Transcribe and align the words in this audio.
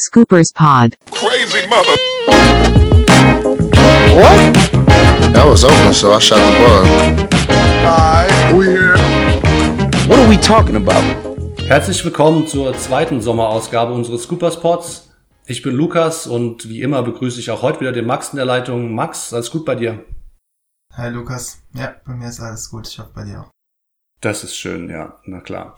Scoopers 0.00 0.52
Pod. 0.54 0.96
Crazy 1.10 1.66
mother. 1.66 1.96
What? 4.14 4.54
That 5.32 5.44
was 5.44 5.64
open, 5.64 5.92
so 5.92 6.12
I 6.12 6.20
shot 6.20 6.38
the 6.38 6.52
bug. 6.56 7.32
Hi, 7.82 8.52
we 8.56 8.66
here. 8.66 8.96
What 10.06 10.20
are 10.20 10.28
we 10.28 10.36
talking 10.36 10.76
about? 10.76 11.02
Herzlich 11.66 12.04
willkommen 12.04 12.46
zur 12.46 12.74
zweiten 12.78 13.20
Sommerausgabe 13.20 13.92
unseres 13.92 14.22
Scooperspots. 14.22 15.10
Ich 15.46 15.62
bin 15.62 15.74
Lukas 15.74 16.28
und 16.28 16.68
wie 16.68 16.82
immer 16.82 17.02
begrüße 17.02 17.40
ich 17.40 17.50
auch 17.50 17.62
heute 17.62 17.80
wieder 17.80 17.92
den 17.92 18.06
Max 18.06 18.28
in 18.28 18.36
der 18.36 18.46
Leitung. 18.46 18.94
Max, 18.94 19.32
alles 19.32 19.50
gut 19.50 19.64
bei 19.64 19.74
dir? 19.74 20.04
Hi 20.94 21.10
Lukas. 21.10 21.58
Ja, 21.74 21.96
bei 22.06 22.14
mir 22.14 22.28
ist 22.28 22.38
alles 22.40 22.70
gut. 22.70 22.86
Ich 22.86 23.00
hoffe 23.00 23.10
bei 23.14 23.24
dir 23.24 23.40
auch. 23.40 23.50
Das 24.20 24.44
ist 24.44 24.56
schön, 24.56 24.88
ja, 24.88 25.18
na 25.24 25.40
klar. 25.40 25.74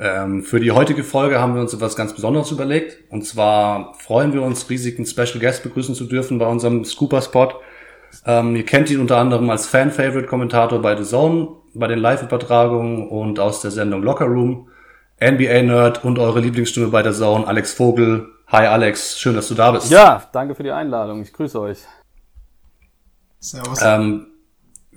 Ähm, 0.00 0.42
für 0.44 0.60
die 0.60 0.70
heutige 0.70 1.02
Folge 1.02 1.40
haben 1.40 1.54
wir 1.54 1.60
uns 1.60 1.74
etwas 1.74 1.96
ganz 1.96 2.14
Besonderes 2.14 2.50
überlegt. 2.50 3.10
Und 3.10 3.24
zwar 3.24 3.94
freuen 3.94 4.32
wir 4.32 4.42
uns 4.42 4.68
riesig, 4.70 4.96
einen 4.96 5.06
Special 5.06 5.40
Guest 5.40 5.62
begrüßen 5.62 5.94
zu 5.94 6.04
dürfen 6.04 6.38
bei 6.38 6.46
unserem 6.46 6.84
Scooper-Spot. 6.84 7.54
Ähm, 8.24 8.56
ihr 8.56 8.64
kennt 8.64 8.90
ihn 8.90 9.00
unter 9.00 9.18
anderem 9.18 9.50
als 9.50 9.66
Fan-Favorite-Kommentator 9.66 10.80
bei 10.80 10.96
The 10.96 11.04
Zone, 11.04 11.48
bei 11.74 11.88
den 11.88 11.98
Live-Übertragungen 11.98 13.08
und 13.08 13.40
aus 13.40 13.60
der 13.60 13.70
Sendung 13.70 14.02
Locker 14.02 14.26
Room. 14.26 14.68
NBA-Nerd 15.20 16.04
und 16.04 16.18
eure 16.20 16.38
Lieblingsstimme 16.38 16.88
bei 16.88 17.02
The 17.02 17.18
Zone, 17.18 17.46
Alex 17.46 17.74
Vogel. 17.74 18.28
Hi 18.46 18.66
Alex, 18.66 19.18
schön, 19.18 19.34
dass 19.34 19.48
du 19.48 19.54
da 19.54 19.72
bist. 19.72 19.90
Ja, 19.90 20.22
danke 20.32 20.54
für 20.54 20.62
die 20.62 20.70
Einladung. 20.70 21.22
Ich 21.22 21.32
grüße 21.32 21.60
euch. 21.60 21.78
Servus. 23.40 23.80
Ähm, 23.82 24.28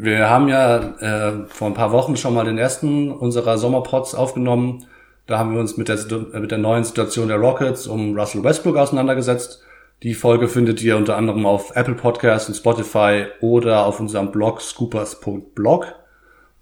wir 0.03 0.31
haben 0.31 0.47
ja 0.47 0.77
äh, 0.99 1.45
vor 1.47 1.67
ein 1.67 1.75
paar 1.75 1.91
Wochen 1.91 2.17
schon 2.17 2.33
mal 2.33 2.43
den 2.43 2.57
ersten 2.57 3.11
unserer 3.11 3.59
Sommerpods 3.59 4.15
aufgenommen. 4.15 4.87
Da 5.27 5.37
haben 5.37 5.53
wir 5.53 5.59
uns 5.59 5.77
mit 5.77 5.89
der, 5.89 5.99
äh, 6.33 6.39
mit 6.39 6.49
der 6.49 6.57
neuen 6.57 6.83
Situation 6.83 7.27
der 7.27 7.37
Rockets 7.37 7.85
um 7.85 8.17
Russell 8.17 8.43
Westbrook 8.43 8.77
auseinandergesetzt. 8.77 9.61
Die 10.01 10.15
Folge 10.15 10.47
findet 10.47 10.81
ihr 10.81 10.97
unter 10.97 11.17
anderem 11.17 11.45
auf 11.45 11.75
Apple 11.75 11.93
Podcasts 11.93 12.49
und 12.49 12.55
Spotify 12.55 13.25
oder 13.41 13.85
auf 13.85 13.99
unserem 13.99 14.31
Blog 14.31 14.61
scoopers.blog. 14.61 15.93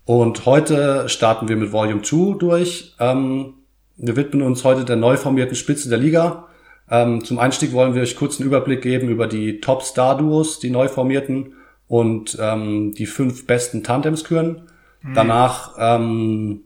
Und 0.03 0.45
heute 0.45 1.07
starten 1.07 1.47
wir 1.47 1.55
mit 1.55 1.71
Volume 1.71 2.01
2 2.01 2.37
durch. 2.37 2.93
Ähm, 2.99 3.53
wir 3.95 4.17
widmen 4.17 4.41
uns 4.41 4.65
heute 4.65 4.83
der 4.83 4.97
neu 4.97 5.15
formierten 5.15 5.55
Spitze 5.55 5.87
der 5.87 5.99
Liga. 5.99 6.47
Ähm, 6.91 7.23
zum 7.23 7.39
Einstieg 7.39 7.71
wollen 7.71 7.95
wir 7.95 8.01
euch 8.01 8.17
kurz 8.17 8.37
einen 8.37 8.47
Überblick 8.47 8.81
geben 8.81 9.07
über 9.07 9.27
die 9.27 9.61
Top-Star-Duos, 9.61 10.59
die 10.59 10.71
neu 10.71 10.89
formierten 10.89 11.53
und 11.89 12.37
ähm, 12.39 12.93
die 12.93 13.07
fünf 13.07 13.45
besten 13.45 13.83
Tandems 13.83 14.23
küren. 14.23 14.61
Danach 15.15 15.75
ähm, 15.77 16.61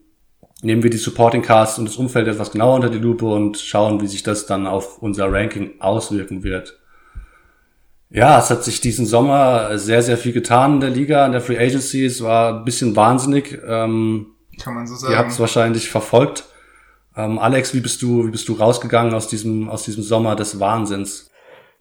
nehmen 0.62 0.82
wir 0.82 0.90
die 0.90 0.98
Supporting 0.98 1.42
Cast 1.42 1.78
und 1.78 1.86
das 1.86 1.96
Umfeld 1.96 2.28
etwas 2.28 2.50
genauer 2.50 2.74
unter 2.74 2.90
die 2.90 2.98
Lupe 2.98 3.26
und 3.26 3.58
schauen, 3.58 4.00
wie 4.00 4.06
sich 4.06 4.22
das 4.22 4.46
dann 4.46 4.66
auf 4.66 4.98
unser 4.98 5.32
Ranking 5.32 5.80
auswirken 5.80 6.42
wird. 6.42 6.78
Ja, 8.10 8.38
es 8.38 8.50
hat 8.50 8.64
sich 8.64 8.80
diesen 8.80 9.06
Sommer 9.06 9.78
sehr, 9.78 10.02
sehr 10.02 10.18
viel 10.18 10.32
getan 10.32 10.74
in 10.74 10.80
der 10.80 10.90
Liga, 10.90 11.26
in 11.26 11.32
der 11.32 11.40
Free 11.40 11.58
Agency. 11.58 12.04
Es 12.04 12.22
war 12.22 12.58
ein 12.58 12.64
bisschen 12.64 12.94
wahnsinnig. 12.94 13.58
Ähm, 13.66 14.26
Kann 14.62 14.74
man 14.74 14.86
so 14.86 14.94
Ihr 15.08 15.16
habt 15.16 15.30
sagen. 15.30 15.30
es 15.30 15.40
wahrscheinlich 15.40 15.90
verfolgt. 15.90 16.44
Ähm, 17.16 17.38
Alex, 17.38 17.74
wie 17.74 17.80
bist 17.80 18.02
du, 18.02 18.26
wie 18.26 18.30
bist 18.30 18.48
du 18.48 18.54
rausgegangen 18.54 19.14
aus 19.14 19.28
diesem, 19.28 19.68
aus 19.68 19.84
diesem 19.84 20.02
Sommer 20.02 20.36
des 20.36 20.60
Wahnsinns? 20.60 21.30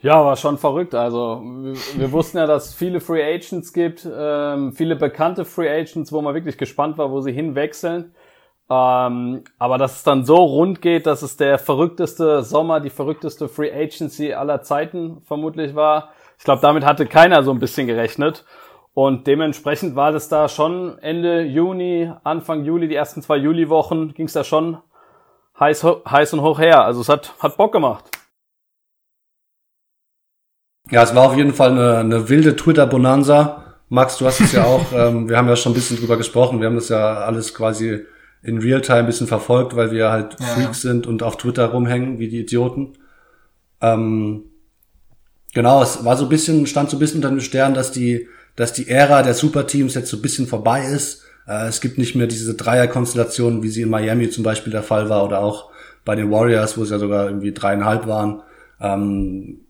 Ja, 0.03 0.25
war 0.25 0.35
schon 0.35 0.57
verrückt. 0.57 0.93
Also 0.95 1.41
wir, 1.41 1.75
wir 1.95 2.11
wussten 2.11 2.37
ja, 2.37 2.45
dass 2.45 2.67
es 2.67 2.73
viele 2.73 2.99
Free 2.99 3.23
Agents 3.23 3.71
gibt, 3.71 4.05
ähm, 4.05 4.73
viele 4.73 4.97
bekannte 4.97 5.45
Free 5.45 5.69
Agents, 5.69 6.11
wo 6.11 6.21
man 6.21 6.33
wirklich 6.33 6.57
gespannt 6.57 6.97
war, 6.97 7.09
wo 7.09 7.21
sie 7.21 7.31
hinwechseln. 7.31 8.13
Ähm, 8.69 9.45
aber 9.57 9.77
dass 9.77 9.97
es 9.97 10.03
dann 10.03 10.25
so 10.25 10.35
rund 10.35 10.81
geht, 10.81 11.05
dass 11.05 11.21
es 11.21 11.37
der 11.37 11.57
verrückteste 11.57 12.43
Sommer, 12.43 12.81
die 12.81 12.89
verrückteste 12.89 13.47
Free 13.47 13.71
Agency 13.71 14.33
aller 14.33 14.61
Zeiten 14.61 15.21
vermutlich 15.21 15.73
war. 15.73 16.09
Ich 16.37 16.43
glaube, 16.43 16.61
damit 16.61 16.83
hatte 16.83 17.05
keiner 17.05 17.41
so 17.43 17.51
ein 17.51 17.59
bisschen 17.59 17.87
gerechnet. 17.87 18.43
Und 18.93 19.25
dementsprechend 19.25 19.95
war 19.95 20.11
das 20.11 20.27
da 20.27 20.49
schon 20.49 20.99
Ende 20.99 21.43
Juni, 21.43 22.11
Anfang 22.25 22.65
Juli, 22.65 22.89
die 22.89 22.95
ersten 22.95 23.21
zwei 23.21 23.37
Juliwochen, 23.37 24.13
ging 24.13 24.25
es 24.25 24.33
da 24.33 24.43
schon 24.43 24.79
heiß, 25.57 25.85
heiß 26.09 26.33
und 26.33 26.41
hoch 26.41 26.59
her. 26.59 26.83
Also 26.83 26.99
es 26.99 27.07
hat, 27.07 27.35
hat 27.39 27.55
Bock 27.55 27.71
gemacht. 27.71 28.03
Ja, 30.91 31.03
es 31.03 31.15
war 31.15 31.29
auf 31.29 31.37
jeden 31.37 31.53
Fall 31.53 31.71
eine, 31.71 31.97
eine 31.97 32.29
wilde 32.29 32.55
Twitter-Bonanza. 32.55 33.63
Max, 33.89 34.17
du 34.17 34.25
hast 34.25 34.41
es 34.41 34.51
ja 34.51 34.63
auch, 34.65 34.85
ähm, 34.93 35.29
wir 35.29 35.37
haben 35.37 35.47
ja 35.47 35.55
schon 35.55 35.71
ein 35.71 35.75
bisschen 35.75 35.97
drüber 35.97 36.17
gesprochen, 36.17 36.59
wir 36.59 36.67
haben 36.67 36.75
das 36.75 36.89
ja 36.89 37.19
alles 37.19 37.53
quasi 37.53 38.05
in 38.41 38.57
Realtime 38.57 38.99
ein 38.99 39.05
bisschen 39.05 39.27
verfolgt, 39.27 39.75
weil 39.75 39.91
wir 39.91 40.11
halt 40.11 40.35
Ja, 40.39 40.45
Freaks 40.47 40.81
sind 40.81 41.07
und 41.07 41.23
auf 41.23 41.37
Twitter 41.37 41.67
rumhängen, 41.67 42.19
wie 42.19 42.27
die 42.27 42.41
Idioten. 42.41 42.93
Ähm, 43.81 44.43
genau, 45.53 45.81
es 45.81 46.03
war 46.03 46.17
so 46.17 46.25
ein 46.25 46.29
bisschen, 46.29 46.67
stand 46.67 46.89
so 46.89 46.97
ein 46.97 46.99
bisschen 46.99 47.17
unter 47.17 47.29
dem 47.29 47.39
Stern, 47.39 47.73
dass 47.73 47.91
die, 47.91 48.27
dass 48.55 48.73
die 48.73 48.89
Ära 48.89 49.23
der 49.23 49.33
Superteams 49.33 49.93
jetzt 49.93 50.09
so 50.09 50.17
ein 50.17 50.21
bisschen 50.21 50.47
vorbei 50.47 50.83
ist. 50.85 51.23
Äh, 51.47 51.67
es 51.67 51.79
gibt 51.79 51.97
nicht 51.97 52.15
mehr 52.15 52.27
diese 52.27 52.55
Dreierkonstellationen, 52.55 53.63
wie 53.63 53.69
sie 53.69 53.83
in 53.83 53.89
Miami 53.89 54.29
zum 54.29 54.43
Beispiel 54.43 54.73
der 54.73 54.83
Fall 54.83 55.09
war 55.09 55.23
oder 55.23 55.39
auch 55.39 55.69
bei 56.03 56.15
den 56.15 56.29
Warriors, 56.29 56.77
wo 56.77 56.83
es 56.83 56.89
ja 56.89 56.99
sogar 56.99 57.27
irgendwie 57.27 57.53
dreieinhalb 57.53 58.07
waren. 58.07 58.41
Ähm, 58.81 59.62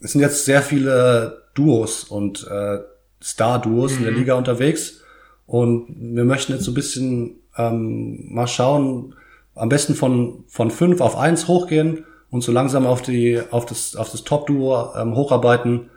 es 0.00 0.12
sind 0.12 0.20
jetzt 0.20 0.44
sehr 0.44 0.62
viele 0.62 1.44
Duos 1.54 2.04
und 2.04 2.46
äh, 2.48 2.78
Star-Duos 3.22 3.96
in 3.96 4.02
der 4.04 4.12
Liga 4.12 4.34
unterwegs. 4.34 5.02
Und 5.46 5.86
wir 5.98 6.24
möchten 6.24 6.52
jetzt 6.52 6.64
so 6.64 6.70
ein 6.70 6.74
bisschen 6.74 7.40
ähm, 7.56 8.32
mal 8.34 8.46
schauen, 8.46 9.14
am 9.54 9.68
besten 9.68 9.94
von, 9.94 10.44
von 10.48 10.70
fünf 10.70 11.00
auf 11.00 11.16
eins 11.16 11.48
hochgehen 11.48 12.04
und 12.30 12.42
so 12.42 12.52
langsam 12.52 12.86
auf 12.86 13.02
die, 13.02 13.40
auf 13.50 13.66
das, 13.66 13.96
auf 13.96 14.10
das 14.10 14.24
Top-Duo 14.24 14.94
ähm, 14.96 15.14
hocharbeiten. 15.14 15.90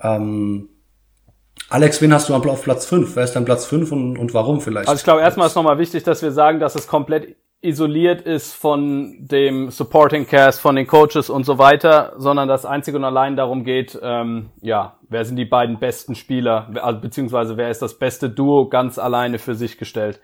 Ähm, 0.00 0.68
Alex, 1.70 2.00
wen 2.00 2.12
hast 2.12 2.28
du 2.28 2.34
auf 2.34 2.62
Platz 2.62 2.86
fünf? 2.86 3.14
Wer 3.14 3.24
ist 3.24 3.34
dein 3.34 3.44
Platz 3.44 3.66
fünf 3.66 3.92
und, 3.92 4.18
und 4.18 4.34
warum 4.34 4.60
vielleicht? 4.60 4.88
Also 4.88 4.98
ich 4.98 5.04
glaube, 5.04 5.20
erstmal 5.20 5.48
ist 5.48 5.54
nochmal 5.54 5.78
wichtig, 5.78 6.02
dass 6.02 6.22
wir 6.22 6.32
sagen, 6.32 6.60
dass 6.60 6.74
es 6.74 6.86
komplett 6.88 7.36
isoliert 7.60 8.22
ist 8.22 8.54
von 8.54 9.16
dem 9.18 9.70
Supporting 9.70 10.26
Cast, 10.26 10.60
von 10.60 10.76
den 10.76 10.86
Coaches 10.86 11.28
und 11.28 11.44
so 11.44 11.58
weiter, 11.58 12.12
sondern 12.16 12.46
dass 12.48 12.64
einzig 12.64 12.94
und 12.94 13.04
allein 13.04 13.36
darum 13.36 13.64
geht, 13.64 13.98
ähm, 14.00 14.50
ja, 14.60 14.96
wer 15.08 15.24
sind 15.24 15.36
die 15.36 15.44
beiden 15.44 15.78
besten 15.78 16.14
Spieler, 16.14 16.70
also, 16.82 17.00
beziehungsweise 17.00 17.56
wer 17.56 17.70
ist 17.70 17.82
das 17.82 17.98
beste 17.98 18.30
Duo 18.30 18.68
ganz 18.68 18.98
alleine 18.98 19.38
für 19.38 19.54
sich 19.54 19.76
gestellt. 19.76 20.20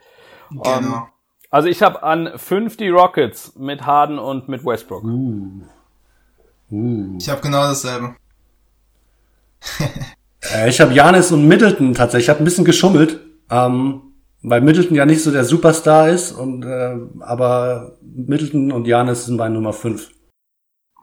Genau. 0.51 1.09
Also 1.51 1.69
ich 1.69 1.83
habe 1.83 2.03
an 2.03 2.33
fünf 2.37 2.77
die 2.77 2.89
Rockets 2.89 3.55
mit 3.57 3.87
Harden 3.87 4.19
und 4.19 4.49
mit 4.49 4.65
Westbrook. 4.65 5.05
Ich 7.19 7.29
habe 7.29 7.41
genau 7.41 7.63
dasselbe. 7.63 8.17
Äh, 10.53 10.69
ich 10.69 10.79
habe 10.79 10.93
Janis 10.93 11.33
und 11.33 11.49
Middleton 11.49 11.95
tatsächlich. 11.95 12.27
Ich 12.27 12.29
habe 12.29 12.43
ein 12.43 12.45
bisschen 12.45 12.67
geschummelt, 12.67 13.19
ähm, 13.51 14.14
weil 14.45 14.61
Middleton 14.61 14.95
ja 14.95 15.07
nicht 15.07 15.23
so 15.23 15.33
der 15.33 15.45
Superstar 15.45 16.11
ist, 16.11 16.33
und 16.33 16.65
äh, 16.65 16.97
aber 17.21 17.97
Middleton 18.03 18.71
und 18.73 18.87
Janis 18.87 19.25
sind 19.27 19.39
bei 19.39 19.49
Nummer 19.49 19.73
fünf. 19.73 20.11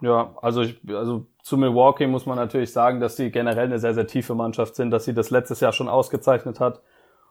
Ja, 0.01 0.35
also 0.41 0.61
ich, 0.61 0.79
also 0.89 1.25
zu 1.43 1.57
Milwaukee 1.57 2.07
muss 2.07 2.25
man 2.25 2.37
natürlich 2.37 2.71
sagen, 2.71 2.99
dass 2.99 3.17
sie 3.17 3.31
generell 3.31 3.65
eine 3.65 3.79
sehr, 3.79 3.93
sehr 3.93 4.07
tiefe 4.07 4.35
Mannschaft 4.35 4.75
sind, 4.75 4.91
dass 4.91 5.05
sie 5.05 5.13
das 5.13 5.31
letztes 5.31 5.59
Jahr 5.59 5.73
schon 5.73 5.89
ausgezeichnet 5.89 6.59
hat. 6.59 6.81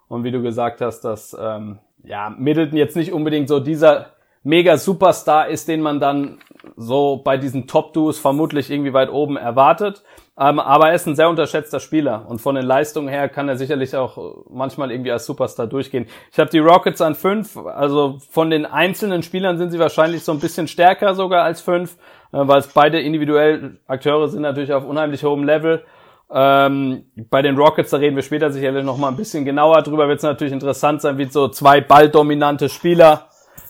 Und 0.09 0.25
wie 0.25 0.33
du 0.33 0.43
gesagt 0.43 0.81
hast, 0.81 1.03
dass 1.03 1.37
ähm, 1.41 1.79
ja, 2.03 2.35
Middleton 2.37 2.77
jetzt 2.77 2.97
nicht 2.97 3.13
unbedingt 3.13 3.49
so 3.49 3.61
dieser 3.61 4.07
mega 4.43 4.77
Superstar 4.79 5.49
ist, 5.49 5.69
den 5.69 5.81
man 5.81 6.01
dann 6.01 6.39
so 6.77 7.19
bei 7.25 7.37
diesen 7.37 7.67
Top-Duos 7.69 8.19
vermutlich 8.19 8.71
irgendwie 8.71 8.93
weit 8.93 9.11
oben 9.11 9.37
erwartet. 9.37 10.03
Ähm, 10.41 10.59
aber 10.59 10.89
er 10.89 10.95
ist 10.95 11.07
ein 11.07 11.17
sehr 11.17 11.29
unterschätzter 11.29 11.81
Spieler 11.81 12.25
und 12.27 12.41
von 12.41 12.55
den 12.55 12.65
Leistungen 12.65 13.09
her 13.09 13.29
kann 13.29 13.51
er 13.51 13.59
sicherlich 13.59 13.95
auch 13.95 14.47
manchmal 14.49 14.91
irgendwie 14.91 15.13
als 15.13 15.27
Superstar 15.27 15.67
durchgehen. 15.67 16.07
Ich 16.33 16.39
habe 16.39 16.49
die 16.49 16.61
Rockets 16.61 17.03
an 17.03 17.15
fünf, 17.15 17.59
also 17.59 18.17
von 18.31 18.49
den 18.49 18.65
einzelnen 18.65 19.23
Spielern 19.23 19.59
sind 19.59 19.71
sie 19.71 19.79
wahrscheinlich 19.79 20.25
so 20.25 20.33
ein 20.33 20.41
bisschen 20.41 20.67
stärker 20.67 21.15
sogar 21.15 21.45
als 21.45 21.61
fünf, 21.61 21.99
äh, 22.33 22.39
weil 22.39 22.59
es 22.59 22.69
beide 22.69 23.01
individuell 23.01 23.81
Akteure 23.87 24.29
sind 24.29 24.41
natürlich 24.41 24.73
auf 24.73 24.87
unheimlich 24.87 25.25
hohem 25.25 25.45
Level. 25.45 25.85
Ähm, 26.33 27.05
bei 27.29 27.43
den 27.43 27.59
Rockets, 27.59 27.91
da 27.91 27.99
reden 27.99 28.17
wir 28.17 28.23
später 28.23 28.51
sicherlich 28.51 28.85
noch 28.85 28.97
mal 28.97 29.09
ein 29.09 29.17
bisschen 29.17 29.45
genauer 29.45 29.83
drüber, 29.83 30.09
wird 30.09 30.19
es 30.19 30.23
natürlich 30.23 30.55
interessant 30.55 31.03
sein, 31.03 31.19
wie 31.19 31.27
so 31.27 31.49
zwei 31.49 31.83
balldominante 31.83 32.71
Spieler 32.71 33.29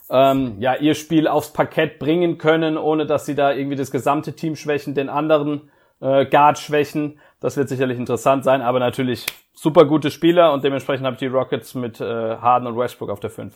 ähm, 0.08 0.54
ja 0.60 0.76
ihr 0.76 0.94
Spiel 0.94 1.26
aufs 1.26 1.52
Parkett 1.52 1.98
bringen 1.98 2.38
können, 2.38 2.78
ohne 2.78 3.06
dass 3.06 3.26
sie 3.26 3.34
da 3.34 3.52
irgendwie 3.52 3.76
das 3.76 3.90
gesamte 3.90 4.34
Team 4.34 4.54
schwächen, 4.54 4.94
den 4.94 5.08
anderen 5.08 5.70
äh, 6.00 6.26
Guard 6.26 6.58
schwächen. 6.58 7.18
Das 7.40 7.56
wird 7.56 7.68
sicherlich 7.68 7.98
interessant 7.98 8.44
sein, 8.44 8.62
aber 8.62 8.80
natürlich 8.80 9.26
super 9.54 9.84
gute 9.84 10.10
Spieler 10.10 10.52
und 10.52 10.64
dementsprechend 10.64 11.06
habe 11.06 11.14
ich 11.14 11.20
die 11.20 11.26
Rockets 11.26 11.74
mit 11.74 12.00
äh, 12.00 12.36
Harden 12.36 12.66
und 12.66 12.76
Westbrook 12.76 13.10
auf 13.10 13.20
der 13.20 13.30
5. 13.30 13.54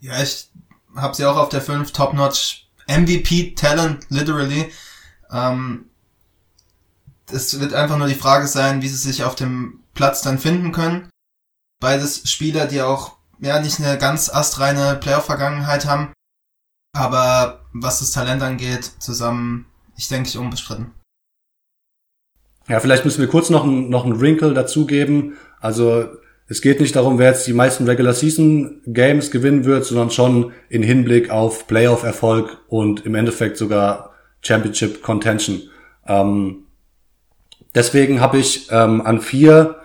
Ja, 0.00 0.22
ich 0.22 0.50
habe 0.96 1.14
sie 1.14 1.24
auch 1.24 1.36
auf 1.36 1.48
der 1.48 1.60
5, 1.60 1.92
Top-Notch 1.92 2.68
MVP 2.88 3.54
Talent, 3.54 4.06
literally. 4.08 4.72
Ähm, 5.30 5.90
es 7.30 7.60
wird 7.60 7.74
einfach 7.74 7.98
nur 7.98 8.06
die 8.06 8.14
Frage 8.14 8.46
sein, 8.46 8.82
wie 8.82 8.88
sie 8.88 8.96
sich 8.96 9.24
auf 9.24 9.34
dem 9.34 9.84
Platz 9.94 10.22
dann 10.22 10.38
finden 10.38 10.72
können. 10.72 11.10
Beides 11.80 12.30
Spieler, 12.30 12.66
die 12.66 12.80
auch 12.82 13.18
ja 13.40 13.60
nicht 13.60 13.80
eine 13.80 13.98
ganz 13.98 14.32
astreine 14.32 14.96
Playoff-Vergangenheit 14.96 15.86
haben. 15.86 16.12
Aber 16.92 17.66
was 17.72 18.00
das 18.00 18.12
Talent 18.12 18.42
angeht, 18.42 18.92
zusammen, 18.98 19.66
ich 19.96 20.08
denke, 20.08 20.28
ich 20.28 20.38
unbestritten. 20.38 20.92
Ja, 22.68 22.80
vielleicht 22.80 23.04
müssen 23.04 23.20
wir 23.20 23.28
kurz 23.28 23.50
noch 23.50 23.64
ein, 23.64 23.88
noch 23.88 24.04
ein 24.04 24.20
Wrinkle 24.20 24.52
dazugeben. 24.52 25.36
Also 25.60 26.08
es 26.46 26.60
geht 26.60 26.80
nicht 26.80 26.96
darum, 26.96 27.18
wer 27.18 27.30
jetzt 27.30 27.46
die 27.46 27.52
meisten 27.52 27.84
Regular 27.84 28.14
Season 28.14 28.80
Games 28.86 29.30
gewinnen 29.30 29.64
wird, 29.64 29.84
sondern 29.84 30.10
schon 30.10 30.52
in 30.68 30.82
Hinblick 30.82 31.30
auf 31.30 31.66
Playoff 31.66 32.02
Erfolg 32.02 32.58
und 32.68 33.04
im 33.06 33.14
Endeffekt 33.14 33.56
sogar 33.56 34.14
Championship 34.42 35.02
Contention. 35.02 35.62
Ähm, 36.06 36.64
deswegen 37.74 38.20
habe 38.20 38.38
ich 38.38 38.68
ähm, 38.70 39.02
an 39.02 39.20
vier 39.20 39.76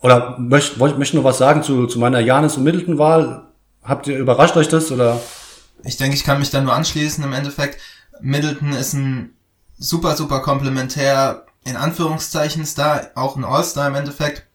oder 0.00 0.36
möchte 0.38 0.78
möcht, 0.78 1.14
nur 1.14 1.24
was 1.24 1.38
sagen 1.38 1.62
zu, 1.62 1.86
zu 1.86 1.98
meiner 1.98 2.20
Janis 2.20 2.56
und 2.56 2.64
Middleton 2.64 2.98
Wahl. 2.98 3.44
Habt 3.82 4.06
ihr 4.06 4.18
überrascht 4.18 4.56
euch 4.56 4.68
das 4.68 4.90
oder? 4.90 5.20
Ich 5.84 5.96
denke, 5.96 6.16
ich 6.16 6.24
kann 6.24 6.38
mich 6.38 6.50
da 6.50 6.60
nur 6.60 6.72
anschließen. 6.72 7.22
Im 7.24 7.32
Endeffekt, 7.32 7.78
Middleton 8.20 8.72
ist 8.72 8.94
ein 8.94 9.34
super, 9.78 10.16
super 10.16 10.40
komplementär 10.40 11.46
in 11.64 11.76
Anführungszeichen 11.76 12.66
Star, 12.66 13.10
auch 13.14 13.36
ein 13.36 13.44
All-Star 13.44 13.88
im 13.88 13.94
Endeffekt. 13.94 14.46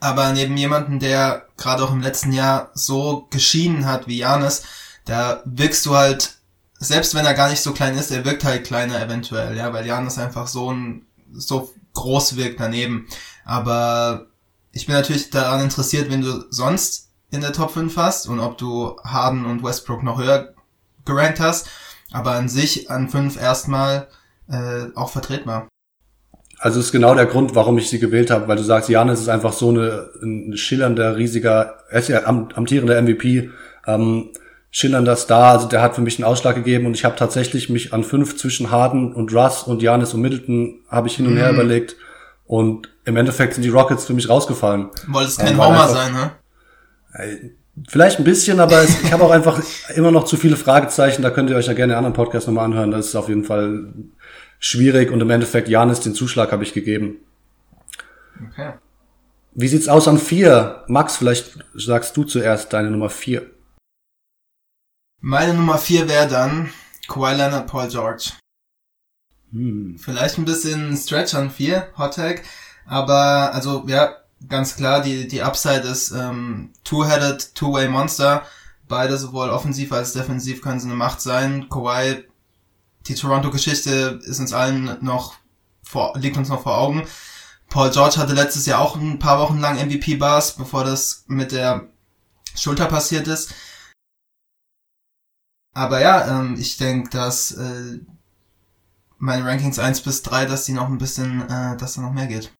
Aber 0.00 0.32
neben 0.32 0.56
jemanden, 0.56 0.98
der 0.98 1.46
gerade 1.56 1.84
auch 1.84 1.92
im 1.92 2.00
letzten 2.00 2.32
Jahr 2.32 2.70
so 2.74 3.26
geschienen 3.30 3.86
hat 3.86 4.06
wie 4.06 4.18
Janis, 4.18 4.62
da 5.04 5.42
wirkst 5.44 5.84
du 5.86 5.94
halt, 5.94 6.38
selbst 6.78 7.14
wenn 7.14 7.26
er 7.26 7.34
gar 7.34 7.50
nicht 7.50 7.62
so 7.62 7.72
klein 7.72 7.96
ist, 7.96 8.10
er 8.10 8.24
wirkt 8.24 8.44
halt 8.44 8.64
kleiner 8.66 9.00
eventuell, 9.00 9.56
ja, 9.56 9.72
weil 9.72 9.86
Janis 9.86 10.18
einfach 10.18 10.46
so 10.46 10.72
ein, 10.72 11.06
so 11.32 11.72
groß 11.92 12.36
wirkt 12.36 12.60
daneben. 12.60 13.06
Aber 13.44 14.26
ich 14.72 14.86
bin 14.86 14.94
natürlich 14.94 15.30
daran 15.30 15.60
interessiert, 15.60 16.10
wenn 16.10 16.22
du 16.22 16.44
sonst 16.50 17.10
in 17.30 17.40
der 17.40 17.52
Top 17.52 17.72
5 17.72 17.96
hast 17.96 18.26
und 18.28 18.40
ob 18.40 18.58
du 18.58 18.96
Harden 19.04 19.44
und 19.44 19.62
Westbrook 19.62 20.02
noch 20.02 20.18
höher 20.18 20.54
gerankt 21.04 21.40
hast. 21.40 21.68
Aber 22.12 22.32
an 22.32 22.48
sich 22.48 22.90
an 22.90 23.08
5 23.08 23.36
erstmal 23.36 24.08
äh, 24.48 24.86
auch 24.94 25.10
vertretbar. 25.10 25.68
Also 26.64 26.80
ist 26.80 26.92
genau 26.92 27.14
der 27.14 27.26
Grund, 27.26 27.54
warum 27.54 27.76
ich 27.76 27.90
sie 27.90 27.98
gewählt 27.98 28.30
habe, 28.30 28.48
weil 28.48 28.56
du 28.56 28.62
sagst, 28.62 28.88
Janis 28.88 29.20
ist 29.20 29.28
einfach 29.28 29.52
so 29.52 29.68
eine, 29.68 30.08
ein 30.22 30.56
schillernder, 30.56 31.14
riesiger, 31.14 31.74
er 31.90 31.98
ist 31.98 32.08
ja 32.08 32.24
amtierender 32.24 33.02
MVP, 33.02 33.50
ähm, 33.86 34.30
schillernder 34.70 35.14
Star, 35.16 35.52
also 35.52 35.68
der 35.68 35.82
hat 35.82 35.94
für 35.94 36.00
mich 36.00 36.16
einen 36.16 36.24
Ausschlag 36.24 36.54
gegeben 36.54 36.86
und 36.86 36.94
ich 36.94 37.04
habe 37.04 37.16
tatsächlich 37.16 37.68
mich 37.68 37.92
an 37.92 38.02
fünf 38.02 38.38
zwischen 38.38 38.70
Harden 38.70 39.12
und 39.12 39.34
Russ 39.34 39.64
und 39.64 39.82
Janis 39.82 40.14
und 40.14 40.22
Middleton 40.22 40.80
habe 40.88 41.06
ich 41.08 41.16
hin 41.16 41.26
und 41.26 41.36
her 41.36 41.52
mhm. 41.52 41.58
überlegt 41.58 41.96
und 42.46 42.88
im 43.04 43.18
Endeffekt 43.18 43.52
sind 43.52 43.62
die 43.62 43.68
Rockets 43.68 44.06
für 44.06 44.14
mich 44.14 44.30
rausgefallen. 44.30 44.88
Wolltest 45.08 45.40
kein 45.40 45.52
ähm, 45.52 45.62
Homer 45.62 45.88
sein, 45.88 46.14
ne? 46.14 46.30
Vielleicht 47.88 48.20
ein 48.20 48.24
bisschen, 48.24 48.58
aber 48.58 48.80
es, 48.80 49.02
ich 49.02 49.12
habe 49.12 49.22
auch 49.22 49.32
einfach 49.32 49.60
immer 49.96 50.10
noch 50.10 50.24
zu 50.24 50.38
viele 50.38 50.56
Fragezeichen. 50.56 51.20
Da 51.20 51.28
könnt 51.28 51.50
ihr 51.50 51.56
euch 51.56 51.66
ja 51.66 51.74
gerne 51.74 51.92
einen 51.92 52.06
anderen 52.06 52.14
Podcast 52.14 52.46
nochmal 52.46 52.64
anhören. 52.64 52.90
Das 52.90 53.08
ist 53.08 53.16
auf 53.16 53.28
jeden 53.28 53.44
Fall 53.44 53.92
schwierig 54.64 55.10
und 55.10 55.20
im 55.20 55.30
Endeffekt 55.30 55.68
Janis 55.68 56.00
den 56.00 56.14
Zuschlag 56.14 56.50
habe 56.50 56.64
ich 56.64 56.72
gegeben. 56.72 57.18
Okay. 58.48 58.72
Wie 59.52 59.68
sieht's 59.68 59.88
aus 59.88 60.08
an 60.08 60.18
vier? 60.18 60.84
Max, 60.88 61.16
vielleicht 61.18 61.58
sagst 61.74 62.16
du 62.16 62.24
zuerst 62.24 62.72
deine 62.72 62.90
Nummer 62.90 63.10
vier. 63.10 63.50
Meine 65.20 65.54
Nummer 65.54 65.78
vier 65.78 66.08
wäre 66.08 66.28
dann 66.28 66.70
Kawhi 67.08 67.36
Leonard, 67.36 67.66
Paul 67.66 67.88
George. 67.88 68.30
Hm. 69.52 69.98
Vielleicht 69.98 70.38
ein 70.38 70.46
bisschen 70.46 70.96
Stretch 70.96 71.34
an 71.34 71.50
vier, 71.50 71.88
Hot 71.98 72.14
Tag, 72.14 72.42
aber 72.86 73.52
also 73.54 73.84
ja, 73.86 74.16
ganz 74.48 74.76
klar, 74.76 75.02
die, 75.02 75.28
die 75.28 75.42
Upside 75.42 75.86
ist 75.86 76.10
ähm, 76.10 76.70
Two-Headed, 76.84 77.54
Two-Way 77.54 77.88
Monster. 77.88 78.42
Beide 78.88 79.16
sowohl 79.16 79.50
offensiv 79.50 79.92
als 79.92 80.12
defensiv 80.14 80.62
können 80.62 80.80
sie 80.80 80.88
eine 80.88 80.96
Macht 80.96 81.20
sein. 81.20 81.68
Kawhi 81.70 82.24
die 83.06 83.14
Toronto-Geschichte 83.14 84.20
ist 84.24 84.40
uns 84.40 84.52
allen 84.52 84.98
noch 85.04 85.34
vor, 85.82 86.16
liegt 86.18 86.36
uns 86.36 86.48
noch 86.48 86.62
vor 86.62 86.78
Augen. 86.78 87.06
Paul 87.68 87.90
George 87.90 88.16
hatte 88.18 88.34
letztes 88.34 88.66
Jahr 88.66 88.80
auch 88.80 88.96
ein 88.96 89.18
paar 89.18 89.38
Wochen 89.40 89.58
lang 89.58 89.76
MVP-Bars, 89.76 90.56
bevor 90.56 90.84
das 90.84 91.24
mit 91.26 91.52
der 91.52 91.88
Schulter 92.54 92.86
passiert 92.86 93.26
ist. 93.26 93.54
Aber 95.74 96.00
ja, 96.00 96.40
ähm, 96.40 96.56
ich 96.58 96.76
denke, 96.76 97.10
dass 97.10 97.50
äh, 97.52 98.00
meine 99.18 99.44
Rankings 99.44 99.78
1 99.78 100.02
bis 100.02 100.22
3, 100.22 100.46
dass 100.46 100.64
die 100.64 100.72
noch 100.72 100.88
ein 100.88 100.98
bisschen, 100.98 101.42
äh, 101.42 101.76
dass 101.76 101.94
da 101.94 102.02
noch 102.02 102.12
mehr 102.12 102.26
geht. 102.26 102.52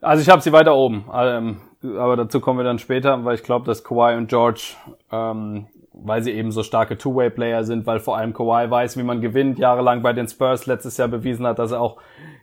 Also 0.00 0.22
ich 0.22 0.28
habe 0.28 0.42
sie 0.42 0.52
weiter 0.52 0.74
oben, 0.74 1.04
ähm, 1.12 1.60
aber 1.82 2.16
dazu 2.16 2.40
kommen 2.40 2.58
wir 2.58 2.64
dann 2.64 2.80
später, 2.80 3.24
weil 3.24 3.36
ich 3.36 3.44
glaube, 3.44 3.66
dass 3.66 3.84
Kawhi 3.84 4.16
und 4.16 4.28
George 4.28 4.74
ähm, 5.10 5.68
weil 6.04 6.22
sie 6.22 6.32
eben 6.32 6.50
so 6.50 6.62
starke 6.62 6.98
Two-Way-Player 6.98 7.64
sind, 7.64 7.86
weil 7.86 8.00
vor 8.00 8.16
allem 8.16 8.32
Kawhi 8.32 8.70
weiß, 8.70 8.96
wie 8.96 9.02
man 9.02 9.20
gewinnt, 9.20 9.58
jahrelang 9.58 10.02
bei 10.02 10.12
den 10.12 10.28
Spurs 10.28 10.66
letztes 10.66 10.96
Jahr 10.96 11.08
bewiesen 11.08 11.46
hat, 11.46 11.58
dass 11.58 11.72
er 11.72 11.80
auch 11.80 11.98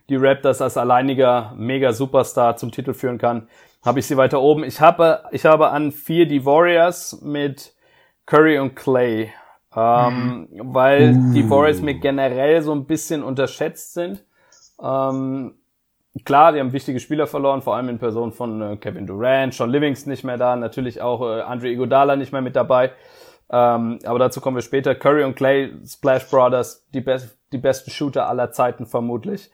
die 0.08 0.16
Raptors 0.16 0.62
als 0.62 0.76
alleiniger 0.76 1.54
Mega-Superstar 1.56 2.56
zum 2.56 2.72
Titel 2.72 2.94
führen 2.94 3.18
kann, 3.18 3.48
habe 3.84 4.00
ich 4.00 4.06
sie 4.06 4.16
weiter 4.16 4.40
oben. 4.40 4.64
Ich 4.64 4.80
habe, 4.80 5.22
ich 5.30 5.44
habe 5.44 5.70
an 5.70 5.92
vier 5.92 6.26
die 6.26 6.44
Warriors 6.44 7.20
mit 7.22 7.74
Curry 8.26 8.58
und 8.58 8.74
Clay, 8.76 9.32
ähm, 9.74 10.48
mhm. 10.50 10.74
weil 10.74 11.10
uh. 11.10 11.32
die 11.32 11.48
Warriors 11.48 11.80
mir 11.80 11.94
generell 11.94 12.62
so 12.62 12.72
ein 12.72 12.86
bisschen 12.86 13.22
unterschätzt 13.22 13.94
sind. 13.94 14.24
Ähm, 14.82 15.54
klar, 16.24 16.52
die 16.52 16.60
haben 16.60 16.72
wichtige 16.72 17.00
Spieler 17.00 17.26
verloren, 17.26 17.62
vor 17.62 17.76
allem 17.76 17.88
in 17.88 17.98
Person 17.98 18.32
von 18.32 18.62
äh, 18.62 18.76
Kevin 18.76 19.06
Durant, 19.06 19.54
Sean 19.54 19.70
Livingston 19.70 20.10
nicht 20.10 20.24
mehr 20.24 20.38
da, 20.38 20.56
natürlich 20.56 21.00
auch 21.00 21.22
äh, 21.22 21.42
Andre 21.42 21.68
Iguodala 21.68 22.16
nicht 22.16 22.32
mehr 22.32 22.42
mit 22.42 22.56
dabei. 22.56 22.92
Ähm, 23.50 23.98
aber 24.04 24.18
dazu 24.18 24.40
kommen 24.40 24.56
wir 24.56 24.62
später. 24.62 24.94
Curry 24.94 25.24
und 25.24 25.34
Clay, 25.34 25.72
Splash 25.86 26.28
Brothers, 26.30 26.86
die, 26.94 27.00
be 27.00 27.20
die 27.52 27.58
besten 27.58 27.90
Shooter 27.90 28.28
aller 28.28 28.52
Zeiten 28.52 28.86
vermutlich. 28.86 29.50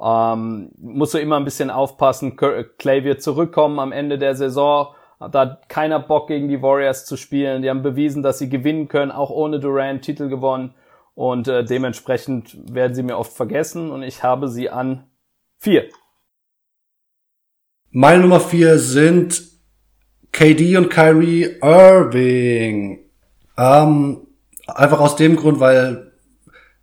Ähm, 0.00 0.70
musst 0.78 1.14
du 1.14 1.18
immer 1.18 1.36
ein 1.36 1.44
bisschen 1.44 1.70
aufpassen. 1.70 2.36
Clay 2.36 3.04
wird 3.04 3.22
zurückkommen 3.22 3.78
am 3.78 3.92
Ende 3.92 4.18
der 4.18 4.34
Saison. 4.34 4.94
Da 5.18 5.40
hat 5.40 5.68
keiner 5.68 5.98
Bock 6.00 6.28
gegen 6.28 6.48
die 6.48 6.62
Warriors 6.62 7.04
zu 7.04 7.16
spielen. 7.16 7.62
Die 7.62 7.68
haben 7.68 7.82
bewiesen, 7.82 8.22
dass 8.22 8.38
sie 8.38 8.48
gewinnen 8.48 8.88
können, 8.88 9.10
auch 9.10 9.30
ohne 9.30 9.60
Durant 9.60 10.02
Titel 10.02 10.28
gewonnen. 10.28 10.74
Und 11.14 11.48
äh, 11.48 11.64
dementsprechend 11.64 12.56
werden 12.72 12.94
sie 12.94 13.02
mir 13.02 13.18
oft 13.18 13.32
vergessen. 13.32 13.90
Und 13.90 14.02
ich 14.02 14.22
habe 14.22 14.48
sie 14.48 14.70
an 14.70 15.10
vier. 15.58 15.88
Meine 17.90 18.22
Nummer 18.22 18.40
vier 18.40 18.78
sind 18.78 19.42
KD 20.32 20.76
und 20.76 20.88
Kyrie 20.88 21.58
Irving. 21.60 23.09
Ähm, 23.60 24.26
einfach 24.66 25.00
aus 25.00 25.16
dem 25.16 25.36
Grund, 25.36 25.60
weil 25.60 26.12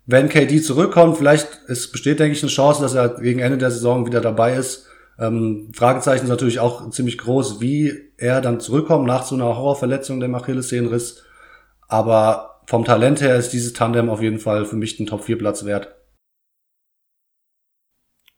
wenn 0.06 0.28
KD 0.28 0.62
zurückkommt, 0.62 1.16
vielleicht 1.16 1.48
es 1.66 1.90
besteht, 1.90 2.20
denke 2.20 2.36
ich, 2.36 2.42
eine 2.42 2.52
Chance, 2.52 2.80
dass 2.80 2.94
er 2.94 3.20
gegen 3.20 3.40
Ende 3.40 3.58
der 3.58 3.72
Saison 3.72 4.06
wieder 4.06 4.20
dabei 4.20 4.54
ist. 4.54 4.86
Ähm, 5.18 5.72
Fragezeichen 5.74 6.24
ist 6.24 6.30
natürlich 6.30 6.60
auch 6.60 6.88
ziemlich 6.90 7.18
groß, 7.18 7.60
wie 7.60 8.12
er 8.16 8.40
dann 8.40 8.60
zurückkommt 8.60 9.06
nach 9.06 9.24
so 9.24 9.34
einer 9.34 9.56
Horrorverletzung 9.56 10.20
der 10.20 10.32
Achillessehnenriss. 10.32 11.24
Aber 11.88 12.60
vom 12.66 12.84
Talent 12.84 13.20
her 13.20 13.34
ist 13.34 13.52
dieses 13.52 13.72
Tandem 13.72 14.08
auf 14.08 14.22
jeden 14.22 14.38
Fall 14.38 14.64
für 14.64 14.76
mich 14.76 14.96
den 14.96 15.06
Top 15.06 15.24
4 15.24 15.36
Platz 15.36 15.64
wert. 15.64 15.96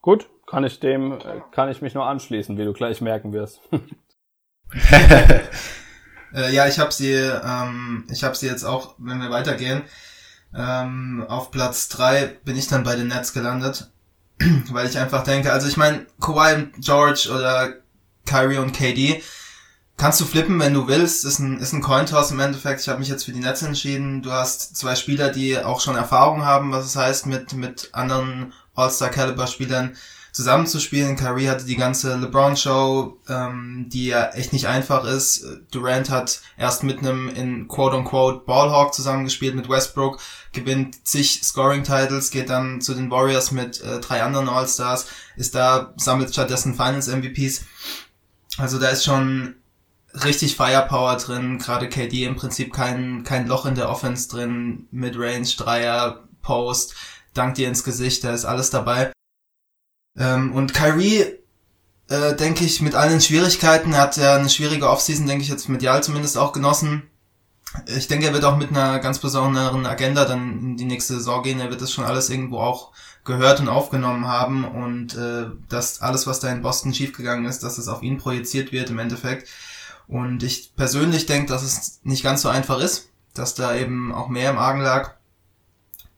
Gut, 0.00 0.30
kann 0.46 0.64
ich 0.64 0.80
dem, 0.80 1.18
kann 1.52 1.68
ich 1.68 1.82
mich 1.82 1.92
nur 1.92 2.06
anschließen, 2.06 2.56
wie 2.56 2.64
du 2.64 2.72
gleich 2.72 3.02
merken 3.02 3.34
wirst. 3.34 3.60
Äh, 6.34 6.54
ja, 6.54 6.66
ich 6.66 6.78
habe 6.78 6.92
sie, 6.92 7.12
ähm, 7.12 8.06
ich 8.10 8.24
habe 8.24 8.36
sie 8.36 8.46
jetzt 8.46 8.64
auch, 8.64 8.94
wenn 8.98 9.20
wir 9.20 9.30
weitergehen, 9.30 9.82
ähm, 10.54 11.24
auf 11.28 11.50
Platz 11.50 11.88
drei 11.88 12.26
bin 12.44 12.56
ich 12.56 12.68
dann 12.68 12.84
bei 12.84 12.96
den 12.96 13.08
Nets 13.08 13.32
gelandet, 13.32 13.90
weil 14.70 14.88
ich 14.88 14.98
einfach 14.98 15.24
denke, 15.24 15.52
also 15.52 15.68
ich 15.68 15.76
meine, 15.76 16.06
Kawhi 16.20 16.54
und 16.54 16.72
George 16.80 17.28
oder 17.32 17.74
Kyrie 18.26 18.58
und 18.58 18.72
KD, 18.72 19.22
kannst 19.96 20.20
du 20.20 20.24
flippen, 20.24 20.58
wenn 20.58 20.74
du 20.74 20.88
willst, 20.88 21.24
ist 21.24 21.40
ein, 21.40 21.58
ist 21.58 21.72
ein 21.72 21.82
Cointoss 21.82 22.30
im 22.30 22.40
Endeffekt. 22.40 22.80
Ich 22.80 22.88
habe 22.88 23.00
mich 23.00 23.08
jetzt 23.08 23.24
für 23.24 23.32
die 23.32 23.40
Nets 23.40 23.62
entschieden. 23.62 24.22
Du 24.22 24.32
hast 24.32 24.76
zwei 24.76 24.94
Spieler, 24.94 25.30
die 25.30 25.58
auch 25.58 25.80
schon 25.80 25.94
Erfahrung 25.94 26.44
haben, 26.44 26.72
was 26.72 26.86
es 26.86 26.96
heißt, 26.96 27.26
mit, 27.26 27.52
mit 27.52 27.90
anderen 27.92 28.54
All-Star-Caliber-Spielern 28.74 29.96
zusammenzuspielen. 30.32 31.16
Kyrie 31.16 31.48
hatte 31.48 31.64
die 31.64 31.76
ganze 31.76 32.16
LeBron-Show, 32.16 33.18
ähm, 33.28 33.86
die 33.88 34.06
ja 34.06 34.30
echt 34.30 34.52
nicht 34.52 34.66
einfach 34.66 35.04
ist. 35.04 35.44
Durant 35.70 36.10
hat 36.10 36.40
erst 36.56 36.82
mit 36.82 36.98
einem 36.98 37.28
in 37.28 37.68
quote-unquote 37.68 38.44
Ballhawk 38.44 38.94
zusammengespielt 38.94 39.54
mit 39.54 39.68
Westbrook, 39.68 40.20
gewinnt 40.52 41.06
zig 41.06 41.42
Scoring-Titles, 41.42 42.30
geht 42.30 42.50
dann 42.50 42.80
zu 42.80 42.94
den 42.94 43.10
Warriors 43.10 43.50
mit 43.50 43.80
äh, 43.80 44.00
drei 44.00 44.22
anderen 44.22 44.48
All-Stars, 44.48 45.06
ist 45.36 45.54
da, 45.54 45.94
sammelt 45.96 46.32
stattdessen 46.32 46.74
Finals-MVPs. 46.74 47.62
Also 48.58 48.78
da 48.78 48.88
ist 48.88 49.04
schon 49.04 49.56
richtig 50.24 50.56
Firepower 50.56 51.16
drin, 51.16 51.58
gerade 51.58 51.88
KD 51.88 52.24
im 52.24 52.36
Prinzip 52.36 52.72
kein, 52.72 53.22
kein 53.22 53.46
Loch 53.46 53.66
in 53.66 53.74
der 53.74 53.88
Offense 53.88 54.28
drin, 54.28 54.88
Midrange, 54.90 55.54
Dreier, 55.56 56.24
Post, 56.42 56.94
dank 57.34 57.54
dir 57.54 57.68
ins 57.68 57.84
Gesicht, 57.84 58.24
da 58.24 58.32
ist 58.32 58.44
alles 58.44 58.70
dabei. 58.70 59.12
Ähm, 60.16 60.52
und 60.52 60.74
Kyrie, 60.74 61.24
äh, 62.08 62.34
denke 62.36 62.64
ich, 62.64 62.80
mit 62.82 62.94
allen 62.94 63.20
Schwierigkeiten, 63.20 63.92
er 63.92 64.02
hat 64.02 64.16
ja 64.16 64.36
eine 64.36 64.50
schwierige 64.50 64.88
Offseason, 64.88 65.26
denke 65.26 65.44
ich, 65.44 65.48
jetzt 65.48 65.68
medial 65.68 66.02
zumindest 66.02 66.36
auch 66.36 66.52
genossen. 66.52 67.04
ich 67.86 68.08
denke, 68.08 68.26
er 68.26 68.32
wird 68.32 68.44
auch 68.44 68.56
mit 68.56 68.70
einer 68.70 68.98
ganz 68.98 69.20
besonderen 69.20 69.86
Agenda 69.86 70.24
dann 70.24 70.58
in 70.58 70.76
die 70.76 70.84
nächste 70.84 71.14
Saison 71.14 71.42
gehen. 71.42 71.60
Er 71.60 71.70
wird 71.70 71.80
das 71.80 71.92
schon 71.92 72.04
alles 72.04 72.30
irgendwo 72.30 72.58
auch 72.58 72.92
gehört 73.24 73.60
und 73.60 73.68
aufgenommen 73.68 74.26
haben 74.26 74.64
und 74.64 75.14
äh, 75.14 75.46
dass 75.68 76.00
alles, 76.00 76.26
was 76.26 76.40
da 76.40 76.50
in 76.50 76.62
Boston 76.62 76.94
schiefgegangen 76.94 77.44
ist, 77.44 77.62
dass 77.62 77.78
es 77.78 77.88
auf 77.88 78.02
ihn 78.02 78.18
projiziert 78.18 78.72
wird 78.72 78.90
im 78.90 78.98
Endeffekt. 78.98 79.48
Und 80.08 80.42
ich 80.42 80.74
persönlich 80.74 81.26
denke, 81.26 81.52
dass 81.52 81.62
es 81.62 82.00
nicht 82.02 82.24
ganz 82.24 82.42
so 82.42 82.48
einfach 82.48 82.80
ist, 82.80 83.10
dass 83.34 83.54
da 83.54 83.74
eben 83.76 84.12
auch 84.12 84.28
mehr 84.28 84.50
im 84.50 84.58
Argen 84.58 84.80
lag. 84.80 85.14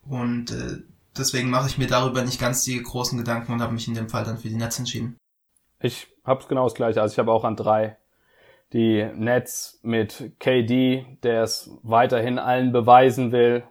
Und 0.08 0.50
äh, 0.52 0.78
deswegen 1.16 1.50
mache 1.50 1.68
ich 1.68 1.78
mir 1.78 1.86
darüber 1.86 2.22
nicht 2.22 2.40
ganz 2.40 2.64
die 2.64 2.82
großen 2.82 3.18
Gedanken 3.18 3.52
und 3.52 3.62
habe 3.62 3.72
mich 3.72 3.88
in 3.88 3.94
dem 3.94 4.08
Fall 4.08 4.24
dann 4.24 4.38
für 4.38 4.48
die 4.48 4.56
Nets 4.56 4.78
entschieden. 4.78 5.16
Ich 5.80 6.08
habe 6.24 6.44
genau 6.48 6.64
das 6.64 6.74
gleiche. 6.74 7.02
Also 7.02 7.12
ich 7.12 7.18
habe 7.18 7.32
auch 7.32 7.44
an 7.44 7.56
drei 7.56 7.96
die 8.72 9.06
Nets 9.14 9.80
mit 9.82 10.32
KD, 10.38 11.04
der 11.22 11.42
es 11.42 11.70
weiterhin 11.82 12.38
allen 12.38 12.72
beweisen 12.72 13.32
will, 13.32 13.64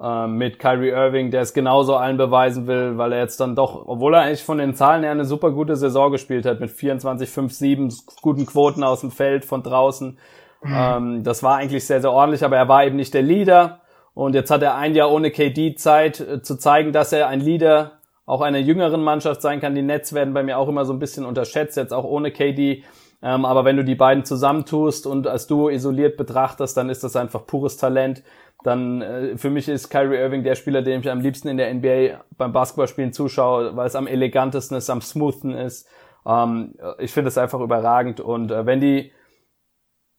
äh, 0.00 0.26
mit 0.26 0.58
Kyrie 0.58 0.90
Irving, 0.90 1.30
der 1.30 1.40
es 1.40 1.52
genauso 1.52 1.96
allen 1.96 2.16
beweisen 2.16 2.66
will, 2.66 2.96
weil 2.96 3.12
er 3.12 3.20
jetzt 3.20 3.40
dann 3.40 3.56
doch, 3.56 3.86
obwohl 3.86 4.14
er 4.14 4.22
eigentlich 4.22 4.44
von 4.44 4.58
den 4.58 4.74
Zahlen 4.74 5.02
her 5.02 5.10
eine 5.10 5.24
super 5.24 5.50
gute 5.50 5.74
Saison 5.74 6.12
gespielt 6.12 6.46
hat, 6.46 6.60
mit 6.60 6.70
24, 6.70 7.28
5, 7.28 7.52
7 7.52 7.94
guten 8.22 8.46
Quoten 8.46 8.84
aus 8.84 9.00
dem 9.00 9.10
Feld 9.10 9.44
von 9.44 9.62
draußen. 9.62 10.18
Mhm. 10.62 10.74
Ähm, 10.74 11.24
das 11.24 11.42
war 11.42 11.56
eigentlich 11.56 11.86
sehr, 11.86 12.00
sehr 12.00 12.12
ordentlich, 12.12 12.44
aber 12.44 12.56
er 12.56 12.68
war 12.68 12.84
eben 12.84 12.96
nicht 12.96 13.14
der 13.14 13.22
Leader. 13.22 13.80
Und 14.16 14.34
jetzt 14.34 14.50
hat 14.50 14.62
er 14.62 14.76
ein 14.76 14.94
Jahr 14.94 15.12
ohne 15.12 15.30
KD 15.30 15.74
Zeit 15.74 16.20
äh, 16.20 16.40
zu 16.40 16.56
zeigen, 16.56 16.90
dass 16.90 17.12
er 17.12 17.28
ein 17.28 17.40
Leader 17.40 17.98
auch 18.24 18.40
einer 18.40 18.58
jüngeren 18.58 19.04
Mannschaft 19.04 19.42
sein 19.42 19.60
kann. 19.60 19.74
Die 19.74 19.82
Nets 19.82 20.14
werden 20.14 20.32
bei 20.32 20.42
mir 20.42 20.56
auch 20.56 20.68
immer 20.68 20.86
so 20.86 20.94
ein 20.94 20.98
bisschen 20.98 21.26
unterschätzt, 21.26 21.76
jetzt 21.76 21.92
auch 21.92 22.04
ohne 22.04 22.30
KD. 22.30 22.82
Ähm, 23.22 23.44
aber 23.44 23.66
wenn 23.66 23.76
du 23.76 23.84
die 23.84 23.94
beiden 23.94 24.24
zusammentust 24.24 25.06
und 25.06 25.26
als 25.26 25.46
Duo 25.46 25.68
isoliert 25.68 26.16
betrachtest, 26.16 26.78
dann 26.78 26.88
ist 26.88 27.04
das 27.04 27.14
einfach 27.14 27.46
pures 27.46 27.76
Talent. 27.76 28.22
Dann 28.64 29.02
äh, 29.02 29.36
für 29.36 29.50
mich 29.50 29.68
ist 29.68 29.90
Kyrie 29.90 30.16
Irving 30.16 30.44
der 30.44 30.54
Spieler, 30.54 30.80
dem 30.80 31.02
ich 31.02 31.10
am 31.10 31.20
liebsten 31.20 31.48
in 31.48 31.58
der 31.58 31.72
NBA 31.74 32.18
beim 32.38 32.54
Basketballspielen 32.54 33.12
zuschaue, 33.12 33.76
weil 33.76 33.86
es 33.86 33.96
am 33.96 34.06
elegantesten 34.06 34.78
ist, 34.78 34.88
am 34.88 35.02
smoothen 35.02 35.52
ist. 35.52 35.86
Ähm, 36.26 36.72
ich 36.98 37.12
finde 37.12 37.28
es 37.28 37.36
einfach 37.36 37.60
überragend. 37.60 38.20
Und 38.20 38.50
äh, 38.50 38.64
wenn 38.64 38.80
die 38.80 39.12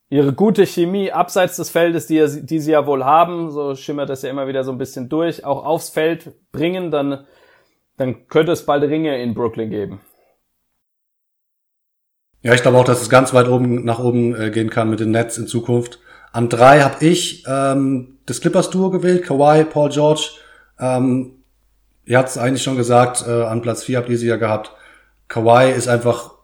ihre 0.10 0.34
gute 0.34 0.66
Chemie 0.66 1.12
abseits 1.12 1.58
des 1.58 1.70
Feldes, 1.70 2.08
die, 2.08 2.26
die 2.46 2.60
sie 2.60 2.72
ja 2.72 2.86
wohl 2.86 3.04
haben, 3.04 3.52
so 3.52 3.76
schimmert 3.76 4.10
das 4.10 4.22
ja 4.22 4.30
immer 4.30 4.48
wieder 4.48 4.64
so 4.64 4.72
ein 4.72 4.78
bisschen 4.78 5.10
durch, 5.10 5.44
auch 5.44 5.66
aufs 5.66 5.90
Feld 5.90 6.34
bringen, 6.52 6.92
dann, 6.92 7.26
dann 7.98 8.28
könnte 8.28 8.54
es 8.54 8.66
bald 8.66 8.84
Ringe 8.84 9.22
in 9.22 9.34
Brooklyn 9.34 9.70
geben. 9.70 10.00
Ja, 12.42 12.54
ich 12.54 12.62
glaube 12.62 12.78
auch, 12.78 12.86
dass 12.86 13.02
es 13.02 13.10
ganz 13.10 13.34
weit 13.34 13.50
oben 13.50 13.84
nach 13.84 14.00
oben 14.00 14.34
äh, 14.40 14.52
gehen 14.52 14.70
kann 14.70 14.90
mit 14.90 15.00
den 15.00 15.12
Nets 15.12 15.38
in 15.38 15.48
Zukunft. 15.48 16.00
An 16.32 16.50
drei 16.50 16.82
habe 16.82 17.04
ich 17.04 17.44
ähm, 17.48 18.20
das 18.26 18.40
Clippers-Duo 18.40 18.92
gewählt, 18.92 19.24
Kawhi, 19.24 19.66
Paul 19.66 19.90
George. 19.90 20.30
Ähm, 20.80 21.44
ihr 22.06 22.18
habt 22.18 22.30
es 22.30 22.38
eigentlich 22.38 22.64
schon 22.64 22.78
gesagt, 22.78 23.26
äh, 23.28 23.44
an 23.44 23.62
Platz 23.62 23.84
vier 23.84 23.98
habt 23.98 24.10
ihr 24.10 24.18
sie 24.18 24.28
ja 24.28 24.38
gehabt. 24.38 24.72
Kawhi 25.28 25.72
ist 25.72 25.90
einfach 25.90 26.37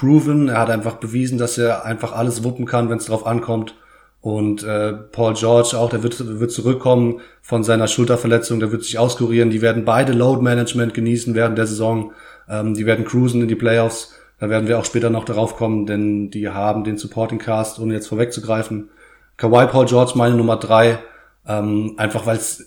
proven, 0.00 0.48
er 0.48 0.58
hat 0.60 0.70
einfach 0.70 0.94
bewiesen, 0.94 1.36
dass 1.36 1.58
er 1.58 1.84
einfach 1.84 2.12
alles 2.12 2.42
wuppen 2.42 2.64
kann, 2.64 2.88
wenn 2.88 2.96
es 2.96 3.06
drauf 3.06 3.26
ankommt. 3.26 3.74
Und 4.22 4.62
äh, 4.62 4.92
Paul 4.92 5.34
George 5.34 5.76
auch, 5.78 5.90
der 5.90 6.02
wird, 6.02 6.40
wird 6.40 6.52
zurückkommen 6.52 7.20
von 7.42 7.64
seiner 7.64 7.86
Schulterverletzung, 7.86 8.60
der 8.60 8.72
wird 8.72 8.82
sich 8.82 8.98
auskurieren. 8.98 9.50
Die 9.50 9.62
werden 9.62 9.84
beide 9.84 10.12
Load 10.12 10.42
Management 10.42 10.94
genießen 10.94 11.34
während 11.34 11.58
der 11.58 11.66
Saison. 11.66 12.12
Ähm, 12.48 12.74
die 12.74 12.86
werden 12.86 13.04
cruisen 13.04 13.42
in 13.42 13.48
die 13.48 13.54
Playoffs. 13.54 14.14
Da 14.38 14.48
werden 14.48 14.68
wir 14.68 14.78
auch 14.78 14.86
später 14.86 15.10
noch 15.10 15.24
darauf 15.24 15.56
kommen, 15.56 15.84
denn 15.84 16.30
die 16.30 16.48
haben 16.48 16.84
den 16.84 16.96
Supporting 16.96 17.38
Cast, 17.38 17.78
ohne 17.78 17.92
jetzt 17.92 18.08
vorwegzugreifen. 18.08 18.88
Kawhi 19.36 19.66
Paul 19.66 19.84
George 19.84 20.12
meine 20.14 20.34
Nummer 20.34 20.56
drei, 20.56 20.98
ähm, 21.46 21.94
einfach 21.98 22.24
weil 22.24 22.36
es, 22.36 22.64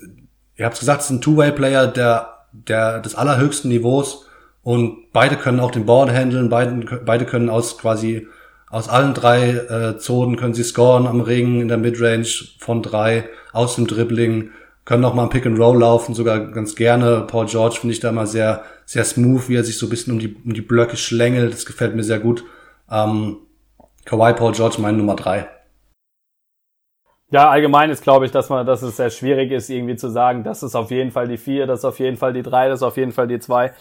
ihr 0.56 0.66
habt 0.66 0.80
gesagt, 0.80 1.02
es 1.02 1.08
ist 1.08 1.12
ein 1.12 1.22
Two-Way-Player 1.22 1.88
der, 1.88 2.30
der 2.52 3.00
des 3.00 3.16
allerhöchsten 3.16 3.70
Niveaus 3.70 4.28
und 4.64 5.12
beide 5.12 5.36
können 5.36 5.60
auch 5.60 5.72
den 5.72 5.86
Ball 5.86 6.12
handeln, 6.12 6.50
beide, 6.50 7.02
beide 7.06 7.26
können 7.26 7.50
aus 7.50 7.78
quasi 7.78 8.28
aus 8.70 8.90
allen 8.90 9.14
drei 9.14 9.52
äh, 9.52 9.98
Zonen 10.00 10.36
können 10.36 10.56
sie 10.56 10.64
scoren 10.64 11.06
am 11.06 11.22
Ring 11.22 11.62
in 11.62 11.68
der 11.68 11.78
Midrange 11.78 12.26
von 12.58 12.82
drei, 12.82 13.30
aus 13.52 13.76
dem 13.76 13.86
Dribbling, 13.86 14.50
können 14.84 15.06
auch 15.06 15.14
mal 15.14 15.24
ein 15.24 15.30
Pick 15.30 15.46
and 15.46 15.60
Roll 15.60 15.80
laufen, 15.80 16.16
sogar 16.16 16.40
ganz 16.52 16.76
gerne. 16.76 17.26
Paul 17.28 17.46
George 17.46 17.78
finde 17.80 17.94
ich 17.94 18.00
da 18.00 18.12
mal 18.12 18.26
sehr, 18.26 18.64
sehr 18.86 19.04
smooth, 19.04 19.48
wie 19.48 19.56
er 19.58 19.64
sich 19.64 19.78
so 19.78 19.86
ein 19.86 19.90
bisschen 19.90 20.14
um 20.14 20.20
die, 20.20 20.36
um 20.44 20.54
die 20.54 20.62
Blöcke 20.62 20.98
schlängelt. 20.98 21.54
Das 21.54 21.68
gefällt 21.68 21.96
mir 21.96 22.04
sehr 22.04 22.20
gut. 22.20 22.44
Ähm, 22.90 23.38
Kawhi 24.06 24.34
Paul 24.34 24.54
George, 24.54 24.78
meine 24.80 24.98
Nummer 24.98 25.16
drei. 25.16 25.48
Ja, 27.30 27.50
allgemein 27.50 27.90
ist, 27.90 28.04
glaube 28.04 28.26
ich, 28.26 28.32
dass 28.32 28.50
man, 28.50 28.66
dass 28.66 28.82
es 28.82 28.98
sehr 28.98 29.10
schwierig 29.10 29.52
ist, 29.52 29.70
irgendwie 29.70 29.96
zu 29.96 30.10
sagen, 30.10 30.44
das 30.44 30.62
ist 30.62 30.76
auf 30.76 30.92
jeden 30.92 31.12
Fall 31.12 31.28
die 31.28 31.38
vier, 31.38 31.66
das 31.66 31.80
ist 31.80 31.86
auf 31.86 32.00
jeden 32.00 32.18
Fall 32.18 32.34
die 32.34 32.44
drei, 32.44 32.70
das 32.70 32.80
ist 32.80 32.84
auf 32.84 32.98
jeden 32.98 33.12
Fall 33.12 33.28
die 33.28 33.40
zwei. 33.40 33.74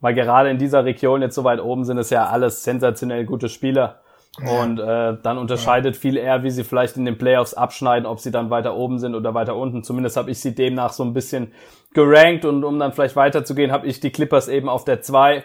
Weil 0.00 0.14
gerade 0.14 0.50
in 0.50 0.58
dieser 0.58 0.84
Region 0.84 1.22
jetzt 1.22 1.34
so 1.34 1.44
weit 1.44 1.60
oben 1.60 1.84
sind 1.84 1.98
es 1.98 2.10
ja 2.10 2.26
alles 2.26 2.64
sensationell 2.64 3.24
gute 3.24 3.48
Spieler. 3.48 4.00
Und 4.38 4.78
äh, 4.78 5.16
dann 5.22 5.38
unterscheidet 5.38 5.96
viel 5.96 6.16
eher, 6.16 6.42
wie 6.44 6.50
sie 6.50 6.64
vielleicht 6.64 6.96
in 6.96 7.04
den 7.04 7.18
Playoffs 7.18 7.52
abschneiden, 7.52 8.06
ob 8.06 8.20
sie 8.20 8.30
dann 8.30 8.48
weiter 8.48 8.76
oben 8.76 8.98
sind 8.98 9.14
oder 9.14 9.34
weiter 9.34 9.56
unten. 9.56 9.82
Zumindest 9.82 10.16
habe 10.16 10.30
ich 10.30 10.40
sie 10.40 10.54
demnach 10.54 10.92
so 10.92 11.02
ein 11.02 11.12
bisschen 11.12 11.52
gerankt 11.92 12.44
und 12.44 12.62
um 12.64 12.78
dann 12.78 12.92
vielleicht 12.92 13.16
weiterzugehen, 13.16 13.72
habe 13.72 13.86
ich 13.86 14.00
die 14.00 14.12
Clippers 14.12 14.48
eben 14.48 14.68
auf 14.68 14.84
der 14.84 15.02
2, 15.02 15.42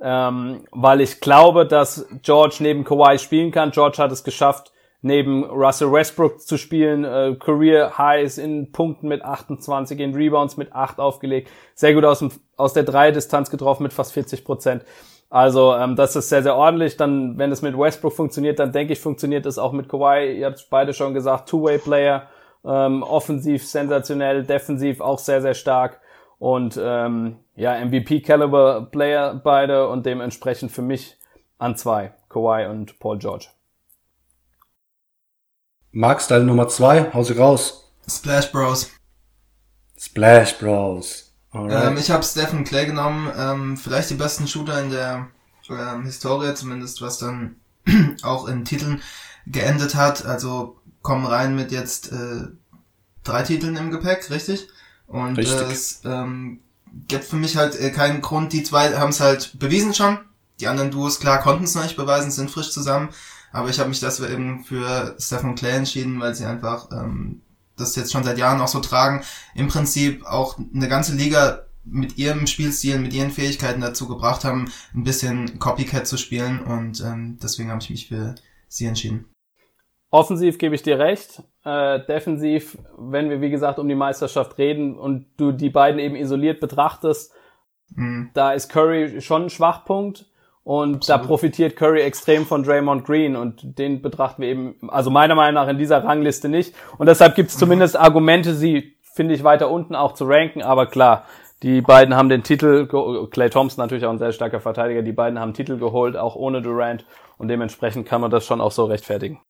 ähm, 0.00 0.64
weil 0.70 1.00
ich 1.00 1.20
glaube, 1.20 1.66
dass 1.66 2.08
George 2.22 2.58
neben 2.60 2.84
Kawhi 2.84 3.18
spielen 3.18 3.50
kann. 3.50 3.72
George 3.72 3.98
hat 3.98 4.12
es 4.12 4.22
geschafft, 4.22 4.72
neben 5.00 5.44
Russell 5.44 5.92
Westbrook 5.92 6.40
zu 6.40 6.56
spielen, 6.56 7.04
äh, 7.04 7.36
Career 7.38 7.98
Highs 7.98 8.38
in 8.38 8.72
Punkten 8.72 9.08
mit 9.08 9.24
28, 9.24 9.98
in 10.00 10.14
Rebounds 10.14 10.56
mit 10.56 10.72
8 10.72 10.98
aufgelegt, 10.98 11.50
sehr 11.74 11.94
gut 11.94 12.04
aus, 12.04 12.18
dem, 12.18 12.30
aus 12.56 12.72
der 12.72 12.82
Dreidistanz 12.82 13.50
getroffen 13.50 13.84
mit 13.84 13.92
fast 13.92 14.12
40 14.12 14.44
Prozent. 14.44 14.84
Also 15.30 15.74
ähm, 15.74 15.94
das 15.94 16.16
ist 16.16 16.30
sehr, 16.30 16.42
sehr 16.42 16.56
ordentlich. 16.56 16.96
Dann, 16.96 17.38
wenn 17.38 17.52
es 17.52 17.62
mit 17.62 17.78
Westbrook 17.78 18.14
funktioniert, 18.14 18.58
dann 18.58 18.72
denke 18.72 18.94
ich, 18.94 19.00
funktioniert 19.00 19.46
es 19.46 19.58
auch 19.58 19.72
mit 19.72 19.88
Kawhi. 19.88 20.38
Ihr 20.38 20.46
habt 20.46 20.66
beide 20.70 20.94
schon 20.94 21.14
gesagt, 21.14 21.48
Two-Way-Player, 21.48 22.28
ähm, 22.64 23.02
offensiv 23.02 23.66
sensationell, 23.66 24.44
defensiv 24.44 25.00
auch 25.00 25.18
sehr, 25.18 25.42
sehr 25.42 25.54
stark. 25.54 26.00
Und 26.38 26.80
ähm, 26.82 27.36
ja, 27.56 27.74
MVP-Caliber-Player 27.84 29.40
beide 29.44 29.88
und 29.88 30.06
dementsprechend 30.06 30.72
für 30.72 30.82
mich 30.82 31.16
an 31.58 31.76
zwei, 31.76 32.12
Kawhi 32.28 32.66
und 32.66 32.98
Paul 32.98 33.18
George. 33.18 33.48
Max, 35.92 36.26
deine 36.28 36.44
Nummer 36.44 36.68
zwei, 36.68 37.12
hau 37.12 37.22
sie 37.22 37.36
raus. 37.36 37.90
Splash 38.08 38.52
Bros. 38.52 38.90
Splash 39.98 40.58
Bros. 40.58 41.32
Ähm, 41.54 41.96
ich 41.96 42.10
habe 42.10 42.22
Stephen 42.22 42.64
Clay 42.64 42.86
genommen, 42.86 43.30
ähm, 43.36 43.76
vielleicht 43.76 44.10
die 44.10 44.14
besten 44.14 44.46
Shooter 44.46 44.80
in 44.82 44.90
der 44.90 45.28
ähm, 45.70 46.04
Historie, 46.04 46.54
zumindest 46.54 47.00
was 47.02 47.18
dann 47.18 47.56
auch 48.22 48.46
in 48.48 48.64
Titeln 48.64 49.02
geendet 49.46 49.94
hat. 49.94 50.24
Also 50.24 50.76
kommen 51.02 51.26
rein 51.26 51.56
mit 51.56 51.72
jetzt 51.72 52.12
äh, 52.12 52.48
drei 53.24 53.42
Titeln 53.42 53.76
im 53.76 53.90
Gepäck, 53.90 54.30
richtig? 54.30 54.68
Und 55.06 55.38
es 55.38 56.02
ähm, 56.04 56.60
gibt 57.08 57.24
für 57.24 57.36
mich 57.36 57.56
halt 57.56 57.78
äh, 57.80 57.90
keinen 57.90 58.20
Grund. 58.20 58.52
Die 58.52 58.62
zwei 58.62 58.94
haben 58.96 59.10
es 59.10 59.20
halt 59.20 59.58
bewiesen 59.58 59.94
schon. 59.94 60.18
Die 60.60 60.68
anderen 60.68 60.90
Duos, 60.90 61.20
klar, 61.20 61.40
konnten 61.40 61.64
es 61.64 61.74
noch 61.74 61.84
nicht 61.84 61.96
beweisen, 61.96 62.30
sind 62.30 62.50
frisch 62.50 62.72
zusammen. 62.72 63.10
Aber 63.52 63.68
ich 63.68 63.78
habe 63.78 63.88
mich 63.88 64.00
das 64.00 64.20
eben 64.20 64.64
für 64.64 65.16
Stephen 65.18 65.54
Clay 65.54 65.76
entschieden, 65.76 66.20
weil 66.20 66.34
sie 66.34 66.44
einfach 66.44 66.90
ähm, 66.92 67.42
das 67.76 67.96
jetzt 67.96 68.12
schon 68.12 68.24
seit 68.24 68.38
Jahren 68.38 68.60
auch 68.60 68.68
so 68.68 68.80
tragen, 68.80 69.22
im 69.54 69.68
Prinzip 69.68 70.24
auch 70.26 70.58
eine 70.74 70.88
ganze 70.88 71.14
Liga 71.14 71.64
mit 71.84 72.18
ihrem 72.18 72.46
Spielstil, 72.46 72.98
mit 72.98 73.14
ihren 73.14 73.30
Fähigkeiten 73.30 73.80
dazu 73.80 74.08
gebracht 74.08 74.44
haben, 74.44 74.70
ein 74.94 75.04
bisschen 75.04 75.58
Copycat 75.58 76.06
zu 76.06 76.16
spielen 76.18 76.60
und 76.60 77.00
ähm, 77.00 77.38
deswegen 77.42 77.70
habe 77.70 77.82
ich 77.82 77.90
mich 77.90 78.08
für 78.08 78.34
sie 78.68 78.86
entschieden. 78.86 79.26
Offensiv 80.10 80.58
gebe 80.58 80.74
ich 80.74 80.82
dir 80.82 80.98
recht. 80.98 81.42
Äh, 81.64 82.04
defensiv, 82.06 82.78
wenn 82.96 83.28
wir 83.28 83.40
wie 83.40 83.50
gesagt 83.50 83.78
um 83.78 83.88
die 83.88 83.94
Meisterschaft 83.94 84.56
reden 84.58 84.98
und 84.98 85.26
du 85.36 85.52
die 85.52 85.70
beiden 85.70 86.00
eben 86.00 86.16
isoliert 86.16 86.60
betrachtest, 86.60 87.32
mhm. 87.90 88.30
da 88.34 88.52
ist 88.52 88.68
Curry 88.70 89.20
schon 89.20 89.44
ein 89.44 89.50
Schwachpunkt. 89.50 90.27
Und 90.68 90.96
Absolut. 90.96 91.08
da 91.08 91.26
profitiert 91.26 91.76
Curry 91.76 92.02
extrem 92.02 92.44
von 92.44 92.62
Draymond 92.62 93.06
Green 93.06 93.36
und 93.36 93.78
den 93.78 94.02
betrachten 94.02 94.42
wir 94.42 94.50
eben, 94.50 94.74
also 94.88 95.08
meiner 95.08 95.34
Meinung 95.34 95.54
nach 95.54 95.66
in 95.66 95.78
dieser 95.78 96.04
Rangliste 96.04 96.50
nicht. 96.50 96.74
Und 96.98 97.06
deshalb 97.06 97.36
gibt 97.36 97.48
es 97.48 97.56
zumindest 97.56 97.98
Argumente, 97.98 98.52
sie, 98.52 98.92
finde 99.14 99.34
ich, 99.34 99.44
weiter 99.44 99.70
unten 99.70 99.94
auch 99.94 100.12
zu 100.12 100.26
ranken. 100.26 100.60
Aber 100.60 100.84
klar, 100.84 101.24
die 101.62 101.80
beiden 101.80 102.14
haben 102.14 102.28
den 102.28 102.42
Titel, 102.42 102.86
Clay 103.30 103.48
Thompson 103.48 103.82
natürlich 103.82 104.04
auch 104.04 104.10
ein 104.10 104.18
sehr 104.18 104.32
starker 104.32 104.60
Verteidiger, 104.60 105.00
die 105.00 105.12
beiden 105.12 105.40
haben 105.40 105.54
Titel 105.54 105.78
geholt, 105.78 106.18
auch 106.18 106.36
ohne 106.36 106.60
Durant. 106.60 107.06
Und 107.38 107.48
dementsprechend 107.48 108.06
kann 108.06 108.20
man 108.20 108.30
das 108.30 108.44
schon 108.44 108.60
auch 108.60 108.72
so 108.72 108.84
rechtfertigen. 108.84 109.40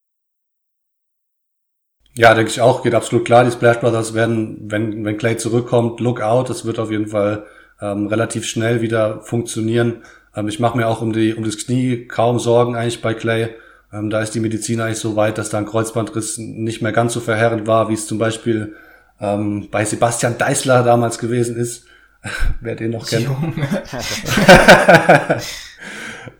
Ja, 2.14 2.32
denke 2.34 2.52
ich 2.52 2.60
auch, 2.60 2.84
geht 2.84 2.94
absolut 2.94 3.24
klar. 3.24 3.42
Die 3.42 3.50
Splash 3.50 3.80
Brothers 3.80 4.14
werden, 4.14 4.70
wenn, 4.70 5.04
wenn 5.04 5.18
Clay 5.18 5.36
zurückkommt, 5.36 5.98
look 5.98 6.20
out. 6.20 6.48
Das 6.48 6.64
wird 6.64 6.78
auf 6.78 6.92
jeden 6.92 7.08
Fall 7.08 7.44
ähm, 7.80 8.06
relativ 8.06 8.46
schnell 8.46 8.82
wieder 8.82 9.20
funktionieren. 9.22 10.04
Ähm, 10.38 10.48
ich 10.48 10.60
mache 10.60 10.76
mir 10.76 10.86
auch 10.86 11.02
um, 11.02 11.12
die, 11.12 11.34
um 11.34 11.44
das 11.44 11.58
Knie 11.58 12.06
kaum 12.06 12.38
Sorgen 12.38 12.76
eigentlich 12.76 13.02
bei 13.02 13.14
Clay. 13.14 13.50
Ähm, 13.92 14.10
da 14.10 14.20
ist 14.20 14.34
die 14.34 14.40
Medizin 14.40 14.80
eigentlich 14.80 14.98
so 14.98 15.16
weit, 15.16 15.38
dass 15.38 15.50
da 15.50 15.58
ein 15.58 15.66
Kreuzbandriss 15.66 16.38
nicht 16.38 16.82
mehr 16.82 16.92
ganz 16.92 17.12
so 17.12 17.20
verheerend 17.20 17.66
war, 17.66 17.88
wie 17.88 17.94
es 17.94 18.06
zum 18.06 18.18
Beispiel 18.18 18.76
ähm, 19.20 19.68
bei 19.70 19.84
Sebastian 19.84 20.38
Deißler 20.38 20.84
damals 20.84 21.18
gewesen 21.18 21.56
ist. 21.56 21.86
Wer 22.60 22.74
den 22.74 22.90
noch 22.90 23.06
kennt. 23.06 23.28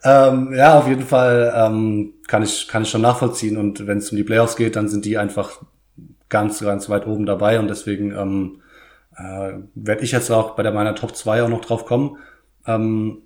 ähm, 0.05 0.53
ja, 0.55 0.79
auf 0.79 0.89
jeden 0.89 1.07
Fall 1.07 1.53
ähm, 1.57 2.15
kann 2.27 2.43
ich 2.43 2.67
kann 2.69 2.83
ich 2.83 2.91
schon 2.91 3.03
nachvollziehen 3.03 3.57
und 3.57 3.87
wenn 3.87 3.99
es 3.99 4.11
um 4.11 4.17
die 4.17 4.25
Playoffs 4.25 4.57
geht, 4.57 4.75
dann 4.75 4.89
sind 4.89 5.05
die 5.05 5.19
einfach 5.19 5.63
ganz 6.29 6.59
ganz 6.59 6.89
weit 6.89 7.07
oben 7.07 7.27
dabei 7.27 7.61
und 7.61 7.69
deswegen 7.69 8.11
ähm, 8.11 8.61
äh, 9.17 9.53
werde 9.77 10.03
ich 10.03 10.11
jetzt 10.11 10.33
auch 10.33 10.57
bei 10.57 10.65
der 10.65 10.73
meiner 10.73 10.97
Top 10.97 11.15
2 11.15 11.45
auch 11.45 11.49
noch 11.49 11.61
drauf 11.61 11.87
kommen. 11.87 12.17
Ähm, 12.67 13.23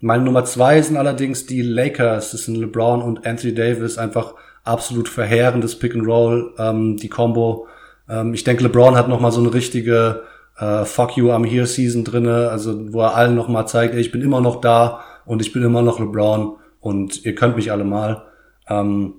meine 0.00 0.22
Nummer 0.22 0.44
zwei 0.44 0.80
sind 0.80 0.96
allerdings 0.96 1.46
die 1.46 1.62
Lakers. 1.62 2.30
Das 2.32 2.44
sind 2.44 2.56
LeBron 2.56 3.02
und 3.02 3.26
Anthony 3.26 3.54
Davis. 3.54 3.98
Einfach 3.98 4.34
absolut 4.64 5.08
verheerendes 5.08 5.78
Pick 5.78 5.94
and 5.94 6.06
Roll. 6.06 6.54
Ähm, 6.58 6.96
die 6.96 7.08
Combo. 7.08 7.66
Ähm, 8.08 8.34
ich 8.34 8.44
denke, 8.44 8.62
LeBron 8.64 8.96
hat 8.96 9.08
noch 9.08 9.20
mal 9.20 9.32
so 9.32 9.40
eine 9.40 9.52
richtige 9.52 10.22
äh, 10.58 10.84
Fuck 10.84 11.16
you, 11.16 11.30
I'm 11.30 11.46
here 11.46 11.66
Season 11.66 12.04
drinne. 12.04 12.48
Also 12.50 12.92
wo 12.92 13.02
er 13.02 13.14
allen 13.16 13.34
noch 13.34 13.48
mal 13.48 13.66
zeigt, 13.66 13.94
ey, 13.94 14.00
ich 14.00 14.12
bin 14.12 14.22
immer 14.22 14.40
noch 14.40 14.60
da 14.60 15.00
und 15.26 15.40
ich 15.40 15.52
bin 15.52 15.62
immer 15.62 15.82
noch 15.82 15.98
LeBron 15.98 16.56
und 16.80 17.24
ihr 17.24 17.34
könnt 17.34 17.56
mich 17.56 17.72
alle 17.72 17.84
mal. 17.84 18.22
Ähm, 18.68 19.14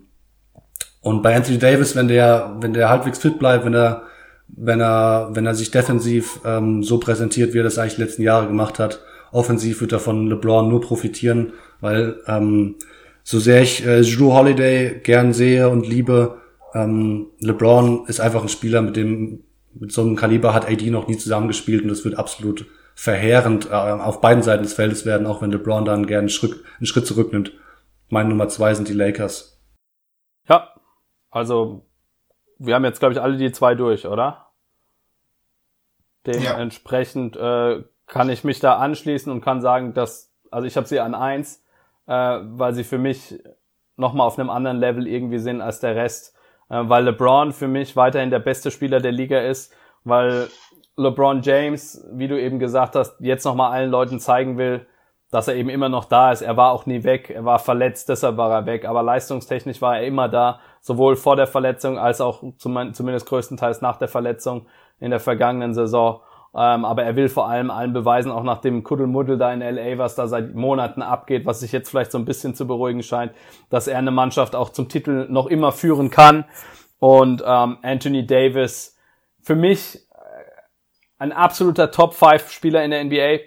und 1.01 1.21
bei 1.21 1.35
Anthony 1.35 1.57
Davis, 1.57 1.95
wenn 1.95 2.07
der, 2.07 2.55
wenn 2.59 2.73
der 2.73 2.89
halbwegs 2.89 3.19
fit 3.19 3.39
bleibt, 3.39 3.65
wenn 3.65 3.73
er, 3.73 4.03
wenn 4.47 4.81
er, 4.81 5.29
wenn 5.33 5.45
er 5.45 5.55
sich 5.55 5.71
defensiv 5.71 6.39
ähm, 6.45 6.83
so 6.83 6.99
präsentiert, 6.99 7.53
wie 7.53 7.59
er 7.59 7.63
das 7.63 7.77
eigentlich 7.77 7.95
die 7.95 8.01
letzten 8.01 8.21
Jahre 8.23 8.47
gemacht 8.47 8.79
hat, 8.79 8.99
offensiv 9.31 9.81
wird 9.81 9.91
er 9.91 9.99
von 9.99 10.27
LeBron 10.27 10.69
nur 10.69 10.81
profitieren, 10.81 11.53
weil 11.81 12.21
ähm, 12.27 12.75
so 13.23 13.39
sehr 13.39 13.61
ich 13.61 13.85
äh, 13.85 14.01
Drew 14.01 14.33
Holiday 14.33 14.99
gern 15.03 15.33
sehe 15.33 15.69
und 15.69 15.87
liebe, 15.87 16.39
ähm, 16.73 17.27
LeBron 17.39 18.05
ist 18.07 18.19
einfach 18.19 18.41
ein 18.41 18.49
Spieler, 18.49 18.81
mit 18.81 18.95
dem 18.95 19.43
mit 19.73 19.91
so 19.91 20.01
einem 20.01 20.15
Kaliber 20.15 20.53
hat 20.53 20.67
AD 20.67 20.89
noch 20.89 21.07
nie 21.07 21.17
zusammengespielt 21.17 21.83
und 21.83 21.89
das 21.89 22.03
wird 22.03 22.17
absolut 22.17 22.65
verheerend 22.95 23.67
äh, 23.67 23.73
auf 23.73 24.19
beiden 24.19 24.43
Seiten 24.43 24.63
des 24.63 24.73
Feldes 24.73 25.05
werden, 25.05 25.27
auch 25.27 25.41
wenn 25.41 25.51
LeBron 25.51 25.85
dann 25.85 26.07
gerne 26.07 26.21
einen 26.21 26.29
Schritt, 26.29 26.55
einen 26.79 26.85
Schritt 26.85 27.07
zurücknimmt. 27.07 27.53
Meine 28.09 28.29
Nummer 28.29 28.49
zwei 28.49 28.73
sind 28.73 28.89
die 28.89 28.93
Lakers. 28.93 29.61
Ja, 30.47 30.73
also 31.29 31.85
wir 32.57 32.75
haben 32.75 32.83
jetzt, 32.83 32.99
glaube 32.99 33.13
ich, 33.13 33.21
alle 33.21 33.37
die 33.37 33.51
zwei 33.51 33.75
durch, 33.75 34.05
oder? 34.05 34.51
Dementsprechend 36.25 37.35
ja. 37.35 37.71
äh, 37.71 37.83
kann 38.09 38.29
ich 38.29 38.43
mich 38.43 38.59
da 38.59 38.77
anschließen 38.77 39.31
und 39.31 39.39
kann 39.39 39.61
sagen, 39.61 39.93
dass, 39.93 40.33
also 40.51 40.67
ich 40.67 40.75
habe 40.75 40.87
sie 40.87 40.99
an 40.99 41.15
eins, 41.15 41.63
äh, 42.07 42.39
weil 42.41 42.73
sie 42.73 42.83
für 42.83 42.97
mich 42.97 43.39
nochmal 43.95 44.27
auf 44.27 44.37
einem 44.37 44.49
anderen 44.49 44.77
Level 44.77 45.07
irgendwie 45.07 45.39
sind 45.39 45.61
als 45.61 45.79
der 45.79 45.95
Rest. 45.95 46.35
Äh, 46.69 46.81
weil 46.89 47.05
LeBron 47.05 47.53
für 47.53 47.67
mich 47.67 47.95
weiterhin 47.95 48.31
der 48.31 48.39
beste 48.39 48.71
Spieler 48.71 48.99
der 48.99 49.11
Liga 49.11 49.39
ist, 49.39 49.73
weil 50.03 50.49
LeBron 50.97 51.41
James, 51.41 52.05
wie 52.11 52.27
du 52.27 52.39
eben 52.39 52.59
gesagt 52.59 52.95
hast, 52.95 53.15
jetzt 53.19 53.45
nochmal 53.45 53.71
allen 53.71 53.91
Leuten 53.91 54.19
zeigen 54.19 54.57
will, 54.57 54.85
dass 55.31 55.47
er 55.47 55.55
eben 55.55 55.69
immer 55.69 55.89
noch 55.89 56.05
da 56.05 56.31
ist. 56.31 56.41
Er 56.41 56.57
war 56.57 56.71
auch 56.71 56.85
nie 56.85 57.03
weg, 57.03 57.29
er 57.29 57.45
war 57.45 57.59
verletzt, 57.59 58.09
deshalb 58.09 58.37
war 58.37 58.51
er 58.51 58.65
weg, 58.65 58.85
aber 58.85 59.03
leistungstechnisch 59.03 59.81
war 59.81 59.97
er 59.97 60.07
immer 60.07 60.27
da, 60.27 60.59
sowohl 60.81 61.15
vor 61.15 61.35
der 61.35 61.47
Verletzung 61.47 61.99
als 61.99 62.19
auch 62.19 62.43
zumindest 62.57 63.27
größtenteils 63.27 63.81
nach 63.81 63.97
der 63.97 64.07
Verletzung 64.07 64.65
in 64.99 65.11
der 65.11 65.19
vergangenen 65.19 65.73
Saison. 65.73 66.21
Ähm, 66.55 66.83
aber 66.83 67.03
er 67.03 67.15
will 67.15 67.29
vor 67.29 67.47
allem 67.47 67.69
allen 67.69 67.93
beweisen, 67.93 68.31
auch 68.31 68.43
nach 68.43 68.59
dem 68.59 68.83
Kuddelmuddel 68.83 69.37
da 69.37 69.53
in 69.53 69.59
LA, 69.59 69.99
was 69.99 70.15
da 70.15 70.27
seit 70.27 70.55
Monaten 70.55 71.03
abgeht, 71.03 71.45
was 71.45 71.59
sich 71.59 71.71
jetzt 71.71 71.89
vielleicht 71.89 72.11
so 72.11 72.17
ein 72.17 72.25
bisschen 72.25 72.55
zu 72.55 72.65
beruhigen 72.65 73.03
scheint, 73.03 73.33
dass 73.69 73.87
er 73.87 73.99
eine 73.99 74.11
Mannschaft 74.11 74.55
auch 74.55 74.69
zum 74.69 74.89
Titel 74.89 75.27
noch 75.29 75.45
immer 75.45 75.71
führen 75.71 76.09
kann. 76.09 76.45
Und 76.97 77.43
ähm, 77.45 77.77
Anthony 77.83 78.25
Davis, 78.25 78.97
für 79.41 79.55
mich 79.55 79.95
äh, 79.95 79.99
ein 81.19 81.31
absoluter 81.31 81.91
Top-5-Spieler 81.91 82.83
in 82.83 82.91
der 82.91 83.03
NBA, 83.03 83.39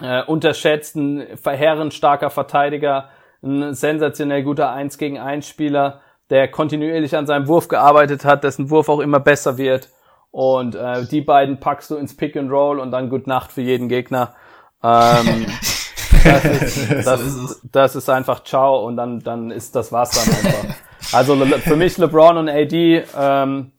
äh, 0.00 0.24
unterschätzt, 0.26 0.96
ein 0.96 1.36
verheerend 1.36 1.94
starker 1.94 2.30
Verteidiger, 2.30 3.10
ein 3.42 3.74
sensationell 3.74 4.42
guter 4.42 4.72
1 4.72 4.98
gegen 4.98 5.18
1 5.18 5.46
Spieler, 5.46 6.00
der 6.30 6.48
kontinuierlich 6.48 7.16
an 7.16 7.26
seinem 7.26 7.46
Wurf 7.46 7.68
gearbeitet 7.68 8.24
hat, 8.24 8.42
dessen 8.42 8.70
Wurf 8.70 8.88
auch 8.88 9.00
immer 9.00 9.20
besser 9.20 9.56
wird 9.56 9.88
und 10.30 10.74
äh, 10.74 11.06
die 11.06 11.20
beiden 11.20 11.60
packst 11.60 11.90
du 11.90 11.96
ins 11.96 12.16
Pick 12.16 12.36
and 12.36 12.50
Roll 12.50 12.78
und 12.80 12.90
dann 12.90 13.10
Good 13.10 13.26
Nacht 13.26 13.52
für 13.52 13.62
jeden 13.62 13.88
Gegner. 13.88 14.34
Ähm, 14.82 15.46
das, 16.24 16.44
ist, 16.44 16.90
das, 17.06 17.20
ist 17.20 17.60
das 17.70 17.96
ist 17.96 18.10
einfach 18.10 18.44
Ciao 18.44 18.86
und 18.86 18.96
dann, 18.96 19.20
dann 19.20 19.50
ist 19.50 19.74
das 19.74 19.92
war's 19.92 20.10
dann 20.10 20.34
einfach. 20.34 20.76
Also 21.12 21.36
für 21.36 21.76
mich 21.76 21.96
LeBron 21.96 22.36
und 22.36 22.48
AD 22.48 23.04
ähm, 23.16 23.72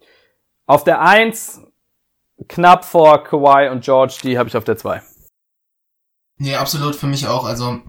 auf 0.65 0.83
der 0.83 1.01
Eins 1.01 1.61
knapp 2.47 2.85
vor 2.85 3.23
Kawhi 3.23 3.69
und 3.69 3.83
George, 3.83 4.19
die 4.23 4.37
habe 4.37 4.49
ich 4.49 4.55
auf 4.55 4.63
der 4.63 4.77
Zwei. 4.77 5.01
Nee, 6.37 6.55
absolut 6.55 6.95
für 6.95 7.07
mich 7.07 7.27
auch. 7.27 7.45
Also 7.45 7.81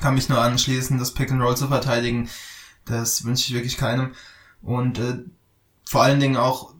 kann 0.00 0.14
mich 0.14 0.28
nur 0.28 0.40
anschließen, 0.40 0.98
das 0.98 1.14
Pick 1.14 1.32
and 1.32 1.42
Roll 1.42 1.56
zu 1.56 1.68
verteidigen. 1.68 2.28
Das 2.84 3.24
wünsche 3.24 3.48
ich 3.48 3.54
wirklich 3.54 3.78
keinem. 3.78 4.14
Und 4.62 4.98
äh, 4.98 5.24
vor 5.88 6.02
allen 6.02 6.20
Dingen 6.20 6.36
auch 6.36 6.75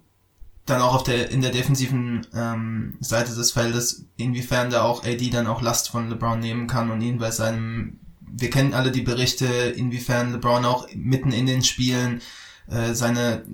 dann 0.66 0.82
auch 0.82 0.94
auf 0.94 1.02
der 1.04 1.30
in 1.30 1.40
der 1.40 1.52
defensiven 1.52 2.26
ähm, 2.34 2.96
Seite 3.00 3.34
des 3.34 3.52
Feldes, 3.52 4.04
inwiefern 4.16 4.70
da 4.70 4.82
auch 4.82 5.04
AD 5.04 5.30
dann 5.30 5.46
auch 5.46 5.62
Last 5.62 5.90
von 5.90 6.10
LeBron 6.10 6.40
nehmen 6.40 6.66
kann 6.66 6.90
und 6.90 7.00
ihn 7.00 7.18
bei 7.18 7.30
seinem 7.30 8.00
wir 8.38 8.50
kennen 8.50 8.74
alle 8.74 8.90
die 8.90 9.02
Berichte, 9.02 9.46
inwiefern 9.46 10.32
LeBron 10.32 10.64
auch 10.64 10.88
mitten 10.94 11.32
in 11.32 11.46
den 11.46 11.62
Spielen 11.62 12.20
äh, 12.68 12.92
seine 12.92 13.44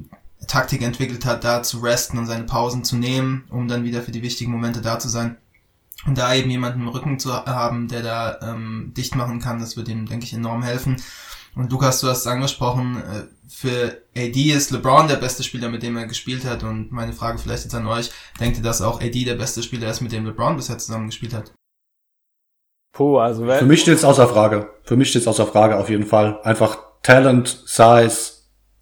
Taktik 0.48 0.82
entwickelt 0.82 1.24
hat, 1.24 1.44
da 1.44 1.62
zu 1.62 1.78
resten 1.78 2.18
und 2.18 2.26
seine 2.26 2.44
Pausen 2.44 2.84
zu 2.84 2.96
nehmen, 2.96 3.44
um 3.50 3.68
dann 3.68 3.84
wieder 3.84 4.02
für 4.02 4.10
die 4.10 4.22
wichtigen 4.22 4.50
Momente 4.50 4.80
da 4.80 4.98
zu 4.98 5.08
sein. 5.08 5.36
Und 6.04 6.18
da 6.18 6.34
eben 6.34 6.50
jemanden 6.50 6.80
im 6.80 6.88
Rücken 6.88 7.20
zu 7.20 7.32
haben, 7.32 7.86
der 7.86 8.02
da 8.02 8.38
ähm, 8.42 8.92
dicht 8.96 9.14
machen 9.14 9.40
kann, 9.40 9.60
das 9.60 9.76
wird 9.76 9.88
ihm, 9.88 10.06
denke 10.06 10.24
ich, 10.24 10.34
enorm 10.34 10.64
helfen. 10.64 10.96
Und 11.54 11.70
Lukas, 11.70 12.00
du 12.00 12.08
hast 12.08 12.20
es 12.20 12.26
angesprochen, 12.26 12.96
äh, 12.96 13.22
für 13.48 14.02
AD 14.16 14.52
ist 14.52 14.70
LeBron 14.70 15.08
der 15.08 15.16
beste 15.16 15.42
Spieler, 15.42 15.68
mit 15.68 15.82
dem 15.82 15.96
er 15.96 16.06
gespielt 16.06 16.44
hat. 16.46 16.62
Und 16.62 16.90
meine 16.90 17.12
Frage 17.12 17.38
vielleicht 17.38 17.64
jetzt 17.64 17.74
an 17.74 17.86
euch, 17.86 18.10
denkt 18.40 18.56
ihr, 18.56 18.62
dass 18.62 18.80
auch 18.80 19.00
AD 19.00 19.24
der 19.24 19.34
beste 19.34 19.62
Spieler 19.62 19.90
ist, 19.90 20.00
mit 20.00 20.12
dem 20.12 20.24
LeBron 20.24 20.56
bisher 20.56 20.78
zusammen 20.78 21.06
gespielt 21.06 21.34
hat? 21.34 21.52
Puh, 22.92 23.18
also 23.18 23.46
Für 23.46 23.64
mich 23.64 23.82
steht 23.82 23.96
es 23.96 24.04
außer 24.04 24.28
Frage. 24.28 24.70
Für 24.82 24.96
mich 24.96 25.10
steht 25.10 25.22
es 25.22 25.28
außer 25.28 25.46
Frage 25.46 25.78
auf 25.78 25.88
jeden 25.88 26.06
Fall. 26.06 26.40
Einfach 26.42 26.78
Talent, 27.02 27.48
Size, 27.66 28.32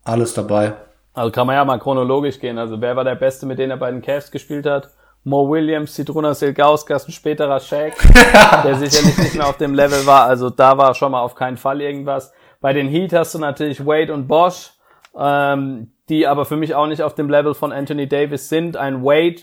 alles 0.03 0.35
dabei. 0.35 0.75
Also 1.13 1.31
kann 1.33 1.47
man 1.47 1.57
ja 1.57 1.65
mal 1.65 1.79
chronologisch 1.79 2.39
gehen. 2.39 2.59
Also 2.59 2.81
wer 2.81 2.97
war 2.97 3.05
der 3.05 3.15
Beste, 3.15 3.47
mit 3.47 3.59
dem 3.59 3.71
er 3.71 3.77
bei 3.77 3.91
den 3.91 4.03
Cavs 4.03 4.31
gespielt 4.31 4.67
hat? 4.67 4.91
Mo 5.23 5.49
Williams, 5.49 5.95
Citrona 5.95 6.35
Silgauskas, 6.35 7.07
ein 7.07 7.13
späterer 7.13 7.61
Shaq, 7.61 7.95
der 8.65 8.77
sicherlich 8.77 9.19
nicht 9.19 9.35
mehr 9.35 9.47
auf 9.47 9.59
dem 9.59 9.75
Level 9.75 10.07
war. 10.07 10.25
Also 10.25 10.51
da 10.51 10.79
war 10.79 10.95
schon 10.95 11.13
mal 11.13 11.21
auf 11.21 11.35
keinen 11.35 11.57
Fall 11.57 11.81
irgendwas. 11.81 12.33
Bei 12.61 12.73
den 12.73 12.89
Heat 12.89 13.13
hast 13.13 13.35
du 13.35 13.39
natürlich 13.39 13.87
Wade 13.87 14.13
und 14.13 14.29
Bosch, 14.29 14.73
ähm, 15.19 15.93
die 16.09 16.27
aber 16.27 16.45
für 16.45 16.57
mich 16.57 16.75
auch 16.75 16.87
nicht 16.87 17.03
auf 17.03 17.15
dem 17.15 17.31
Level 17.31 17.55
von 17.55 17.73
Anthony 17.73 18.07
Davis 18.07 18.49
sind. 18.49 18.77
Ein 18.77 19.03
Wade 19.03 19.43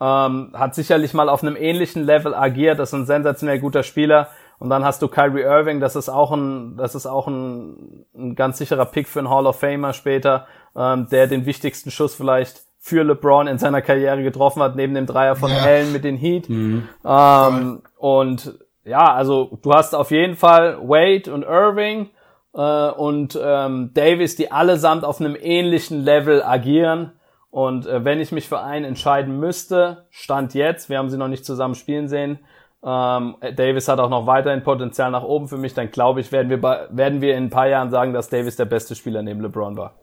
ähm, 0.00 0.52
hat 0.54 0.74
sicherlich 0.74 1.14
mal 1.14 1.28
auf 1.28 1.42
einem 1.42 1.56
ähnlichen 1.56 2.04
Level 2.04 2.34
agiert, 2.34 2.78
das 2.78 2.90
ist 2.90 2.94
ein 2.94 3.06
sensationell 3.06 3.60
guter 3.60 3.82
Spieler. 3.82 4.28
Und 4.58 4.70
dann 4.70 4.84
hast 4.84 5.02
du 5.02 5.08
Kyrie 5.08 5.42
Irving, 5.42 5.80
das 5.80 5.96
ist 5.96 6.08
auch 6.08 6.32
ein, 6.32 6.76
das 6.78 6.94
ist 6.94 7.06
auch 7.06 7.26
ein, 7.26 8.06
ein 8.16 8.34
ganz 8.34 8.58
sicherer 8.58 8.86
Pick 8.86 9.06
für 9.06 9.18
einen 9.18 9.28
Hall 9.28 9.46
of 9.46 9.60
Famer 9.60 9.92
später, 9.92 10.46
ähm, 10.74 11.08
der 11.10 11.26
den 11.26 11.44
wichtigsten 11.44 11.90
Schuss 11.90 12.14
vielleicht 12.14 12.62
für 12.78 13.02
LeBron 13.02 13.48
in 13.48 13.58
seiner 13.58 13.82
Karriere 13.82 14.22
getroffen 14.22 14.62
hat, 14.62 14.76
neben 14.76 14.94
dem 14.94 15.06
Dreier 15.06 15.36
von 15.36 15.50
ja. 15.50 15.58
Allen 15.58 15.92
mit 15.92 16.04
den 16.04 16.16
Heat. 16.16 16.48
Mhm. 16.48 16.88
Ähm, 17.04 17.82
und 17.98 18.58
ja, 18.84 19.12
also 19.12 19.58
du 19.62 19.72
hast 19.72 19.94
auf 19.94 20.10
jeden 20.10 20.36
Fall 20.36 20.78
Wade 20.80 21.34
und 21.34 21.42
Irving 21.42 22.10
äh, 22.56 22.90
und 22.90 23.38
ähm, 23.40 23.90
Davis, 23.94 24.34
die 24.34 24.50
allesamt 24.50 25.04
auf 25.04 25.20
einem 25.20 25.36
ähnlichen 25.38 26.02
Level 26.02 26.42
agieren. 26.42 27.12
Und 27.50 27.86
äh, 27.86 28.04
wenn 28.04 28.20
ich 28.20 28.32
mich 28.32 28.48
für 28.48 28.60
einen 28.60 28.84
entscheiden 28.84 29.38
müsste, 29.38 30.06
Stand 30.10 30.54
jetzt, 30.54 30.88
wir 30.88 30.98
haben 30.98 31.10
sie 31.10 31.18
noch 31.18 31.28
nicht 31.28 31.44
zusammen 31.44 31.74
spielen 31.74 32.08
sehen, 32.08 32.40
ähm, 32.82 33.36
Davis 33.56 33.88
hat 33.88 33.98
auch 33.98 34.10
noch 34.10 34.26
weiterhin 34.26 34.62
Potenzial 34.62 35.10
nach 35.10 35.24
oben 35.24 35.48
für 35.48 35.56
mich, 35.56 35.74
dann 35.74 35.90
glaube 35.90 36.20
ich, 36.20 36.32
werden 36.32 36.50
wir, 36.50 36.60
bei, 36.60 36.86
werden 36.90 37.20
wir 37.20 37.36
in 37.36 37.44
ein 37.44 37.50
paar 37.50 37.68
Jahren 37.68 37.90
sagen, 37.90 38.12
dass 38.12 38.28
Davis 38.28 38.56
der 38.56 38.66
beste 38.66 38.94
Spieler 38.94 39.22
neben 39.22 39.40
LeBron 39.40 39.76
war. 39.76 39.94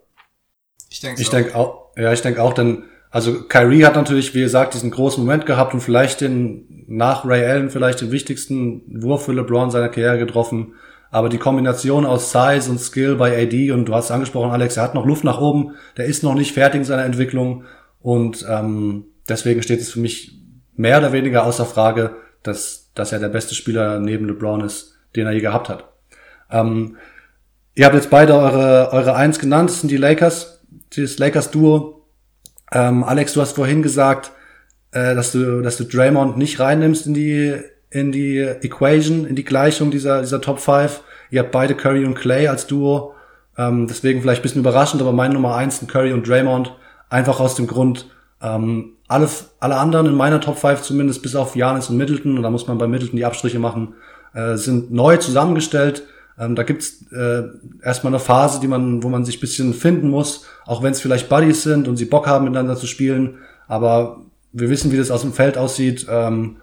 Ich 0.90 1.00
denke 1.00 1.22
ich 1.22 1.30
denk 1.30 1.56
auch. 1.56 1.92
Ja, 1.96 2.12
ich 2.12 2.22
denke 2.22 2.42
auch, 2.42 2.54
denn 2.54 2.84
also 3.10 3.44
Kyrie 3.44 3.86
hat 3.86 3.96
natürlich, 3.96 4.34
wie 4.34 4.42
gesagt, 4.42 4.74
diesen 4.74 4.92
großen 4.92 5.24
Moment 5.24 5.46
gehabt 5.46 5.74
und 5.74 5.82
vielleicht 5.82 6.22
den 6.22 6.86
nach 6.88 7.26
Ray 7.26 7.46
Allen 7.46 7.70
vielleicht 7.70 8.02
den 8.02 8.12
wichtigsten 8.12 9.02
Wurf 9.04 9.26
für 9.26 9.34
LeBron 9.34 9.72
seiner 9.72 9.90
Karriere 9.90 10.18
getroffen. 10.18 10.74
Aber 11.14 11.30
die 11.30 11.38
Kombination 11.38 12.06
aus 12.06 12.32
Size 12.32 12.70
und 12.70 12.80
Skill 12.80 13.16
bei 13.16 13.42
AD 13.42 13.72
und 13.72 13.86
du 13.86 13.94
hast 13.94 14.12
angesprochen, 14.12 14.52
Alex, 14.52 14.78
er 14.78 14.84
hat 14.84 14.96
noch 14.96 15.06
Luft 15.06 15.24
nach 15.24 15.40
oben, 15.40 15.76
der 15.96 16.06
ist 16.06 16.24
noch 16.24 16.34
nicht 16.34 16.54
fertig 16.54 16.80
in 16.80 16.86
seiner 16.86 17.06
Entwicklung 17.06 17.66
und 18.02 18.46
ähm, 18.50 19.06
deswegen 19.30 19.62
steht 19.62 19.80
es 19.80 19.92
für 19.92 20.00
mich 20.00 20.40
mehr 20.76 20.98
oder 20.98 21.12
weniger 21.12 21.46
außer 21.46 21.66
Frage, 21.66 22.16
dass, 22.42 22.92
dass 22.96 23.12
er 23.12 23.20
der 23.20 23.30
beste 23.30 23.54
Spieler 23.54 24.00
neben 24.00 24.26
LeBron 24.26 24.62
ist, 24.62 24.98
den 25.16 25.28
er 25.28 25.34
je 25.34 25.42
gehabt 25.42 25.70
hat. 25.70 25.86
Ähm, 26.50 26.98
Ihr 27.76 27.86
habt 27.86 27.96
jetzt 27.96 28.12
beide 28.12 28.36
eure, 28.36 28.92
eure 28.92 29.16
Eins 29.16 29.40
genannt, 29.40 29.70
das 29.70 29.82
sind 29.82 29.90
die 29.90 29.98
Lakers, 29.98 30.64
das 30.96 31.18
Lakers-Duo. 31.18 32.06
Ähm, 32.72 33.04
Alex, 33.04 33.34
du 33.34 33.42
hast 33.42 33.54
vorhin 33.54 33.82
gesagt, 33.82 34.32
äh, 34.92 35.16
dass 35.16 35.32
du, 35.32 35.62
dass 35.62 35.78
du 35.78 35.84
Draymond 35.84 36.38
nicht 36.38 36.60
reinnimmst 36.60 37.08
in 37.08 37.16
die, 37.16 37.56
in 37.94 38.12
die 38.12 38.40
Equation, 38.40 39.26
in 39.26 39.36
die 39.36 39.44
Gleichung 39.44 39.92
dieser, 39.92 40.22
dieser 40.22 40.42
Top 40.42 40.60
5. 40.60 41.02
Ihr 41.30 41.42
habt 41.42 41.52
beide 41.52 41.76
Curry 41.76 42.06
und 42.06 42.16
Clay 42.16 42.48
als 42.48 42.66
Duo. 42.66 43.14
Ähm, 43.56 43.88
deswegen 43.88 44.22
vielleicht 44.22 44.42
bisschen 44.42 44.62
überraschend, 44.62 45.02
aber 45.02 45.12
mein 45.12 45.32
Nummer 45.32 45.56
eins 45.56 45.78
sind 45.78 45.92
Curry 45.92 46.12
und 46.12 46.28
Draymond. 46.28 46.74
Einfach 47.10 47.40
aus 47.40 47.54
dem 47.54 47.68
Grund, 47.68 48.10
ähm, 48.42 48.94
alle, 49.08 49.30
alle 49.60 49.78
anderen 49.78 50.08
in 50.08 50.16
meiner 50.16 50.42
Top 50.42 50.58
5 50.58 50.82
zumindest, 50.82 51.22
bis 51.22 51.36
auf 51.36 51.56
Janis 51.56 51.90
und 51.90 51.98
Middleton, 51.98 52.36
und 52.38 52.44
da 52.44 52.50
muss 52.50 52.68
man 52.68 52.80
bei 52.80 52.88
Middleton 52.88 53.18
die 53.18 53.26
Abstriche 53.26 53.60
machen, 53.60 53.94
äh, 54.34 54.56
sind 54.56 54.92
neu 54.92 55.18
zusammengestellt. 55.18 56.04
Ähm, 56.40 56.56
da 56.56 56.64
gibt's 56.64 57.06
äh, 57.12 57.44
erstmal 57.84 58.12
eine 58.12 58.20
Phase, 58.20 58.60
die 58.60 58.68
man, 58.68 59.04
wo 59.04 59.10
man 59.10 59.24
sich 59.24 59.40
bisschen 59.40 59.76
finden 59.76 60.10
muss, 60.10 60.48
auch 60.66 60.82
wenn 60.82 60.94
es 60.94 61.02
vielleicht 61.02 61.30
Buddies 61.30 61.62
sind 61.62 61.88
und 61.88 61.98
sie 61.98 62.06
Bock 62.06 62.26
haben, 62.26 62.46
miteinander 62.46 62.76
zu 62.76 62.88
spielen. 62.88 63.38
Aber 63.68 64.22
wir 64.52 64.72
wissen, 64.72 64.92
wie 64.92 64.98
das 64.98 65.12
aus 65.12 65.22
dem 65.22 65.34
Feld 65.34 65.60
aussieht. 65.60 66.08
Ähm, 66.10 66.58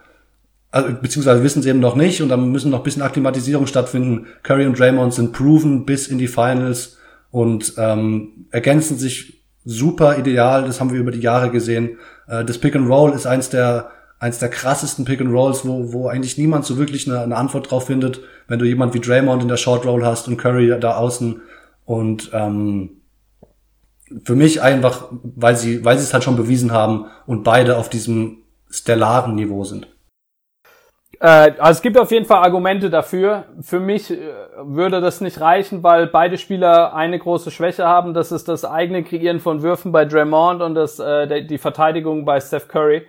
also, 0.70 0.94
beziehungsweise 1.00 1.42
wissen 1.42 1.62
sie 1.62 1.70
eben 1.70 1.80
noch 1.80 1.96
nicht 1.96 2.22
und 2.22 2.28
dann 2.28 2.50
müssen 2.50 2.70
noch 2.70 2.78
ein 2.78 2.84
bisschen 2.84 3.02
Akklimatisierung 3.02 3.66
stattfinden. 3.66 4.26
Curry 4.42 4.66
und 4.66 4.78
Draymond 4.78 5.12
sind 5.12 5.32
proven 5.32 5.84
bis 5.84 6.06
in 6.06 6.18
die 6.18 6.28
Finals 6.28 6.98
und 7.30 7.74
ähm, 7.76 8.46
ergänzen 8.50 8.96
sich 8.96 9.42
super 9.64 10.18
ideal. 10.18 10.64
Das 10.64 10.80
haben 10.80 10.92
wir 10.92 11.00
über 11.00 11.10
die 11.10 11.20
Jahre 11.20 11.50
gesehen. 11.50 11.98
Äh, 12.28 12.44
das 12.44 12.58
Pick 12.58 12.76
and 12.76 12.88
Roll 12.88 13.12
ist 13.12 13.26
eins 13.26 13.50
der 13.50 13.90
eins 14.20 14.38
der 14.38 14.50
krassesten 14.50 15.06
Pick 15.06 15.20
and 15.20 15.32
Rolls, 15.32 15.64
wo, 15.64 15.92
wo 15.92 16.06
eigentlich 16.06 16.36
niemand 16.38 16.66
so 16.66 16.76
wirklich 16.76 17.08
eine, 17.08 17.20
eine 17.20 17.36
Antwort 17.36 17.70
drauf 17.70 17.86
findet, 17.86 18.20
wenn 18.46 18.58
du 18.58 18.66
jemand 18.66 18.94
wie 18.94 19.00
Draymond 19.00 19.42
in 19.42 19.48
der 19.48 19.56
Short 19.56 19.86
Roll 19.86 20.04
hast 20.04 20.28
und 20.28 20.36
Curry 20.36 20.78
da 20.78 20.96
außen 20.96 21.40
und 21.86 22.30
ähm, 22.34 22.90
für 24.24 24.34
mich 24.36 24.60
einfach, 24.60 25.08
weil 25.22 25.56
sie, 25.56 25.84
weil 25.84 25.96
sie 25.96 26.04
es 26.04 26.12
halt 26.12 26.22
schon 26.22 26.36
bewiesen 26.36 26.70
haben 26.72 27.06
und 27.26 27.44
beide 27.44 27.78
auf 27.78 27.88
diesem 27.88 28.38
stellaren 28.68 29.34
Niveau 29.34 29.64
sind. 29.64 29.88
Äh, 31.20 31.52
also 31.58 31.78
es 31.78 31.82
gibt 31.82 31.98
auf 31.98 32.10
jeden 32.10 32.24
Fall 32.24 32.42
Argumente 32.42 32.90
dafür. 32.90 33.44
Für 33.60 33.78
mich 33.78 34.10
äh, 34.10 34.18
würde 34.62 35.00
das 35.00 35.20
nicht 35.20 35.40
reichen, 35.40 35.82
weil 35.82 36.06
beide 36.06 36.38
Spieler 36.38 36.94
eine 36.94 37.18
große 37.18 37.50
Schwäche 37.50 37.86
haben. 37.86 38.14
Das 38.14 38.32
ist 38.32 38.48
das 38.48 38.64
eigene 38.64 39.04
Kreieren 39.04 39.38
von 39.38 39.62
Würfen 39.62 39.92
bei 39.92 40.04
Draymond 40.06 40.62
und 40.62 40.74
das, 40.74 40.98
äh, 40.98 41.44
die 41.44 41.58
Verteidigung 41.58 42.24
bei 42.24 42.40
Steph 42.40 42.68
Curry. 42.68 43.06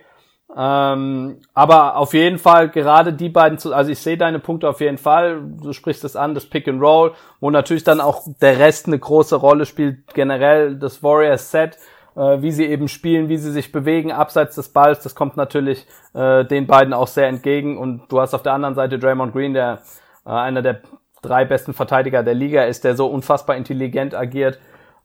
Ähm, 0.54 1.38
aber 1.54 1.96
auf 1.96 2.12
jeden 2.12 2.38
Fall 2.38 2.68
gerade 2.68 3.14
die 3.14 3.30
beiden, 3.30 3.56
zu, 3.56 3.72
also 3.72 3.90
ich 3.90 4.00
sehe 4.00 4.18
deine 4.18 4.38
Punkte 4.38 4.68
auf 4.68 4.82
jeden 4.82 4.98
Fall. 4.98 5.40
Du 5.62 5.72
sprichst 5.72 6.04
es 6.04 6.14
an, 6.14 6.34
das 6.34 6.44
Pick 6.44 6.68
and 6.68 6.82
Roll, 6.82 7.12
wo 7.40 7.48
natürlich 7.48 7.84
dann 7.84 8.02
auch 8.02 8.24
der 8.42 8.58
Rest 8.58 8.86
eine 8.86 8.98
große 8.98 9.36
Rolle 9.36 9.64
spielt. 9.64 10.12
Generell 10.12 10.76
das 10.76 11.02
Warriors 11.02 11.50
Set, 11.50 11.78
äh, 12.16 12.42
wie 12.42 12.52
sie 12.52 12.66
eben 12.66 12.88
spielen, 12.88 13.28
wie 13.28 13.38
sie 13.38 13.52
sich 13.52 13.72
bewegen 13.72 14.12
abseits 14.12 14.56
des 14.56 14.68
Balls, 14.68 15.02
das 15.02 15.14
kommt 15.14 15.36
natürlich 15.36 15.86
äh, 16.14 16.44
den 16.44 16.66
beiden 16.66 16.92
auch 16.92 17.08
sehr 17.08 17.28
entgegen. 17.28 17.78
Und 17.78 18.02
du 18.08 18.20
hast 18.20 18.34
auf 18.34 18.42
der 18.42 18.52
anderen 18.52 18.74
Seite 18.74 18.98
Draymond 18.98 19.32
Green, 19.32 19.54
der 19.54 19.82
äh, 20.26 20.30
einer 20.30 20.62
der 20.62 20.82
drei 21.22 21.44
besten 21.44 21.72
Verteidiger 21.72 22.22
der 22.22 22.34
Liga 22.34 22.64
ist, 22.64 22.84
der 22.84 22.96
so 22.96 23.06
unfassbar 23.06 23.56
intelligent 23.56 24.14
agiert. 24.14 24.58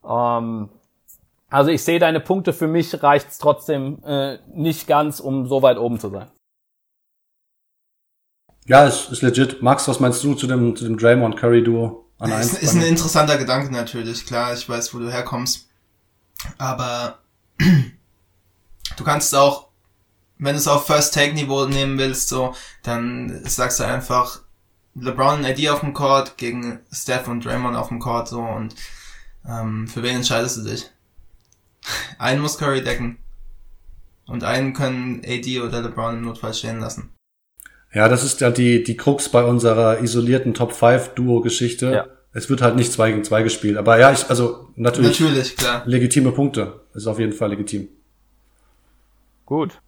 Ähm, 0.08 0.70
also 1.50 1.72
ich 1.72 1.84
sehe 1.84 2.00
deine 2.00 2.20
Punkte, 2.20 2.52
für 2.52 2.68
mich 2.68 3.02
reicht's 3.04 3.38
trotzdem 3.38 4.04
äh, 4.04 4.38
nicht 4.54 4.88
ganz, 4.88 5.20
um 5.20 5.48
so 5.48 5.62
weit 5.62 5.78
oben 5.78 6.00
zu 6.00 6.10
sein. 6.10 6.28
Ja, 8.66 8.86
ist, 8.86 9.10
ist 9.12 9.22
legit. 9.22 9.62
Max, 9.62 9.88
was 9.88 10.02
meinst 10.02 10.22
du 10.26 10.34
zu 10.34 10.46
dem, 10.46 10.76
zu 10.76 10.84
dem 10.84 10.98
Draymond 10.98 11.38
Curry 11.38 11.64
Duo 11.64 12.10
an 12.20 12.34
eins? 12.34 12.52
Ist, 12.54 12.64
ist 12.64 12.76
ein 12.76 12.82
interessanter 12.82 13.38
Gedanke 13.38 13.72
natürlich, 13.72 14.26
klar, 14.26 14.52
ich 14.54 14.68
weiß, 14.68 14.94
wo 14.94 15.00
du 15.00 15.10
herkommst. 15.10 15.67
Aber 16.58 17.20
du 17.60 19.04
kannst 19.04 19.34
auch, 19.36 19.68
wenn 20.38 20.54
du 20.54 20.60
es 20.60 20.68
auf 20.68 20.86
First 20.86 21.14
Take 21.14 21.34
Niveau 21.34 21.66
nehmen 21.66 21.98
willst, 21.98 22.30
so, 22.30 22.54
dann 22.84 23.44
sagst 23.46 23.80
du 23.80 23.84
einfach 23.86 24.42
LeBron 24.96 25.40
und 25.40 25.46
AD 25.46 25.70
auf 25.70 25.82
dem 25.82 25.94
Court 25.94 26.38
gegen 26.38 26.80
Steph 26.92 27.28
und 27.28 27.46
Draymond 27.46 27.76
auf 27.76 27.90
dem 27.90 28.00
Court 28.00 28.28
so 28.28 28.42
und 28.42 28.76
ähm, 29.48 29.88
für 29.88 30.04
wen 30.04 30.18
entscheidest 30.18 30.58
du 30.58 30.64
dich? 30.64 30.90
Einen 32.18 32.42
muss 32.42 32.58
Curry 32.58 32.84
decken. 32.84 33.18
Und 34.28 34.44
einen 34.44 34.74
können 34.74 35.22
AD 35.26 35.62
oder 35.62 35.82
LeBron 35.82 36.16
im 36.16 36.24
Notfall 36.24 36.54
stehen 36.54 36.82
lassen. 36.82 37.12
Ja, 37.94 38.10
das 38.10 38.26
ist 38.26 38.42
ja 38.42 38.52
die, 38.52 38.84
die 38.84 38.98
Krux 38.98 39.30
bei 39.30 39.42
unserer 39.42 40.02
isolierten 40.02 40.54
Top 40.54 40.74
5 40.74 41.14
Duo-Geschichte. 41.16 41.92
Ja. 41.92 42.17
Es 42.38 42.52
wird 42.52 42.62
halt 42.62 42.76
nicht 42.76 42.94
2 42.94 43.14
gegen 43.14 43.24
2 43.24 43.42
gespielt. 43.42 43.78
Aber 43.78 43.98
ja, 43.98 44.12
ich, 44.12 44.30
also 44.30 44.68
natürlich, 44.76 45.20
natürlich 45.20 45.58
klar. 45.58 45.82
legitime 45.88 46.32
Punkte. 46.32 46.82
Ist 46.94 47.08
auf 47.08 47.18
jeden 47.18 47.34
Fall 47.34 47.50
legitim. 47.50 47.88
Gut. 49.48 49.82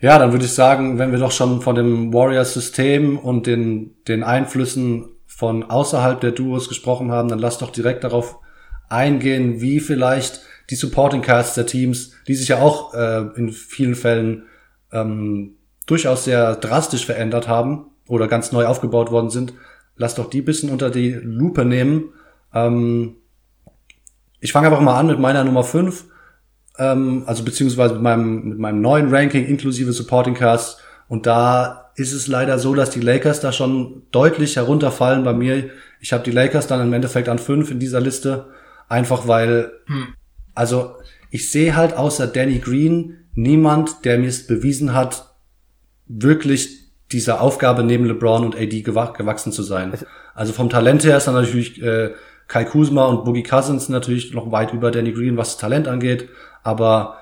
Ja, 0.00 0.18
dann 0.18 0.32
würde 0.32 0.44
ich 0.44 0.52
sagen, 0.52 0.98
wenn 0.98 1.12
wir 1.12 1.20
doch 1.20 1.30
schon 1.30 1.62
von 1.62 1.76
dem 1.76 2.12
Warriors-System 2.12 3.16
und 3.16 3.46
den, 3.46 3.94
den 4.08 4.24
Einflüssen 4.24 5.04
von 5.28 5.62
außerhalb 5.62 6.20
der 6.20 6.32
Duos 6.32 6.68
gesprochen 6.68 7.12
haben, 7.12 7.28
dann 7.28 7.38
lass 7.38 7.58
doch 7.58 7.70
direkt 7.70 8.02
darauf 8.02 8.40
eingehen, 8.88 9.60
wie 9.60 9.78
vielleicht 9.78 10.40
die 10.70 10.74
Supporting 10.74 11.22
Casts 11.22 11.54
der 11.54 11.66
Teams, 11.66 12.10
die 12.26 12.34
sich 12.34 12.48
ja 12.48 12.58
auch 12.58 12.92
äh, 12.92 13.20
in 13.36 13.52
vielen 13.52 13.94
Fällen 13.94 14.46
ähm, 14.90 15.58
durchaus 15.86 16.24
sehr 16.24 16.56
drastisch 16.56 17.06
verändert 17.06 17.46
haben 17.46 17.86
oder 18.08 18.26
ganz 18.26 18.50
neu 18.50 18.66
aufgebaut 18.66 19.12
worden 19.12 19.30
sind. 19.30 19.52
Lass 19.96 20.14
doch 20.14 20.30
die 20.30 20.42
bisschen 20.42 20.70
unter 20.70 20.90
die 20.90 21.12
Lupe 21.12 21.64
nehmen. 21.64 22.12
Ähm, 22.54 23.16
ich 24.40 24.52
fange 24.52 24.68
einfach 24.68 24.80
mal 24.80 24.98
an 24.98 25.06
mit 25.06 25.18
meiner 25.18 25.44
Nummer 25.44 25.64
5, 25.64 26.04
ähm, 26.78 27.24
also 27.26 27.44
beziehungsweise 27.44 27.94
mit 27.94 28.02
meinem, 28.02 28.48
mit 28.48 28.58
meinem 28.58 28.80
neuen 28.80 29.12
Ranking 29.12 29.46
inklusive 29.46 29.92
Supporting 29.92 30.34
Cast. 30.34 30.78
Und 31.08 31.26
da 31.26 31.90
ist 31.96 32.12
es 32.12 32.26
leider 32.26 32.58
so, 32.58 32.74
dass 32.74 32.90
die 32.90 33.00
Lakers 33.00 33.40
da 33.40 33.52
schon 33.52 34.02
deutlich 34.10 34.56
herunterfallen 34.56 35.24
bei 35.24 35.32
mir. 35.32 35.70
Ich 36.00 36.12
habe 36.12 36.24
die 36.24 36.30
Lakers 36.30 36.66
dann 36.66 36.82
im 36.86 36.92
Endeffekt 36.92 37.28
an 37.28 37.38
5 37.38 37.70
in 37.70 37.80
dieser 37.80 38.00
Liste. 38.00 38.46
Einfach 38.88 39.26
weil, 39.26 39.72
hm. 39.86 40.08
also 40.54 40.96
ich 41.30 41.50
sehe 41.50 41.74
halt 41.74 41.96
außer 41.96 42.26
Danny 42.26 42.58
Green 42.58 43.16
niemand, 43.34 44.04
der 44.04 44.18
mir 44.18 44.28
es 44.28 44.46
bewiesen 44.46 44.94
hat, 44.94 45.34
wirklich 46.06 46.85
dieser 47.12 47.40
Aufgabe 47.40 47.84
neben 47.84 48.04
LeBron 48.06 48.44
und 48.44 48.56
AD 48.56 48.82
gewachsen 48.82 49.52
zu 49.52 49.62
sein. 49.62 49.92
Also 50.34 50.52
vom 50.52 50.70
Talent 50.70 51.04
her 51.04 51.16
ist 51.16 51.26
dann 51.26 51.34
natürlich 51.34 51.80
äh, 51.82 52.14
Kai 52.48 52.64
Kuzma 52.64 53.06
und 53.06 53.24
Boogie 53.24 53.42
Cousins 53.42 53.88
natürlich 53.88 54.32
noch 54.32 54.50
weit 54.52 54.72
über 54.72 54.90
Danny 54.90 55.12
Green, 55.12 55.36
was 55.36 55.52
das 55.52 55.58
Talent 55.58 55.88
angeht. 55.88 56.28
Aber 56.62 57.18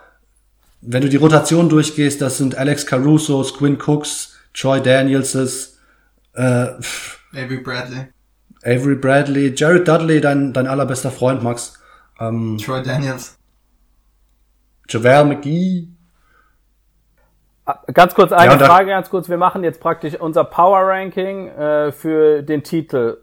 wenn 0.80 1.02
du 1.02 1.08
die 1.08 1.16
Rotation 1.16 1.68
durchgehst, 1.68 2.20
das 2.20 2.38
sind 2.38 2.56
Alex 2.56 2.86
Caruso, 2.86 3.42
Quinn 3.42 3.78
Cooks, 3.80 4.36
Troy 4.52 4.80
Daniels, 4.80 5.34
äh, 6.34 6.40
Avery 6.42 7.58
Bradley. 7.62 8.06
Avery 8.62 8.96
Bradley, 8.96 9.54
Jared 9.54 9.86
Dudley, 9.86 10.20
dein, 10.20 10.52
dein 10.52 10.66
allerbester 10.66 11.10
Freund, 11.10 11.42
Max. 11.42 11.80
Ähm, 12.18 12.58
Troy 12.62 12.82
Daniels. 12.82 13.36
JaVale 14.88 15.24
McGee. 15.24 15.88
Ah, 17.66 17.80
ganz 17.92 18.14
kurz, 18.14 18.32
eine 18.32 18.52
ja, 18.52 18.58
Frage, 18.58 18.90
ganz 18.90 19.08
kurz. 19.08 19.28
Wir 19.28 19.38
machen 19.38 19.64
jetzt 19.64 19.80
praktisch 19.80 20.20
unser 20.20 20.44
Power 20.44 20.80
Ranking 20.80 21.48
äh, 21.48 21.92
für 21.92 22.42
den 22.42 22.62
Titel. 22.62 23.18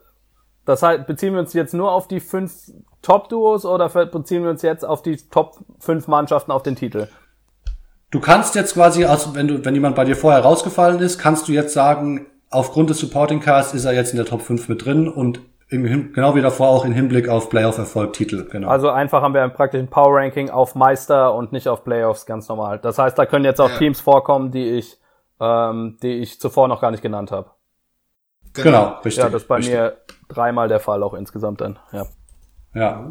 Das 0.65 0.82
heißt, 0.82 1.06
beziehen 1.06 1.34
wir 1.34 1.39
uns 1.39 1.54
jetzt 1.54 1.73
nur 1.73 1.91
auf 1.91 2.08
die 2.08 2.19
fünf 2.19 2.54
Top-Duos 3.01 3.65
oder 3.65 3.89
beziehen 3.89 4.43
wir 4.43 4.49
uns 4.49 4.62
jetzt 4.62 4.84
auf 4.86 5.01
die 5.01 5.17
Top 5.17 5.58
fünf 5.80 6.08
Mannschaften 6.08 6.51
auf 6.51 6.63
den 6.63 6.75
Titel? 6.75 7.08
Du 8.10 8.19
kannst 8.19 8.56
jetzt 8.56 8.73
quasi, 8.73 9.06
also 9.06 9.36
wenn 9.36 9.47
du, 9.47 9.63
wenn 9.63 9.73
jemand 9.73 9.95
bei 9.95 10.06
dir 10.06 10.15
vorher 10.15 10.41
rausgefallen 10.41 10.99
ist, 10.99 11.17
kannst 11.17 11.47
du 11.47 11.51
jetzt 11.51 11.73
sagen, 11.73 12.27
aufgrund 12.49 12.89
des 12.89 12.99
Supporting 12.99 13.39
Casts 13.39 13.73
ist 13.73 13.86
er 13.86 13.93
jetzt 13.93 14.12
in 14.12 14.17
der 14.17 14.25
Top 14.25 14.41
5 14.41 14.67
mit 14.69 14.86
drin 14.86 15.08
und 15.08 15.39
im, 15.71 16.12
genau 16.12 16.36
wie 16.36 16.41
davor 16.41 16.67
auch 16.67 16.84
im 16.84 16.91
Hinblick 16.91 17.29
auf 17.29 17.49
Playoff-Erfolg 17.49 18.13
Titel. 18.13 18.45
Genau. 18.49 18.67
Also 18.67 18.89
einfach 18.89 19.21
haben 19.21 19.34
wir 19.34 19.47
praktisch 19.49 19.79
ein 19.79 19.88
Power 19.88 20.17
Ranking 20.17 20.49
auf 20.49 20.75
Meister 20.75 21.34
und 21.34 21.53
nicht 21.53 21.69
auf 21.69 21.86
Playoffs 21.86 22.25
ganz 22.25 22.49
normal. 22.49 22.77
Das 22.79 22.97
heißt, 22.99 23.17
da 23.17 23.25
können 23.25 23.45
jetzt 23.45 23.62
auch 23.62 23.69
ja. 23.69 23.77
Teams 23.77 24.01
vorkommen, 24.01 24.51
die 24.51 24.69
ich, 24.69 24.97
ähm, 25.39 25.97
die 26.03 26.15
ich 26.15 26.41
zuvor 26.41 26.67
noch 26.67 26.81
gar 26.81 26.91
nicht 26.91 27.01
genannt 27.01 27.31
habe. 27.31 27.51
Genau. 28.53 28.65
genau, 28.65 28.99
richtig. 29.05 29.23
Ja, 29.23 29.29
das 29.29 29.43
ist 29.43 29.47
bei 29.47 29.55
richtig. 29.55 29.75
mir 29.75 29.97
dreimal 30.27 30.67
der 30.67 30.81
Fall 30.81 31.01
auch 31.03 31.13
insgesamt 31.13 31.62
dann. 31.62 31.79
Ja. 31.93 32.05
Ja. 32.73 33.10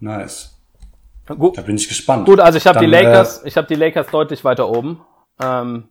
Nice. 0.00 0.60
Gut. 1.28 1.56
Da 1.56 1.62
bin 1.62 1.76
ich 1.76 1.86
gespannt. 1.86 2.26
Gut, 2.26 2.40
also 2.40 2.58
ich 2.58 2.66
habe 2.66 2.80
die 2.80 2.86
Lakers, 2.86 3.44
äh, 3.44 3.48
ich 3.48 3.56
habe 3.56 3.68
die 3.68 3.74
Lakers 3.76 4.08
deutlich 4.08 4.44
weiter 4.44 4.68
oben. 4.68 5.00
Ähm, 5.40 5.88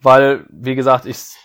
weil, 0.00 0.46
wie 0.50 0.74
gesagt, 0.74 1.04
ich, 1.04 1.36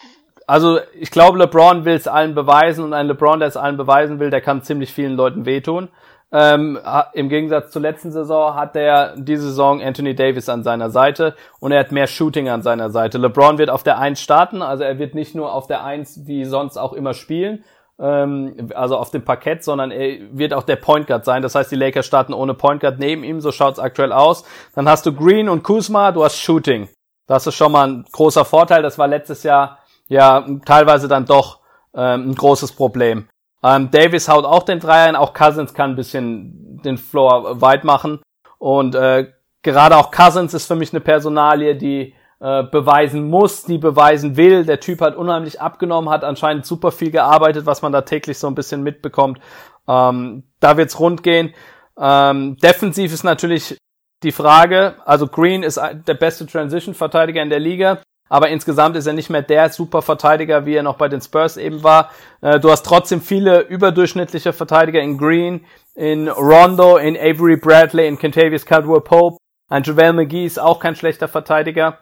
also 0.52 0.82
ich 1.00 1.12
glaube, 1.12 1.38
LeBron 1.38 1.86
will 1.86 1.94
es 1.94 2.10
allen 2.10 2.36
beweisen 2.36 2.84
und 2.84 2.92
ein 2.92 3.08
LeBron, 3.08 3.40
der 3.40 3.48
es 3.48 3.56
allen 3.56 3.78
beweisen 3.78 4.20
will, 4.20 4.30
der 4.30 4.42
kann 4.42 4.64
ziemlich 4.64 4.92
vielen 4.92 5.16
Leuten 5.16 5.46
wehtun. 5.46 5.88
Ähm, 6.30 6.78
Im 7.14 7.30
Gegensatz 7.30 7.72
zur 7.72 7.82
letzten 7.82 8.12
Saison 8.12 8.54
hat 8.56 8.76
er 8.76 9.16
diese 9.16 9.44
Saison 9.44 9.82
Anthony 9.82 10.14
Davis 10.14 10.50
an 10.50 10.64
seiner 10.64 10.90
Seite 10.90 11.36
und 11.62 11.72
er 11.72 11.80
hat 11.80 11.94
mehr 11.94 12.06
Shooting 12.06 12.50
an 12.50 12.64
seiner 12.64 12.90
Seite. 12.90 13.18
LeBron 13.18 13.60
wird 13.60 13.70
auf 13.70 13.84
der 13.84 13.98
1 13.98 14.20
starten, 14.20 14.62
also 14.62 14.84
er 14.84 15.00
wird 15.00 15.16
nicht 15.16 15.36
nur 15.36 15.54
auf 15.54 15.68
der 15.68 15.86
1 15.86 16.28
wie 16.28 16.44
sonst 16.44 16.76
auch 16.76 16.92
immer 16.92 17.14
spielen, 17.14 17.64
ähm, 17.98 18.72
also 18.76 18.98
auf 18.98 19.10
dem 19.10 19.24
Parkett, 19.24 19.64
sondern 19.64 19.90
er 19.90 20.18
wird 20.34 20.54
auch 20.54 20.64
der 20.64 20.76
Point 20.76 21.08
Guard 21.08 21.24
sein. 21.24 21.42
Das 21.42 21.56
heißt, 21.56 21.72
die 21.72 21.78
Lakers 21.78 22.08
starten 22.08 22.34
ohne 22.34 22.56
Point 22.56 22.82
Guard 22.82 23.00
neben 23.00 23.24
ihm, 23.24 23.40
so 23.40 23.54
schaut's 23.54 23.80
aktuell 23.80 24.12
aus. 24.12 24.44
Dann 24.76 24.90
hast 24.90 25.06
du 25.06 25.14
Green 25.14 25.48
und 25.48 25.64
Kuzma, 25.64 26.12
du 26.12 26.26
hast 26.26 26.36
Shooting. 26.36 26.90
Das 27.26 27.48
ist 27.48 27.56
schon 27.56 27.72
mal 27.72 27.88
ein 27.88 28.06
großer 28.12 28.44
Vorteil. 28.44 28.82
Das 28.82 28.98
war 28.98 29.08
letztes 29.08 29.44
Jahr 29.44 29.78
ja 30.12 30.46
teilweise 30.66 31.08
dann 31.08 31.26
doch 31.26 31.60
ähm, 31.96 32.32
ein 32.32 32.36
großes 32.36 32.74
Problem. 32.74 33.28
Ähm, 33.64 33.92
Davis 33.92 34.28
haut 34.28 34.46
auch 34.46 34.64
den 34.64 34.80
Dreier 34.80 35.08
ein, 35.08 35.16
auch 35.16 35.34
Cousins 35.34 35.74
kann 35.74 35.92
ein 35.92 35.96
bisschen 35.96 36.82
den 36.84 36.98
Floor 36.98 37.62
weit 37.62 37.84
machen. 37.84 38.22
Und 38.60 38.94
äh, 38.94 39.32
gerade 39.62 39.96
auch 39.96 40.12
Cousins 40.12 40.54
ist 40.54 40.68
für 40.68 40.76
mich 40.76 40.92
eine 40.92 41.00
Personalie, 41.00 41.76
die 41.76 42.14
äh, 42.42 42.64
beweisen 42.64 43.30
muss, 43.30 43.64
die 43.64 43.78
beweisen 43.78 44.36
will. 44.36 44.66
Der 44.66 44.82
Typ 44.82 45.00
hat 45.00 45.16
unheimlich 45.16 45.62
abgenommen, 45.62 46.10
hat 46.10 46.26
anscheinend 46.26 46.66
super 46.66 46.92
viel 46.92 47.12
gearbeitet, 47.12 47.66
was 47.66 47.82
man 47.82 47.94
da 47.94 48.02
täglich 48.02 48.38
so 48.38 48.48
ein 48.48 48.56
bisschen 48.56 48.84
mitbekommt. 48.84 49.40
Ähm, 49.88 50.44
da 50.60 50.76
wird's 50.76 51.00
rund 51.00 51.24
gehen. 51.24 51.54
Ähm, 51.98 52.58
defensiv 52.58 53.14
ist 53.14 53.24
natürlich 53.24 53.78
die 54.24 54.32
Frage, 54.32 54.96
also 55.06 55.28
Green 55.28 55.64
ist 55.64 55.78
der 55.78 56.14
beste 56.14 56.46
Transition-Verteidiger 56.46 57.42
in 57.42 57.50
der 57.50 57.60
Liga, 57.60 58.02
aber 58.32 58.48
insgesamt 58.48 58.96
ist 58.96 59.08
er 59.08 59.12
nicht 59.12 59.30
mehr 59.30 59.42
der 59.42 59.68
super 59.72 60.02
Verteidiger, 60.02 60.66
wie 60.66 60.76
er 60.76 60.84
noch 60.84 60.96
bei 60.96 61.10
den 61.10 61.20
Spurs 61.20 61.58
eben 61.58 61.84
war. 61.84 62.12
Äh, 62.40 62.62
du 62.62 62.72
hast 62.72 62.84
trotzdem 62.84 63.20
viele 63.20 63.60
überdurchschnittliche 63.64 64.54
Verteidiger 64.54 65.02
in 65.02 65.18
Green, 65.18 65.66
in 65.96 66.30
Rondo, 66.30 66.96
in 66.96 67.18
Avery 67.18 67.58
Bradley, 67.58 68.08
in 68.08 68.18
Kentavious 68.18 68.66
Caldwell 68.66 69.02
Pope. 69.02 69.36
Ein 69.68 69.84
JaVale 69.84 70.14
McGee 70.14 70.46
ist 70.46 70.62
auch 70.62 70.80
kein 70.80 70.96
schlechter 70.96 71.28
Verteidiger. 71.28 71.98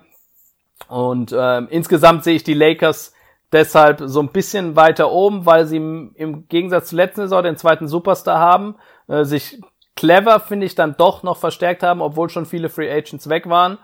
Und 0.87 1.33
ähm, 1.35 1.67
insgesamt 1.71 2.23
sehe 2.23 2.35
ich 2.35 2.43
die 2.43 2.53
Lakers 2.53 3.11
deshalb 3.51 3.99
so 4.05 4.19
ein 4.19 4.29
bisschen 4.29 4.75
weiter 4.75 5.11
oben, 5.11 5.47
weil 5.47 5.65
sie 5.65 5.77
im, 5.77 6.45
Gegensatz 6.47 6.89
zur 6.89 6.97
letzten 6.97 7.21
Saison 7.21 7.41
den 7.41 7.57
zweiten 7.57 7.87
Superstar 7.87 8.37
haben, 8.37 8.75
äh, 9.07 9.23
sich 9.23 9.59
clever, 9.95 10.39
finde 10.39 10.67
ich, 10.67 10.75
dann 10.75 10.95
doch 10.95 11.23
noch 11.23 11.37
verstärkt 11.37 11.81
haben, 11.81 12.01
obwohl 12.01 12.29
schon 12.29 12.45
viele 12.45 12.69
Free 12.69 12.91
Agents 12.91 13.29
weg 13.29 13.49
waren. 13.49 13.79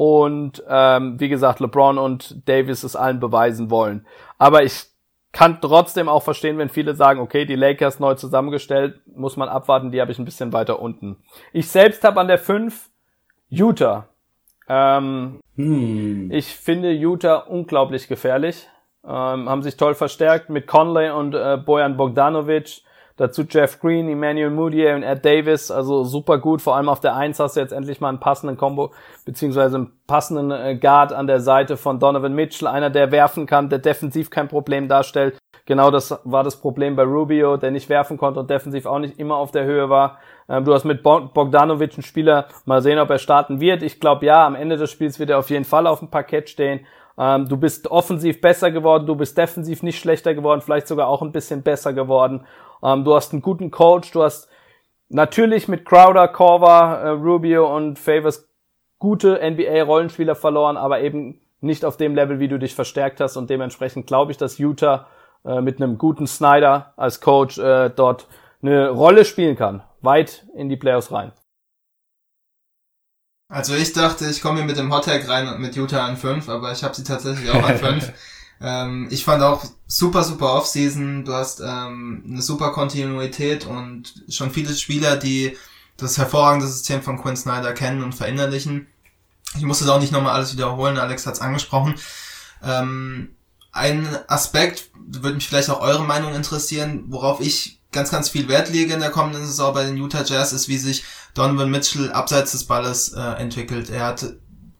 Und 0.00 0.64
ähm, 0.66 1.20
wie 1.20 1.28
gesagt, 1.28 1.60
LeBron 1.60 1.98
und 1.98 2.48
Davis 2.48 2.84
es 2.84 2.96
allen 2.96 3.20
beweisen 3.20 3.70
wollen. 3.70 4.06
Aber 4.38 4.62
ich 4.62 4.86
kann 5.30 5.60
trotzdem 5.60 6.08
auch 6.08 6.22
verstehen, 6.22 6.56
wenn 6.56 6.70
viele 6.70 6.94
sagen, 6.94 7.20
okay, 7.20 7.44
die 7.44 7.54
Lakers 7.54 8.00
neu 8.00 8.14
zusammengestellt, 8.14 8.98
muss 9.14 9.36
man 9.36 9.50
abwarten, 9.50 9.90
die 9.90 10.00
habe 10.00 10.10
ich 10.10 10.18
ein 10.18 10.24
bisschen 10.24 10.54
weiter 10.54 10.80
unten. 10.80 11.18
Ich 11.52 11.68
selbst 11.68 12.02
habe 12.02 12.18
an 12.18 12.28
der 12.28 12.38
5 12.38 12.88
Utah. 13.50 14.08
Ähm, 14.70 15.40
hm. 15.56 16.30
Ich 16.32 16.46
finde 16.46 16.92
Utah 16.92 17.36
unglaublich 17.36 18.08
gefährlich. 18.08 18.68
Ähm, 19.04 19.50
haben 19.50 19.62
sich 19.62 19.76
toll 19.76 19.94
verstärkt 19.94 20.48
mit 20.48 20.66
Conley 20.66 21.10
und 21.10 21.34
äh, 21.34 21.58
Bojan 21.58 21.98
Bogdanovic. 21.98 22.84
Dazu 23.20 23.42
Jeff 23.42 23.78
Green, 23.80 24.08
Emmanuel 24.08 24.48
Moutier 24.48 24.94
und 24.94 25.02
Ed 25.02 25.22
Davis. 25.26 25.70
Also 25.70 26.04
super 26.04 26.38
gut. 26.38 26.62
Vor 26.62 26.74
allem 26.74 26.88
auf 26.88 27.00
der 27.00 27.14
1 27.14 27.38
hast 27.38 27.54
du 27.54 27.60
jetzt 27.60 27.74
endlich 27.74 28.00
mal 28.00 28.08
einen 28.08 28.18
passenden 28.18 28.56
Combo, 28.56 28.94
beziehungsweise 29.26 29.76
einen 29.76 29.92
passenden 30.06 30.50
äh, 30.50 30.74
Guard 30.76 31.12
an 31.12 31.26
der 31.26 31.40
Seite 31.40 31.76
von 31.76 32.00
Donovan 32.00 32.32
Mitchell. 32.32 32.66
Einer, 32.66 32.88
der 32.88 33.12
werfen 33.12 33.44
kann, 33.44 33.68
der 33.68 33.78
defensiv 33.78 34.30
kein 34.30 34.48
Problem 34.48 34.88
darstellt. 34.88 35.36
Genau 35.66 35.90
das 35.90 36.18
war 36.24 36.44
das 36.44 36.56
Problem 36.56 36.96
bei 36.96 37.02
Rubio, 37.02 37.58
der 37.58 37.70
nicht 37.70 37.90
werfen 37.90 38.16
konnte 38.16 38.40
und 38.40 38.48
defensiv 38.48 38.86
auch 38.86 38.98
nicht 38.98 39.18
immer 39.18 39.36
auf 39.36 39.50
der 39.50 39.66
Höhe 39.66 39.90
war. 39.90 40.18
Ähm, 40.48 40.64
du 40.64 40.72
hast 40.72 40.84
mit 40.84 41.02
Bogdanovic 41.02 41.92
einen 41.96 42.02
Spieler, 42.02 42.46
mal 42.64 42.80
sehen, 42.80 42.98
ob 42.98 43.10
er 43.10 43.18
starten 43.18 43.60
wird. 43.60 43.82
Ich 43.82 44.00
glaube 44.00 44.24
ja, 44.24 44.46
am 44.46 44.54
Ende 44.54 44.78
des 44.78 44.90
Spiels 44.90 45.18
wird 45.18 45.28
er 45.28 45.40
auf 45.40 45.50
jeden 45.50 45.66
Fall 45.66 45.86
auf 45.86 45.98
dem 45.98 46.08
Parkett 46.08 46.48
stehen. 46.48 46.86
Ähm, 47.18 47.46
du 47.50 47.58
bist 47.58 47.90
offensiv 47.90 48.40
besser 48.40 48.70
geworden, 48.70 49.04
du 49.04 49.14
bist 49.14 49.36
defensiv 49.36 49.82
nicht 49.82 49.98
schlechter 49.98 50.32
geworden, 50.32 50.62
vielleicht 50.62 50.88
sogar 50.88 51.06
auch 51.06 51.20
ein 51.20 51.32
bisschen 51.32 51.62
besser 51.62 51.92
geworden. 51.92 52.46
Ähm, 52.82 53.04
du 53.04 53.14
hast 53.14 53.32
einen 53.32 53.42
guten 53.42 53.70
Coach, 53.70 54.10
du 54.12 54.22
hast 54.22 54.48
natürlich 55.08 55.68
mit 55.68 55.84
Crowder, 55.84 56.28
Corver, 56.28 57.00
äh, 57.02 57.08
Rubio 57.10 57.74
und 57.74 57.98
Favors 57.98 58.48
gute 58.98 59.40
NBA-Rollenspieler 59.40 60.34
verloren, 60.34 60.76
aber 60.76 61.00
eben 61.00 61.40
nicht 61.60 61.84
auf 61.84 61.96
dem 61.96 62.14
Level, 62.14 62.38
wie 62.38 62.48
du 62.48 62.58
dich 62.58 62.74
verstärkt 62.74 63.20
hast. 63.20 63.36
Und 63.36 63.50
dementsprechend 63.50 64.06
glaube 64.06 64.32
ich, 64.32 64.38
dass 64.38 64.58
Utah 64.58 65.08
äh, 65.44 65.60
mit 65.60 65.80
einem 65.80 65.98
guten 65.98 66.26
Snyder 66.26 66.92
als 66.96 67.20
Coach 67.20 67.58
äh, 67.58 67.90
dort 67.90 68.28
eine 68.62 68.90
Rolle 68.90 69.24
spielen 69.24 69.56
kann, 69.56 69.82
weit 70.00 70.46
in 70.54 70.68
die 70.68 70.76
Playoffs 70.76 71.12
rein. 71.12 71.32
Also 73.48 73.74
ich 73.74 73.92
dachte, 73.92 74.26
ich 74.26 74.42
komme 74.42 74.58
hier 74.58 74.66
mit 74.66 74.76
dem 74.76 74.94
Hottag 74.94 75.28
rein 75.28 75.48
und 75.48 75.60
mit 75.60 75.74
Utah 75.74 76.06
an 76.06 76.16
5, 76.16 76.48
aber 76.48 76.70
ich 76.70 76.84
habe 76.84 76.94
sie 76.94 77.02
tatsächlich 77.02 77.50
auch 77.50 77.62
an 77.62 77.76
5. 77.76 78.12
ähm, 78.60 79.08
ich 79.10 79.24
fand 79.24 79.42
auch 79.42 79.64
super, 79.86 80.22
super 80.22 80.54
Offseason. 80.54 81.24
Du 81.24 81.32
hast 81.32 81.60
ähm, 81.60 82.24
eine 82.28 82.42
super 82.42 82.72
Kontinuität 82.72 83.66
und 83.66 84.22
schon 84.28 84.50
viele 84.50 84.74
Spieler, 84.74 85.16
die 85.16 85.56
das 85.96 86.18
hervorragende 86.18 86.66
System 86.66 87.02
von 87.02 87.20
Quinn 87.20 87.36
Snyder 87.36 87.72
kennen 87.72 88.02
und 88.02 88.14
verinnerlichen. 88.14 88.86
Ich 89.56 89.62
muss 89.62 89.80
das 89.80 89.88
auch 89.88 90.00
nicht 90.00 90.12
nochmal 90.12 90.34
alles 90.34 90.52
wiederholen, 90.52 90.98
Alex 90.98 91.26
hat 91.26 91.34
es 91.34 91.40
angesprochen. 91.40 91.94
Ähm, 92.62 93.30
ein 93.72 94.06
Aspekt, 94.28 94.90
würde 94.94 95.34
mich 95.34 95.48
vielleicht 95.48 95.70
auch 95.70 95.80
eure 95.80 96.04
Meinung 96.04 96.34
interessieren, 96.34 97.04
worauf 97.08 97.40
ich 97.40 97.80
ganz, 97.92 98.10
ganz 98.10 98.28
viel 98.28 98.48
Wert 98.48 98.70
lege 98.70 98.94
in 98.94 99.00
der 99.00 99.10
kommenden 99.10 99.44
Saison 99.44 99.74
bei 99.74 99.84
den 99.84 99.96
Utah 99.96 100.24
Jazz, 100.24 100.52
ist, 100.52 100.68
wie 100.68 100.78
sich 100.78 101.04
Donovan 101.34 101.70
Mitchell 101.70 102.12
abseits 102.12 102.52
des 102.52 102.64
Balles 102.64 103.12
äh, 103.12 103.20
entwickelt. 103.20 103.90
Er 103.90 104.06
hat 104.06 104.24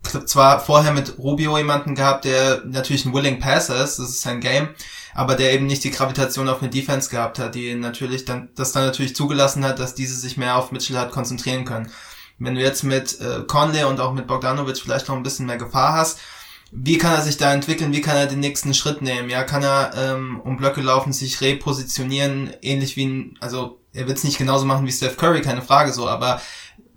zwar 0.02 0.60
vorher 0.60 0.92
mit 0.92 1.18
Rubio 1.18 1.56
jemanden 1.56 1.94
gehabt, 1.94 2.24
der 2.24 2.62
natürlich 2.64 3.04
ein 3.04 3.14
willing 3.14 3.38
Passer 3.38 3.82
ist, 3.82 3.98
das 3.98 4.10
ist 4.10 4.22
sein 4.22 4.40
Game, 4.40 4.68
aber 5.14 5.34
der 5.34 5.52
eben 5.52 5.66
nicht 5.66 5.84
die 5.84 5.90
Gravitation 5.90 6.48
auf 6.48 6.62
eine 6.62 6.70
Defense 6.70 7.10
gehabt 7.10 7.38
hat, 7.38 7.54
die 7.54 7.74
natürlich 7.74 8.24
dann, 8.24 8.48
das 8.54 8.72
dann 8.72 8.86
natürlich 8.86 9.14
zugelassen 9.14 9.64
hat, 9.64 9.78
dass 9.78 9.94
diese 9.94 10.16
sich 10.16 10.36
mehr 10.36 10.56
auf 10.56 10.72
Mitchell 10.72 10.96
hat 10.96 11.12
konzentrieren 11.12 11.64
können. 11.64 11.90
Wenn 12.38 12.54
du 12.54 12.62
jetzt 12.62 12.84
mit 12.84 13.20
äh, 13.20 13.42
Conley 13.46 13.84
und 13.84 14.00
auch 14.00 14.14
mit 14.14 14.26
Bogdanovic 14.26 14.78
vielleicht 14.78 15.08
noch 15.08 15.16
ein 15.16 15.22
bisschen 15.22 15.46
mehr 15.46 15.58
Gefahr 15.58 15.92
hast, 15.92 16.18
wie 16.72 16.98
kann 16.98 17.14
er 17.14 17.22
sich 17.22 17.36
da 17.36 17.52
entwickeln, 17.52 17.92
wie 17.92 18.00
kann 18.00 18.16
er 18.16 18.26
den 18.26 18.40
nächsten 18.40 18.74
Schritt 18.74 19.02
nehmen? 19.02 19.28
Ja, 19.28 19.42
kann 19.42 19.62
er 19.62 19.92
ähm, 19.96 20.40
um 20.40 20.56
Blöcke 20.56 20.80
laufen, 20.80 21.12
sich 21.12 21.40
repositionieren, 21.40 22.54
ähnlich 22.62 22.96
wie 22.96 23.06
ein, 23.06 23.38
also 23.40 23.80
er 23.92 24.06
wird 24.06 24.18
es 24.18 24.24
nicht 24.24 24.38
genauso 24.38 24.64
machen 24.64 24.86
wie 24.86 24.92
Steph 24.92 25.16
Curry, 25.16 25.42
keine 25.42 25.62
Frage 25.62 25.92
so, 25.92 26.08
aber 26.08 26.40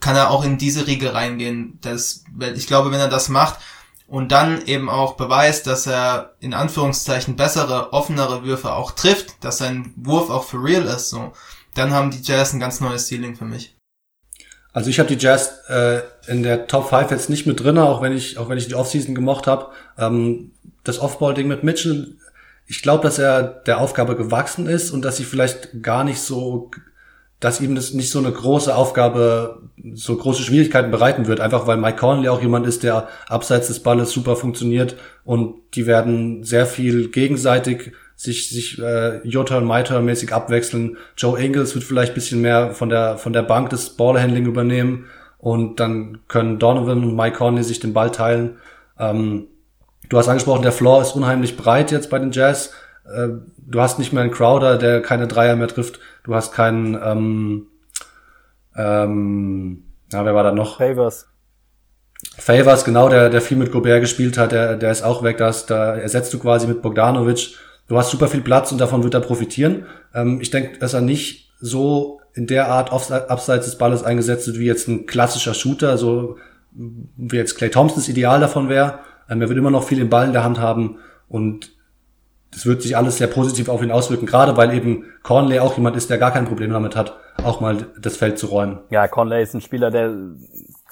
kann 0.03 0.17
er 0.17 0.29
auch 0.29 0.43
in 0.43 0.57
diese 0.57 0.85
Riege 0.85 1.13
reingehen? 1.13 1.79
Das, 1.81 2.25
ich 2.55 2.67
glaube, 2.67 2.91
wenn 2.91 2.99
er 2.99 3.07
das 3.07 3.29
macht 3.29 3.59
und 4.05 4.33
dann 4.33 4.65
eben 4.65 4.89
auch 4.89 5.15
beweist, 5.15 5.65
dass 5.65 5.87
er 5.87 6.35
in 6.41 6.53
Anführungszeichen 6.53 7.37
bessere, 7.37 7.93
offenere 7.93 8.43
Würfe 8.43 8.73
auch 8.73 8.91
trifft, 8.91 9.41
dass 9.43 9.59
sein 9.59 9.93
Wurf 9.95 10.29
auch 10.29 10.43
für 10.43 10.61
real 10.61 10.83
ist, 10.83 11.09
so, 11.09 11.31
dann 11.73 11.93
haben 11.93 12.11
die 12.11 12.21
Jazz 12.21 12.51
ein 12.51 12.59
ganz 12.59 12.81
neues 12.81 13.07
Ceiling 13.07 13.37
für 13.37 13.45
mich. 13.45 13.77
Also 14.73 14.89
ich 14.89 14.99
habe 14.99 15.07
die 15.07 15.23
Jazz 15.23 15.53
äh, 15.69 16.01
in 16.27 16.43
der 16.43 16.67
Top 16.67 16.89
5 16.89 17.09
jetzt 17.09 17.29
nicht 17.29 17.45
mit 17.45 17.61
drinne, 17.61 17.85
auch 17.85 18.01
wenn 18.01 18.11
ich 18.11 18.37
auch 18.37 18.49
wenn 18.49 18.57
ich 18.57 18.67
die 18.67 18.75
Offseason 18.75 19.15
gemocht 19.15 19.47
habe. 19.47 19.71
Ähm, 19.97 20.51
das 20.83 20.99
Offball-Ding 20.99 21.47
mit 21.47 21.63
Mitchell, 21.63 22.17
ich 22.65 22.81
glaube, 22.81 23.03
dass 23.03 23.19
er 23.19 23.43
der 23.43 23.77
Aufgabe 23.77 24.17
gewachsen 24.17 24.67
ist 24.67 24.91
und 24.91 25.05
dass 25.05 25.15
sie 25.15 25.23
vielleicht 25.23 25.81
gar 25.81 26.03
nicht 26.03 26.19
so, 26.19 26.71
dass 27.43 27.59
ihm 27.59 27.75
das 27.75 27.93
nicht 27.93 28.09
so 28.09 28.19
eine 28.19 28.31
große 28.31 28.73
Aufgabe, 28.73 29.63
so 29.93 30.15
große 30.15 30.43
Schwierigkeiten 30.43 30.91
bereiten 30.91 31.27
wird, 31.27 31.41
einfach 31.41 31.67
weil 31.67 31.75
Mike 31.75 31.97
Conley 31.97 32.29
auch 32.29 32.41
jemand 32.41 32.65
ist, 32.65 32.83
der 32.83 33.09
abseits 33.27 33.67
des 33.67 33.81
Balles 33.81 34.11
super 34.11 34.37
funktioniert 34.37 34.95
und 35.25 35.55
die 35.73 35.85
werden 35.85 36.43
sehr 36.43 36.65
viel 36.65 37.09
gegenseitig 37.09 37.91
sich, 38.15 38.49
sich 38.49 38.79
äh, 38.79 39.19
My-Turn 39.25 40.05
mäßig 40.05 40.31
abwechseln. 40.31 40.95
Joe 41.17 41.37
Ingles 41.37 41.75
wird 41.75 41.83
vielleicht 41.83 42.13
bisschen 42.13 42.39
mehr 42.39 42.71
von 42.71 42.87
der, 42.87 43.17
von 43.17 43.33
der 43.33 43.43
Bank 43.43 43.71
des 43.71 43.89
Ballhandling 43.89 44.45
übernehmen 44.45 45.07
und 45.37 45.81
dann 45.81 46.19
können 46.29 46.59
Donovan 46.59 47.03
und 47.03 47.15
Mike 47.17 47.35
Conley 47.35 47.63
sich 47.63 47.81
den 47.81 47.91
Ball 47.91 48.11
teilen. 48.11 48.55
Ähm, 48.97 49.47
du 50.07 50.17
hast 50.17 50.29
angesprochen, 50.29 50.61
der 50.61 50.71
Floor 50.71 51.01
ist 51.01 51.11
unheimlich 51.11 51.57
breit 51.57 51.91
jetzt 51.91 52.09
bei 52.09 52.19
den 52.19 52.31
Jazz. 52.31 52.71
Äh, 53.05 53.27
du 53.57 53.81
hast 53.81 53.99
nicht 53.99 54.13
mehr 54.13 54.23
einen 54.23 54.31
Crowder, 54.31 54.77
der 54.77 55.01
keine 55.01 55.27
Dreier 55.27 55.57
mehr 55.57 55.67
trifft. 55.67 55.99
Du 56.23 56.33
hast 56.33 56.53
keinen, 56.53 56.97
ähm, 57.03 57.67
ähm, 58.75 59.83
na, 60.11 60.25
wer 60.25 60.35
war 60.35 60.43
da 60.43 60.51
noch? 60.51 60.77
Favors. 60.77 61.27
Favors, 62.37 62.85
genau, 62.85 63.09
der, 63.09 63.29
der 63.29 63.41
viel 63.41 63.57
mit 63.57 63.71
Gobert 63.71 64.01
gespielt 64.01 64.37
hat, 64.37 64.51
der, 64.53 64.77
der 64.77 64.91
ist 64.91 65.03
auch 65.03 65.23
weg. 65.23 65.37
Das, 65.37 65.65
da 65.65 65.95
ersetzt 65.95 66.33
du 66.33 66.39
quasi 66.39 66.67
mit 66.67 66.81
Bogdanovic 66.81 67.57
du 67.87 67.97
hast 67.97 68.11
super 68.11 68.27
viel 68.27 68.41
Platz 68.41 68.71
und 68.71 68.79
davon 68.79 69.03
wird 69.03 69.13
er 69.13 69.21
profitieren. 69.21 69.85
Ähm, 70.13 70.39
ich 70.41 70.49
denke, 70.49 70.79
dass 70.79 70.93
er 70.93 71.01
nicht 71.01 71.51
so 71.59 72.19
in 72.33 72.47
der 72.47 72.67
Art 72.67 72.91
abseits 72.91 73.65
des 73.65 73.77
Balles 73.77 74.03
eingesetzt 74.03 74.47
wird 74.47 74.59
wie 74.59 74.65
jetzt 74.65 74.87
ein 74.87 75.05
klassischer 75.05 75.53
Shooter, 75.53 75.97
so 75.97 76.37
wie 76.71 77.35
jetzt 77.35 77.55
Clay 77.55 77.69
Thompsons 77.69 78.09
Ideal 78.09 78.39
davon 78.39 78.69
wäre. 78.69 78.99
Ähm, 79.29 79.41
er 79.41 79.49
wird 79.49 79.59
immer 79.59 79.71
noch 79.71 79.83
viel 79.83 79.99
im 79.99 80.09
Ball 80.09 80.25
in 80.25 80.33
der 80.33 80.43
Hand 80.43 80.59
haben 80.59 80.97
und 81.27 81.72
das 82.53 82.65
wird 82.65 82.81
sich 82.81 82.95
alles 82.95 83.17
sehr 83.17 83.27
positiv 83.27 83.67
auf 83.67 83.81
ihn 83.81 83.91
auswirken, 83.91 84.25
gerade 84.25 84.55
weil 84.55 84.73
eben 84.73 85.05
Conley 85.23 85.59
auch 85.59 85.75
jemand 85.75 85.95
ist, 85.95 86.09
der 86.09 86.17
gar 86.17 86.31
kein 86.31 86.45
Problem 86.45 86.71
damit 86.71 86.95
hat, 86.95 87.17
auch 87.43 87.59
mal 87.59 87.87
das 87.99 88.15
Feld 88.17 88.39
zu 88.39 88.47
räumen. 88.47 88.79
Ja, 88.89 89.07
Conley 89.07 89.41
ist 89.41 89.53
ein 89.53 89.61
Spieler, 89.61 89.91
der, 89.91 90.13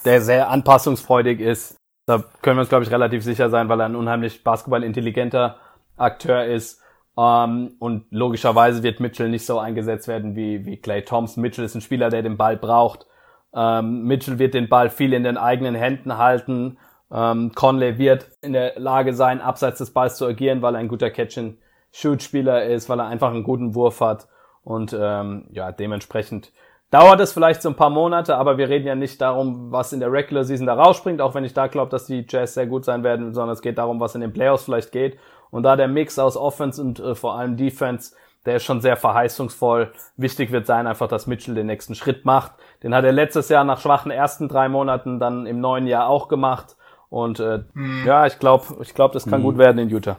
der 0.03 0.21
sehr 0.21 0.49
anpassungsfreudig 0.49 1.39
ist. 1.39 1.77
Da 2.07 2.23
können 2.41 2.57
wir 2.57 2.61
uns, 2.61 2.69
glaube 2.69 2.83
ich, 2.83 2.91
relativ 2.91 3.23
sicher 3.23 3.49
sein, 3.49 3.69
weil 3.69 3.79
er 3.79 3.85
ein 3.85 3.95
unheimlich 3.95 4.43
basketballintelligenter 4.43 5.57
Akteur 5.97 6.45
ist 6.45 6.81
Ähm, 7.17 7.75
und 7.79 8.05
logischerweise 8.09 8.83
wird 8.83 8.99
Mitchell 8.99 9.29
nicht 9.29 9.45
so 9.45 9.59
eingesetzt 9.59 10.07
werden 10.07 10.35
wie, 10.35 10.65
wie 10.65 10.77
Clay 10.77 11.03
Thompson. 11.03 11.41
Mitchell 11.41 11.65
ist 11.65 11.75
ein 11.75 11.81
Spieler, 11.81 12.09
der 12.09 12.23
den 12.23 12.37
Ball 12.37 12.57
braucht. 12.57 13.05
Ähm, 13.53 14.03
Mitchell 14.03 14.39
wird 14.39 14.53
den 14.53 14.69
Ball 14.69 14.89
viel 14.89 15.13
in 15.13 15.23
den 15.23 15.37
eigenen 15.37 15.75
Händen 15.75 16.17
halten. 16.17 16.77
Ähm, 17.13 17.51
Conley 17.53 17.97
wird 17.97 18.29
in 18.41 18.53
der 18.53 18.79
Lage 18.79 19.13
sein, 19.13 19.41
abseits 19.41 19.79
des 19.79 19.91
Balls 19.91 20.15
zu 20.15 20.25
agieren, 20.25 20.61
weil 20.61 20.75
er 20.75 20.79
ein 20.79 20.87
guter 20.87 21.09
Catch-and-Shoot-Spieler 21.09 22.65
ist, 22.65 22.89
weil 22.89 22.99
er 22.99 23.07
einfach 23.07 23.31
einen 23.31 23.43
guten 23.43 23.75
Wurf 23.75 23.99
hat. 24.01 24.27
Und 24.63 24.95
ähm, 24.97 25.45
ja, 25.51 25.71
dementsprechend 25.71 26.51
dauert 26.91 27.19
es 27.19 27.33
vielleicht 27.33 27.61
so 27.61 27.69
ein 27.69 27.75
paar 27.75 27.89
Monate, 27.89 28.37
aber 28.37 28.57
wir 28.57 28.69
reden 28.69 28.87
ja 28.87 28.95
nicht 28.95 29.19
darum, 29.21 29.71
was 29.71 29.93
in 29.93 29.99
der 29.99 30.11
Regular 30.11 30.43
Season 30.43 30.67
da 30.67 30.75
rausspringt, 30.75 31.21
auch 31.21 31.33
wenn 31.33 31.45
ich 31.45 31.53
da 31.53 31.67
glaube, 31.67 31.89
dass 31.89 32.05
die 32.05 32.25
Jazz 32.27 32.53
sehr 32.53 32.67
gut 32.67 32.85
sein 32.85 33.03
werden, 33.03 33.33
sondern 33.33 33.53
es 33.53 33.61
geht 33.61 33.77
darum, 33.77 33.99
was 33.99 34.13
in 34.13 34.21
den 34.21 34.33
Playoffs 34.33 34.65
vielleicht 34.65 34.91
geht. 34.91 35.17
Und 35.49 35.63
da 35.63 35.75
der 35.75 35.87
Mix 35.87 36.19
aus 36.19 36.37
Offense 36.37 36.81
und 36.81 36.99
äh, 36.99 37.15
vor 37.15 37.35
allem 37.35 37.57
Defense, 37.57 38.13
der 38.45 38.57
ist 38.57 38.63
schon 38.63 38.81
sehr 38.81 38.97
verheißungsvoll. 38.97 39.91
Wichtig 40.17 40.51
wird 40.51 40.65
sein 40.65 40.87
einfach, 40.87 41.07
dass 41.07 41.27
Mitchell 41.27 41.55
den 41.55 41.67
nächsten 41.67 41.95
Schritt 41.95 42.25
macht. 42.25 42.53
Den 42.83 42.95
hat 42.95 43.05
er 43.05 43.11
letztes 43.11 43.49
Jahr 43.49 43.63
nach 43.63 43.79
schwachen 43.79 44.11
ersten 44.11 44.47
drei 44.47 44.67
Monaten 44.67 45.19
dann 45.19 45.45
im 45.45 45.59
neuen 45.59 45.87
Jahr 45.87 46.07
auch 46.07 46.27
gemacht. 46.27 46.75
Und 47.11 47.41
äh, 47.41 47.59
mhm. 47.73 48.05
ja, 48.05 48.25
ich 48.25 48.39
glaube, 48.39 48.77
ich 48.81 48.93
glaube, 48.93 49.13
das 49.13 49.25
kann 49.25 49.41
mhm. 49.41 49.45
gut 49.45 49.57
werden 49.57 49.77
in 49.79 49.89
Utah. 49.89 50.15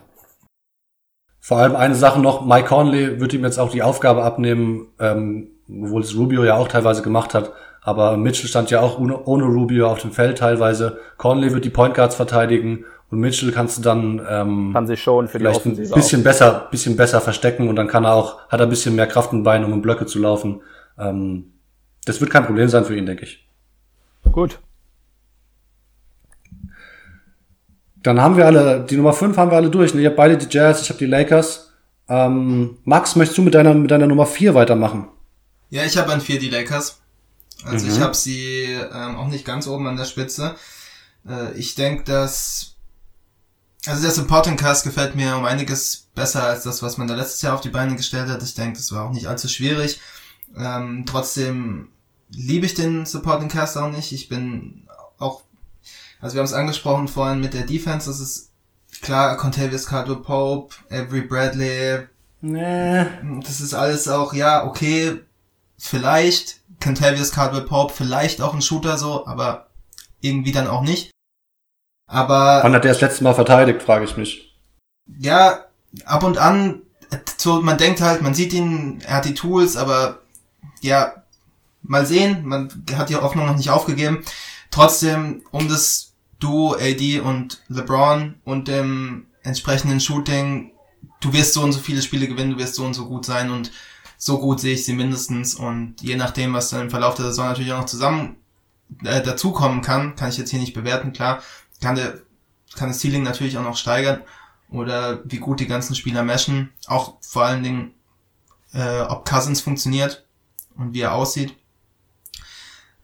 Vor 1.41 1.57
allem 1.57 1.75
eine 1.75 1.95
Sache 1.95 2.21
noch, 2.21 2.45
Mike 2.45 2.69
Conley 2.69 3.19
wird 3.19 3.33
ihm 3.33 3.45
jetzt 3.45 3.59
auch 3.59 3.71
die 3.71 3.83
Aufgabe 3.83 4.23
abnehmen, 4.23 4.89
ähm, 5.01 5.49
obwohl 5.69 6.03
es 6.03 6.15
Rubio 6.15 6.45
ja 6.45 6.57
auch 6.57 6.69
teilweise 6.69 7.01
gemacht 7.01 7.33
hat, 7.33 7.53
aber 7.81 8.19
Mitchell 8.19 8.49
stand 8.49 8.71
ja 8.71 8.81
auch 8.81 8.99
ohne, 8.99 9.25
ohne 9.25 9.45
Rubio 9.45 9.91
auf 9.91 10.01
dem 10.01 10.13
Feld 10.13 10.39
teilweise. 10.39 10.99
Conley 11.17 11.53
wird 11.53 11.65
die 11.65 11.71
Point 11.71 11.95
Guards 11.95 12.15
verteidigen 12.15 12.85
und 13.11 13.21
Mitchell 13.21 13.53
kannst 13.53 13.79
du 13.79 13.83
dann 13.83 14.21
ähm, 14.29 14.73
kann 14.75 14.87
sich 14.87 15.03
schon 15.03 15.29
für 15.29 15.39
vielleicht 15.39 15.65
ein 15.65 15.75
bisschen 15.75 16.21
auch. 16.21 16.25
besser, 16.25 16.69
bisschen 16.71 16.97
besser 16.97 17.23
verstecken 17.23 17.71
und 17.71 17.77
dann 17.77 17.89
kann 17.89 18.05
er 18.05 18.15
auch, 18.15 18.47
hat 18.51 18.61
er 18.61 18.67
ein 18.67 18.71
bisschen 18.71 18.95
mehr 18.95 19.07
Kraft 19.07 19.33
im 19.33 19.45
Bein, 19.45 19.65
um 19.65 19.73
in 19.73 19.81
Blöcke 19.81 20.05
zu 20.05 20.19
laufen. 20.19 20.61
Ähm, 20.99 21.55
das 22.05 22.21
wird 22.21 22.31
kein 22.31 22.45
Problem 22.45 22.69
sein 22.69 22.85
für 22.85 22.95
ihn, 22.95 23.07
denke 23.07 23.25
ich. 23.25 23.49
Gut. 24.31 24.61
Dann 28.03 28.21
haben 28.21 28.37
wir 28.37 28.47
alle, 28.47 28.85
die 28.89 28.97
Nummer 28.97 29.13
5 29.13 29.37
haben 29.37 29.51
wir 29.51 29.57
alle 29.57 29.71
durch. 29.71 29.95
Ne? 29.95 30.01
Ich 30.01 30.07
habe 30.07 30.17
beide 30.17 30.37
die 30.37 30.47
Jazz, 30.51 30.83
ich 30.83 30.89
habe 30.89 30.99
die 30.99 31.07
Lakers. 31.07 31.71
Ähm, 32.09 32.79
Max, 32.85 33.17
möchtest 33.17 33.39
du 33.39 33.43
mit 33.43 33.55
deiner, 33.55 33.75
mit 33.75 33.91
deiner 33.91 34.07
Nummer 34.07 34.27
4 34.27 34.55
weitermachen? 34.55 35.09
Ja, 35.71 35.85
ich 35.85 35.97
habe 35.97 36.13
an 36.13 36.21
4 36.21 36.39
die 36.39 36.51
Lakers. 36.51 37.01
Also 37.65 37.87
mhm. 37.87 37.93
ich 37.93 38.01
habe 38.01 38.15
sie 38.15 38.65
ähm, 38.65 39.17
auch 39.17 39.29
nicht 39.29 39.45
ganz 39.45 39.67
oben 39.67 39.87
an 39.87 39.97
der 39.97 40.05
Spitze. 40.05 40.57
Äh, 41.29 41.53
ich 41.55 41.75
denke, 41.75 42.05
dass 42.05 42.73
also 43.87 44.03
der 44.03 44.13
Supporting 44.13 44.57
Cast 44.57 44.85
gefällt 44.85 45.17
mir 45.17 45.37
um 45.37 45.45
einiges 45.45 46.09
besser 46.15 46.45
als 46.45 46.63
das, 46.63 46.83
was 46.83 46.99
man 46.99 47.09
da 47.09 47.15
letztes 47.15 47.43
Jahr 47.43 47.55
auf 47.55 47.61
die 47.61 47.71
Beine 47.71 47.97
gestellt 47.97 48.29
hat. 48.29 48.43
Ich 48.43 48.55
denke, 48.55 48.77
das 48.77 48.93
war 48.93 49.05
auch 49.05 49.13
nicht 49.13 49.27
allzu 49.27 49.49
schwierig. 49.49 50.01
Ähm, 50.57 51.05
trotzdem 51.07 51.89
liebe 52.31 52.67
ich 52.67 52.75
den 52.75 53.07
Supporting 53.07 53.49
Cast 53.49 53.77
auch 53.77 53.91
nicht. 53.91 54.13
Ich 54.13 54.29
bin 54.29 54.89
auch 55.19 55.43
also 56.23 56.35
wir 56.35 56.39
haben 56.39 56.47
es 56.47 56.53
angesprochen 56.53 57.09
vorhin 57.09 57.41
mit 57.41 57.53
der 57.53 57.67
Defense, 57.67 58.09
das 58.09 58.21
ist 58.21 58.53
klar, 59.03 59.37
Contavious 59.37 59.87
Cardwell 59.87 60.17
Pope, 60.17 60.75
Avery 60.89 61.23
Bradley. 61.23 62.07
Nee. 62.41 63.07
Das 63.43 63.61
ist 63.61 63.75
alles 63.75 64.09
auch, 64.09 64.33
ja, 64.33 64.65
okay, 64.65 65.21
vielleicht, 65.79 66.61
Contavious 66.83 67.33
Cardwell 67.33 67.63
Pope, 67.63 67.93
vielleicht 67.93 68.41
auch 68.41 68.55
ein 68.55 68.63
Shooter 68.63 68.99
so, 68.99 69.27
aber 69.27 69.67
irgendwie 70.21 70.53
dann 70.53 70.69
auch 70.69 70.83
nicht. 70.83 71.11
Aber. 72.09 72.61
Wann 72.63 72.75
hat 72.75 72.85
der 72.85 72.93
das 72.93 73.01
letzte 73.01 73.25
Mal 73.25 73.35
verteidigt, 73.35 73.83
frage 73.83 74.05
ich 74.05 74.17
mich. 74.17 74.57
Ja, 75.19 75.65
ab 76.05 76.23
und 76.23 76.39
an, 76.39 76.83
so, 77.37 77.61
man 77.61 77.79
denkt 77.79 78.01
halt, 78.01 78.23
man 78.23 78.35
sieht 78.35 78.53
ihn, 78.53 79.03
er 79.05 79.17
hat 79.17 79.25
die 79.25 79.35
Tools, 79.35 79.77
aber 79.77 80.21
ja, 80.81 81.25
mal 81.83 82.07
sehen, 82.07 82.47
man 82.47 82.69
hat 82.97 83.09
die 83.09 83.17
Hoffnung 83.17 83.47
noch 83.47 83.57
nicht 83.57 83.71
aufgegeben. 83.71 84.25
Trotzdem, 84.71 85.43
um 85.51 85.69
das 85.69 86.12
du, 86.43 86.75
AD 86.75 87.21
und 87.21 87.63
LeBron 87.69 88.37
und 88.45 88.69
dem 88.69 89.27
entsprechenden 89.43 90.01
Shooting, 90.01 90.73
du 91.21 91.33
wirst 91.33 91.55
so 91.55 91.63
und 91.63 91.73
so 91.73 91.81
viele 91.81 92.03
Spiele 92.03 92.29
gewinnen, 92.29 92.53
du 92.53 92.59
wirst 92.59 92.75
so 92.75 92.85
und 92.85 92.95
so 92.95 93.07
gut 93.07 93.25
sein 93.25 93.51
und 93.51 93.73
so 94.19 94.39
gut 94.39 94.61
sehe 94.61 94.75
ich 94.75 94.85
sie 94.85 94.95
mindestens 94.95 95.55
und 95.55 96.01
je 96.01 96.17
nachdem, 96.17 96.55
was 96.55 96.71
dann 96.71 96.83
im 96.83 96.91
Verlauf 96.91 97.15
der 97.17 97.27
Saison 97.27 97.47
natürlich 97.47 97.73
auch 97.73 97.81
noch 97.81 97.87
zusammen 97.87 98.37
äh, 99.05 99.21
dazukommen 99.23 99.83
kann, 99.83 100.15
kann 100.15 100.29
ich 100.29 100.39
jetzt 100.39 100.51
hier 100.51 100.61
nicht 100.61 100.75
bewerten, 100.75 101.13
klar, 101.13 101.43
kann 101.81 101.97
der 101.97 102.21
kann 102.75 102.89
das 102.89 103.01
Ceiling 103.01 103.23
natürlich 103.23 103.59
auch 103.59 103.63
noch 103.63 103.77
steigern 103.77 104.23
oder 104.71 105.21
wie 105.25 105.39
gut 105.39 105.61
die 105.61 105.67
ganzen 105.67 105.95
Spieler 105.95 106.23
meshen, 106.23 106.71
auch 106.87 107.19
vor 107.21 107.45
allen 107.45 107.63
Dingen, 107.63 107.95
äh, 108.73 109.01
ob 109.03 109.29
Cousins 109.29 109.61
funktioniert 109.61 110.25
und 110.77 110.95
wie 110.95 111.03
er 111.03 111.15
aussieht. 111.15 111.57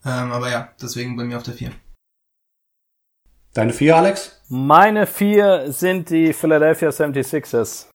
Ähm, 0.05 0.33
aber 0.33 0.51
ja, 0.51 0.73
deswegen 0.81 1.17
bei 1.17 1.25
mir 1.25 1.37
auf 1.37 1.43
der 1.43 1.55
4. 1.55 1.73
Deine 3.55 3.73
vier, 3.73 3.97
Alex? 3.97 4.43
Meine 4.49 5.07
vier 5.07 5.73
sind 5.73 6.11
die 6.11 6.33
Philadelphia 6.33 6.89
76ers. 6.91 7.89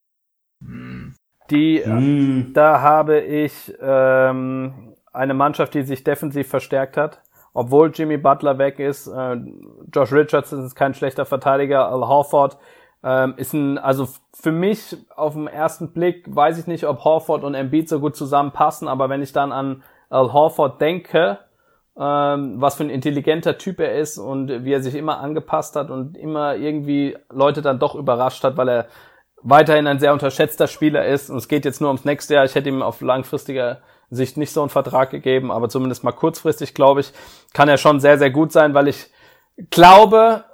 Die, 1.49 1.83
mm. 1.85 2.53
da 2.53 2.81
habe 2.81 3.19
ich 3.19 3.73
ähm, 3.81 4.95
eine 5.11 5.33
Mannschaft, 5.33 5.73
die 5.73 5.83
sich 5.83 6.03
defensiv 6.03 6.47
verstärkt 6.47 6.97
hat. 6.97 7.21
Obwohl 7.53 7.91
Jimmy 7.93 8.17
Butler 8.17 8.57
weg 8.57 8.79
ist, 8.79 9.07
äh, 9.07 9.37
Josh 9.93 10.11
Richardson 10.11 10.65
ist 10.65 10.75
kein 10.75 10.93
schlechter 10.93 11.25
Verteidiger, 11.25 11.87
Al 11.87 12.07
Horford 12.07 12.57
ähm, 13.03 13.33
ist 13.37 13.53
ein, 13.53 13.77
also 13.77 14.07
für 14.33 14.51
mich 14.51 14.97
auf 15.15 15.33
den 15.33 15.47
ersten 15.47 15.91
Blick 15.91 16.23
weiß 16.33 16.57
ich 16.57 16.67
nicht, 16.67 16.85
ob 16.85 17.03
Horford 17.03 17.43
und 17.43 17.53
Embiid 17.53 17.89
so 17.89 17.99
gut 17.99 18.15
zusammenpassen, 18.15 18.87
aber 18.87 19.09
wenn 19.09 19.21
ich 19.21 19.33
dann 19.33 19.51
an 19.51 19.83
Al 20.09 20.31
Horford 20.31 20.79
denke, 20.79 21.39
ähm, 21.99 22.59
was 22.59 22.75
für 22.75 22.83
ein 22.83 22.89
intelligenter 22.89 23.57
Typ 23.57 23.79
er 23.79 23.95
ist 23.95 24.17
und 24.17 24.65
wie 24.65 24.73
er 24.73 24.81
sich 24.81 24.95
immer 24.95 25.19
angepasst 25.19 25.75
hat 25.75 25.91
und 25.91 26.17
immer 26.17 26.55
irgendwie 26.55 27.15
Leute 27.31 27.61
dann 27.61 27.79
doch 27.79 27.95
überrascht 27.95 28.43
hat, 28.43 28.57
weil 28.57 28.69
er 28.69 28.87
weiterhin 29.43 29.87
ein 29.87 29.99
sehr 29.99 30.13
unterschätzter 30.13 30.67
Spieler 30.67 31.05
ist. 31.05 31.29
Und 31.29 31.37
es 31.37 31.47
geht 31.47 31.65
jetzt 31.65 31.81
nur 31.81 31.89
ums 31.89 32.05
nächste 32.05 32.35
Jahr. 32.35 32.45
Ich 32.45 32.55
hätte 32.55 32.69
ihm 32.69 32.81
auf 32.81 33.01
langfristiger 33.01 33.81
Sicht 34.09 34.37
nicht 34.37 34.51
so 34.51 34.61
einen 34.61 34.69
Vertrag 34.69 35.09
gegeben, 35.09 35.51
aber 35.51 35.69
zumindest 35.69 36.03
mal 36.03 36.11
kurzfristig, 36.11 36.73
glaube 36.73 37.01
ich, 37.01 37.11
kann 37.53 37.69
er 37.69 37.77
schon 37.77 37.99
sehr, 37.99 38.17
sehr 38.17 38.31
gut 38.31 38.51
sein, 38.51 38.73
weil 38.73 38.87
ich 38.87 39.11
glaube, 39.69 40.45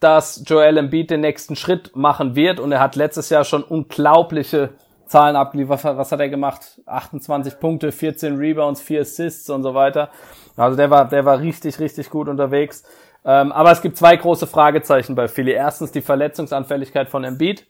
dass 0.00 0.42
Joel 0.46 0.76
Embiid 0.76 1.10
den 1.10 1.20
nächsten 1.20 1.56
Schritt 1.56 1.96
machen 1.96 2.36
wird 2.36 2.60
und 2.60 2.70
er 2.70 2.80
hat 2.80 2.96
letztes 2.96 3.30
Jahr 3.30 3.44
schon 3.44 3.62
unglaubliche 3.62 4.70
Zahlen 5.08 5.36
abgeliefert. 5.36 5.84
Was 5.84 6.12
hat 6.12 6.20
er 6.20 6.28
gemacht? 6.28 6.80
28 6.86 7.58
Punkte, 7.58 7.92
14 7.92 8.36
Rebounds, 8.36 8.80
4 8.80 9.00
Assists 9.00 9.50
und 9.50 9.62
so 9.62 9.74
weiter. 9.74 10.10
Also 10.56 10.76
der 10.76 10.90
war, 10.90 11.08
der 11.08 11.24
war 11.24 11.40
richtig, 11.40 11.78
richtig 11.80 12.10
gut 12.10 12.28
unterwegs. 12.28 12.84
Ähm, 13.24 13.52
aber 13.52 13.72
es 13.72 13.82
gibt 13.82 13.96
zwei 13.96 14.16
große 14.16 14.46
Fragezeichen 14.46 15.14
bei 15.14 15.28
Philly. 15.28 15.52
Erstens 15.52 15.92
die 15.92 16.00
Verletzungsanfälligkeit 16.00 17.08
von 17.08 17.24
Embiid. 17.24 17.66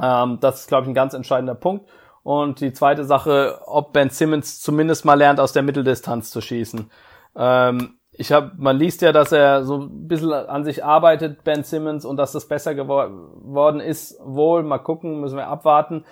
Ähm, 0.00 0.38
das 0.40 0.60
ist, 0.60 0.68
glaube 0.68 0.84
ich, 0.84 0.88
ein 0.88 0.94
ganz 0.94 1.14
entscheidender 1.14 1.54
Punkt. 1.54 1.88
Und 2.22 2.60
die 2.60 2.72
zweite 2.72 3.04
Sache, 3.04 3.60
ob 3.66 3.92
Ben 3.92 4.10
Simmons 4.10 4.60
zumindest 4.60 5.04
mal 5.04 5.14
lernt, 5.14 5.40
aus 5.40 5.52
der 5.52 5.62
Mitteldistanz 5.62 6.30
zu 6.30 6.40
schießen. 6.40 6.90
Ähm, 7.36 7.98
ich 8.12 8.32
habe, 8.32 8.50
man 8.56 8.76
liest 8.76 9.00
ja, 9.02 9.12
dass 9.12 9.30
er 9.30 9.64
so 9.64 9.82
ein 9.82 10.08
bisschen 10.08 10.32
an 10.32 10.64
sich 10.64 10.84
arbeitet, 10.84 11.44
Ben 11.44 11.62
Simmons, 11.62 12.04
und 12.04 12.16
dass 12.16 12.32
das 12.32 12.48
besser 12.48 12.74
geworden 12.74 13.80
ist. 13.80 14.18
Wohl, 14.24 14.64
mal 14.64 14.78
gucken, 14.78 15.20
müssen 15.20 15.36
wir 15.36 15.46
abwarten. 15.46 16.04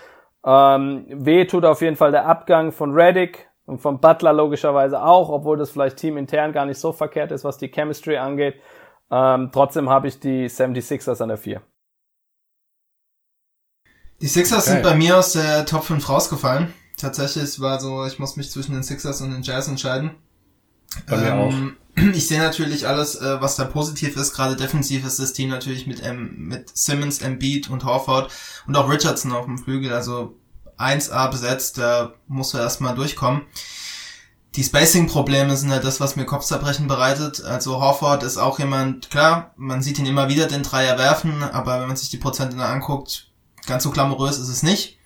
Ähm, 0.47 1.07
weh 1.09 1.45
tut 1.45 1.65
auf 1.65 1.83
jeden 1.83 1.97
Fall 1.97 2.13
der 2.13 2.27
Abgang 2.27 2.71
von 2.71 2.93
Reddick 2.93 3.49
und 3.67 3.81
von 3.81 4.01
Butler 4.01 4.33
logischerweise 4.33 5.03
auch, 5.03 5.29
obwohl 5.29 5.59
das 5.59 5.71
vielleicht 5.71 5.97
teamintern 5.97 6.53
gar 6.53 6.67
nicht 6.67 6.79
so 6.79 6.93
verkehrt 6.93 7.33
ist, 7.33 7.43
was 7.45 7.59
die 7.59 7.69
Chemistry 7.69 8.17
angeht. 8.17 8.55
Ähm, 9.11 9.51
trotzdem 9.53 9.91
habe 9.91 10.07
ich 10.07 10.21
die 10.21 10.49
76ers 10.49 11.21
an 11.21 11.29
der 11.29 11.39
4. 11.39 11.61
Die 14.21 14.29
Sixers 14.29 14.67
okay. 14.67 14.77
sind 14.77 14.83
bei 14.83 14.95
mir 14.95 15.19
aus 15.19 15.33
der 15.33 15.67
Top 15.67 15.83
5 15.83 16.09
rausgefallen. 16.09 16.73
Tatsächlich 16.97 17.61
war 17.61 17.79
so, 17.81 18.07
ich 18.07 18.19
muss 18.19 18.37
mich 18.37 18.51
zwischen 18.51 18.73
den 18.73 18.83
Sixers 18.83 19.21
und 19.21 19.31
den 19.31 19.43
Jazz 19.43 19.69
entscheiden. 19.69 20.13
Bei 21.09 21.17
mir 21.17 21.33
ähm, 21.33 21.39
auch. 21.39 21.86
Ich 22.15 22.29
sehe 22.29 22.41
natürlich 22.41 22.87
alles, 22.87 23.17
äh, 23.17 23.41
was 23.41 23.57
da 23.57 23.65
positiv 23.65 24.17
ist. 24.17 24.35
Gerade 24.35 24.55
defensiv 24.55 25.05
ist 25.07 25.19
das 25.19 25.33
Team 25.33 25.49
natürlich 25.49 25.87
mit, 25.87 26.03
ähm, 26.05 26.35
mit 26.37 26.77
Simmons, 26.77 27.21
Embiid 27.23 27.71
und 27.71 27.85
Horford 27.85 28.31
und 28.67 28.77
auch 28.77 28.91
Richardson 28.91 29.33
auf 29.33 29.47
dem 29.47 29.59
Flügel. 29.59 29.93
Also 29.93 30.39
1A 30.77 31.31
besetzt, 31.31 31.79
da 31.79 32.13
musst 32.29 32.53
du 32.53 32.59
erstmal 32.59 32.95
durchkommen. 32.95 33.43
Die 34.57 34.65
Spacing-Probleme 34.65 35.57
sind 35.57 35.71
halt 35.71 35.85
das, 35.85 36.01
was 36.01 36.17
mir 36.17 36.25
Kopfzerbrechen 36.25 36.87
bereitet. 36.87 37.43
Also 37.43 37.81
Horford 37.81 38.23
ist 38.23 38.37
auch 38.37 38.59
jemand, 38.59 39.11
klar, 39.11 39.53
man 39.57 39.83
sieht 39.83 39.99
ihn 39.99 40.07
immer 40.07 40.29
wieder 40.29 40.47
den 40.47 40.63
Dreier 40.63 40.99
werfen, 40.99 41.43
aber 41.43 41.81
wenn 41.81 41.89
man 41.89 41.97
sich 41.97 42.11
die 42.11 42.17
Prozente 42.17 42.63
anguckt, 42.63 43.31
ganz 43.67 43.83
so 43.83 43.91
glamourös 43.91 44.39
ist 44.39 44.49
es 44.49 44.63
nicht. 44.63 44.99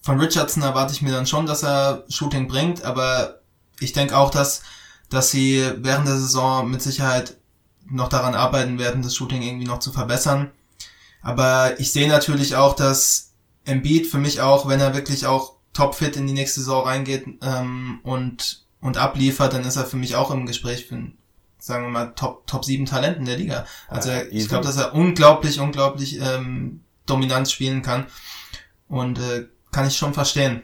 Von 0.00 0.20
Richardson 0.20 0.62
erwarte 0.62 0.92
ich 0.92 1.02
mir 1.02 1.12
dann 1.12 1.26
schon, 1.26 1.46
dass 1.46 1.64
er 1.64 2.04
Shooting 2.08 2.46
bringt, 2.46 2.84
aber 2.84 3.40
ich 3.80 3.92
denke 3.92 4.16
auch, 4.16 4.30
dass 4.30 4.62
dass 5.10 5.30
sie 5.30 5.64
während 5.78 6.06
der 6.06 6.16
Saison 6.16 6.70
mit 6.70 6.82
Sicherheit 6.82 7.36
noch 7.88 8.08
daran 8.08 8.34
arbeiten 8.34 8.78
werden, 8.78 9.02
das 9.02 9.14
Shooting 9.14 9.42
irgendwie 9.42 9.66
noch 9.66 9.78
zu 9.78 9.92
verbessern. 9.92 10.50
Aber 11.22 11.78
ich 11.78 11.92
sehe 11.92 12.08
natürlich 12.08 12.56
auch, 12.56 12.74
dass 12.74 13.32
Embiid 13.64 14.06
für 14.06 14.18
mich 14.18 14.40
auch, 14.40 14.68
wenn 14.68 14.80
er 14.80 14.94
wirklich 14.94 15.26
auch 15.26 15.54
topfit 15.72 16.16
in 16.16 16.26
die 16.26 16.32
nächste 16.32 16.60
Saison 16.60 16.84
reingeht 16.84 17.26
ähm, 17.42 18.00
und 18.02 18.64
und 18.80 18.98
abliefert, 18.98 19.52
dann 19.52 19.64
ist 19.64 19.76
er 19.76 19.84
für 19.84 19.96
mich 19.96 20.14
auch 20.14 20.30
im 20.30 20.46
Gespräch 20.46 20.86
für 20.86 21.10
sagen 21.58 21.84
wir 21.84 21.90
mal 21.90 22.12
Top 22.14 22.46
Top 22.46 22.64
7 22.64 22.86
Talenten 22.86 23.24
der 23.24 23.36
Liga. 23.36 23.66
Also 23.88 24.10
Ja, 24.10 24.22
ich 24.30 24.48
glaube, 24.48 24.64
dass 24.64 24.76
er 24.76 24.94
unglaublich 24.94 25.58
unglaublich 25.58 26.20
ähm, 26.20 26.82
dominant 27.06 27.50
spielen 27.50 27.82
kann 27.82 28.06
und 28.88 29.18
äh, 29.18 29.46
kann 29.72 29.86
ich 29.86 29.96
schon 29.96 30.14
verstehen. 30.14 30.62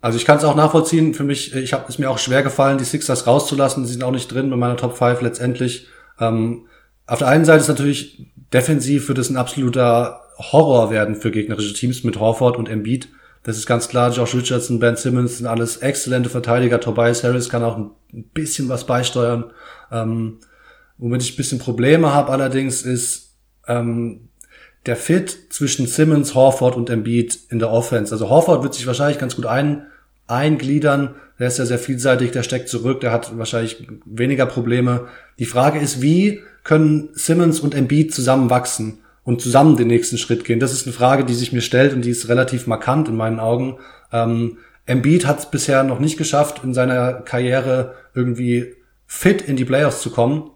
Also 0.00 0.16
ich 0.16 0.24
kann 0.24 0.38
es 0.38 0.44
auch 0.44 0.54
nachvollziehen. 0.54 1.14
Für 1.14 1.24
mich, 1.24 1.54
ich 1.54 1.72
habe 1.72 1.84
es 1.88 1.98
mir 1.98 2.10
auch 2.10 2.18
schwer 2.18 2.42
gefallen, 2.42 2.78
die 2.78 2.84
Sixers 2.84 3.26
rauszulassen. 3.26 3.86
Sie 3.86 3.92
sind 3.92 4.04
auch 4.04 4.10
nicht 4.12 4.32
drin 4.32 4.52
in 4.52 4.58
meiner 4.58 4.76
Top 4.76 4.96
5 4.96 5.20
letztendlich. 5.22 5.88
Ähm, 6.20 6.66
auf 7.06 7.18
der 7.18 7.28
einen 7.28 7.44
Seite 7.44 7.60
ist 7.60 7.68
natürlich 7.68 8.32
defensiv 8.52 9.08
wird 9.08 9.18
es 9.18 9.30
ein 9.30 9.36
absoluter 9.36 10.20
Horror 10.38 10.90
werden 10.90 11.16
für 11.16 11.30
gegnerische 11.30 11.74
Teams 11.74 12.04
mit 12.04 12.18
Horford 12.18 12.56
und 12.56 12.68
Embiid. 12.68 13.08
Das 13.42 13.56
ist 13.56 13.66
ganz 13.66 13.88
klar. 13.88 14.10
Josh 14.12 14.34
Richardson, 14.34 14.78
Ben 14.78 14.96
Simmons 14.96 15.38
sind 15.38 15.46
alles 15.46 15.78
exzellente 15.78 16.30
Verteidiger. 16.30 16.80
Tobias 16.80 17.24
Harris 17.24 17.48
kann 17.48 17.64
auch 17.64 17.76
ein 17.76 17.90
bisschen 18.32 18.68
was 18.68 18.86
beisteuern. 18.86 19.52
Ähm, 19.90 20.38
womit 20.98 21.22
ich 21.22 21.34
ein 21.34 21.36
bisschen 21.36 21.58
Probleme 21.58 22.14
habe 22.14 22.30
allerdings 22.30 22.82
ist 22.82 23.36
ähm, 23.66 24.28
der 24.86 24.96
Fit 24.96 25.38
zwischen 25.50 25.86
Simmons, 25.86 26.34
Horford 26.34 26.76
und 26.76 26.90
Embiid 26.90 27.38
in 27.50 27.58
der 27.58 27.70
Offense. 27.70 28.12
Also 28.12 28.28
Horford 28.28 28.62
wird 28.62 28.74
sich 28.74 28.86
wahrscheinlich 28.86 29.18
ganz 29.18 29.36
gut 29.36 29.46
ein, 29.46 29.86
eingliedern. 30.26 31.14
Der 31.38 31.48
ist 31.48 31.58
ja 31.58 31.66
sehr 31.66 31.78
vielseitig, 31.78 32.32
der 32.32 32.42
steckt 32.42 32.68
zurück, 32.68 33.00
der 33.00 33.12
hat 33.12 33.36
wahrscheinlich 33.38 33.86
weniger 34.04 34.46
Probleme. 34.46 35.08
Die 35.38 35.44
Frage 35.44 35.78
ist, 35.78 36.02
wie 36.02 36.40
können 36.64 37.10
Simmons 37.14 37.60
und 37.60 37.74
Embiid 37.74 38.14
zusammen 38.14 38.50
wachsen 38.50 38.98
und 39.24 39.40
zusammen 39.40 39.76
den 39.76 39.88
nächsten 39.88 40.18
Schritt 40.18 40.44
gehen? 40.44 40.60
Das 40.60 40.72
ist 40.72 40.86
eine 40.86 40.94
Frage, 40.94 41.24
die 41.24 41.34
sich 41.34 41.52
mir 41.52 41.60
stellt 41.60 41.92
und 41.94 42.04
die 42.04 42.10
ist 42.10 42.28
relativ 42.28 42.66
markant 42.66 43.08
in 43.08 43.16
meinen 43.16 43.40
Augen. 43.40 43.78
Ähm, 44.12 44.58
Embiid 44.86 45.26
hat 45.26 45.38
es 45.38 45.46
bisher 45.46 45.84
noch 45.84 46.00
nicht 46.00 46.16
geschafft, 46.16 46.62
in 46.64 46.74
seiner 46.74 47.14
Karriere 47.14 47.94
irgendwie 48.14 48.74
fit 49.06 49.42
in 49.42 49.56
die 49.56 49.64
Playoffs 49.64 50.02
zu 50.02 50.10
kommen 50.10 50.51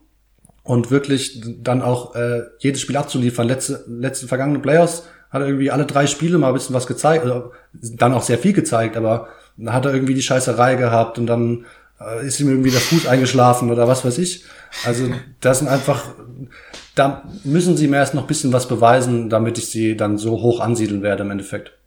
und 0.67 0.91
wirklich 0.91 1.43
dann 1.63 1.81
auch 1.81 2.15
äh, 2.17 2.43
jedes 2.59 2.81
Spiel 2.81 2.97
abzuliefern. 2.97 3.47
Letzte, 3.47 3.85
letzte 3.87 4.27
vergangene 4.27 4.59
Playoffs 4.59 5.05
hat 5.31 5.43
er 5.43 5.49
irgendwie 5.49 5.71
alle 5.71 5.87
drei 5.87 6.07
Spiele 6.07 6.39
mal 6.39 6.49
ein 6.49 6.55
bisschen 6.55 6.75
was 6.75 6.87
gezeigt, 6.87 7.25
oder 7.25 7.53
dann 7.73 8.15
auch 8.15 8.23
sehr 8.23 8.39
viel 8.39 8.53
gezeigt, 8.53 8.97
aber 8.97 9.29
dann 9.57 9.73
hat 9.73 9.85
er 9.87 9.95
irgendwie 9.95 10.15
die 10.15 10.23
Scheißerei 10.23 10.75
gehabt 10.75 11.19
und 11.19 11.27
dann 11.27 11.67
äh, 12.01 12.27
ist 12.27 12.41
ihm 12.41 12.49
irgendwie 12.49 12.71
der 12.71 12.81
Fuß 12.81 13.07
eingeschlafen 13.07 13.71
oder 13.71 13.87
was 13.87 14.05
weiß 14.05 14.19
ich. 14.19 14.45
Also 14.85 15.09
das 15.41 15.61
sind 15.61 15.69
einfach, 15.69 16.05
da 16.95 17.29
müssen 17.45 17.77
sie 17.77 17.87
mir 17.87 17.97
erst 17.97 18.15
noch 18.15 18.23
ein 18.23 18.29
bisschen 18.29 18.53
was 18.53 18.67
beweisen, 18.67 19.31
damit 19.31 19.59
ich 19.59 19.71
sie 19.71 19.97
dann 19.97 20.19
so 20.19 20.43
hoch 20.43 20.61
ansiedeln 20.61 21.03
werde 21.03 21.23
im 21.23 21.31
Endeffekt. 21.31 21.79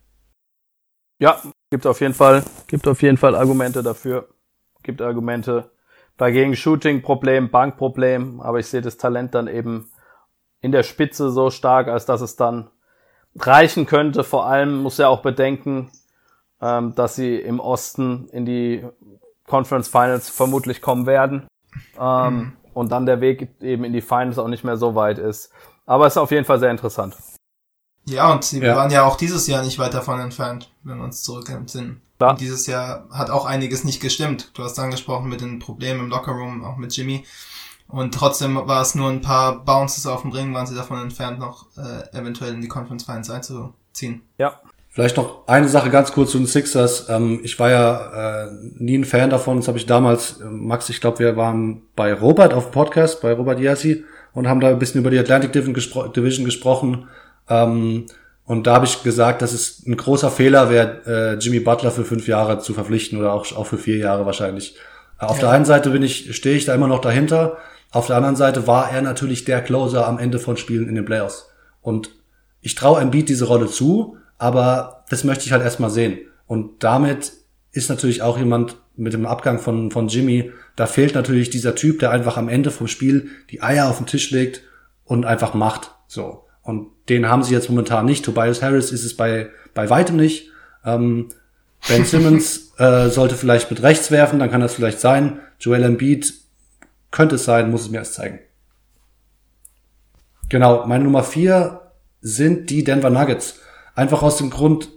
Ja, 1.21 1.41
gibt 1.69 1.85
auf 1.85 1.99
jeden 1.99 2.13
Fall, 2.13 2.43
gibt 2.67 2.87
auf 2.87 3.01
jeden 3.01 3.17
Fall 3.17 3.35
Argumente 3.35 3.83
dafür. 3.83 4.29
Gibt 4.83 5.01
Argumente 5.01 5.69
dagegen 6.19 6.55
Shooting-Problem, 6.55 7.49
Bankproblem, 7.49 8.39
aber 8.41 8.59
ich 8.59 8.67
sehe 8.67 8.81
das 8.81 8.97
Talent 8.97 9.33
dann 9.33 9.47
eben 9.47 9.89
in 10.61 10.71
der 10.71 10.83
Spitze 10.83 11.31
so 11.31 11.49
stark, 11.49 11.87
als 11.87 12.05
dass 12.05 12.21
es 12.21 12.35
dann 12.35 12.69
reichen 13.37 13.85
könnte. 13.87 14.23
Vor 14.23 14.45
allem 14.45 14.83
muss 14.83 14.99
er 14.99 15.09
auch 15.09 15.21
bedenken, 15.21 15.89
ähm, 16.61 16.93
dass 16.93 17.15
sie 17.15 17.35
im 17.37 17.59
Osten 17.59 18.27
in 18.31 18.45
die 18.45 18.85
Conference 19.47 19.87
Finals 19.87 20.29
vermutlich 20.29 20.81
kommen 20.81 21.07
werden. 21.07 21.47
Ähm, 21.99 22.53
Und 22.73 22.91
dann 22.91 23.05
der 23.05 23.19
Weg 23.19 23.49
eben 23.61 23.83
in 23.83 23.93
die 23.93 24.01
Finals 24.01 24.37
auch 24.37 24.47
nicht 24.47 24.63
mehr 24.63 24.77
so 24.77 24.93
weit 24.95 25.17
ist. 25.17 25.51
Aber 25.85 26.05
es 26.05 26.13
ist 26.13 26.17
auf 26.17 26.31
jeden 26.31 26.45
Fall 26.45 26.59
sehr 26.59 26.69
interessant. 26.71 27.15
Ja, 28.05 28.31
und 28.31 28.43
sie 28.43 28.61
Ja. 28.61 28.75
waren 28.75 28.91
ja 28.91 29.03
auch 29.05 29.17
dieses 29.17 29.47
Jahr 29.47 29.63
nicht 29.63 29.79
weit 29.79 29.93
davon 29.93 30.19
entfernt, 30.19 30.71
wenn 30.83 30.97
wir 30.97 31.03
uns 31.03 31.23
zurück 31.23 31.49
Klar. 32.19 32.31
Und 32.31 32.41
dieses 32.41 32.67
Jahr 32.67 33.07
hat 33.11 33.29
auch 33.29 33.45
einiges 33.45 33.85
nicht 33.85 34.01
gestimmt. 34.01 34.51
Du 34.53 34.63
hast 34.63 34.77
angesprochen 34.77 35.29
mit 35.29 35.39
den 35.39 35.59
Problemen 35.59 36.01
im 36.01 36.09
Lockerroom, 36.09 36.65
auch 36.65 36.75
mit 36.75 36.95
Jimmy. 36.95 37.23
Und 37.87 38.13
trotzdem 38.13 38.55
war 38.55 38.81
es 38.81 38.93
nur 38.93 39.09
ein 39.09 39.21
paar 39.21 39.63
Bounces 39.63 40.05
auf 40.05 40.21
dem 40.21 40.31
Ring, 40.31 40.53
waren 40.53 40.67
sie 40.67 40.75
davon 40.75 41.01
entfernt, 41.01 41.39
noch 41.39 41.67
äh, 41.77 42.17
eventuell 42.17 42.53
in 42.53 42.61
die 42.61 42.67
Conference 42.67 43.05
Finals 43.05 43.29
einzuziehen. 43.29 44.21
Ja. 44.37 44.59
Vielleicht 44.89 45.17
noch 45.17 45.47
eine 45.47 45.69
Sache 45.69 45.89
ganz 45.91 46.11
kurz 46.11 46.31
zu 46.31 46.39
den 46.39 46.47
Sixers. 46.47 47.07
Ähm, 47.07 47.39
ich 47.43 47.57
war 47.57 47.69
ja 47.69 48.47
äh, 48.47 48.51
nie 48.77 48.97
ein 48.97 49.05
Fan 49.05 49.29
davon. 49.29 49.57
Das 49.57 49.69
habe 49.69 49.77
ich 49.77 49.85
damals, 49.85 50.41
äh, 50.41 50.43
Max, 50.43 50.89
ich 50.89 50.99
glaube, 50.99 51.19
wir 51.19 51.37
waren 51.37 51.83
bei 51.95 52.13
Robert 52.13 52.53
auf 52.53 52.65
dem 52.65 52.71
Podcast, 52.73 53.21
bei 53.21 53.31
Robert 53.31 53.59
Yassi 53.59 54.03
und 54.33 54.47
haben 54.47 54.59
da 54.59 54.67
ein 54.67 54.79
bisschen 54.79 54.99
über 54.99 55.09
die 55.09 55.19
Atlantic 55.19 55.53
Division, 55.53 55.73
gespro 55.73 56.07
Division 56.07 56.43
gesprochen. 56.43 57.07
Ähm, 57.47 58.07
und 58.49 58.65
da 58.65 58.73
habe 58.73 58.87
ich 58.87 59.03
gesagt, 59.03 59.43
dass 59.43 59.53
es 59.53 59.85
ein 59.85 59.95
großer 59.95 60.31
Fehler 60.31 60.71
wäre, 60.71 61.01
äh, 61.05 61.33
Jimmy 61.35 61.59
Butler 61.59 61.91
für 61.91 62.03
fünf 62.03 62.27
Jahre 62.27 62.57
zu 62.57 62.73
verpflichten 62.73 63.19
oder 63.19 63.31
auch, 63.31 63.55
auch 63.55 63.67
für 63.67 63.77
vier 63.77 63.97
Jahre 63.97 64.25
wahrscheinlich. 64.25 64.75
Auf 65.19 65.37
der 65.37 65.51
einen 65.51 65.65
Seite 65.65 65.91
bin 65.91 66.01
ich, 66.01 66.35
stehe 66.35 66.55
ich 66.55 66.65
da 66.65 66.73
immer 66.73 66.87
noch 66.87 66.99
dahinter. 66.99 67.57
Auf 67.91 68.07
der 68.07 68.15
anderen 68.15 68.35
Seite 68.35 68.65
war 68.65 68.89
er 68.89 69.03
natürlich 69.03 69.45
der 69.45 69.61
Closer 69.61 70.07
am 70.07 70.17
Ende 70.17 70.39
von 70.39 70.57
Spielen 70.57 70.89
in 70.89 70.95
den 70.95 71.05
Playoffs. 71.05 71.51
Und 71.81 72.09
ich 72.59 72.73
traue 72.73 72.99
Embiid 72.99 73.29
diese 73.29 73.45
Rolle 73.45 73.67
zu, 73.67 74.17
aber 74.39 75.05
das 75.11 75.23
möchte 75.23 75.45
ich 75.45 75.51
halt 75.51 75.61
erstmal 75.61 75.91
sehen. 75.91 76.17
Und 76.47 76.83
damit 76.83 77.33
ist 77.71 77.91
natürlich 77.91 78.23
auch 78.23 78.39
jemand 78.39 78.77
mit 78.95 79.13
dem 79.13 79.27
Abgang 79.27 79.59
von, 79.59 79.91
von 79.91 80.07
Jimmy, 80.07 80.51
da 80.75 80.87
fehlt 80.87 81.13
natürlich 81.13 81.51
dieser 81.51 81.75
Typ, 81.75 81.99
der 81.99 82.09
einfach 82.09 82.35
am 82.35 82.49
Ende 82.49 82.71
vom 82.71 82.87
Spiel 82.87 83.27
die 83.51 83.61
Eier 83.61 83.91
auf 83.91 83.97
den 83.97 84.07
Tisch 84.07 84.31
legt 84.31 84.63
und 85.05 85.27
einfach 85.27 85.53
macht. 85.53 85.91
So. 86.07 86.45
Und 86.63 86.87
den 87.09 87.27
haben 87.27 87.43
sie 87.43 87.53
jetzt 87.53 87.69
momentan 87.69 88.05
nicht. 88.05 88.23
Tobias 88.23 88.61
Harris 88.61 88.91
ist 88.91 89.03
es 89.03 89.17
bei, 89.17 89.49
bei 89.73 89.89
weitem 89.89 90.15
nicht. 90.15 90.51
Ähm, 90.85 91.29
ben 91.87 92.05
Simmons 92.05 92.73
äh, 92.77 93.09
sollte 93.09 93.35
vielleicht 93.35 93.69
mit 93.69 93.81
rechts 93.81 94.11
werfen, 94.11 94.39
dann 94.39 94.51
kann 94.51 94.61
das 94.61 94.75
vielleicht 94.75 94.99
sein. 94.99 95.39
Joel 95.59 95.83
Embiid 95.83 96.33
könnte 97.11 97.35
es 97.35 97.45
sein, 97.45 97.71
muss 97.71 97.81
es 97.81 97.89
mir 97.89 97.97
erst 97.97 98.13
zeigen. 98.13 98.39
Genau, 100.49 100.85
meine 100.85 101.03
Nummer 101.03 101.23
vier 101.23 101.81
sind 102.21 102.69
die 102.69 102.83
Denver 102.83 103.09
Nuggets. 103.09 103.59
Einfach 103.95 104.23
aus 104.23 104.37
dem 104.37 104.49
Grund, 104.49 104.89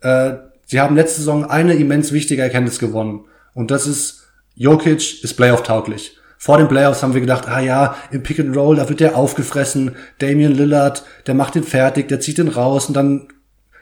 äh, 0.00 0.34
sie 0.66 0.80
haben 0.80 0.96
letzte 0.96 1.20
Saison 1.20 1.44
eine 1.44 1.74
immens 1.74 2.12
wichtige 2.12 2.42
Erkenntnis 2.42 2.78
gewonnen. 2.78 3.24
Und 3.54 3.70
das 3.70 3.86
ist, 3.86 4.28
Jokic 4.54 5.22
ist 5.22 5.34
Playoff-tauglich. 5.36 6.17
Vor 6.38 6.56
den 6.56 6.68
Playoffs 6.68 7.02
haben 7.02 7.14
wir 7.14 7.20
gedacht, 7.20 7.48
ah 7.48 7.60
ja, 7.60 7.96
im 8.12 8.22
Pick 8.22 8.38
and 8.38 8.56
Roll, 8.56 8.76
da 8.76 8.88
wird 8.88 9.00
der 9.00 9.16
aufgefressen. 9.16 9.96
Damian 10.18 10.54
Lillard, 10.54 11.04
der 11.26 11.34
macht 11.34 11.56
den 11.56 11.64
fertig, 11.64 12.08
der 12.08 12.20
zieht 12.20 12.38
den 12.38 12.48
raus 12.48 12.86
und 12.86 12.94
dann 12.94 13.28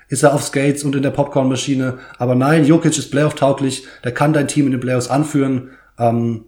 ist 0.08 0.22
er 0.22 0.34
auf 0.34 0.42
Skates 0.42 0.82
und 0.82 0.96
in 0.96 1.02
der 1.02 1.10
Popcorn-Maschine. 1.10 1.98
Aber 2.18 2.34
nein, 2.34 2.64
Jokic 2.64 2.96
ist 2.96 3.10
Playoff-tauglich, 3.10 3.86
der 4.04 4.12
kann 4.12 4.32
dein 4.32 4.48
Team 4.48 4.66
in 4.66 4.72
den 4.72 4.80
Playoffs 4.80 5.08
anführen. 5.08 5.70
Ähm, 5.98 6.44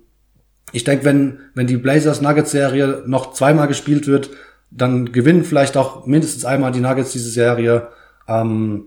ich 0.72 0.84
denke, 0.84 1.04
wenn, 1.04 1.40
wenn 1.54 1.66
die 1.66 1.76
Blazers-Nuggets-Serie 1.76 3.02
noch 3.06 3.32
zweimal 3.32 3.68
gespielt 3.68 4.06
wird, 4.06 4.30
dann 4.70 5.12
gewinnen 5.12 5.44
vielleicht 5.44 5.76
auch 5.76 6.06
mindestens 6.06 6.44
einmal 6.44 6.72
die 6.72 6.80
Nuggets 6.80 7.12
diese 7.12 7.30
Serie. 7.30 7.88
Ähm, 8.26 8.86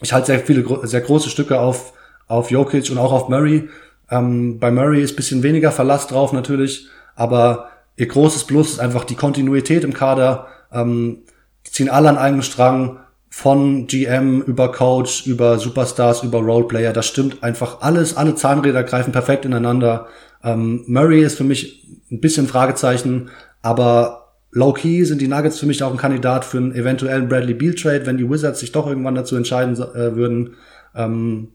ich 0.00 0.12
halte 0.12 0.28
sehr 0.28 0.40
viele, 0.40 0.86
sehr 0.86 1.00
große 1.00 1.28
Stücke 1.28 1.58
auf, 1.58 1.92
auf 2.26 2.50
Jokic 2.50 2.90
und 2.90 2.98
auch 2.98 3.12
auf 3.12 3.28
Murray. 3.28 3.68
Ähm, 4.10 4.58
bei 4.58 4.70
Murray 4.70 5.02
ist 5.02 5.16
bisschen 5.16 5.42
weniger 5.42 5.72
Verlass 5.72 6.06
drauf 6.06 6.32
natürlich, 6.32 6.88
aber 7.14 7.68
ihr 7.96 8.08
großes 8.08 8.44
Plus 8.44 8.72
ist 8.72 8.80
einfach 8.80 9.04
die 9.04 9.14
Kontinuität 9.14 9.84
im 9.84 9.94
Kader. 9.94 10.48
Ähm, 10.72 11.18
die 11.66 11.70
ziehen 11.70 11.88
alle 11.88 12.08
an 12.08 12.18
einem 12.18 12.42
Strang 12.42 12.98
von 13.28 13.86
GM 13.86 14.42
über 14.42 14.72
Coach, 14.72 15.26
über 15.26 15.58
Superstars, 15.58 16.24
über 16.24 16.40
Roleplayer. 16.40 16.92
Das 16.92 17.06
stimmt 17.06 17.42
einfach 17.44 17.80
alles. 17.80 18.16
Alle 18.16 18.34
Zahnräder 18.34 18.82
greifen 18.82 19.12
perfekt 19.12 19.44
ineinander. 19.44 20.08
Ähm, 20.42 20.82
Murray 20.86 21.22
ist 21.22 21.38
für 21.38 21.44
mich 21.44 21.86
ein 22.10 22.20
bisschen 22.20 22.48
Fragezeichen, 22.48 23.30
aber 23.62 24.34
low-key 24.50 25.04
sind 25.04 25.20
die 25.20 25.28
Nuggets 25.28 25.60
für 25.60 25.66
mich 25.66 25.82
auch 25.82 25.92
ein 25.92 25.96
Kandidat 25.96 26.44
für 26.44 26.58
einen 26.58 26.74
eventuellen 26.74 27.28
Bradley 27.28 27.54
Beal 27.54 27.74
Trade, 27.74 28.06
wenn 28.06 28.18
die 28.18 28.28
Wizards 28.28 28.60
sich 28.60 28.72
doch 28.72 28.88
irgendwann 28.88 29.14
dazu 29.14 29.36
entscheiden 29.36 29.74
äh, 29.74 30.16
würden. 30.16 30.54
Ähm, 30.94 31.48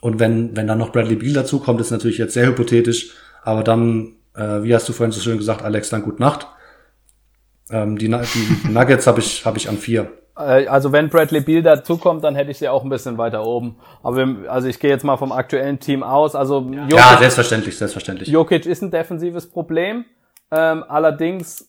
und 0.00 0.18
wenn, 0.20 0.56
wenn 0.56 0.66
dann 0.66 0.78
noch 0.78 0.92
Bradley 0.92 1.16
Beal 1.16 1.32
dazu 1.32 1.58
kommt, 1.58 1.80
ist 1.80 1.90
natürlich 1.90 2.18
jetzt 2.18 2.34
sehr 2.34 2.46
hypothetisch, 2.46 3.10
aber 3.42 3.62
dann, 3.62 4.14
äh, 4.34 4.62
wie 4.62 4.74
hast 4.74 4.88
du 4.88 4.92
vorhin 4.92 5.12
so 5.12 5.20
schön 5.20 5.38
gesagt, 5.38 5.62
Alex, 5.62 5.90
dann 5.90 6.02
gut 6.02 6.20
Nacht. 6.20 6.46
Ähm, 7.70 7.98
die, 7.98 8.08
die 8.08 8.68
Nuggets 8.68 9.06
habe 9.06 9.20
ich, 9.20 9.44
hab 9.44 9.56
ich 9.56 9.68
an 9.68 9.76
vier. 9.78 10.10
Äh, 10.38 10.66
Also 10.66 10.92
wenn 10.92 11.08
Bradley 11.08 11.40
Beal 11.40 11.62
dazukommt, 11.62 12.22
dann 12.22 12.34
hätte 12.36 12.50
ich 12.50 12.58
sie 12.58 12.68
auch 12.68 12.84
ein 12.84 12.90
bisschen 12.90 13.18
weiter 13.18 13.44
oben. 13.44 13.76
Aber 14.02 14.16
wir- 14.16 14.50
also 14.50 14.68
ich 14.68 14.78
gehe 14.78 14.90
jetzt 14.90 15.04
mal 15.04 15.16
vom 15.16 15.32
aktuellen 15.32 15.80
Team 15.80 16.02
aus. 16.02 16.34
Also 16.36 16.60
Jokic, 16.60 16.92
Ja, 16.96 17.16
selbstverständlich, 17.18 17.76
selbstverständlich. 17.76 18.28
Jokic 18.28 18.66
ist 18.66 18.82
ein 18.82 18.90
defensives 18.90 19.50
Problem. 19.50 20.04
Ähm, 20.52 20.84
allerdings 20.86 21.68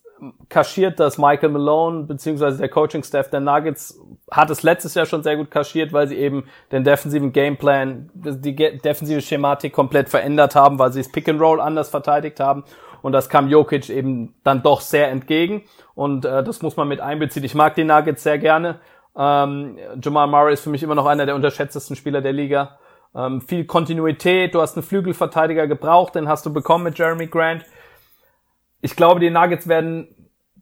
kaschiert 0.50 1.00
das 1.00 1.18
Michael 1.18 1.50
Malone 1.50 2.04
beziehungsweise 2.04 2.58
der 2.58 2.70
Coaching-Staff 2.70 3.30
der 3.30 3.40
Nuggets 3.40 4.00
hat 4.32 4.50
es 4.50 4.64
letztes 4.64 4.96
Jahr 4.96 5.06
schon 5.06 5.24
sehr 5.24 5.38
gut 5.38 5.52
kaschiert, 5.52 5.94
weil 5.94 6.08
sie 6.08 6.18
eben 6.18 6.46
den 6.72 6.84
defensiven 6.84 7.32
Gameplan, 7.32 8.10
die 8.14 8.56
defensive 8.56 9.22
Schematik 9.22 9.74
komplett 9.74 10.10
verändert 10.10 10.56
haben, 10.56 10.80
weil 10.80 10.92
sie 10.92 11.02
das 11.02 11.12
Pick 11.12 11.30
and 11.30 11.40
Roll 11.40 11.62
anders 11.62 11.90
verteidigt 11.90 12.40
haben. 12.40 12.64
Und 13.02 13.14
das 13.14 13.30
kam 13.30 13.48
Jokic 13.48 13.90
eben 13.90 14.34
dann 14.44 14.64
doch 14.64 14.82
sehr 14.82 15.10
entgegen. 15.10 15.64
Und 15.96 16.26
äh, 16.26 16.44
das 16.44 16.62
muss 16.62 16.78
man 16.78 16.88
mit 16.88 17.00
einbeziehen. 17.00 17.46
Ich 17.46 17.56
mag 17.56 17.76
die 17.76 17.84
Nuggets 17.84 18.24
sehr 18.24 18.40
gerne. 18.40 18.80
Ähm, 19.16 19.78
Jamal 20.02 20.28
Murray 20.28 20.54
ist 20.54 20.62
für 20.62 20.70
mich 20.70 20.84
immer 20.84 20.96
noch 20.96 21.06
einer 21.06 21.26
der 21.26 21.36
unterschätztesten 21.36 21.96
Spieler 21.96 22.22
der 22.22 22.34
Liga. 22.34 22.78
Ähm, 23.16 23.42
viel 23.42 23.66
Kontinuität, 23.66 24.54
du 24.54 24.62
hast 24.62 24.76
einen 24.76 24.84
Flügelverteidiger 24.84 25.68
gebraucht, 25.68 26.16
den 26.16 26.28
hast 26.28 26.46
du 26.46 26.54
bekommen 26.54 26.84
mit 26.84 26.98
Jeremy 26.98 27.28
Grant. 27.28 27.64
Ich 28.82 28.96
glaube, 28.96 29.20
die 29.20 29.30
Nuggets 29.30 29.68
werden 29.68 30.08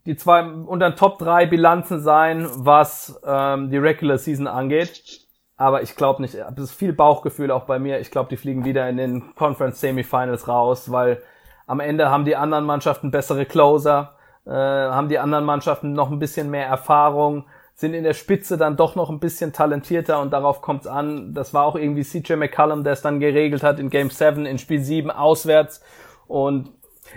die 0.06 0.16
zwei 0.16 0.44
unter 0.44 0.90
den 0.90 0.96
Top 0.96 1.18
3 1.18 1.48
Bilanzen 1.48 2.00
sein, 2.00 2.48
was 2.54 3.20
ähm, 3.26 3.70
die 3.70 3.78
Regular 3.78 4.18
Season 4.18 4.48
angeht. 4.48 5.22
Aber 5.58 5.82
ich 5.82 5.96
glaube 5.96 6.22
nicht, 6.22 6.36
es 6.36 6.58
ist 6.58 6.74
viel 6.74 6.94
Bauchgefühl 6.94 7.50
auch 7.50 7.64
bei 7.64 7.80
mir. 7.80 8.00
Ich 8.00 8.12
glaube, 8.12 8.30
die 8.30 8.38
fliegen 8.38 8.66
wieder 8.66 8.88
in 8.90 8.98
den 8.98 9.36
Conference 9.36 9.80
Semifinals 9.80 10.48
raus, 10.48 10.92
weil 10.92 11.22
am 11.66 11.80
Ende 11.80 12.10
haben 12.10 12.26
die 12.26 12.36
anderen 12.36 12.66
Mannschaften 12.66 13.10
bessere 13.10 13.46
Closer, 13.46 14.16
äh, 14.46 14.52
haben 14.52 15.10
die 15.10 15.18
anderen 15.18 15.46
Mannschaften 15.46 15.94
noch 15.94 16.12
ein 16.12 16.20
bisschen 16.20 16.52
mehr 16.52 16.68
Erfahrung, 16.68 17.46
sind 17.74 17.94
in 17.94 18.04
der 18.04 18.14
Spitze 18.14 18.58
dann 18.58 18.78
doch 18.78 18.96
noch 18.96 19.10
ein 19.10 19.20
bisschen 19.20 19.54
talentierter 19.54 20.22
und 20.22 20.32
darauf 20.32 20.62
kommt's 20.62 20.88
an. 20.88 21.34
Das 21.34 21.54
war 21.54 21.66
auch 21.66 21.76
irgendwie 21.76 22.04
CJ 22.04 22.36
McCallum, 22.36 22.84
der 22.84 22.94
es 22.94 23.02
dann 23.02 23.20
geregelt 23.20 23.64
hat 23.64 23.80
in 23.80 23.90
Game 23.90 24.10
7, 24.10 24.46
in 24.46 24.58
Spiel 24.60 24.82
7 24.82 25.10
auswärts. 25.10 25.82
Und 26.28 26.72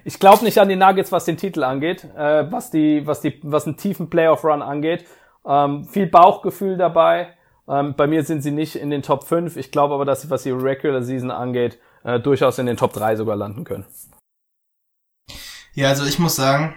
ich 0.05 0.19
glaube 0.19 0.45
nicht 0.45 0.59
an 0.59 0.69
die 0.69 0.77
Nuggets, 0.77 1.13
was 1.13 1.25
den 1.25 1.37
Titel 1.37 1.65
angeht, 1.65 2.05
äh, 2.17 2.51
was 2.51 2.71
die, 2.71 3.07
was 3.07 3.21
die, 3.21 3.39
was 3.43 3.67
einen 3.67 3.77
tiefen 3.77 4.11
Playoff-Run 4.11 4.63
angeht. 4.63 5.05
Ähm, 5.47 5.85
viel 5.85 6.07
Bauchgefühl 6.07 6.77
dabei. 6.77 7.35
Ähm, 7.69 7.95
bei 7.97 8.07
mir 8.07 8.25
sind 8.25 8.43
sie 8.43 8.51
nicht 8.51 8.77
in 8.77 8.91
den 8.91 9.03
Top 9.03 9.25
5. 9.25 9.57
Ich 9.57 9.71
glaube 9.71 9.95
aber, 9.95 10.05
dass 10.05 10.23
sie, 10.23 10.31
was 10.31 10.43
die 10.43 10.51
Regular 10.51 11.03
Season 11.03 11.31
angeht, 11.31 11.79
äh, 12.05 12.19
durchaus 12.19 12.59
in 12.59 12.67
den 12.67 12.77
Top 12.77 12.93
3 12.93 13.17
sogar 13.17 13.37
landen 13.37 13.65
können. 13.65 13.85
Ja, 15.75 15.89
also 15.89 16.05
ich 16.07 16.19
muss 16.19 16.37
sagen, 16.37 16.75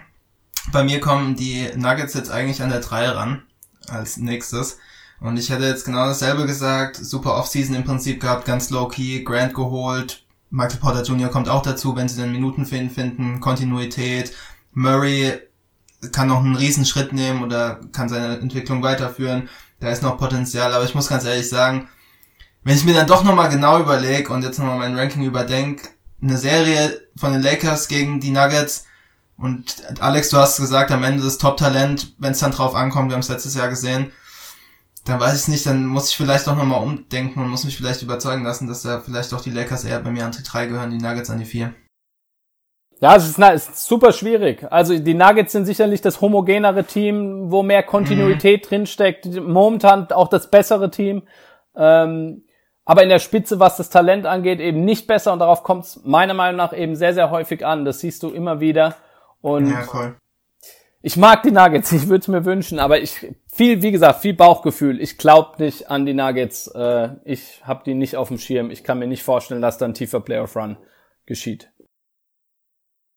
bei 0.70 0.84
mir 0.84 1.00
kommen 1.00 1.34
die 1.34 1.68
Nuggets 1.76 2.14
jetzt 2.14 2.30
eigentlich 2.30 2.62
an 2.62 2.70
der 2.70 2.80
3 2.80 3.08
ran 3.08 3.42
als 3.88 4.16
nächstes. 4.16 4.78
Und 5.20 5.38
ich 5.38 5.50
hätte 5.50 5.64
jetzt 5.64 5.84
genau 5.84 6.06
dasselbe 6.06 6.46
gesagt. 6.46 6.96
Super 6.96 7.36
Offseason 7.36 7.76
im 7.76 7.84
Prinzip 7.84 8.20
gehabt, 8.20 8.44
ganz 8.44 8.70
low-key, 8.70 9.22
Grant 9.22 9.54
geholt. 9.54 10.21
Michael 10.52 10.80
Porter 10.80 11.02
Jr. 11.02 11.30
kommt 11.30 11.48
auch 11.48 11.62
dazu, 11.62 11.96
wenn 11.96 12.10
sie 12.10 12.20
den 12.20 12.30
Minuten 12.30 12.66
finden, 12.66 12.94
finden, 12.94 13.40
Kontinuität. 13.40 14.34
Murray 14.72 15.40
kann 16.12 16.28
noch 16.28 16.40
einen 16.44 16.56
riesen 16.56 16.84
Schritt 16.84 17.14
nehmen 17.14 17.42
oder 17.42 17.80
kann 17.92 18.10
seine 18.10 18.38
Entwicklung 18.38 18.82
weiterführen. 18.82 19.48
Da 19.80 19.88
ist 19.90 20.02
noch 20.02 20.18
Potenzial, 20.18 20.74
aber 20.74 20.84
ich 20.84 20.94
muss 20.94 21.08
ganz 21.08 21.24
ehrlich 21.24 21.48
sagen, 21.48 21.88
wenn 22.64 22.76
ich 22.76 22.84
mir 22.84 22.92
dann 22.92 23.06
doch 23.06 23.24
nochmal 23.24 23.48
genau 23.48 23.80
überlege 23.80 24.30
und 24.30 24.42
jetzt 24.42 24.58
nochmal 24.58 24.78
mein 24.78 24.96
Ranking 24.96 25.24
überdenke, 25.24 25.88
eine 26.20 26.36
Serie 26.36 27.00
von 27.16 27.32
den 27.32 27.42
Lakers 27.42 27.88
gegen 27.88 28.20
die 28.20 28.30
Nuggets 28.30 28.84
und 29.38 29.82
Alex, 30.00 30.28
du 30.28 30.36
hast 30.36 30.58
gesagt, 30.58 30.90
am 30.90 31.02
Ende 31.02 31.24
das 31.24 31.38
Top-Talent, 31.38 32.14
wenn 32.18 32.32
es 32.32 32.40
dann 32.40 32.52
drauf 32.52 32.74
ankommt, 32.74 33.08
wir 33.08 33.14
haben 33.14 33.22
es 33.22 33.28
letztes 33.28 33.54
Jahr 33.54 33.68
gesehen, 33.68 34.12
dann 35.04 35.20
weiß 35.20 35.42
ich 35.42 35.48
nicht, 35.48 35.66
dann 35.66 35.86
muss 35.86 36.10
ich 36.10 36.16
vielleicht 36.16 36.46
doch 36.46 36.56
nochmal 36.56 36.82
umdenken 36.82 37.40
und 37.40 37.48
muss 37.48 37.64
mich 37.64 37.76
vielleicht 37.76 38.02
überzeugen 38.02 38.44
lassen, 38.44 38.68
dass 38.68 38.82
da 38.82 39.00
vielleicht 39.00 39.32
doch 39.32 39.40
die 39.40 39.50
Lakers 39.50 39.84
eher 39.84 39.98
bei 40.00 40.10
mir 40.10 40.24
an 40.24 40.32
die 40.32 40.42
3 40.42 40.66
gehören, 40.66 40.90
die 40.90 40.98
Nuggets 40.98 41.30
an 41.30 41.38
die 41.38 41.44
4. 41.44 41.74
Ja, 43.00 43.16
es 43.16 43.28
ist, 43.28 43.36
na, 43.36 43.52
es 43.52 43.68
ist 43.68 43.84
super 43.84 44.12
schwierig. 44.12 44.64
Also 44.70 44.96
die 44.96 45.14
Nuggets 45.14 45.50
sind 45.50 45.64
sicherlich 45.64 46.02
das 46.02 46.20
homogenere 46.20 46.84
Team, 46.84 47.50
wo 47.50 47.64
mehr 47.64 47.82
Kontinuität 47.82 48.64
mhm. 48.64 48.68
drinsteckt. 48.68 49.26
Momentan 49.42 50.08
auch 50.12 50.28
das 50.28 50.48
bessere 50.48 50.88
Team. 50.88 51.22
Ähm, 51.74 52.44
aber 52.84 53.02
in 53.02 53.08
der 53.08 53.18
Spitze, 53.18 53.58
was 53.58 53.76
das 53.76 53.90
Talent 53.90 54.24
angeht, 54.24 54.60
eben 54.60 54.84
nicht 54.84 55.08
besser. 55.08 55.32
Und 55.32 55.40
darauf 55.40 55.64
kommt 55.64 55.84
es 55.84 56.00
meiner 56.04 56.34
Meinung 56.34 56.58
nach 56.58 56.72
eben 56.72 56.94
sehr, 56.94 57.12
sehr 57.12 57.32
häufig 57.32 57.66
an. 57.66 57.84
Das 57.84 57.98
siehst 57.98 58.22
du 58.22 58.30
immer 58.30 58.60
wieder. 58.60 58.94
Und 59.40 59.68
ja, 59.68 59.82
cool. 59.92 60.14
Ich 61.02 61.16
mag 61.16 61.42
die 61.42 61.50
Nuggets, 61.50 61.92
ich 61.92 62.08
würde 62.08 62.22
es 62.22 62.28
mir 62.28 62.44
wünschen, 62.44 62.78
aber 62.78 63.00
ich 63.00 63.26
viel, 63.52 63.82
wie 63.82 63.90
gesagt, 63.92 64.22
viel 64.22 64.34
Bauchgefühl. 64.34 65.00
Ich 65.00 65.18
glaube 65.18 65.62
nicht 65.62 65.90
an 65.90 66.06
die 66.06 66.14
Nuggets. 66.14 66.68
Äh, 66.68 67.10
ich 67.24 67.60
habe 67.64 67.82
die 67.84 67.94
nicht 67.94 68.16
auf 68.16 68.28
dem 68.28 68.38
Schirm. 68.38 68.70
Ich 68.70 68.84
kann 68.84 68.98
mir 68.98 69.06
nicht 69.06 69.22
vorstellen, 69.22 69.62
dass 69.62 69.78
da 69.78 69.84
ein 69.84 69.94
tiefer 69.94 70.20
Playoff 70.20 70.56
Run 70.56 70.78
geschieht. 71.26 71.68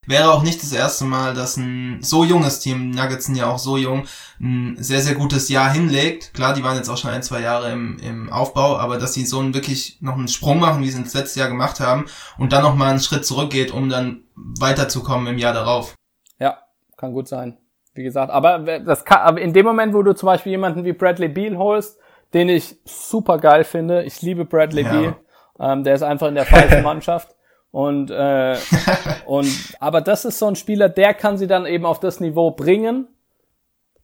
Wäre 0.08 0.32
auch 0.32 0.44
nicht 0.44 0.62
das 0.62 0.72
erste 0.72 1.04
Mal, 1.06 1.34
dass 1.34 1.58
ein 1.58 2.00
so 2.02 2.24
junges 2.24 2.60
Team, 2.60 2.92
Nuggets 2.92 3.26
sind 3.26 3.36
ja 3.36 3.48
auch 3.48 3.58
so 3.58 3.76
jung, 3.76 4.06
ein 4.40 4.76
sehr, 4.78 5.02
sehr 5.02 5.16
gutes 5.16 5.50
Jahr 5.50 5.72
hinlegt. 5.72 6.32
Klar, 6.36 6.54
die 6.54 6.64
waren 6.64 6.78
jetzt 6.78 6.90
auch 6.90 6.98
schon 6.98 7.10
ein, 7.10 7.24
zwei 7.24 7.42
Jahre 7.42 7.72
im, 7.72 7.98
im 8.00 8.32
Aufbau, 8.32 8.78
aber 8.78 9.00
dass 9.00 9.16
sie 9.16 9.26
so 9.26 9.40
einen 9.40 9.56
wirklich 9.56 9.98
noch 10.02 10.14
einen 10.14 10.28
Sprung 10.28 10.60
machen, 10.60 10.84
wie 10.84 10.92
sie 10.92 11.02
es 11.02 11.16
letztes 11.16 11.36
Jahr 11.36 11.50
gemacht 11.50 11.80
haben, 11.80 12.06
und 12.38 12.54
dann 12.54 12.62
nochmal 12.62 12.92
einen 12.92 13.00
Schritt 13.00 13.26
zurückgeht, 13.26 13.72
um 13.72 13.90
dann 13.90 14.26
weiterzukommen 14.36 15.26
im 15.26 15.40
Jahr 15.40 15.54
darauf. 15.54 15.96
Ja, 16.40 16.60
kann 16.98 17.14
gut 17.14 17.28
sein. 17.28 17.58
Wie 17.96 18.04
gesagt, 18.04 18.30
aber 18.30 18.60
das 18.80 19.06
kann, 19.06 19.20
aber 19.20 19.42
in 19.42 19.54
dem 19.54 19.66
Moment, 19.66 19.94
wo 19.94 20.04
du 20.04 20.14
zum 20.14 20.28
Beispiel 20.28 20.52
jemanden 20.52 20.84
wie 20.84 20.92
Bradley 20.92 21.30
Beal 21.30 21.58
holst, 21.58 21.98
den 22.34 22.50
ich 22.50 22.78
super 22.84 23.38
geil 23.38 23.64
finde, 23.64 24.04
ich 24.04 24.22
liebe 24.22 24.44
Bradley 24.44 24.84
ja. 24.84 24.92
Beal, 24.92 25.16
ähm, 25.60 25.84
der 25.86 25.96
ist 25.96 26.04
einfach 26.04 26.28
in 26.28 26.36
der 26.36 26.46
falschen 26.46 26.84
Mannschaft. 26.84 27.34
Und, 27.72 28.12
äh, 28.12 28.58
und 29.26 29.76
aber 29.80 30.02
das 30.02 30.26
ist 30.26 30.40
so 30.40 30.48
ein 30.48 30.58
Spieler, 30.58 30.90
der 30.90 31.14
kann 31.14 31.38
sie 31.38 31.48
dann 31.48 31.66
eben 31.66 31.86
auf 31.86 32.02
das 32.02 32.20
Niveau 32.20 32.52
bringen. 32.52 33.08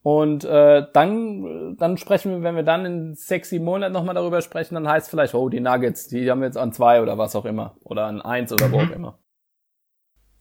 Und 0.03 0.45
äh, 0.45 0.87
dann, 0.93 1.75
dann 1.77 1.97
sprechen 1.97 2.31
wir, 2.31 2.43
wenn 2.43 2.55
wir 2.55 2.63
dann 2.63 2.85
in 2.85 3.15
sechs, 3.15 3.49
sieben 3.49 3.65
Monaten 3.65 3.93
nochmal 3.93 4.15
darüber 4.15 4.41
sprechen, 4.41 4.75
dann 4.75 4.87
heißt 4.87 5.09
vielleicht, 5.09 5.35
oh, 5.35 5.49
die 5.49 5.59
Nuggets, 5.59 6.07
die 6.07 6.31
haben 6.31 6.39
wir 6.39 6.47
jetzt 6.47 6.57
an 6.57 6.71
zwei 6.71 7.01
oder 7.01 7.17
was 7.17 7.35
auch 7.35 7.45
immer. 7.45 7.75
Oder 7.83 8.05
an 8.05 8.21
eins 8.21 8.51
oder 8.51 8.69
mhm. 8.69 8.71
wo 8.71 8.77
auch 8.77 8.91
immer. 8.91 9.19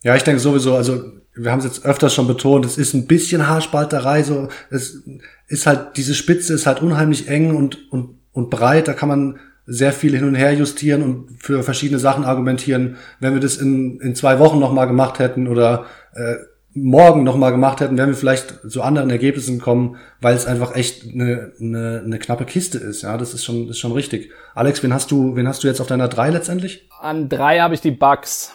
Ja, 0.02 0.14
ich 0.14 0.22
denke 0.22 0.40
sowieso, 0.40 0.76
also 0.76 1.19
wir 1.34 1.50
haben 1.50 1.60
es 1.60 1.64
jetzt 1.64 1.84
öfters 1.84 2.14
schon 2.14 2.26
betont, 2.26 2.64
es 2.64 2.78
ist 2.78 2.94
ein 2.94 3.06
bisschen 3.06 3.46
Haarspalterei, 3.48 4.22
so 4.22 4.48
es 4.70 5.04
ist 5.48 5.66
halt, 5.66 5.96
diese 5.96 6.14
Spitze 6.14 6.54
ist 6.54 6.66
halt 6.66 6.82
unheimlich 6.82 7.28
eng 7.28 7.54
und, 7.54 7.90
und, 7.92 8.18
und 8.32 8.50
breit, 8.50 8.88
da 8.88 8.92
kann 8.94 9.08
man 9.08 9.38
sehr 9.66 9.92
viel 9.92 10.16
hin 10.16 10.24
und 10.24 10.34
her 10.34 10.52
justieren 10.52 11.02
und 11.02 11.42
für 11.42 11.62
verschiedene 11.62 12.00
Sachen 12.00 12.24
argumentieren. 12.24 12.96
Wenn 13.20 13.34
wir 13.34 13.40
das 13.40 13.56
in, 13.56 14.00
in 14.00 14.16
zwei 14.16 14.40
Wochen 14.40 14.58
nochmal 14.58 14.88
gemacht 14.88 15.20
hätten 15.20 15.46
oder 15.46 15.86
äh, 16.14 16.34
morgen 16.72 17.24
nochmal 17.24 17.52
gemacht 17.52 17.80
hätten, 17.80 17.96
wären 17.96 18.08
wir 18.08 18.16
vielleicht 18.16 18.68
zu 18.68 18.82
anderen 18.82 19.10
Ergebnissen 19.10 19.58
gekommen, 19.58 19.96
weil 20.20 20.34
es 20.34 20.46
einfach 20.46 20.74
echt 20.74 21.04
eine, 21.04 21.52
eine, 21.60 22.02
eine 22.04 22.18
knappe 22.18 22.46
Kiste 22.46 22.78
ist. 22.78 23.02
Ja, 23.02 23.16
das 23.16 23.34
ist 23.34 23.44
schon, 23.44 23.68
ist 23.68 23.78
schon 23.78 23.92
richtig. 23.92 24.32
Alex, 24.54 24.82
wen 24.82 24.94
hast 24.94 25.10
du, 25.10 25.36
wen 25.36 25.46
hast 25.46 25.62
du 25.62 25.68
jetzt 25.68 25.80
auf 25.80 25.86
deiner 25.86 26.08
drei 26.08 26.30
letztendlich? 26.30 26.88
An 27.00 27.28
drei 27.28 27.60
habe 27.60 27.74
ich 27.74 27.80
die 27.80 27.90
Bugs. 27.90 28.52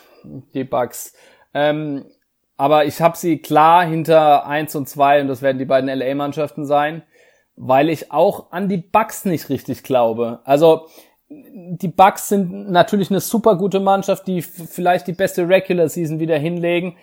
Die 0.54 0.64
Bugs. 0.64 1.14
Ähm, 1.54 2.06
aber 2.58 2.86
ich 2.86 3.02
habe 3.02 3.18
sie 3.18 3.40
klar 3.40 3.86
hinter 3.86 4.46
eins 4.46 4.76
und 4.76 4.88
zwei 4.88 5.22
und 5.22 5.28
das 5.28 5.42
werden 5.42 5.60
die 5.60 5.66
beiden 5.66 5.90
LA-Mannschaften 5.90 6.66
sein 6.66 7.04
weil 7.56 7.90
ich 7.90 8.12
auch 8.12 8.52
an 8.52 8.70
die 8.70 8.78
Bucks 8.78 9.26
nicht 9.26 9.50
richtig 9.50 9.84
glaube. 9.84 10.40
Also 10.44 10.88
die 11.30 11.88
Bucks 11.88 12.30
sind 12.30 12.70
natürlich 12.70 13.10
eine 13.10 13.20
super 13.20 13.56
gute 13.56 13.80
Mannschaft, 13.80 14.28
die 14.28 14.42
vielleicht 14.42 15.08
die 15.08 15.14
beste 15.14 15.48
Regular 15.48 15.90
Season 15.90 16.20
wieder 16.20 16.38
hinlegen. 16.38 16.98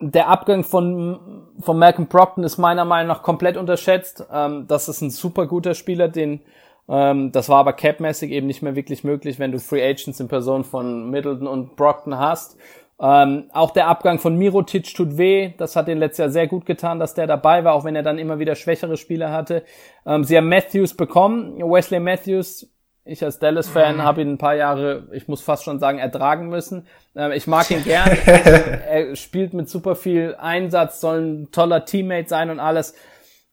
Der 0.00 0.28
Abgang 0.28 0.64
von, 0.64 1.46
von 1.60 1.78
Malcolm 1.78 2.08
Brockton 2.08 2.44
ist 2.44 2.58
meiner 2.58 2.84
Meinung 2.84 3.08
nach 3.08 3.22
komplett 3.22 3.56
unterschätzt. 3.56 4.24
Ähm, 4.32 4.66
das 4.66 4.88
ist 4.88 5.00
ein 5.00 5.10
super 5.10 5.46
guter 5.46 5.74
Spieler, 5.74 6.08
den 6.08 6.40
ähm, 6.88 7.32
das 7.32 7.48
war 7.48 7.58
aber 7.58 7.72
capmäßig 7.72 8.30
eben 8.30 8.46
nicht 8.46 8.62
mehr 8.62 8.76
wirklich 8.76 9.04
möglich, 9.04 9.38
wenn 9.38 9.52
du 9.52 9.58
Free 9.58 9.84
Agents 9.84 10.20
in 10.20 10.28
Person 10.28 10.64
von 10.64 11.10
Middleton 11.10 11.46
und 11.46 11.76
Brockton 11.76 12.18
hast. 12.18 12.56
Ähm, 13.00 13.48
auch 13.52 13.70
der 13.70 13.86
Abgang 13.86 14.18
von 14.18 14.36
Mirotic 14.36 14.92
tut 14.94 15.18
weh. 15.18 15.52
Das 15.56 15.76
hat 15.76 15.86
den 15.86 15.98
letztes 15.98 16.18
Jahr 16.18 16.30
sehr 16.30 16.48
gut 16.48 16.66
getan, 16.66 16.98
dass 16.98 17.14
der 17.14 17.26
dabei 17.26 17.62
war, 17.64 17.74
auch 17.74 17.84
wenn 17.84 17.94
er 17.94 18.02
dann 18.02 18.18
immer 18.18 18.38
wieder 18.40 18.56
schwächere 18.56 18.96
Spieler 18.96 19.30
hatte. 19.30 19.62
Ähm, 20.04 20.24
sie 20.24 20.36
haben 20.36 20.48
Matthews 20.48 20.94
bekommen. 20.94 21.58
Wesley 21.58 22.00
Matthews, 22.00 22.68
ich 23.04 23.24
als 23.24 23.38
Dallas-Fan 23.38 23.96
mhm. 23.96 24.02
habe 24.02 24.22
ihn 24.22 24.32
ein 24.32 24.38
paar 24.38 24.56
Jahre, 24.56 25.08
ich 25.12 25.28
muss 25.28 25.40
fast 25.40 25.62
schon 25.62 25.78
sagen, 25.78 25.98
ertragen 25.98 26.48
müssen. 26.48 26.86
Ähm, 27.14 27.30
ich 27.30 27.46
mag 27.46 27.70
ihn 27.70 27.84
gern. 27.84 28.10
er 28.26 29.14
spielt 29.14 29.54
mit 29.54 29.68
super 29.68 29.94
viel 29.94 30.34
Einsatz, 30.36 31.00
soll 31.00 31.20
ein 31.20 31.52
toller 31.52 31.84
Teammate 31.84 32.28
sein 32.28 32.50
und 32.50 32.58
alles. 32.58 32.94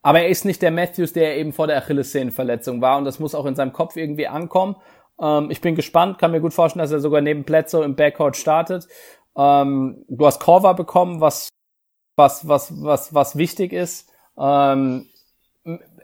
Aber 0.01 0.21
er 0.21 0.27
ist 0.27 0.45
nicht 0.45 0.63
der 0.63 0.71
Matthews, 0.71 1.13
der 1.13 1.37
eben 1.37 1.53
vor 1.53 1.67
der 1.67 1.77
Achillessehnenverletzung 1.77 2.81
war. 2.81 2.97
Und 2.97 3.05
das 3.05 3.19
muss 3.19 3.35
auch 3.35 3.45
in 3.45 3.55
seinem 3.55 3.73
Kopf 3.73 3.95
irgendwie 3.95 4.27
ankommen. 4.27 4.75
Ähm, 5.21 5.49
ich 5.51 5.61
bin 5.61 5.75
gespannt, 5.75 6.17
kann 6.17 6.31
mir 6.31 6.41
gut 6.41 6.53
vorstellen, 6.53 6.83
dass 6.83 6.91
er 6.91 6.99
sogar 6.99 7.21
neben 7.21 7.43
Bledsoe 7.43 7.85
im 7.85 7.95
Backcourt 7.95 8.37
startet. 8.37 8.87
Ähm, 9.37 10.05
du 10.07 10.25
hast 10.25 10.39
Korva 10.39 10.73
bekommen, 10.73 11.21
was, 11.21 11.49
was, 12.15 12.47
was, 12.47 12.83
was, 12.83 13.13
was 13.13 13.35
wichtig 13.35 13.73
ist. 13.73 14.09
Ähm, 14.37 15.07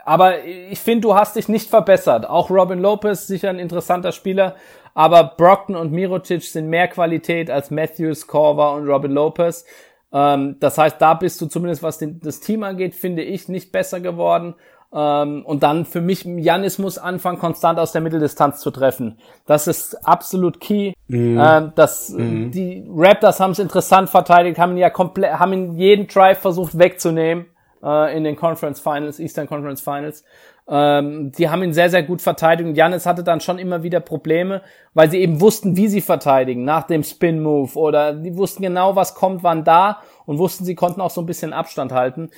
aber 0.03 0.43
ich 0.45 0.79
finde, 0.79 1.01
du 1.01 1.15
hast 1.15 1.35
dich 1.35 1.47
nicht 1.47 1.69
verbessert. 1.69 2.27
Auch 2.27 2.49
Robin 2.49 2.79
Lopez, 2.79 3.27
sicher 3.27 3.49
ein 3.49 3.59
interessanter 3.59 4.11
Spieler, 4.11 4.55
aber 4.93 5.23
Brockton 5.23 5.75
und 5.75 5.91
Mirotic 5.91 6.43
sind 6.43 6.67
mehr 6.67 6.87
Qualität 6.87 7.49
als 7.49 7.71
Matthews, 7.71 8.27
Korva 8.27 8.71
und 8.71 8.87
Robin 8.87 9.11
Lopez. 9.11 9.65
Ähm, 10.11 10.57
das 10.59 10.77
heißt, 10.77 10.99
da 10.99 11.13
bist 11.13 11.39
du 11.41 11.45
zumindest, 11.45 11.83
was 11.83 11.97
den, 11.97 12.19
das 12.19 12.39
Team 12.39 12.63
angeht, 12.63 12.95
finde 12.95 13.23
ich, 13.23 13.47
nicht 13.47 13.71
besser 13.71 13.99
geworden. 13.99 14.55
Ähm, 14.93 15.45
und 15.45 15.63
dann 15.63 15.85
für 15.85 16.01
mich, 16.01 16.25
Janis 16.25 16.77
muss 16.77 16.97
anfangen, 16.97 17.39
konstant 17.39 17.79
aus 17.79 17.93
der 17.93 18.01
Mitteldistanz 18.01 18.59
zu 18.59 18.71
treffen. 18.71 19.17
Das 19.45 19.67
ist 19.67 19.95
absolut 20.05 20.59
key. 20.59 20.93
Mhm. 21.07 21.41
Ähm, 21.41 21.71
das, 21.75 22.09
mhm. 22.09 22.51
Die 22.51 22.85
Raptors 22.93 23.39
haben 23.39 23.51
es 23.51 23.59
interessant 23.59 24.09
verteidigt, 24.09 24.59
haben 24.59 24.73
ihn 24.73 24.79
ja 24.79 24.89
komplett, 24.89 25.39
haben 25.39 25.53
ihn 25.53 25.77
jeden 25.77 26.07
Drive 26.07 26.39
versucht 26.39 26.77
wegzunehmen 26.77 27.45
äh, 27.81 28.15
in 28.15 28.25
den 28.25 28.35
Conference 28.35 28.81
Finals, 28.81 29.19
Eastern 29.19 29.47
Conference 29.47 29.81
Finals. 29.81 30.25
Ähm, 30.67 31.31
die 31.31 31.49
haben 31.49 31.63
ihn 31.63 31.73
sehr, 31.73 31.89
sehr 31.89 32.03
gut 32.03 32.21
verteidigt. 32.21 32.67
Und 32.67 32.75
Janis 32.75 33.05
hatte 33.05 33.23
dann 33.23 33.39
schon 33.39 33.59
immer 33.59 33.83
wieder 33.83 34.01
Probleme, 34.01 34.61
weil 34.93 35.09
sie 35.09 35.19
eben 35.19 35.39
wussten, 35.39 35.77
wie 35.77 35.87
sie 35.87 36.01
verteidigen, 36.01 36.65
nach 36.65 36.83
dem 36.83 37.03
Spin-Move 37.03 37.77
oder 37.77 38.13
die 38.13 38.35
wussten 38.35 38.61
genau, 38.61 38.95
was 38.95 39.15
kommt, 39.15 39.41
wann 39.43 39.63
da 39.63 40.01
und 40.25 40.37
wussten, 40.37 40.65
sie 40.65 40.75
konnten 40.75 41.01
auch 41.01 41.09
so 41.09 41.21
ein 41.21 41.25
bisschen 41.25 41.53
Abstand 41.53 41.91
halten. 41.91 42.29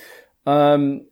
Ähm, 0.46 1.08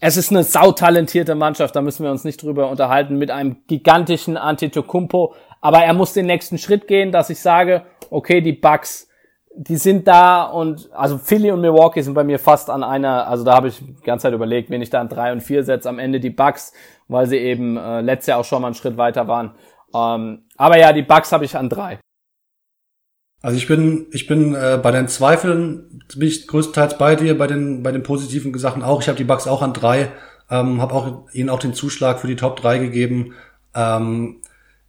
es 0.00 0.16
ist 0.16 0.30
eine 0.30 0.44
sautalentierte 0.44 1.34
Mannschaft, 1.34 1.76
da 1.76 1.80
müssen 1.80 2.04
wir 2.04 2.10
uns 2.10 2.24
nicht 2.24 2.42
drüber 2.42 2.70
unterhalten, 2.70 3.16
mit 3.16 3.30
einem 3.30 3.56
gigantischen 3.66 4.36
Antetokounmpo. 4.36 5.34
Aber 5.60 5.84
er 5.84 5.94
muss 5.94 6.12
den 6.12 6.26
nächsten 6.26 6.58
Schritt 6.58 6.88
gehen, 6.88 7.12
dass 7.12 7.30
ich 7.30 7.40
sage, 7.40 7.82
okay, 8.10 8.40
die 8.40 8.52
Bucks, 8.52 9.08
die 9.54 9.76
sind 9.76 10.08
da 10.08 10.44
und 10.44 10.90
also 10.92 11.18
Philly 11.18 11.50
und 11.50 11.60
Milwaukee 11.60 12.00
sind 12.00 12.14
bei 12.14 12.24
mir 12.24 12.38
fast 12.38 12.70
an 12.70 12.82
einer, 12.82 13.28
also 13.28 13.44
da 13.44 13.54
habe 13.54 13.68
ich 13.68 13.78
die 13.78 14.02
ganze 14.02 14.24
Zeit 14.24 14.34
überlegt, 14.34 14.70
wen 14.70 14.82
ich 14.82 14.90
da 14.90 15.00
an 15.00 15.08
drei 15.08 15.30
und 15.30 15.40
vier 15.40 15.62
setze, 15.62 15.88
am 15.88 15.98
Ende 15.98 16.20
die 16.20 16.30
Bucks, 16.30 16.72
weil 17.08 17.26
sie 17.26 17.36
eben 17.36 17.76
äh, 17.76 18.00
letztes 18.00 18.28
Jahr 18.28 18.38
auch 18.40 18.44
schon 18.44 18.62
mal 18.62 18.68
einen 18.68 18.74
Schritt 18.74 18.96
weiter 18.96 19.28
waren. 19.28 19.54
Ähm, 19.94 20.44
aber 20.56 20.78
ja, 20.78 20.92
die 20.92 21.02
Bucks 21.02 21.32
habe 21.32 21.44
ich 21.44 21.56
an 21.56 21.68
drei. 21.68 21.98
Also 23.42 23.56
ich 23.56 23.66
bin, 23.66 24.06
ich 24.12 24.28
bin 24.28 24.54
äh, 24.54 24.78
bei 24.80 24.92
den 24.92 25.08
Zweifeln 25.08 26.02
bin 26.16 26.28
ich 26.28 26.46
größtenteils 26.46 26.96
bei 26.96 27.16
dir, 27.16 27.36
bei 27.36 27.48
den, 27.48 27.82
bei 27.82 27.90
den 27.90 28.04
positiven 28.04 28.56
Sachen 28.56 28.84
auch. 28.84 29.02
Ich 29.02 29.08
habe 29.08 29.18
die 29.18 29.24
Bugs 29.24 29.48
auch 29.48 29.62
an 29.62 29.72
drei, 29.72 30.12
ähm, 30.48 30.80
habe 30.80 30.94
auch 30.94 31.28
ihnen 31.32 31.50
auch 31.50 31.58
den 31.58 31.74
Zuschlag 31.74 32.20
für 32.20 32.28
die 32.28 32.36
Top 32.36 32.60
3 32.60 32.78
gegeben. 32.78 33.34
Ähm, 33.74 34.36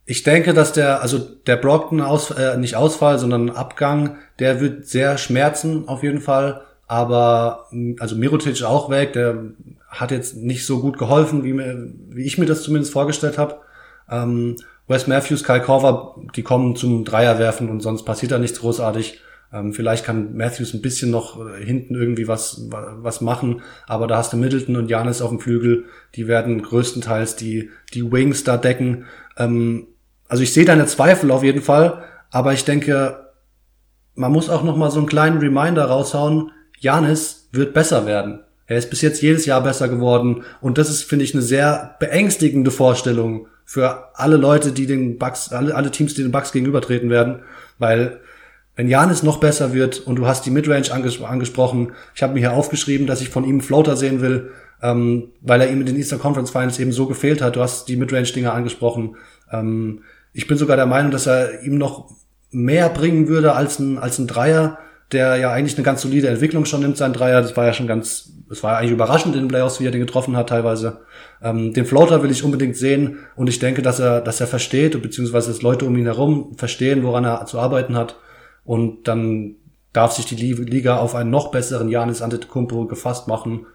ich 0.05 0.21
denke, 0.23 0.53
dass 0.53 0.73
der, 0.73 1.01
also 1.01 1.17
der 1.17 1.55
Brockton 1.55 2.01
aus, 2.01 2.29
äh, 2.29 2.57
nicht 2.57 2.75
Ausfall, 2.75 3.17
sondern 3.17 3.49
Abgang, 3.49 4.17
der 4.37 4.59
wird 4.59 4.85
sehr 4.85 5.17
schmerzen 5.17 5.87
auf 5.87 6.03
jeden 6.03 6.21
Fall. 6.21 6.61
Aber 6.85 7.69
also 7.99 8.15
Mirotic 8.15 8.61
auch 8.63 8.89
weg, 8.89 9.13
der 9.13 9.45
hat 9.87 10.11
jetzt 10.11 10.35
nicht 10.35 10.65
so 10.65 10.79
gut 10.79 10.99
geholfen, 10.99 11.43
wie, 11.43 11.53
mir, 11.53 11.91
wie 12.09 12.23
ich 12.23 12.37
mir 12.37 12.45
das 12.45 12.61
zumindest 12.61 12.93
vorgestellt 12.93 13.37
habe. 13.37 13.61
Ähm, 14.09 14.57
Wes 14.87 15.07
Matthews, 15.07 15.43
Kyle 15.43 15.61
Korver, 15.61 16.15
die 16.35 16.43
kommen 16.43 16.75
zum 16.75 17.05
Dreier 17.05 17.39
werfen 17.39 17.69
und 17.69 17.81
sonst 17.81 18.03
passiert 18.03 18.31
da 18.31 18.39
nichts 18.39 18.59
großartig. 18.59 19.21
Ähm, 19.53 19.73
vielleicht 19.73 20.03
kann 20.03 20.35
Matthews 20.35 20.73
ein 20.73 20.81
bisschen 20.81 21.11
noch 21.11 21.39
äh, 21.39 21.63
hinten 21.63 21.95
irgendwie 21.95 22.27
was, 22.27 22.67
was 22.69 23.21
machen, 23.21 23.61
aber 23.87 24.07
da 24.07 24.17
hast 24.17 24.33
du 24.33 24.37
Middleton 24.37 24.75
und 24.75 24.89
Janis 24.89 25.21
auf 25.21 25.29
dem 25.29 25.39
Flügel, 25.39 25.85
die 26.15 26.27
werden 26.27 26.61
größtenteils 26.61 27.35
die, 27.35 27.69
die 27.93 28.11
Wings 28.11 28.43
da 28.43 28.57
decken. 28.57 29.05
Ähm, 29.37 29.87
also 30.27 30.41
ich 30.43 30.53
sehe 30.53 30.65
deine 30.65 30.87
Zweifel 30.87 31.31
auf 31.31 31.43
jeden 31.43 31.61
Fall, 31.61 32.03
aber 32.31 32.53
ich 32.53 32.65
denke, 32.65 33.29
man 34.15 34.31
muss 34.31 34.49
auch 34.49 34.63
noch 34.63 34.75
mal 34.75 34.91
so 34.91 34.99
einen 34.99 35.07
kleinen 35.07 35.37
Reminder 35.37 35.85
raushauen, 35.85 36.51
Janis 36.79 37.49
wird 37.51 37.73
besser 37.73 38.05
werden. 38.05 38.43
Er 38.65 38.77
ist 38.77 38.89
bis 38.89 39.01
jetzt 39.01 39.21
jedes 39.21 39.45
Jahr 39.45 39.61
besser 39.61 39.87
geworden 39.87 40.43
und 40.61 40.77
das 40.77 40.89
ist, 40.89 41.03
finde 41.03 41.25
ich, 41.25 41.33
eine 41.33 41.43
sehr 41.43 41.95
beängstigende 41.99 42.71
Vorstellung 42.71 43.47
für 43.65 44.09
alle 44.15 44.37
Leute, 44.37 44.71
die 44.71 44.87
den 44.87 45.17
Bugs, 45.17 45.51
alle, 45.51 45.75
alle 45.75 45.91
Teams, 45.91 46.13
die 46.13 46.23
den 46.23 46.31
Bugs 46.31 46.51
gegenübertreten 46.51 47.09
werden, 47.09 47.39
weil 47.79 48.19
wenn 48.75 48.87
Janis 48.87 49.23
noch 49.23 49.39
besser 49.39 49.73
wird 49.73 49.99
und 49.99 50.15
du 50.15 50.25
hast 50.25 50.45
die 50.45 50.51
Midrange 50.51 50.91
anges 50.91 51.21
angesprochen, 51.21 51.91
ich 52.15 52.23
habe 52.23 52.33
mir 52.33 52.39
hier 52.39 52.53
aufgeschrieben, 52.53 53.05
dass 53.05 53.21
ich 53.21 53.29
von 53.29 53.45
ihm 53.45 53.61
Floater 53.61 53.95
sehen 53.95 54.21
will, 54.21 54.51
ähm, 54.81 55.29
weil 55.41 55.61
er 55.61 55.69
ihm 55.69 55.79
in 55.79 55.85
den 55.85 55.95
Eastern 55.95 56.19
Conference 56.19 56.49
Finals 56.49 56.79
eben 56.79 56.91
so 56.91 57.05
gefehlt 57.05 57.41
hat. 57.41 57.55
Du 57.55 57.61
hast 57.61 57.87
die 57.87 57.95
Midrange-Dinger 57.95 58.53
angesprochen. 58.53 59.15
Ähm, 59.51 60.01
ich 60.33 60.47
bin 60.47 60.57
sogar 60.57 60.75
der 60.75 60.87
Meinung, 60.87 61.11
dass 61.11 61.27
er 61.27 61.61
ihm 61.63 61.77
noch 61.77 62.09
mehr 62.51 62.89
bringen 62.89 63.27
würde 63.27 63.53
als 63.53 63.79
ein, 63.79 63.97
als 63.99 64.17
ein 64.17 64.27
Dreier, 64.27 64.79
der 65.11 65.37
ja 65.37 65.51
eigentlich 65.51 65.75
eine 65.75 65.83
ganz 65.83 66.01
solide 66.01 66.27
Entwicklung 66.27 66.65
schon 66.65 66.81
nimmt, 66.81 66.97
sein 66.97 67.13
Dreier. 67.13 67.41
Das 67.41 67.55
war 67.55 67.65
ja 67.65 67.73
schon 67.73 67.87
ganz, 67.87 68.31
das 68.49 68.63
war 68.63 68.77
eigentlich 68.77 68.91
überraschend 68.91 69.35
in 69.35 69.43
den 69.43 69.47
Playoffs, 69.47 69.79
wie 69.79 69.85
er 69.85 69.91
den 69.91 70.01
getroffen 70.01 70.35
hat 70.35 70.49
teilweise. 70.49 71.01
Ähm, 71.41 71.73
den 71.73 71.85
Floater 71.85 72.23
will 72.23 72.31
ich 72.31 72.43
unbedingt 72.43 72.75
sehen 72.75 73.19
und 73.35 73.47
ich 73.47 73.59
denke, 73.59 73.81
dass 73.81 73.99
er, 73.99 74.21
dass 74.21 74.41
er 74.41 74.47
versteht, 74.47 74.99
beziehungsweise 75.01 75.51
dass 75.51 75.61
Leute 75.61 75.85
um 75.85 75.97
ihn 75.97 76.05
herum 76.05 76.55
verstehen, 76.57 77.03
woran 77.03 77.25
er 77.25 77.45
zu 77.45 77.59
arbeiten 77.59 77.95
hat. 77.95 78.15
Und 78.65 79.07
dann 79.07 79.55
darf 79.91 80.13
sich 80.13 80.25
die 80.25 80.35
Liga 80.35 80.97
auf 80.97 81.15
einen 81.15 81.29
noch 81.29 81.51
besseren 81.51 81.89
Janis 81.89 82.21
Antetokounmpo 82.21 82.87
gefasst 82.87 83.27
machen. 83.27 83.67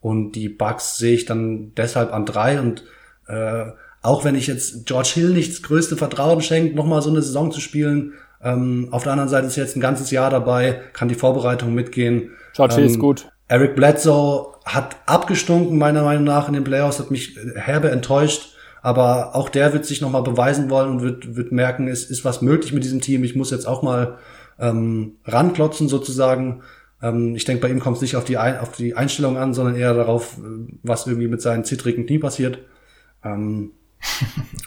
Und 0.00 0.32
die 0.32 0.48
Bugs 0.48 0.98
sehe 0.98 1.14
ich 1.14 1.24
dann 1.24 1.72
deshalb 1.76 2.12
an 2.12 2.26
drei. 2.26 2.60
Und 2.60 2.84
äh, 3.28 3.66
auch 4.02 4.24
wenn 4.24 4.34
ich 4.34 4.46
jetzt 4.46 4.86
George 4.86 5.10
Hill 5.14 5.30
nicht 5.30 5.50
das 5.50 5.62
größte 5.62 5.96
Vertrauen 5.96 6.40
schenkt, 6.40 6.74
nochmal 6.74 7.02
so 7.02 7.10
eine 7.10 7.22
Saison 7.22 7.50
zu 7.50 7.60
spielen, 7.60 8.14
ähm, 8.42 8.88
auf 8.90 9.02
der 9.02 9.12
anderen 9.12 9.30
Seite 9.30 9.46
ist 9.46 9.56
jetzt 9.56 9.76
ein 9.76 9.80
ganzes 9.80 10.10
Jahr 10.10 10.30
dabei, 10.30 10.80
kann 10.92 11.08
die 11.08 11.14
Vorbereitung 11.14 11.74
mitgehen. 11.74 12.30
George 12.54 12.76
ähm, 12.78 12.86
ist 12.86 12.98
gut. 12.98 13.28
Eric 13.48 13.76
Bledsoe 13.76 14.54
hat 14.64 14.96
abgestunken, 15.06 15.78
meiner 15.78 16.02
Meinung 16.02 16.24
nach, 16.24 16.48
in 16.48 16.54
den 16.54 16.64
Playoffs, 16.64 16.98
hat 16.98 17.10
mich 17.10 17.38
herbe 17.54 17.90
enttäuscht. 17.90 18.52
Aber 18.82 19.34
auch 19.34 19.48
der 19.48 19.72
wird 19.72 19.84
sich 19.84 20.00
nochmal 20.00 20.22
beweisen 20.22 20.70
wollen 20.70 20.90
und 20.90 21.02
wird, 21.02 21.34
wird 21.34 21.50
merken, 21.50 21.88
es 21.88 22.04
ist 22.04 22.24
was 22.24 22.40
möglich 22.40 22.72
mit 22.72 22.84
diesem 22.84 23.00
Team. 23.00 23.24
Ich 23.24 23.34
muss 23.34 23.50
jetzt 23.50 23.66
auch 23.66 23.82
mal 23.82 24.18
ähm, 24.60 25.16
ranklotzen 25.24 25.88
sozusagen. 25.88 26.62
Ähm, 27.02 27.34
ich 27.34 27.44
denke, 27.44 27.62
bei 27.62 27.68
ihm 27.68 27.80
kommt 27.80 27.96
es 27.96 28.02
nicht 28.02 28.16
auf 28.16 28.24
die, 28.24 28.38
Ein 28.38 28.58
auf 28.58 28.72
die 28.72 28.94
Einstellung 28.94 29.38
an, 29.38 29.54
sondern 29.54 29.74
eher 29.74 29.94
darauf, 29.94 30.38
was 30.82 31.06
irgendwie 31.06 31.28
mit 31.28 31.42
seinen 31.42 31.64
zittrigen 31.64 32.06
Knie 32.06 32.18
passiert. 32.18 32.58
Ähm, 33.24 33.72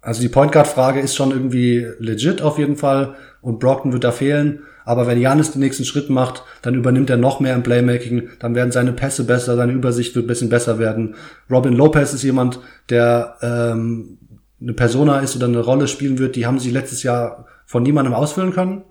also 0.00 0.20
die 0.20 0.28
Point 0.28 0.52
Guard 0.52 0.68
Frage 0.68 1.00
ist 1.00 1.16
schon 1.16 1.32
irgendwie 1.32 1.86
legit 1.98 2.40
auf 2.40 2.58
jeden 2.58 2.76
Fall 2.76 3.16
und 3.40 3.58
Brockton 3.58 3.92
wird 3.92 4.04
da 4.04 4.12
fehlen. 4.12 4.60
Aber 4.84 5.06
wenn 5.06 5.20
Janis 5.20 5.50
den 5.50 5.60
nächsten 5.60 5.84
Schritt 5.84 6.08
macht, 6.08 6.44
dann 6.62 6.74
übernimmt 6.74 7.10
er 7.10 7.18
noch 7.18 7.40
mehr 7.40 7.54
im 7.54 7.62
Playmaking, 7.62 8.30
dann 8.38 8.54
werden 8.54 8.72
seine 8.72 8.92
Pässe 8.92 9.24
besser, 9.24 9.54
seine 9.54 9.72
Übersicht 9.72 10.14
wird 10.14 10.24
ein 10.24 10.28
bisschen 10.28 10.48
besser 10.48 10.78
werden. 10.78 11.14
Robin 11.50 11.74
Lopez 11.74 12.14
ist 12.14 12.22
jemand, 12.22 12.60
der 12.88 13.36
ähm, 13.42 14.16
eine 14.62 14.72
Persona 14.72 15.20
ist 15.20 15.36
oder 15.36 15.46
eine 15.46 15.60
Rolle 15.60 15.88
spielen 15.88 16.18
wird, 16.18 16.36
die 16.36 16.46
haben 16.46 16.58
sie 16.58 16.70
letztes 16.70 17.02
Jahr 17.02 17.46
von 17.66 17.82
niemandem 17.82 18.14
ausfüllen 18.14 18.52
können. 18.52 18.82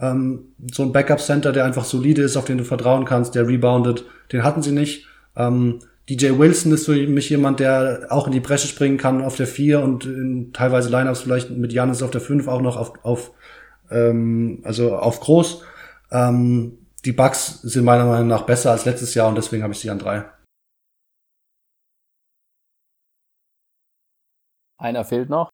Ähm, 0.00 0.54
so 0.72 0.84
ein 0.84 0.92
Backup-Center, 0.92 1.52
der 1.52 1.66
einfach 1.66 1.84
solide 1.84 2.22
ist, 2.22 2.36
auf 2.36 2.46
den 2.46 2.58
du 2.58 2.64
vertrauen 2.64 3.04
kannst, 3.04 3.34
der 3.34 3.46
reboundet, 3.46 4.06
den 4.32 4.42
hatten 4.42 4.62
sie 4.62 4.72
nicht. 4.72 5.06
Ähm, 5.36 5.80
DJ 6.08 6.38
Wilson 6.38 6.72
ist 6.72 6.86
für 6.86 6.94
mich 7.08 7.30
jemand, 7.30 7.58
der 7.58 8.06
auch 8.10 8.26
in 8.26 8.32
die 8.32 8.40
Bresche 8.40 8.68
springen 8.68 8.96
kann 8.96 9.24
auf 9.24 9.36
der 9.36 9.48
4 9.48 9.80
und 9.80 10.04
in 10.04 10.52
teilweise 10.52 10.88
Lineups 10.88 11.22
vielleicht 11.22 11.50
mit 11.50 11.72
Janis 11.72 12.02
auf 12.02 12.12
der 12.12 12.20
5 12.20 12.46
auch 12.46 12.60
noch 12.60 12.76
auf, 12.76 13.04
auf 13.04 13.32
ähm, 13.90 14.60
also 14.64 14.96
auf 14.96 15.20
groß. 15.20 15.64
Ähm, 16.12 16.86
die 17.04 17.12
Bugs 17.12 17.60
sind 17.62 17.84
meiner 17.84 18.04
Meinung 18.04 18.28
nach 18.28 18.42
besser 18.42 18.70
als 18.70 18.84
letztes 18.84 19.14
Jahr 19.14 19.28
und 19.28 19.36
deswegen 19.36 19.62
habe 19.62 19.72
ich 19.72 19.80
sie 19.80 19.90
an 19.90 19.98
drei. 19.98 20.30
Einer 24.78 25.04
fehlt 25.04 25.28
noch. 25.28 25.50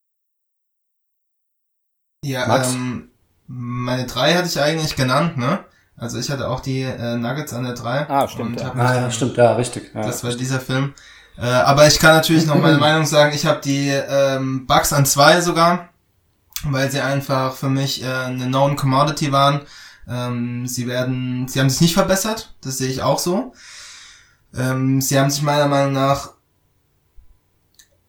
Ja, 2.25 2.47
Max? 2.47 2.75
ähm, 2.75 3.11
meine 3.47 4.07
drei 4.07 4.35
hatte 4.35 4.49
ich 4.49 4.61
eigentlich 4.61 4.97
genannt, 4.97 5.37
ne? 5.39 5.65
Also 6.03 6.19
ich 6.19 6.31
hatte 6.31 6.49
auch 6.49 6.59
die 6.61 6.83
äh, 6.83 7.17
Nuggets 7.17 7.53
an 7.53 7.63
der 7.63 7.75
drei. 7.75 8.09
Ah, 8.11 8.27
stimmt, 8.27 8.61
ja. 8.61 8.73
Ah 8.75 8.95
ja, 8.95 9.01
dann- 9.03 9.13
stimmt, 9.13 9.37
ja, 9.37 9.53
richtig. 9.55 9.93
Ja. 9.95 10.03
Das 10.03 10.25
war 10.25 10.33
dieser 10.35 10.59
Film. 10.61 10.95
Äh, 11.39 11.47
aber 11.47 11.87
ich 11.87 11.99
kann 12.01 12.15
natürlich 12.17 12.45
noch 12.45 12.57
meine 12.57 12.79
Meinung 12.87 13.07
sagen. 13.07 13.33
Ich 13.35 13.47
habe 13.47 13.61
die 13.63 13.89
ähm, 13.89 14.67
Bugs 14.67 14.93
an 14.93 15.07
zwei 15.07 15.41
sogar, 15.41 15.89
weil 16.65 16.91
sie 16.91 17.01
einfach 17.01 17.55
für 17.55 17.69
mich 17.69 18.03
äh, 18.03 18.07
eine 18.07 18.47
known 18.47 18.75
Commodity 18.77 19.31
waren. 19.31 19.61
Ähm, 20.09 20.67
sie 20.67 20.89
werden, 20.89 21.47
sie 21.47 21.61
haben 21.61 21.71
sich 21.71 21.81
nicht 21.81 21.95
verbessert, 21.95 22.53
das 22.63 22.79
sehe 22.79 22.89
ich 22.91 23.03
auch 23.03 23.21
so. 23.21 23.53
Ähm, 24.55 25.01
sie 25.01 25.19
haben 25.19 25.31
sich 25.31 25.43
meiner 25.43 25.69
Meinung 25.69 25.93
nach 25.93 26.31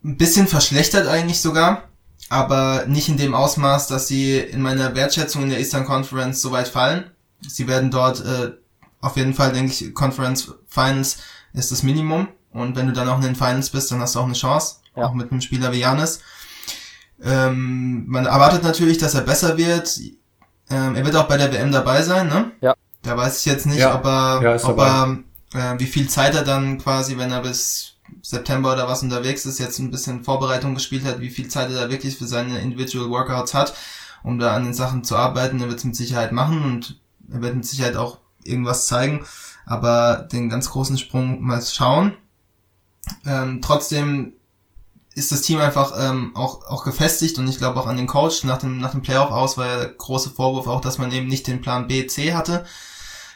ein 0.04 0.18
bisschen 0.18 0.48
verschlechtert 0.48 1.08
eigentlich 1.08 1.40
sogar, 1.42 1.84
aber 2.30 2.86
nicht 2.88 3.08
in 3.10 3.18
dem 3.18 3.36
Ausmaß, 3.36 3.86
dass 3.88 4.08
sie 4.08 4.38
in 4.40 4.62
meiner 4.62 4.96
Wertschätzung 4.96 5.44
in 5.44 5.50
der 5.50 5.60
Eastern 5.60 5.86
Conference 5.86 6.42
so 6.42 6.52
weit 6.52 6.68
fallen. 6.68 7.12
Sie 7.48 7.68
werden 7.68 7.92
dort 7.92 8.24
äh, 8.26 8.52
auf 9.02 9.18
jeden 9.18 9.34
Fall, 9.34 9.52
denke 9.52 9.72
ich, 9.72 9.94
Conference 9.94 10.54
Finals 10.68 11.18
ist 11.54 11.72
das 11.72 11.84
Minimum. 11.84 12.28
Und 12.52 12.76
wenn 12.76 12.88
du 12.88 12.94
dann 12.94 13.10
auch 13.10 13.18
in 13.18 13.24
den 13.24 13.36
Finals 13.36 13.70
bist, 13.70 13.92
dann 13.92 14.00
hast 14.00 14.16
du 14.16 14.20
auch 14.20 14.26
eine 14.26 14.34
Chance. 14.34 14.76
Ja. 14.96 15.06
Auch 15.06 15.14
mit 15.14 15.32
einem 15.32 15.42
Spieler 15.42 15.72
wie 15.72 15.80
Janis. 15.80 16.20
Ähm, 17.22 18.06
man 18.08 18.26
erwartet 18.26 18.64
natürlich, 18.64 18.98
dass 18.98 19.14
er 19.16 19.22
besser 19.22 19.58
wird. 19.58 20.00
Ähm, 20.70 20.96
er 20.96 21.06
wird 21.06 21.16
auch 21.16 21.28
bei 21.28 21.38
der 21.38 21.52
WM 21.52 21.72
dabei 21.72 22.02
sein, 22.02 22.28
ne? 22.28 22.52
Ja. 22.62 22.76
Da 23.02 23.18
weiß 23.18 23.40
ich 23.40 23.46
jetzt 23.46 23.66
nicht, 23.66 23.80
Ja. 23.80 23.96
ob 23.96 24.06
er, 24.06 24.42
Ja, 24.42 24.56
ob 24.56 24.78
dabei. 24.78 25.24
er 25.54 25.76
äh, 25.76 25.80
wie 25.80 25.86
viel 25.86 26.08
Zeit 26.10 26.36
er 26.36 26.44
dann 26.44 26.78
quasi, 26.80 27.18
wenn 27.18 27.32
er 27.32 27.42
bis 27.42 27.96
September 28.22 28.74
oder 28.74 28.88
was 28.88 29.04
unterwegs 29.04 29.46
ist, 29.46 29.60
jetzt 29.60 29.80
ein 29.80 29.92
bisschen 29.92 30.24
Vorbereitung 30.24 30.74
gespielt 30.76 31.06
hat, 31.06 31.20
wie 31.20 31.30
viel 31.30 31.48
Zeit 31.48 31.70
er 31.72 31.82
da 31.86 31.90
wirklich 31.90 32.18
für 32.18 32.28
seine 32.28 32.60
Individual 32.60 33.10
Workouts 33.10 33.54
hat, 33.54 33.74
um 34.24 34.40
da 34.40 34.56
an 34.56 34.64
den 34.64 34.74
Sachen 34.74 35.04
zu 35.04 35.16
arbeiten. 35.16 35.60
Er 35.62 35.68
wird 35.68 35.80
es 35.80 35.86
mit 35.86 35.96
Sicherheit 35.96 36.32
machen 36.32 36.64
und 36.64 37.00
er 37.32 37.42
wird 37.42 37.56
mit 37.56 37.66
Sicherheit 37.66 37.96
auch 37.96 38.20
irgendwas 38.44 38.88
zeigen, 38.88 39.26
aber 39.66 40.28
den 40.32 40.50
ganz 40.50 40.70
großen 40.70 40.98
Sprung 40.98 41.42
mal 41.42 41.62
schauen. 41.62 42.14
Ähm, 43.26 43.62
trotzdem 43.62 44.34
ist 45.16 45.32
das 45.32 45.42
Team 45.42 45.60
einfach 45.60 45.94
ähm, 45.98 46.36
auch, 46.36 46.66
auch 46.66 46.84
gefestigt 46.84 47.38
und 47.38 47.48
ich 47.48 47.58
glaube 47.58 47.80
auch 47.80 47.88
an 47.88 47.98
den 47.98 48.08
Coach 48.08 48.44
nach 48.44 48.58
dem, 48.58 48.80
nach 48.80 48.92
dem 48.92 49.02
Playoff 49.02 49.32
aus 49.32 49.58
war 49.58 49.68
ja 49.68 49.78
der 49.78 49.90
große 49.90 50.32
Vorwurf 50.32 50.68
auch, 50.68 50.82
dass 50.82 50.98
man 50.98 51.12
eben 51.12 51.28
nicht 51.28 51.48
den 51.48 51.62
Plan 51.62 51.88
B, 51.88 52.08
C 52.08 52.34
hatte. 52.34 52.66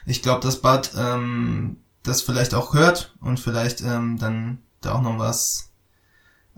Ich 0.05 0.21
glaube, 0.21 0.41
dass 0.41 0.61
Bud 0.61 0.91
ähm, 0.97 1.77
das 2.03 2.21
vielleicht 2.21 2.53
auch 2.53 2.73
hört 2.73 3.13
und 3.21 3.39
vielleicht 3.39 3.81
ähm, 3.81 4.17
dann 4.17 4.59
da 4.81 4.93
auch 4.93 5.01
noch 5.01 5.19
was 5.19 5.69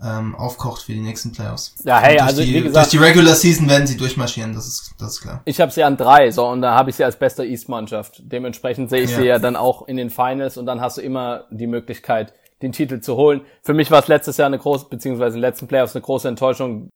ähm, 0.02 0.34
aufkocht 0.34 0.82
für 0.82 0.92
die 0.92 1.00
nächsten 1.00 1.32
Playoffs. 1.32 1.74
Ja, 1.84 2.00
hey, 2.00 2.16
durch 2.16 2.28
also 2.28 2.42
die, 2.42 2.54
wie 2.54 2.62
gesagt, 2.62 2.76
durch 2.76 2.88
die 2.88 2.96
Regular 2.98 3.34
Season 3.34 3.68
werden 3.68 3.86
sie 3.86 3.96
durchmarschieren, 3.96 4.54
das 4.54 4.66
ist, 4.66 4.94
das 4.98 5.14
ist 5.14 5.20
klar. 5.20 5.42
ich 5.44 5.60
habe 5.60 5.70
sie 5.70 5.84
an 5.84 5.96
drei, 5.96 6.30
so 6.30 6.46
und 6.46 6.62
da 6.62 6.74
habe 6.74 6.90
ich 6.90 6.96
sie 6.96 7.04
als 7.04 7.16
bester 7.16 7.44
East-Mannschaft. 7.44 8.22
Dementsprechend 8.24 8.90
sehe 8.90 9.02
ich 9.02 9.10
Ja. 9.10 9.18
sie 9.18 9.26
ja 9.26 9.38
dann 9.38 9.56
auch 9.56 9.86
in 9.88 9.96
den 9.96 10.10
Finals 10.10 10.56
und 10.56 10.66
dann 10.66 10.80
hast 10.80 10.96
du 10.96 11.02
immer 11.02 11.44
die 11.50 11.66
Möglichkeit, 11.66 12.32
den 12.62 12.72
Titel 12.72 13.00
zu 13.00 13.16
holen. 13.16 13.42
Für 13.62 13.74
mich 13.74 13.90
war 13.90 14.00
es 14.00 14.08
letztes 14.08 14.36
Jahr 14.36 14.46
eine 14.46 14.58
große, 14.58 14.86
beziehungsweise 14.90 15.36
in 15.36 15.42
den 15.42 15.48
letzten 15.48 15.66
Playoffs 15.66 15.94
eine 15.94 16.02
große 16.02 16.28
Enttäuschung. 16.28 16.88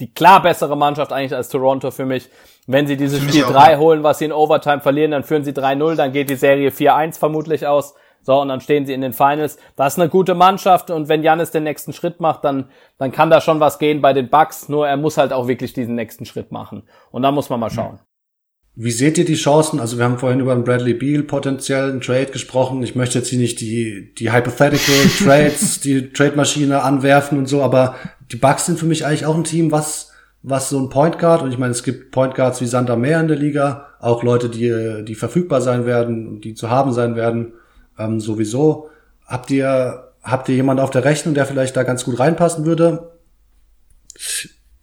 Die 0.00 0.12
klar 0.12 0.42
bessere 0.42 0.76
Mannschaft 0.76 1.12
eigentlich 1.12 1.34
als 1.34 1.48
Toronto 1.48 1.90
für 1.90 2.06
mich. 2.06 2.28
Wenn 2.66 2.86
sie 2.86 2.96
dieses 2.96 3.20
Spiel 3.20 3.44
auch, 3.44 3.50
3 3.50 3.72
ja. 3.72 3.78
holen, 3.78 4.02
was 4.02 4.18
sie 4.18 4.26
in 4.26 4.32
Overtime 4.32 4.80
verlieren, 4.80 5.10
dann 5.10 5.24
führen 5.24 5.42
sie 5.44 5.52
3-0, 5.52 5.96
dann 5.96 6.12
geht 6.12 6.30
die 6.30 6.36
Serie 6.36 6.70
4-1 6.70 7.18
vermutlich 7.18 7.66
aus. 7.66 7.94
So, 8.28 8.42
und 8.42 8.48
dann 8.48 8.60
stehen 8.60 8.84
sie 8.84 8.92
in 8.92 9.00
den 9.00 9.14
Finals. 9.14 9.56
Das 9.74 9.94
ist 9.94 9.98
eine 9.98 10.10
gute 10.10 10.34
Mannschaft 10.34 10.90
und 10.90 11.08
wenn 11.08 11.22
Janis 11.22 11.50
den 11.50 11.62
nächsten 11.62 11.94
Schritt 11.94 12.20
macht, 12.20 12.44
dann, 12.44 12.66
dann 12.98 13.10
kann 13.10 13.30
da 13.30 13.40
schon 13.40 13.58
was 13.58 13.78
gehen 13.78 14.02
bei 14.02 14.12
den 14.12 14.28
Bucks. 14.28 14.68
Nur 14.68 14.86
er 14.86 14.98
muss 14.98 15.16
halt 15.16 15.32
auch 15.32 15.48
wirklich 15.48 15.72
diesen 15.72 15.94
nächsten 15.94 16.26
Schritt 16.26 16.52
machen. 16.52 16.82
Und 17.10 17.22
da 17.22 17.32
muss 17.32 17.48
man 17.48 17.58
mal 17.58 17.70
schauen. 17.70 18.00
Wie 18.74 18.90
seht 18.90 19.16
ihr 19.16 19.24
die 19.24 19.34
Chancen? 19.34 19.80
Also 19.80 19.96
wir 19.96 20.04
haben 20.04 20.18
vorhin 20.18 20.40
über 20.40 20.52
einen 20.52 20.64
Bradley 20.64 20.92
Beal 20.92 21.22
potenziellen 21.22 22.02
Trade 22.02 22.26
gesprochen. 22.26 22.82
Ich 22.82 22.94
möchte 22.94 23.16
jetzt 23.16 23.28
hier 23.28 23.38
nicht 23.38 23.62
die, 23.62 24.12
die 24.18 24.30
hypothetical 24.30 25.06
Trades, 25.24 25.80
die 25.80 26.12
Trade-Maschine 26.12 26.82
anwerfen 26.82 27.38
und 27.38 27.46
so, 27.46 27.62
aber 27.62 27.94
die 28.30 28.36
Bucks 28.36 28.66
sind 28.66 28.78
für 28.78 28.84
mich 28.84 29.06
eigentlich 29.06 29.24
auch 29.24 29.36
ein 29.36 29.44
Team, 29.44 29.72
was, 29.72 30.12
was 30.42 30.68
so 30.68 30.78
ein 30.78 30.90
Point 30.90 31.18
Guard, 31.18 31.40
und 31.40 31.50
ich 31.50 31.56
meine, 31.56 31.70
es 31.70 31.82
gibt 31.82 32.10
Point 32.10 32.34
Guards 32.34 32.60
wie 32.60 32.66
Sander 32.66 32.96
Meer 32.96 33.20
in 33.20 33.28
der 33.28 33.38
Liga, 33.38 33.86
auch 34.00 34.22
Leute, 34.22 34.50
die, 34.50 35.02
die 35.06 35.14
verfügbar 35.14 35.62
sein 35.62 35.86
werden 35.86 36.28
und 36.28 36.40
die 36.42 36.52
zu 36.52 36.68
haben 36.68 36.92
sein 36.92 37.16
werden, 37.16 37.54
ähm, 37.98 38.20
sowieso. 38.20 38.88
Habt 39.26 39.50
ihr, 39.50 40.12
habt 40.22 40.48
ihr 40.48 40.54
jemanden 40.54 40.82
auf 40.82 40.90
der 40.90 41.04
Rechnung, 41.04 41.34
der 41.34 41.46
vielleicht 41.46 41.76
da 41.76 41.82
ganz 41.82 42.04
gut 42.04 42.18
reinpassen 42.18 42.64
würde? 42.64 43.12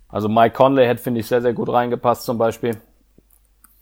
Also 0.09 0.30
Mike 0.30 0.55
Conley 0.55 0.86
hätte, 0.86 1.01
finde 1.01 1.20
ich, 1.20 1.28
sehr, 1.28 1.41
sehr 1.41 1.53
gut 1.53 1.70
reingepasst 1.70 2.24
zum 2.24 2.38
Beispiel. 2.38 2.78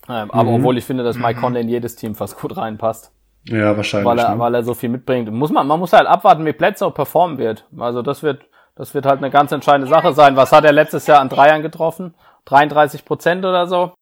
Ähm, 0.09 0.31
aber 0.31 0.49
obwohl 0.51 0.77
ich 0.77 0.85
finde, 0.85 1.03
dass 1.03 1.17
Mike 1.17 1.39
Conley 1.39 1.61
in 1.61 1.69
jedes 1.69 1.95
Team 1.95 2.15
fast 2.15 2.37
gut 2.39 2.57
reinpasst, 2.57 3.11
Ja, 3.45 3.77
wahrscheinlich. 3.77 4.05
weil 4.07 4.19
er, 4.19 4.33
ne? 4.33 4.39
weil 4.39 4.55
er 4.55 4.63
so 4.63 4.73
viel 4.73 4.89
mitbringt. 4.89 5.31
Muss 5.31 5.51
man, 5.51 5.65
man 5.67 5.79
muss 5.79 5.93
halt 5.93 6.07
abwarten, 6.07 6.45
wie 6.45 6.53
Bledsoe 6.53 6.91
performen 6.91 7.37
wird. 7.37 7.65
Also 7.77 8.01
das 8.01 8.23
wird, 8.23 8.41
das 8.75 8.93
wird 8.93 9.05
halt 9.05 9.19
eine 9.19 9.29
ganz 9.29 9.51
entscheidende 9.51 9.87
Sache 9.87 10.13
sein. 10.13 10.35
Was 10.35 10.51
hat 10.51 10.65
er 10.65 10.71
letztes 10.73 11.07
Jahr 11.07 11.19
an 11.21 11.29
Dreiern 11.29 11.61
getroffen? 11.61 12.15
33 12.45 13.05
Prozent 13.05 13.45
oder 13.45 13.67
so? 13.67 13.93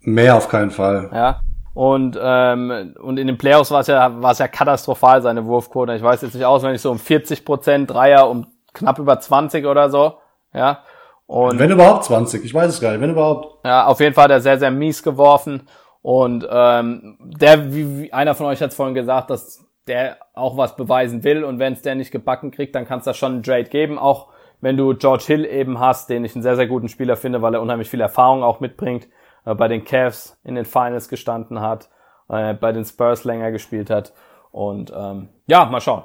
Mehr 0.00 0.36
auf 0.36 0.48
keinen 0.48 0.70
Fall. 0.70 1.10
Ja. 1.12 1.40
Und, 1.72 2.18
ähm, 2.20 2.94
und 3.00 3.18
in 3.18 3.26
den 3.26 3.38
Playoffs 3.38 3.70
war 3.70 3.80
es 3.80 3.86
ja, 3.86 4.22
war 4.22 4.32
es 4.32 4.38
ja 4.38 4.48
katastrophal, 4.48 5.22
seine 5.22 5.46
Wurfquote. 5.46 5.94
Ich 5.94 6.02
weiß 6.02 6.22
jetzt 6.22 6.34
nicht 6.34 6.44
auswendig, 6.44 6.80
so 6.80 6.90
um 6.90 6.98
40 6.98 7.44
Prozent, 7.44 7.90
Dreier 7.90 8.28
um 8.28 8.46
knapp 8.74 8.98
über 8.98 9.18
20 9.20 9.66
oder 9.66 9.90
so. 9.90 10.14
Ja. 10.52 10.80
Und 11.26 11.60
Wenn 11.60 11.70
überhaupt 11.70 12.04
20, 12.04 12.44
ich 12.44 12.52
weiß 12.52 12.68
es 12.68 12.80
gar 12.80 12.90
nicht, 12.90 13.00
wenn 13.00 13.10
überhaupt. 13.10 13.64
Ja, 13.64 13.86
auf 13.86 14.00
jeden 14.00 14.14
Fall 14.14 14.24
hat 14.24 14.30
er 14.32 14.40
sehr, 14.40 14.58
sehr 14.58 14.72
mies 14.72 15.02
geworfen. 15.02 15.68
Und 16.02 16.46
ähm, 16.50 17.18
der, 17.20 17.72
wie, 17.72 18.02
wie 18.02 18.12
einer 18.12 18.34
von 18.34 18.46
euch 18.46 18.60
hat 18.60 18.74
vorhin 18.74 18.94
gesagt, 18.94 19.30
dass 19.30 19.64
der 19.86 20.16
auch 20.34 20.56
was 20.56 20.76
beweisen 20.76 21.22
will. 21.22 21.44
Und 21.44 21.60
wenn 21.60 21.74
es 21.74 21.82
der 21.82 21.94
nicht 21.94 22.10
gebacken 22.10 22.50
kriegt, 22.50 22.74
dann 22.74 22.86
kann 22.86 22.98
es 22.98 23.04
da 23.04 23.14
schon 23.14 23.32
einen 23.32 23.42
Trade 23.44 23.64
geben. 23.64 23.96
Auch 23.96 24.28
wenn 24.60 24.76
du 24.76 24.94
George 24.94 25.24
Hill 25.26 25.44
eben 25.44 25.78
hast, 25.78 26.10
den 26.10 26.24
ich 26.24 26.34
einen 26.34 26.42
sehr, 26.42 26.56
sehr 26.56 26.66
guten 26.66 26.88
Spieler 26.88 27.16
finde, 27.16 27.42
weil 27.42 27.54
er 27.54 27.62
unheimlich 27.62 27.88
viel 27.88 28.00
Erfahrung 28.00 28.42
auch 28.42 28.60
mitbringt, 28.60 29.06
äh, 29.44 29.54
bei 29.54 29.68
den 29.68 29.84
Cavs 29.84 30.36
in 30.44 30.54
den 30.54 30.64
Finals 30.64 31.08
gestanden 31.08 31.60
hat, 31.60 31.88
äh, 32.28 32.54
bei 32.54 32.72
den 32.72 32.84
Spurs 32.84 33.24
länger 33.24 33.50
gespielt 33.52 33.90
hat. 33.90 34.12
Und 34.52 34.92
ähm, 34.96 35.28
ja, 35.46 35.64
mal 35.66 35.80
schauen. 35.80 36.04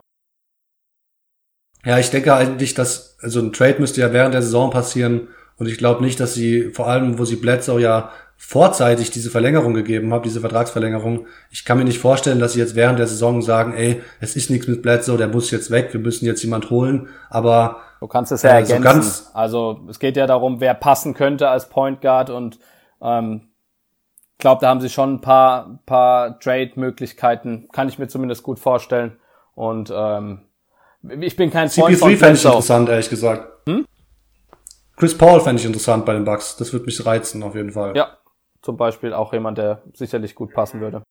Ja, 1.83 1.99
ich 1.99 2.09
denke 2.09 2.33
eigentlich, 2.35 2.73
dass 2.73 3.17
also 3.21 3.39
ein 3.39 3.53
Trade 3.53 3.79
müsste 3.79 4.01
ja 4.01 4.11
während 4.11 4.33
der 4.33 4.41
Saison 4.41 4.71
passieren 4.71 5.27
und 5.57 5.67
ich 5.67 5.77
glaube 5.77 6.03
nicht, 6.03 6.19
dass 6.19 6.33
sie 6.33 6.71
vor 6.73 6.87
allem, 6.87 7.19
wo 7.19 7.25
sie 7.25 7.35
Bledsoe 7.35 7.79
ja 7.79 8.09
vorzeitig 8.37 9.11
diese 9.11 9.29
Verlängerung 9.29 9.73
gegeben 9.73 10.11
haben, 10.13 10.23
diese 10.23 10.41
Vertragsverlängerung. 10.41 11.27
Ich 11.51 11.63
kann 11.63 11.77
mir 11.77 11.85
nicht 11.85 11.99
vorstellen, 11.99 12.39
dass 12.39 12.53
sie 12.53 12.59
jetzt 12.59 12.75
während 12.75 12.99
der 12.99 13.07
Saison 13.07 13.41
sagen, 13.41 13.73
ey, 13.73 14.01
es 14.19 14.35
ist 14.35 14.49
nichts 14.49 14.67
mit 14.67 14.81
Bledsoe, 14.81 15.17
der 15.17 15.27
muss 15.29 15.51
jetzt 15.51 15.71
weg, 15.71 15.93
wir 15.93 16.01
müssen 16.01 16.25
jetzt 16.25 16.43
jemand 16.43 16.69
holen. 16.69 17.07
Aber 17.29 17.77
Du 18.01 18.07
kannst 18.07 18.31
es 18.33 18.41
ja 18.41 18.49
Äh, 18.49 18.65
so 18.65 18.73
ergänzen. 18.73 18.83
ganz- 18.83 19.31
also 19.33 19.79
es 19.89 19.99
geht 19.99 20.17
ja 20.17 20.27
darum, 20.27 20.59
wer 20.59 20.73
passen 20.73 21.13
könnte 21.13 21.47
als 21.49 21.69
Point 21.69 22.01
Guard 22.01 22.29
und 22.29 22.59
ähm, 23.01 23.49
ich 24.33 24.39
glaube, 24.39 24.61
da 24.61 24.69
haben 24.69 24.81
sie 24.81 24.89
schon 24.89 25.15
ein 25.15 25.21
paar, 25.21 25.79
paar 25.85 26.39
Trade-Möglichkeiten, 26.39 27.69
kann 27.71 27.87
ich 27.87 27.97
mir 27.97 28.07
zumindest 28.07 28.43
gut 28.43 28.59
vorstellen. 28.59 29.17
Und 29.53 29.91
ähm, 29.95 30.41
ich 31.21 31.35
bin 31.35 31.51
kein 31.51 31.69
Freund 31.69 31.97
von 31.97 32.11
CP3 32.11 32.17
fände 32.17 32.37
ich 32.37 32.45
interessant, 32.45 32.89
ehrlich 32.89 33.09
gesagt. 33.09 33.55
Chris 34.97 35.17
Paul 35.17 35.41
fände 35.41 35.59
ich 35.59 35.65
interessant 35.65 36.05
bei 36.05 36.13
den 36.13 36.23
Bucks. 36.23 36.55
Das 36.57 36.71
würde 36.71 36.85
mich 36.85 37.05
reizen, 37.05 37.43
auf 37.43 37.55
jeden 37.55 37.71
Fall. 37.71 37.95
Ja, 37.95 38.17
zum 38.61 38.77
Beispiel 38.77 39.13
auch 39.13 39.33
jemand, 39.33 39.57
der 39.57 39.83
sicherlich 39.93 40.35
gut 40.35 40.53
passen 40.53 40.79
würde. 40.79 41.03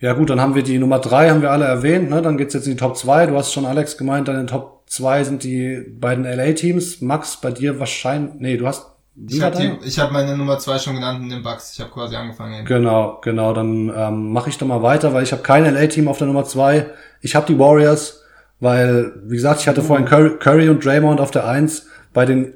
Ja 0.00 0.12
gut, 0.12 0.30
dann 0.30 0.40
haben 0.40 0.54
wir 0.54 0.62
die 0.62 0.78
Nummer 0.78 1.00
drei, 1.00 1.30
haben 1.30 1.42
wir 1.42 1.50
alle 1.50 1.64
erwähnt, 1.64 2.08
ne? 2.08 2.22
Dann 2.22 2.38
geht's 2.38 2.54
jetzt 2.54 2.66
in 2.66 2.74
die 2.74 2.78
Top 2.78 2.96
2. 2.96 3.26
Du 3.26 3.36
hast 3.36 3.52
schon 3.52 3.66
Alex 3.66 3.96
gemeint, 3.96 4.28
deine 4.28 4.46
Top 4.46 4.84
2 4.86 5.24
sind 5.24 5.42
die 5.42 5.84
beiden 5.98 6.24
LA-Teams. 6.24 7.00
Max, 7.00 7.40
bei 7.40 7.50
dir 7.50 7.80
wahrscheinlich. 7.80 8.34
Nee, 8.38 8.56
du 8.56 8.66
hast. 8.66 8.86
Ich 9.26 9.42
habe 9.42 9.58
hab 9.58 10.12
meine 10.12 10.36
Nummer 10.36 10.60
zwei 10.60 10.78
schon 10.78 10.94
genannt 10.94 11.20
in 11.24 11.28
den 11.28 11.42
Bucks. 11.42 11.72
Ich 11.74 11.80
habe 11.80 11.90
quasi 11.90 12.14
angefangen. 12.14 12.54
Eben. 12.54 12.66
Genau, 12.66 13.18
genau. 13.20 13.52
Dann 13.52 13.92
ähm, 13.94 14.32
mache 14.32 14.48
ich 14.48 14.58
doch 14.58 14.66
mal 14.68 14.82
weiter, 14.82 15.12
weil 15.12 15.24
ich 15.24 15.32
habe 15.32 15.42
kein 15.42 15.64
LA-Team 15.64 16.06
auf 16.06 16.18
der 16.18 16.28
Nummer 16.28 16.44
2. 16.44 16.86
Ich 17.20 17.34
habe 17.34 17.46
die 17.46 17.58
Warriors, 17.58 18.22
weil, 18.60 19.12
wie 19.24 19.34
gesagt, 19.34 19.60
ich 19.60 19.66
hatte 19.66 19.82
vorhin 19.82 20.06
Curry, 20.06 20.38
Curry 20.38 20.68
und 20.68 20.84
Draymond 20.84 21.20
auf 21.20 21.32
der 21.32 21.48
1 21.48 21.88
bei 22.14 22.26
den 22.26 22.54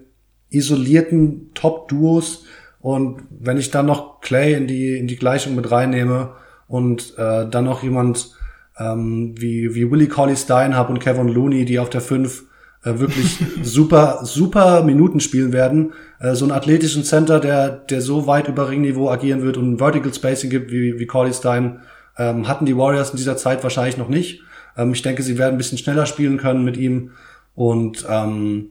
isolierten 0.51 1.51
Top-Duos. 1.55 2.45
Und 2.81 3.23
wenn 3.31 3.59
ich 3.59 3.73
dann 3.73 3.87
noch 3.87 4.21
Clay 4.21 4.55
in 4.55 4.69
die, 4.69 4.97
in 4.97 5.09
die 5.09 5.17
Gleichung 5.17 5.57
mit 5.57 5.69
reinnehme 5.73 6.37
und 6.73 7.19
äh, 7.19 7.47
dann 7.51 7.67
noch 7.67 7.83
jemand 7.83 8.31
ähm, 8.79 9.35
wie, 9.37 9.75
wie 9.75 9.91
Willie 9.91 10.09
Colley 10.09 10.37
Stein 10.39 10.75
hab 10.75 10.89
und 10.89 11.01
Kevin 11.01 11.29
Looney, 11.29 11.67
die 11.67 11.79
auf 11.79 11.91
der 11.91 12.01
5 12.01 12.45
äh, 12.83 12.99
wirklich 12.99 13.39
super, 13.63 14.21
super 14.23 14.83
Minuten 14.83 15.21
spielen 15.21 15.53
werden. 15.53 15.93
Äh, 16.19 16.35
so 16.35 16.47
einen 16.47 16.53
athletischen 16.53 17.05
Center, 17.05 17.41
der, 17.41 17.69
der 17.69 18.01
so 18.01 18.27
weit 18.27 18.49
über 18.49 18.71
Ringniveau 18.71 19.11
agieren 19.11 19.43
wird 19.43 19.59
und 19.59 19.75
ein 19.75 19.79
Vertical 19.79 20.15
Spacing 20.15 20.49
gibt 20.49 20.73
wie, 20.73 20.99
wie 20.99 21.05
Corley 21.05 21.35
Stein, 21.35 21.83
ähm, 22.17 22.49
hatten 22.49 22.65
die 22.65 22.79
Warriors 22.79 23.11
in 23.11 23.19
dieser 23.19 23.37
Zeit 23.37 23.63
wahrscheinlich 23.63 23.99
noch 23.99 24.09
nicht. 24.09 24.41
Ähm, 24.75 24.95
ich 24.95 25.03
denke, 25.03 25.23
sie 25.23 25.37
werden 25.37 25.57
ein 25.57 25.59
bisschen 25.59 25.77
schneller 25.77 26.07
spielen 26.07 26.39
können 26.39 26.65
mit 26.65 26.79
ihm. 26.79 27.11
Und 27.55 28.07
ähm, 28.09 28.71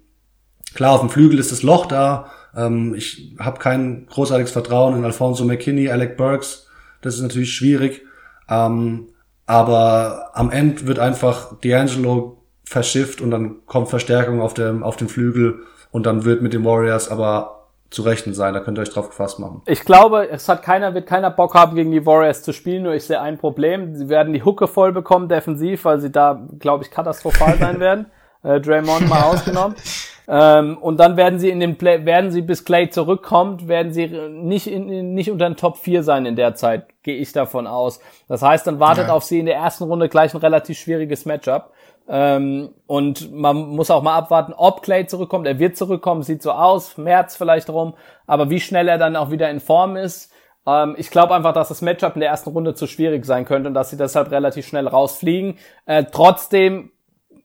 klar, 0.73 0.93
auf 0.93 1.01
dem 1.01 1.11
Flügel 1.11 1.37
ist 1.37 1.51
das 1.51 1.61
Loch 1.61 1.85
da. 1.85 2.31
Ähm, 2.57 2.95
ich 2.95 3.35
habe 3.37 3.59
kein 3.59 4.07
großartiges 4.07 4.53
Vertrauen 4.53 4.97
in 4.97 5.05
Alfonso 5.05 5.45
McKinney, 5.45 5.89
Alec 5.89 6.17
Burks. 6.17 6.65
Das 7.01 7.15
ist 7.15 7.21
natürlich 7.21 7.53
schwierig. 7.53 8.03
Ähm, 8.49 9.07
aber 9.45 10.29
am 10.33 10.51
Ende 10.51 10.87
wird 10.87 10.99
einfach 10.99 11.59
D'Angelo 11.59 12.37
verschifft 12.63 13.21
und 13.21 13.31
dann 13.31 13.65
kommt 13.65 13.89
Verstärkung 13.89 14.41
auf 14.41 14.53
dem, 14.53 14.83
auf 14.83 14.95
dem 14.95 15.09
Flügel 15.09 15.63
und 15.91 16.05
dann 16.05 16.23
wird 16.23 16.41
mit 16.41 16.53
den 16.53 16.63
Warriors 16.63 17.09
aber 17.09 17.67
zu 17.89 18.03
rechnen 18.03 18.33
sein. 18.33 18.53
Da 18.53 18.61
könnt 18.61 18.79
ihr 18.79 18.83
euch 18.83 18.89
drauf 18.89 19.09
gefasst 19.09 19.39
machen. 19.39 19.61
Ich 19.65 19.81
glaube, 19.81 20.29
es 20.29 20.47
hat 20.47 20.63
keiner, 20.63 20.93
wird 20.93 21.05
keiner 21.05 21.29
Bock 21.29 21.53
haben, 21.53 21.75
gegen 21.75 21.91
die 21.91 22.05
Warriors 22.05 22.41
zu 22.41 22.53
spielen, 22.53 22.83
nur 22.83 22.93
ich 22.93 23.03
sehe 23.03 23.19
ein 23.19 23.37
Problem. 23.37 23.95
Sie 23.95 24.07
werden 24.07 24.31
die 24.31 24.43
Hucke 24.43 24.67
voll 24.67 24.93
bekommen 24.93 25.27
defensiv, 25.27 25.83
weil 25.83 25.99
sie 25.99 26.11
da, 26.11 26.47
glaube 26.57 26.85
ich, 26.85 26.91
katastrophal 26.91 27.57
sein 27.59 27.79
werden. 27.79 28.05
Äh, 28.43 28.61
Draymond 28.61 29.09
mal 29.09 29.23
ausgenommen. 29.23 29.75
Ähm, 30.33 30.77
und 30.77 30.97
dann 30.97 31.17
werden 31.17 31.39
sie 31.39 31.49
in 31.49 31.59
den 31.59 31.77
Play, 31.77 32.05
werden 32.05 32.31
sie 32.31 32.41
bis 32.41 32.63
Clay 32.63 32.89
zurückkommt, 32.89 33.67
werden 33.67 33.91
sie 33.91 34.07
nicht 34.07 34.67
in, 34.67 35.13
nicht 35.13 35.29
unter 35.29 35.49
den 35.49 35.57
Top 35.57 35.75
4 35.75 36.03
sein 36.03 36.25
in 36.25 36.37
der 36.37 36.55
Zeit, 36.55 36.85
gehe 37.03 37.17
ich 37.17 37.33
davon 37.33 37.67
aus. 37.67 37.99
Das 38.29 38.41
heißt, 38.41 38.65
dann 38.65 38.79
wartet 38.79 39.07
Ja. 39.07 39.13
auf 39.13 39.25
sie 39.25 39.39
in 39.39 39.45
der 39.45 39.55
ersten 39.57 39.83
Runde 39.83 40.07
gleich 40.07 40.33
ein 40.33 40.37
relativ 40.39 40.79
schwieriges 40.79 41.25
Matchup. 41.25 41.73
Ähm, 42.07 42.69
und 42.87 43.33
man 43.33 43.57
muss 43.57 43.91
auch 43.91 44.03
mal 44.03 44.17
abwarten, 44.17 44.53
ob 44.55 44.83
Clay 44.83 45.05
zurückkommt. 45.05 45.47
Er 45.47 45.59
wird 45.59 45.75
zurückkommen, 45.75 46.23
sieht 46.23 46.41
so 46.41 46.51
aus, 46.51 46.97
März 46.97 47.35
vielleicht 47.35 47.69
rum. 47.69 47.95
Aber 48.25 48.49
wie 48.49 48.61
schnell 48.61 48.87
er 48.87 48.97
dann 48.97 49.17
auch 49.17 49.31
wieder 49.31 49.49
in 49.49 49.59
Form 49.59 49.97
ist, 49.97 50.31
ähm, 50.65 50.95
ich 50.97 51.09
glaube 51.11 51.35
einfach, 51.35 51.51
dass 51.53 51.67
das 51.67 51.81
Matchup 51.81 52.13
in 52.15 52.21
der 52.21 52.29
ersten 52.29 52.51
Runde 52.51 52.73
zu 52.73 52.87
schwierig 52.87 53.25
sein 53.25 53.43
könnte 53.43 53.67
und 53.67 53.73
dass 53.73 53.89
sie 53.89 53.97
deshalb 53.97 54.31
relativ 54.31 54.65
schnell 54.65 54.87
rausfliegen. 54.87 55.57
Äh, 55.85 56.05
trotzdem 56.09 56.91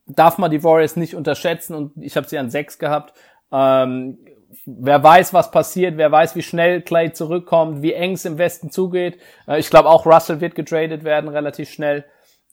darf 0.06 0.38
man 0.38 0.50
die 0.50 0.62
Warriors 0.62 0.96
nicht 0.96 1.14
unterschätzen 1.14 1.74
und 1.74 1.92
ich 2.00 2.16
habe 2.16 2.28
sie 2.28 2.38
an 2.38 2.50
sechs 2.50 2.78
gehabt. 2.78 3.14
Ähm, 3.52 4.18
wer 4.64 5.02
weiß, 5.02 5.34
was 5.34 5.50
passiert, 5.50 5.96
wer 5.96 6.10
weiß, 6.10 6.36
wie 6.36 6.42
schnell 6.42 6.82
Clay 6.82 7.12
zurückkommt, 7.12 7.82
wie 7.82 7.92
eng 7.92 8.12
es 8.12 8.24
im 8.24 8.38
Westen 8.38 8.70
zugeht. 8.70 9.18
Äh, 9.46 9.58
ich 9.58 9.70
glaube 9.70 9.88
auch 9.88 10.06
Russell 10.06 10.40
wird 10.40 10.54
getradet 10.54 11.04
werden 11.04 11.28
relativ 11.28 11.70
schnell. 11.70 12.04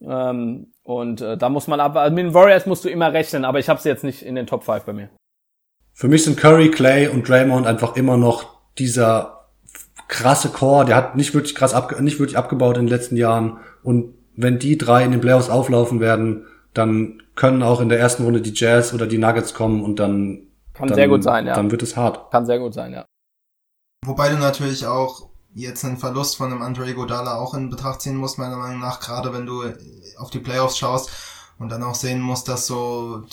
Ähm, 0.01 0.73
und 0.83 1.21
äh, 1.21 1.37
da 1.37 1.49
muss 1.49 1.67
man 1.67 1.79
aber 1.79 2.01
also 2.01 2.15
mit 2.15 2.25
den 2.25 2.33
Warriors 2.33 2.65
musst 2.65 2.83
du 2.83 2.89
immer 2.89 3.13
rechnen, 3.13 3.45
aber 3.45 3.59
ich 3.59 3.69
habe 3.69 3.79
sie 3.79 3.89
jetzt 3.89 4.03
nicht 4.03 4.23
in 4.23 4.35
den 4.35 4.47
Top 4.47 4.63
5 4.63 4.83
bei 4.83 4.93
mir. 4.93 5.09
Für 5.93 6.07
mich 6.07 6.23
sind 6.23 6.37
Curry, 6.37 6.71
Clay 6.71 7.07
und 7.07 7.29
Draymond 7.29 7.67
einfach 7.67 7.95
immer 7.95 8.17
noch 8.17 8.57
dieser 8.79 9.49
krasse 10.07 10.49
Core. 10.49 10.85
Der 10.85 10.95
hat 10.95 11.15
nicht 11.15 11.33
wirklich 11.33 11.55
krass 11.55 11.73
abge 11.73 12.01
nicht 12.01 12.19
wirklich 12.19 12.37
abgebaut 12.37 12.77
in 12.77 12.85
den 12.85 12.89
letzten 12.89 13.15
Jahren 13.15 13.59
und 13.83 14.15
wenn 14.35 14.57
die 14.57 14.79
drei 14.79 15.03
in 15.03 15.11
den 15.11 15.21
Playoffs 15.21 15.49
auflaufen 15.49 15.99
werden, 15.99 16.47
dann 16.73 17.21
können 17.35 17.63
auch 17.63 17.81
in 17.81 17.89
der 17.89 17.99
ersten 17.99 18.23
Runde 18.23 18.41
die 18.41 18.53
Jazz 18.53 18.93
oder 18.93 19.07
die 19.07 19.17
Nuggets 19.17 19.53
kommen 19.53 19.83
und 19.83 19.99
dann 19.99 20.47
Kann 20.73 20.87
dann, 20.87 20.95
sehr 20.95 21.07
gut 21.07 21.23
sein, 21.23 21.45
ja. 21.47 21.53
Dann 21.53 21.71
wird 21.71 21.83
es 21.83 21.95
hart. 21.95 22.31
Kann 22.31 22.45
sehr 22.45 22.59
gut 22.59 22.73
sein, 22.73 22.93
ja. 22.93 23.05
Wobei 24.05 24.29
du 24.29 24.37
natürlich 24.37 24.85
auch 24.85 25.29
jetzt 25.53 25.85
einen 25.85 25.97
Verlust 25.97 26.37
von 26.37 26.51
einem 26.51 26.61
Andre 26.61 26.93
Godala 26.93 27.35
auch 27.35 27.53
in 27.53 27.69
Betracht 27.69 28.01
ziehen 28.01 28.15
musst, 28.15 28.37
meiner 28.37 28.57
Meinung 28.57 28.79
nach, 28.79 28.99
gerade 28.99 29.33
wenn 29.33 29.45
du 29.45 29.63
auf 30.17 30.29
die 30.29 30.39
Playoffs 30.39 30.77
schaust 30.77 31.09
und 31.59 31.69
dann 31.69 31.83
auch 31.83 31.95
sehen 31.95 32.19
musst, 32.19 32.47
dass 32.47 32.65
so, 32.65 33.23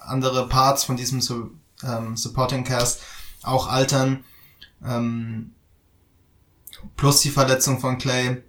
andere 0.00 0.46
Parts 0.48 0.84
von 0.84 0.96
diesem 0.96 1.20
ähm, 1.82 2.16
Supporting 2.16 2.64
Cast 2.64 3.00
auch 3.42 3.68
altern. 3.68 4.24
Ähm, 4.84 5.52
plus 6.96 7.20
die 7.22 7.30
Verletzung 7.30 7.80
von 7.80 7.98
Clay 7.98 8.42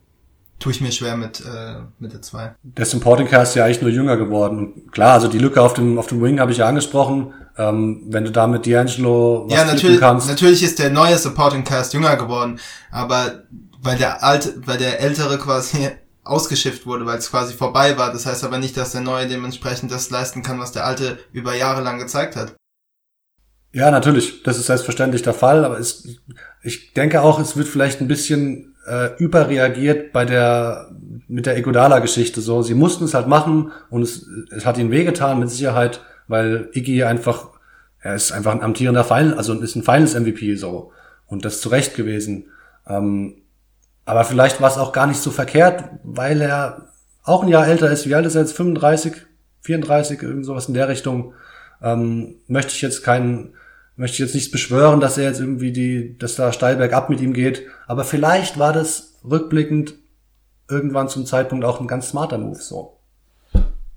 tue 0.62 0.72
ich 0.72 0.80
mir 0.80 0.92
schwer 0.92 1.18
mit 1.18 1.42
äh, 1.42 1.82
mit 2.00 2.14
der 2.14 2.22
2. 2.22 2.56
Der 2.64 2.86
Supporting 2.86 3.28
Cast 3.28 3.52
ist 3.52 3.56
ja 3.56 3.66
eigentlich 3.66 3.82
nur 3.82 3.92
jünger 3.92 4.16
geworden. 4.16 4.58
Und 4.60 4.92
klar, 4.92 5.14
also 5.14 5.28
die 5.28 5.40
Lücke 5.40 5.62
auf 5.62 5.74
dem, 5.74 5.98
auf 5.98 6.08
dem 6.08 6.22
Wing 6.22 6.40
habe 6.40 6.52
ich 6.52 6.60
ja 6.60 6.68
angesprochen. 6.68 7.34
Ähm, 7.58 8.04
wenn 8.08 8.24
du 8.24 8.32
da 8.32 8.48
mit 8.48 8.66
D'Angelo 8.66 9.46
was 9.46 9.54
Ja, 9.54 9.66
natürlich, 9.66 10.00
kannst. 10.00 10.30
natürlich 10.30 10.64
ist 10.64 10.80
der 10.80 10.90
neue 10.90 11.18
Supporting 11.18 11.66
Cast 11.66 11.94
jünger 11.94 12.16
geworden, 12.16 12.60
aber 12.92 13.44
weil 13.82 13.98
der 13.98 14.24
alte, 14.24 14.54
weil 14.66 14.78
der 14.78 15.02
ältere 15.02 15.38
quasi 15.38 15.90
ausgeschifft 16.24 16.86
wurde, 16.86 17.06
weil 17.06 17.18
es 17.18 17.30
quasi 17.30 17.54
vorbei 17.54 17.98
war. 17.98 18.14
Das 18.14 18.26
heißt 18.26 18.44
aber 18.44 18.60
nicht, 18.60 18.78
dass 18.78 18.92
der 18.92 19.02
neue 19.02 19.28
dementsprechend 19.28 19.92
das 19.92 20.10
leisten 20.12 20.44
kann, 20.44 20.60
was 20.60 20.72
der 20.72 20.86
alte 20.86 21.18
über 21.34 21.56
Jahre 21.56 21.82
lang 21.82 22.00
gezeigt 22.00 22.36
hat. 22.36 22.56
Ja, 23.74 23.90
natürlich, 23.90 24.44
das 24.44 24.58
ist 24.58 24.68
selbstverständlich 24.68 25.24
der 25.24 25.34
Fall, 25.34 25.66
aber 25.66 25.80
es, 25.80 26.08
ich 26.62 26.94
denke 26.94 27.22
auch, 27.22 27.40
es 27.40 27.56
wird 27.56 27.68
vielleicht 27.68 28.02
ein 28.02 28.08
bisschen 28.08 28.71
äh, 28.88 29.16
überreagiert 29.18 30.12
bei 30.12 30.26
der 30.26 30.92
mit 31.28 31.46
der 31.46 31.58
Egodala-Geschichte. 31.58 32.42
So, 32.42 32.62
sie 32.62 32.74
mussten 32.74 33.06
es 33.06 33.14
halt 33.14 33.28
machen 33.28 33.72
und 33.90 34.02
es, 34.02 34.28
es 34.52 34.66
hat 34.66 34.78
ihnen 34.78 34.92
wehgetan 34.92 35.40
mit 35.40 35.50
Sicherheit, 35.50 36.02
weil 36.28 36.70
Iggy 36.74 37.04
einfach, 37.04 37.50
er 38.00 38.16
ist 38.16 38.32
einfach 38.32 38.52
ein 38.52 38.62
amtierender 38.62 39.04
Final, 39.04 39.36
also 39.36 39.54
ist 39.54 39.76
ein 39.76 39.84
Finals-MVP 39.84 40.56
so 40.56 40.92
und 41.28 41.46
das 41.46 41.62
zu 41.62 41.70
Recht 41.70 41.96
gewesen. 41.96 42.48
Ähm, 42.88 43.36
aber 44.06 44.26
vielleicht 44.26 44.62
war 44.62 44.70
es 44.70 44.78
auch 44.78 44.92
gar 44.92 45.08
nicht 45.08 45.22
so 45.22 45.32
verkehrt, 45.32 45.86
weil 46.04 46.42
er 46.42 46.90
auch 47.24 47.44
ein 47.44 47.50
Jahr 47.50 47.68
älter 47.68 47.90
ist. 47.90 48.08
Wie 48.08 48.16
alt 48.16 48.26
ist 48.26 48.36
er 48.36 48.42
jetzt? 48.42 48.58
35, 48.58 49.14
34, 49.62 50.22
irgend 50.22 50.46
sowas 50.46 50.68
in 50.68 50.74
der 50.74 50.90
Richtung. 50.90 51.34
Ähm, 51.82 52.36
möchte 52.48 52.74
ich 52.74 52.82
jetzt 52.82 53.04
keinen, 53.04 53.54
möchte 54.02 54.16
ich 54.16 54.20
jetzt 54.20 54.34
nicht 54.34 54.52
beschwören, 54.52 55.00
dass 55.00 55.20
er 55.20 55.26
jetzt 55.26 55.40
irgendwie 55.40 55.72
die, 55.72 56.18
dass 56.18 56.36
da 56.36 56.52
steil 56.52 56.76
bergab 56.76 57.12
mit 57.12 57.22
ihm 57.22 57.34
geht. 57.34 57.68
Aber 57.86 58.04
vielleicht 58.04 58.58
war 58.58 58.74
das 58.74 59.20
rückblickend 59.24 59.94
irgendwann 60.68 61.08
zum 61.08 61.28
Zeitpunkt 61.28 61.64
auch 61.66 61.80
ein 61.80 61.86
ganz 61.86 62.10
smarter 62.10 62.40
Move, 62.40 62.56
so. 62.56 62.98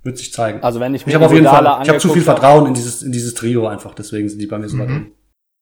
Wird 0.03 0.19
sich 0.19 0.31
zeigen. 0.31 0.63
Also 0.63 0.79
wenn 0.79 0.95
ich 0.95 1.07
mir 1.07 1.13
ich 1.13 1.15
habe 1.15 1.25
auf 1.25 1.33
jeden 1.33 1.47
Fall, 1.47 1.65
ich 1.83 1.89
habe 1.89 1.99
zu 1.99 2.11
viel 2.11 2.21
Vertrauen 2.21 2.67
in 2.67 2.75
dieses, 2.75 3.03
in 3.03 3.13
dieses 3.13 3.33
Trio 3.33 3.67
einfach, 3.67 3.95
deswegen 3.95 4.29
sind 4.29 4.41
die 4.41 4.47
bei 4.47 4.59
mir 4.59 4.69
so 4.69 4.79
weit 4.79 4.89
Mhm. 4.91 5.13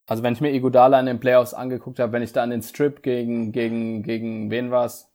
Also 0.08 0.24
wenn 0.24 0.32
ich 0.32 0.40
mir 0.40 0.52
Iguodala 0.52 0.98
in 0.98 1.06
den 1.06 1.20
Playoffs 1.20 1.54
angeguckt 1.54 2.00
habe, 2.00 2.10
wenn 2.12 2.22
ich 2.22 2.32
da 2.32 2.42
an 2.42 2.50
den 2.50 2.62
Strip 2.62 3.04
gegen, 3.04 3.52
gegen, 3.52 4.02
gegen 4.02 4.50
wen 4.50 4.72
war's? 4.72 5.08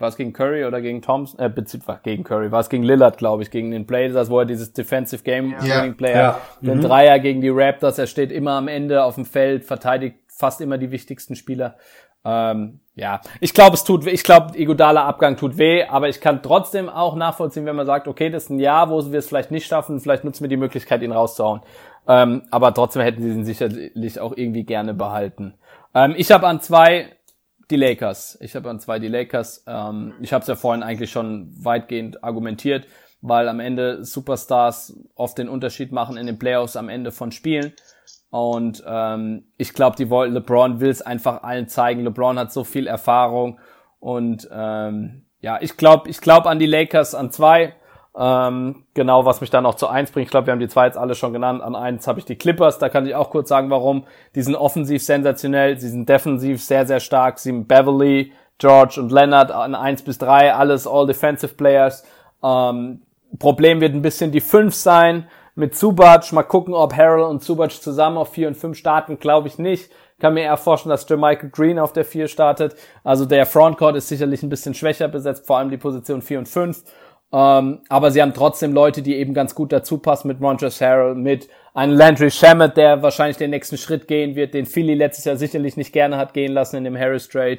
War 0.00 0.08
es 0.08 0.16
gegen 0.16 0.32
Curry 0.32 0.64
oder 0.64 0.80
gegen 0.80 1.02
Thompson? 1.02 1.38
Äh, 1.38 1.48
beziehungsweise 1.50 2.00
gegen 2.02 2.24
Curry. 2.24 2.50
War 2.50 2.60
es 2.60 2.68
gegen 2.68 2.82
Lillard, 2.82 3.18
glaube 3.18 3.42
ich, 3.42 3.50
gegen 3.50 3.70
den 3.70 3.86
Blazers, 3.86 4.30
wo 4.30 4.38
er 4.40 4.46
dieses 4.46 4.72
Defensive 4.72 5.22
Game 5.22 5.54
Ja. 5.64 5.82
Winning 5.82 5.96
Player, 5.96 6.16
Ja. 6.16 6.40
den 6.60 6.78
Mhm. 6.78 6.82
Dreier 6.82 7.18
gegen 7.18 7.40
die 7.40 7.50
Raptors, 7.50 7.98
er 7.98 8.06
steht 8.06 8.32
immer 8.32 8.52
am 8.52 8.68
Ende 8.68 9.04
auf 9.04 9.14
dem 9.16 9.24
Feld, 9.26 9.64
verteidigt 9.64 10.16
fast 10.28 10.60
immer 10.60 10.78
die 10.78 10.90
wichtigsten 10.90 11.36
Spieler. 11.36 11.76
Ähm, 12.24 12.80
ja, 12.94 13.20
ich 13.40 13.54
glaube, 13.54 13.74
es 13.74 13.84
tut 13.84 14.04
weh. 14.04 14.10
Ich 14.10 14.24
glaube, 14.24 14.56
Iguodala 14.58 15.06
Abgang 15.06 15.36
tut 15.36 15.56
weh, 15.56 15.84
aber 15.84 16.08
ich 16.08 16.20
kann 16.20 16.42
trotzdem 16.42 16.88
auch 16.90 17.16
nachvollziehen, 17.16 17.64
wenn 17.64 17.76
man 17.76 17.86
sagt, 17.86 18.08
okay, 18.08 18.28
das 18.28 18.44
ist 18.44 18.50
ein 18.50 18.58
Jahr, 18.58 18.90
wo 18.90 19.10
wir 19.10 19.18
es 19.18 19.26
vielleicht 19.28 19.50
nicht 19.50 19.66
schaffen, 19.66 20.00
vielleicht 20.00 20.24
nutzen 20.24 20.44
wir 20.44 20.48
die 20.48 20.58
Möglichkeit, 20.58 21.02
ihn 21.02 21.12
rauszuhauen. 21.12 21.60
Ähm, 22.06 22.42
aber 22.50 22.74
trotzdem 22.74 23.02
hätten 23.02 23.22
sie 23.22 23.30
ihn 23.30 23.44
sicherlich 23.44 24.20
auch 24.20 24.36
irgendwie 24.36 24.64
gerne 24.64 24.92
behalten. 24.94 25.54
Ähm, 25.94 26.14
ich 26.16 26.30
habe 26.30 26.46
an 26.46 26.60
zwei 26.60 27.06
die 27.70 27.76
Lakers. 27.76 28.38
Ich 28.40 28.54
habe 28.54 28.70
an 28.70 28.80
zwei 28.80 28.98
die 28.98 29.08
Lakers. 29.08 29.64
Ähm, 29.66 30.14
ich 30.20 30.32
habe 30.32 30.42
es 30.42 30.48
ja 30.48 30.56
vorhin 30.56 30.82
eigentlich 30.82 31.10
schon 31.10 31.52
weitgehend 31.64 32.22
argumentiert, 32.24 32.86
weil 33.20 33.48
am 33.48 33.60
Ende 33.60 34.04
Superstars 34.04 34.98
oft 35.14 35.38
den 35.38 35.48
Unterschied 35.48 35.92
machen 35.92 36.16
in 36.16 36.26
den 36.26 36.38
Playoffs 36.38 36.76
am 36.76 36.88
Ende 36.88 37.12
von 37.12 37.32
Spielen. 37.32 37.72
Und 38.30 38.82
ähm, 38.86 39.44
ich 39.56 39.72
glaube, 39.72 39.96
die 39.96 40.08
wollen, 40.08 40.32
LeBron 40.34 40.80
will 40.80 40.90
es 40.90 41.02
einfach 41.02 41.42
allen 41.42 41.68
zeigen. 41.68 42.04
LeBron 42.04 42.38
hat 42.38 42.52
so 42.52 42.64
viel 42.64 42.86
Erfahrung 42.86 43.58
und 43.98 44.48
ähm, 44.52 45.26
ja, 45.40 45.58
ich 45.60 45.76
glaube, 45.76 46.08
ich 46.10 46.20
glaube 46.20 46.48
an 46.48 46.58
die 46.58 46.66
Lakers 46.66 47.14
an 47.14 47.30
zwei. 47.30 47.74
Ähm, 48.16 48.84
genau, 48.94 49.24
was 49.24 49.40
mich 49.40 49.50
dann 49.50 49.62
noch 49.62 49.76
zu 49.76 49.86
eins 49.86 50.10
bringt. 50.10 50.26
Ich 50.26 50.30
glaube, 50.30 50.48
wir 50.48 50.52
haben 50.52 50.60
die 50.60 50.68
zwei 50.68 50.86
jetzt 50.86 50.98
alle 50.98 51.14
schon 51.14 51.32
genannt. 51.32 51.62
An 51.62 51.76
eins 51.76 52.06
habe 52.08 52.18
ich 52.18 52.24
die 52.24 52.36
Clippers. 52.36 52.78
Da 52.78 52.88
kann 52.88 53.06
ich 53.06 53.14
auch 53.14 53.30
kurz 53.30 53.48
sagen, 53.48 53.70
warum. 53.70 54.04
Die 54.34 54.42
sind 54.42 54.56
offensiv 54.56 55.02
sensationell, 55.02 55.78
sie 55.78 55.88
sind 55.88 56.08
defensiv 56.08 56.62
sehr, 56.62 56.86
sehr 56.86 57.00
stark. 57.00 57.38
Sie 57.38 57.50
sind 57.50 57.68
Beverly, 57.68 58.32
George 58.58 59.00
und 59.00 59.12
Leonard 59.12 59.50
an 59.52 59.74
eins 59.74 60.02
bis 60.02 60.18
drei, 60.18 60.52
alles 60.52 60.86
all 60.86 61.06
defensive 61.06 61.54
players. 61.54 62.04
Ähm, 62.42 63.02
Problem 63.38 63.80
wird 63.80 63.94
ein 63.94 64.02
bisschen 64.02 64.32
die 64.32 64.40
fünf 64.40 64.74
sein 64.74 65.28
mit 65.54 65.76
Zubac. 65.76 66.32
Mal 66.32 66.42
gucken, 66.42 66.74
ob 66.74 66.94
Harrell 66.96 67.22
und 67.22 67.42
Zubac 67.42 67.70
zusammen 67.70 68.18
auf 68.18 68.32
vier 68.32 68.48
und 68.48 68.56
fünf 68.56 68.76
starten. 68.76 69.20
Glaube 69.20 69.46
ich 69.46 69.58
nicht. 69.58 69.90
Kann 70.18 70.34
mir 70.34 70.42
eher 70.42 70.56
vorstellen, 70.56 70.90
dass 70.90 71.08
Jermichael 71.08 71.48
Green 71.48 71.78
auf 71.78 71.92
der 71.92 72.04
vier 72.04 72.28
startet. 72.28 72.74
Also 73.04 73.24
der 73.24 73.46
Frontcourt 73.46 73.96
ist 73.96 74.08
sicherlich 74.08 74.42
ein 74.42 74.50
bisschen 74.50 74.74
schwächer 74.74 75.08
besetzt, 75.08 75.46
vor 75.46 75.58
allem 75.58 75.70
die 75.70 75.78
Position 75.78 76.20
vier 76.20 76.38
und 76.38 76.48
fünf. 76.48 76.82
Ähm, 77.32 77.80
aber 77.88 78.10
sie 78.10 78.20
haben 78.20 78.34
trotzdem 78.34 78.72
Leute, 78.72 79.02
die 79.02 79.16
eben 79.16 79.34
ganz 79.34 79.54
gut 79.54 79.72
dazu 79.72 79.98
passen 79.98 80.28
mit 80.28 80.40
Montrezl 80.40 80.84
Harrell, 80.84 81.14
mit 81.14 81.48
einem 81.74 81.96
Landry 81.96 82.30
Shamet, 82.30 82.76
der 82.76 83.02
wahrscheinlich 83.02 83.36
den 83.36 83.50
nächsten 83.50 83.78
Schritt 83.78 84.08
gehen 84.08 84.34
wird, 84.34 84.54
den 84.54 84.66
Philly 84.66 84.94
letztes 84.94 85.24
Jahr 85.24 85.36
sicherlich 85.36 85.76
nicht 85.76 85.92
gerne 85.92 86.16
hat 86.16 86.34
gehen 86.34 86.52
lassen 86.52 86.76
in 86.76 86.84
dem 86.84 86.98
Harris 86.98 87.28
Trade. 87.28 87.58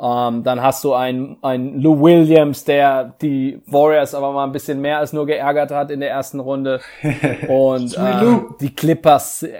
Ähm, 0.00 0.44
dann 0.44 0.62
hast 0.62 0.84
du 0.84 0.94
einen, 0.94 1.38
einen 1.42 1.80
Lou 1.80 2.00
Williams, 2.00 2.64
der 2.64 3.16
die 3.20 3.60
Warriors 3.66 4.14
aber 4.14 4.30
mal 4.30 4.44
ein 4.44 4.52
bisschen 4.52 4.80
mehr 4.80 4.98
als 4.98 5.12
nur 5.12 5.26
geärgert 5.26 5.72
hat 5.72 5.90
in 5.90 5.98
der 5.98 6.10
ersten 6.10 6.38
Runde. 6.38 6.80
Und 7.48 7.98
ähm, 7.98 8.54
die 8.60 8.72
Clippers 8.72 9.42
äh, 9.42 9.50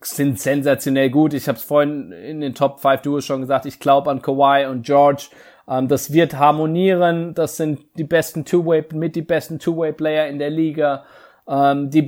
sind 0.00 0.40
sensationell 0.40 1.10
gut. 1.10 1.34
Ich 1.34 1.46
habe 1.46 1.58
es 1.58 1.62
vorhin 1.62 2.10
in 2.10 2.40
den 2.40 2.54
Top 2.54 2.80
5 2.80 3.02
Duos 3.02 3.24
schon 3.24 3.42
gesagt. 3.42 3.66
Ich 3.66 3.78
glaube 3.78 4.10
an 4.10 4.22
Kawhi 4.22 4.66
und 4.66 4.84
George. 4.84 5.28
Ähm, 5.68 5.88
das 5.88 6.12
wird 6.12 6.38
harmonieren. 6.38 7.34
Das 7.34 7.56
sind 7.56 7.80
die 7.96 8.04
besten 8.04 8.44
Two-Way, 8.44 8.86
mit 8.94 9.16
die 9.16 9.22
besten 9.22 9.58
Two-Way-Player 9.58 10.28
in 10.28 10.38
der 10.38 10.50
Liga. 10.50 11.04
Ähm, 11.48 11.90
die 11.90 12.06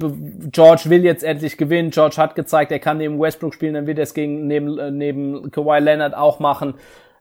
George 0.50 0.82
will 0.86 1.04
jetzt 1.04 1.22
endlich 1.22 1.56
gewinnen. 1.56 1.90
George 1.90 2.16
hat 2.16 2.34
gezeigt, 2.34 2.72
er 2.72 2.80
kann 2.80 2.98
neben 2.98 3.20
Westbrook 3.20 3.54
spielen, 3.54 3.74
dann 3.74 3.86
wird 3.86 3.98
er 3.98 4.04
es 4.04 4.14
gegen 4.14 4.46
neben, 4.46 4.78
äh, 4.78 4.90
neben 4.90 5.50
Kawhi 5.50 5.78
Leonard 5.78 6.14
auch 6.16 6.40
machen. 6.40 6.74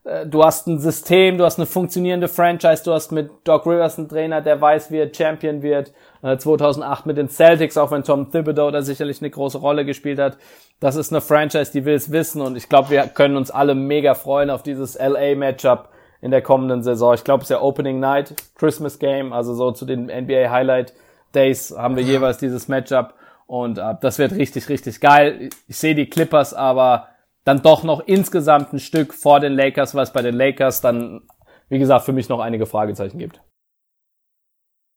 Äh, 0.03 0.25
Du 0.25 0.43
hast 0.43 0.67
ein 0.67 0.79
System, 0.79 1.38
du 1.38 1.45
hast 1.45 1.59
eine 1.59 1.67
funktionierende 1.67 2.27
Franchise, 2.27 2.83
du 2.83 2.91
hast 2.91 3.11
mit 3.11 3.29
Doc 3.43 3.67
Rivers 3.67 3.99
einen 3.99 4.09
Trainer, 4.09 4.41
der 4.41 4.59
weiß, 4.59 4.89
wie 4.89 4.97
er 4.97 5.13
Champion 5.13 5.61
wird. 5.61 5.93
Äh, 6.23 6.38
2008 6.38 7.05
mit 7.05 7.17
den 7.17 7.29
Celtics, 7.29 7.77
auch 7.77 7.91
wenn 7.91 8.03
Tom 8.03 8.31
Thibodeau 8.31 8.71
da 8.71 8.81
sicherlich 8.81 9.21
eine 9.21 9.29
große 9.29 9.59
Rolle 9.59 9.85
gespielt 9.85 10.17
hat. 10.17 10.38
Das 10.79 10.95
ist 10.95 11.11
eine 11.11 11.21
Franchise, 11.21 11.71
die 11.71 11.85
will 11.85 11.95
es 11.95 12.11
wissen 12.11 12.41
und 12.41 12.55
ich 12.55 12.67
glaube, 12.67 12.89
wir 12.89 13.03
können 13.03 13.38
uns 13.38 13.51
alle 13.51 13.75
mega 13.75 14.15
freuen 14.15 14.49
auf 14.49 14.63
dieses 14.63 14.97
LA-Matchup 14.97 15.89
in 16.22 16.32
der 16.32 16.41
kommenden 16.41 16.84
Saison. 16.84 17.13
Ich 17.13 17.24
glaube, 17.24 17.41
es 17.41 17.45
ist 17.45 17.51
der 17.51 17.63
Opening 17.63 17.99
Night, 17.99 18.36
Christmas 18.55 18.99
Game, 18.99 19.34
also 19.34 19.53
so 19.53 19.72
zu 19.72 19.86
den 19.86 20.05
NBA 20.05 20.49
Highlight 20.49 20.93
Days 21.34 21.74
haben 21.76 21.95
wir 21.95 22.03
jeweils 22.03 22.38
dieses 22.38 22.68
Matchup 22.68 23.13
und 23.45 23.78
äh, 23.78 23.95
das 24.01 24.18
wird 24.18 24.34
richtig, 24.34 24.70
richtig 24.70 24.99
geil. 24.99 25.49
Ich 25.68 25.78
sehe 25.78 25.95
die 25.95 26.09
Clippers 26.09 26.53
aber 26.53 27.07
dann 27.43 27.61
doch 27.61 27.84
noch 27.84 28.01
insgesamt 28.01 28.74
ein 28.74 28.80
Stück 28.80 29.13
vor 29.13 29.39
den 29.39 29.53
Lakers, 29.53 29.95
weil 29.95 30.03
es 30.03 30.11
bei 30.11 30.22
den 30.22 30.36
Lakers 30.36 30.82
dann, 30.82 31.22
wie 31.70 31.80
gesagt, 31.80 32.05
für 32.05 32.13
mich 32.13 32.28
noch 32.28 32.39
einige 32.39 32.65
Fragezeichen 32.65 33.20
gibt. 33.20 33.41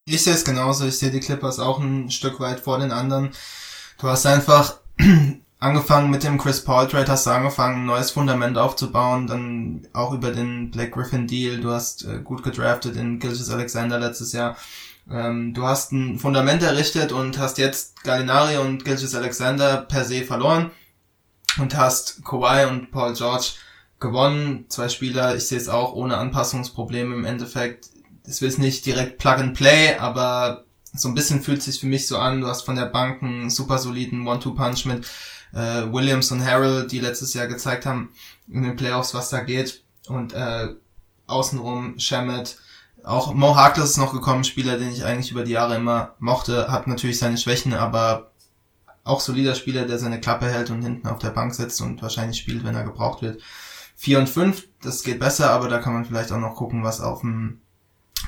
Ich 0.06 0.24
sehe 0.24 0.34
es 0.34 0.44
genauso. 0.44 0.86
Ich 0.86 0.98
sehe 0.98 1.10
die 1.10 1.20
Clippers 1.20 1.60
auch 1.60 1.78
ein 1.78 2.10
Stück 2.10 2.40
weit 2.40 2.58
vor 2.58 2.78
den 2.78 2.90
anderen. 2.90 3.30
Du 4.00 4.08
hast 4.08 4.26
einfach 4.26 4.80
angefangen 5.60 6.10
mit 6.10 6.24
dem 6.24 6.38
Chris 6.38 6.64
Paul 6.64 6.88
Trade, 6.88 7.12
hast 7.12 7.26
du 7.26 7.30
angefangen, 7.30 7.82
ein 7.82 7.86
neues 7.86 8.10
Fundament 8.10 8.58
aufzubauen, 8.58 9.26
dann 9.26 9.86
auch 9.92 10.12
über 10.12 10.32
den 10.32 10.70
Black 10.70 10.92
Griffin 10.92 11.26
Deal. 11.26 11.60
Du 11.60 11.70
hast 11.70 12.04
äh, 12.04 12.20
gut 12.24 12.42
gedraftet 12.42 12.96
in 12.96 13.20
Gilgis 13.20 13.50
Alexander 13.50 13.98
letztes 13.98 14.32
Jahr. 14.32 14.56
Ähm, 15.10 15.52
du 15.54 15.66
hast 15.66 15.92
ein 15.92 16.18
Fundament 16.18 16.62
errichtet 16.62 17.12
und 17.12 17.38
hast 17.38 17.58
jetzt 17.58 18.02
Gallinari 18.02 18.56
und 18.56 18.84
Gilgis 18.84 19.14
Alexander 19.14 19.76
per 19.76 20.04
se 20.04 20.24
verloren 20.24 20.70
und 21.58 21.76
hast 21.76 22.24
Kawhi 22.24 22.64
und 22.64 22.90
Paul 22.90 23.12
George 23.12 23.52
gewonnen. 24.00 24.64
Zwei 24.68 24.88
Spieler, 24.88 25.36
ich 25.36 25.46
sehe 25.46 25.58
es 25.58 25.68
auch 25.68 25.92
ohne 25.92 26.16
Anpassungsprobleme 26.16 27.14
im 27.14 27.24
Endeffekt. 27.26 27.90
Es 28.24 28.40
wird 28.40 28.58
nicht 28.58 28.86
direkt 28.86 29.18
Plug 29.18 29.34
and 29.34 29.54
Play, 29.54 29.96
aber 29.98 30.64
so 30.92 31.08
ein 31.08 31.14
bisschen 31.14 31.42
fühlt 31.42 31.62
sich 31.62 31.80
für 31.80 31.86
mich 31.86 32.06
so 32.06 32.16
an. 32.16 32.40
Du 32.40 32.46
hast 32.46 32.62
von 32.62 32.76
der 32.76 32.86
Bank 32.86 33.22
einen 33.22 33.50
super 33.50 33.78
soliden 33.78 34.26
One-Two-Punch 34.26 34.86
mit 34.86 35.06
äh, 35.52 35.92
Williams 35.92 36.30
und 36.32 36.44
Harrell, 36.44 36.86
die 36.86 37.00
letztes 37.00 37.34
Jahr 37.34 37.46
gezeigt 37.46 37.86
haben 37.86 38.10
in 38.48 38.62
den 38.62 38.76
Playoffs, 38.76 39.14
was 39.14 39.30
da 39.30 39.40
geht. 39.40 39.82
Und 40.08 40.32
äh, 40.32 40.68
außenrum 41.26 41.98
Shamet, 41.98 42.58
Auch 43.04 43.32
Mo 43.34 43.56
Harkless 43.56 43.90
ist 43.90 43.96
noch 43.96 44.12
gekommen, 44.12 44.44
Spieler, 44.44 44.78
den 44.78 44.92
ich 44.92 45.04
eigentlich 45.04 45.30
über 45.30 45.44
die 45.44 45.52
Jahre 45.52 45.76
immer 45.76 46.14
mochte, 46.18 46.70
hat 46.70 46.86
natürlich 46.86 47.18
seine 47.18 47.38
Schwächen, 47.38 47.74
aber 47.74 48.30
auch 49.04 49.20
solider 49.20 49.54
Spieler, 49.54 49.86
der 49.86 49.98
seine 49.98 50.20
Klappe 50.20 50.46
hält 50.46 50.70
und 50.70 50.82
hinten 50.82 51.08
auf 51.08 51.18
der 51.18 51.30
Bank 51.30 51.54
sitzt 51.54 51.80
und 51.80 52.02
wahrscheinlich 52.02 52.38
spielt, 52.38 52.64
wenn 52.64 52.74
er 52.74 52.84
gebraucht 52.84 53.22
wird. 53.22 53.40
4 53.96 54.18
und 54.18 54.28
5, 54.28 54.66
das 54.82 55.02
geht 55.02 55.18
besser, 55.18 55.50
aber 55.50 55.68
da 55.68 55.78
kann 55.78 55.92
man 55.92 56.04
vielleicht 56.04 56.32
auch 56.32 56.38
noch 56.38 56.54
gucken, 56.54 56.84
was 56.84 57.00
auf 57.00 57.20
dem 57.20 57.60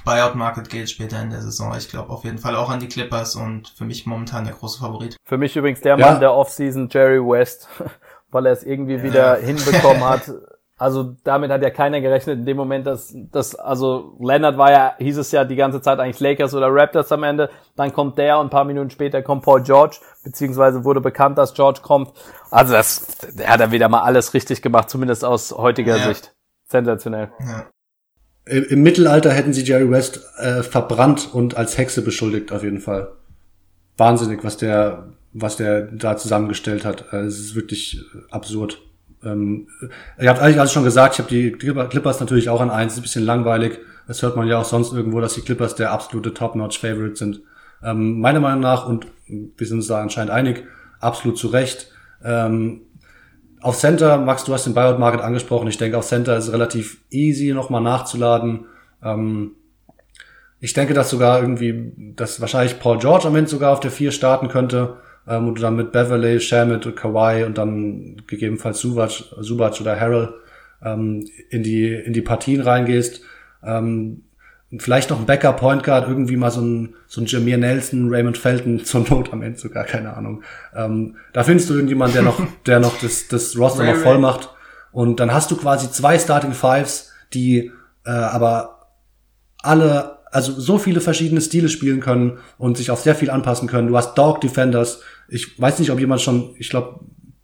Buyout 0.05 0.34
Market 0.34 0.68
geht 0.68 0.90
später 0.90 1.20
in 1.22 1.30
der 1.30 1.40
Saison. 1.42 1.74
Ich 1.76 1.88
glaube 1.88 2.11
auf 2.11 2.24
jeden 2.24 2.38
Fall 2.38 2.57
auch 2.57 2.70
an 2.70 2.80
die 2.80 2.88
Clippers 2.88 3.36
und 3.36 3.68
für 3.68 3.84
mich 3.84 4.07
momentan 4.07 4.44
der 4.44 4.55
große 4.55 4.80
Favorit. 4.80 5.16
Für 5.24 5.38
mich 5.38 5.57
übrigens 5.57 5.80
der 5.80 5.96
Ja. 5.98 6.07
Mann 6.11 6.20
der 6.20 6.32
Offseason, 6.34 6.88
Jerry 6.90 7.20
West, 7.20 7.68
weil 8.30 8.46
er 8.46 8.53
es 8.53 8.62
irgendwie 8.64 9.03
wieder 9.03 9.36
hinbekommen 9.36 10.05
hat. 10.09 10.30
Also 10.78 11.14
damit 11.22 11.53
hat 11.53 11.62
ja 11.62 11.70
keiner 11.70 12.00
gerechnet 12.00 12.38
in 12.40 12.44
dem 12.46 12.57
Moment, 12.57 12.88
dass, 12.88 13.14
dass 13.30 13.55
also 13.55 14.16
Leonard 14.18 14.59
war 14.59 14.72
ja, 14.72 14.94
hieß 14.98 15.16
es 15.18 15.30
ja 15.30 15.44
die 15.44 15.55
ganze 15.55 15.80
Zeit 15.80 16.00
eigentlich 16.00 16.18
Lakers 16.18 16.55
oder 16.55 16.66
Raptors 16.70 17.12
am 17.12 17.22
Ende. 17.22 17.50
Dann 17.76 17.92
kommt 17.92 18.18
der 18.18 18.38
und 18.40 18.46
ein 18.46 18.50
paar 18.50 18.64
Minuten 18.64 18.90
später 18.90 19.22
kommt 19.22 19.44
Paul 19.44 19.62
George, 19.62 19.98
beziehungsweise 20.24 20.84
wurde 20.84 21.00
bekannt, 21.00 21.38
dass 21.38 21.55
George 21.55 21.80
kommt. 21.82 22.11
Also 22.50 22.72
das, 22.72 23.07
der 23.32 23.48
hat 23.50 23.61
er 23.61 23.70
wieder 23.70 23.88
mal 23.88 24.00
alles 24.00 24.34
richtig 24.34 24.61
gemacht, 24.61 24.90
zumindest 24.90 25.24
aus 25.24 25.53
heutiger 25.53 25.98
Ja. 25.98 26.07
Sicht. 26.09 26.34
Sensationell. 26.66 27.30
Ja. 27.38 27.66
Im, 28.45 28.64
Im 28.64 28.82
Mittelalter 28.82 29.30
hätten 29.30 29.53
sie 29.53 29.62
Jerry 29.62 29.90
West 29.90 30.20
äh, 30.38 30.62
verbrannt 30.62 31.30
und 31.32 31.57
als 31.57 31.78
Hexe 31.78 32.03
beschuldigt, 32.03 32.53
auf 32.53 32.62
jeden 32.62 32.80
Fall. 32.80 33.09
Wahnsinnig, 33.97 34.43
was 34.43 34.57
der, 34.57 35.09
was 35.32 35.57
der 35.57 35.82
da 35.82 36.16
zusammengestellt 36.16 36.84
hat. 36.84 37.12
Äh, 37.12 37.18
Es 37.18 37.38
ist 37.38 37.55
wirklich 37.55 37.99
äh, 38.14 38.32
absurd. 38.32 38.80
Ähm, 39.24 39.68
ihr 40.20 40.28
habt 40.28 40.40
eigentlich 40.40 40.59
alles 40.59 40.72
schon 40.72 40.82
gesagt, 40.84 41.14
ich 41.14 41.18
habe 41.20 41.28
die 41.28 41.53
Clipper- 41.53 41.88
Clippers 41.88 42.18
natürlich 42.18 42.49
auch 42.49 42.61
an 42.61 42.70
eins, 42.70 42.95
ist 42.95 42.99
ein 42.99 43.03
bisschen 43.03 43.24
langweilig. 43.24 43.78
Das 44.09 44.20
hört 44.22 44.36
man 44.36 44.49
ja 44.49 44.59
auch 44.59 44.64
sonst 44.64 44.93
irgendwo, 44.93 45.20
dass 45.20 45.34
die 45.34 45.43
Clippers 45.43 45.76
der 45.76 45.93
absolute 45.93 46.34
Top-Notch-Favorite 46.34 47.14
sind. 47.16 47.43
Ähm, 47.84 48.20
meiner 48.20 48.40
Meinung 48.40 48.61
nach, 48.61 48.86
und 48.88 49.07
wir 49.28 49.66
sind 49.66 49.78
uns 49.78 49.86
da 49.86 50.03
anscheinend 50.03 50.32
einig, 50.32 50.64
absolut 50.99 51.38
zu 51.38 51.49
Recht. 51.49 51.93
Ähm, 52.24 52.82
auf 53.62 53.78
Center, 53.78 54.18
Max, 54.18 54.44
du 54.44 54.52
hast 54.52 54.66
den 54.66 54.74
Buyout 54.74 54.98
Market 54.98 55.20
angesprochen. 55.20 55.68
Ich 55.68 55.78
denke, 55.78 55.96
auf 55.96 56.06
Center 56.06 56.36
ist 56.36 56.48
es 56.48 56.52
relativ 56.52 57.00
easy, 57.10 57.52
nochmal 57.52 57.80
nachzuladen. 57.80 58.66
Ähm, 59.02 59.52
ich 60.60 60.72
denke, 60.74 60.94
dass 60.94 61.10
sogar 61.10 61.40
irgendwie, 61.40 61.92
dass 62.16 62.40
wahrscheinlich 62.40 62.78
Paul 62.78 62.98
George 62.98 63.26
am 63.26 63.36
Ende 63.36 63.50
sogar 63.50 63.72
auf 63.72 63.80
der 63.80 63.90
4 63.90 64.12
starten 64.12 64.48
könnte. 64.48 64.96
Ähm, 65.26 65.48
und 65.48 65.58
du 65.58 65.62
dann 65.62 65.76
mit 65.76 65.92
Beverly, 65.92 66.40
Shamit 66.40 66.86
und 66.86 66.96
Kawhi 66.96 67.44
und 67.44 67.58
dann 67.58 68.22
gegebenenfalls 68.26 68.80
Subac, 68.80 69.10
Subac 69.40 69.80
oder 69.80 69.98
Harrell 69.98 70.34
ähm, 70.84 71.28
in 71.50 71.62
die 71.62 71.92
in 71.92 72.12
die 72.12 72.22
Partien 72.22 72.60
reingehst. 72.60 73.22
Ähm, 73.64 74.22
vielleicht 74.78 75.10
noch 75.10 75.18
ein 75.18 75.26
Backup 75.26 75.58
Point 75.58 75.82
Guard, 75.82 76.08
irgendwie 76.08 76.36
mal 76.36 76.50
so 76.50 76.62
ein, 76.62 76.94
so 77.06 77.20
ein 77.20 77.26
Jameer 77.26 77.58
Nelson, 77.58 78.08
Raymond 78.08 78.38
Felton 78.38 78.84
zur 78.84 79.00
Not 79.08 79.32
am 79.32 79.42
Ende 79.42 79.58
sogar, 79.58 79.84
keine 79.84 80.16
Ahnung. 80.16 80.42
Ähm, 80.74 81.16
da 81.32 81.44
findest 81.44 81.68
du 81.70 81.74
irgendjemanden, 81.74 82.14
der 82.14 82.22
noch, 82.22 82.40
der 82.66 82.80
noch 82.80 82.98
das, 83.00 83.28
das 83.28 83.56
Roster 83.58 83.84
noch 83.84 83.96
voll 83.96 84.18
macht. 84.18 84.50
Und 84.90 85.20
dann 85.20 85.32
hast 85.32 85.50
du 85.50 85.56
quasi 85.56 85.90
zwei 85.90 86.18
Starting 86.18 86.52
Fives, 86.52 87.10
die 87.32 87.70
äh, 88.04 88.10
aber 88.10 88.88
alle, 89.62 90.18
also 90.30 90.52
so 90.58 90.78
viele 90.78 91.00
verschiedene 91.00 91.40
Stile 91.40 91.68
spielen 91.68 92.00
können 92.00 92.38
und 92.58 92.76
sich 92.76 92.90
auf 92.90 93.00
sehr 93.00 93.14
viel 93.14 93.30
anpassen 93.30 93.68
können. 93.68 93.88
Du 93.88 93.96
hast 93.96 94.16
Dog 94.16 94.40
Defenders. 94.40 95.00
Ich 95.28 95.60
weiß 95.60 95.78
nicht, 95.78 95.90
ob 95.90 96.00
jemand 96.00 96.20
schon, 96.20 96.54
ich 96.58 96.68
glaube, 96.68 97.00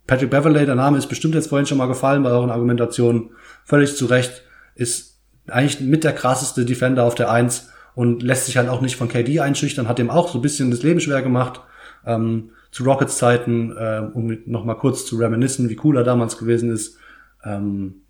Patrick 0.07 0.31
Beverley, 0.31 0.65
der 0.67 0.75
Name 0.75 0.99
ist 0.99 1.09
bestimmt 1.09 1.35
jetzt 1.35 1.49
vorhin 1.49 1.67
schon 1.67 1.79
mal 1.79 1.87
gefallen 1.87 2.23
bei 2.23 2.31
euren 2.31 2.51
Argumentationen. 2.51 3.31
Völlig 3.65 3.95
zu 3.97 4.07
Recht. 4.07 4.43
Ist 4.75 5.08
eigentlich 5.51 5.81
mit 5.81 6.05
der 6.05 6.13
krasseste 6.13 6.65
Defender 6.65 7.05
auf 7.05 7.15
der 7.15 7.31
Eins 7.31 7.71
und 7.95 8.23
lässt 8.23 8.47
sich 8.47 8.57
halt 8.57 8.69
auch 8.69 8.81
nicht 8.81 8.97
von 8.97 9.09
KD 9.09 9.41
einschüchtern, 9.41 9.89
hat 9.89 9.99
dem 9.99 10.11
auch 10.11 10.29
so 10.29 10.39
ein 10.39 10.43
bisschen 10.43 10.71
das 10.71 10.83
Leben 10.83 11.01
schwer 11.01 11.23
gemacht. 11.23 11.61
Ähm, 12.07 12.51
zu 12.71 12.85
Rockets 12.85 13.17
Zeiten, 13.19 13.75
äh, 13.77 14.03
um 14.13 14.27
mit- 14.27 14.47
noch 14.47 14.65
mal 14.65 14.75
kurz 14.75 15.07
zu 15.07 15.17
reminiszen, 15.17 15.69
wie 15.69 15.79
cool 15.85 15.97
er 15.97 16.05
damals 16.05 16.39
gewesen 16.39 16.71
ist. 16.71 16.97
Ähm, 17.45 18.03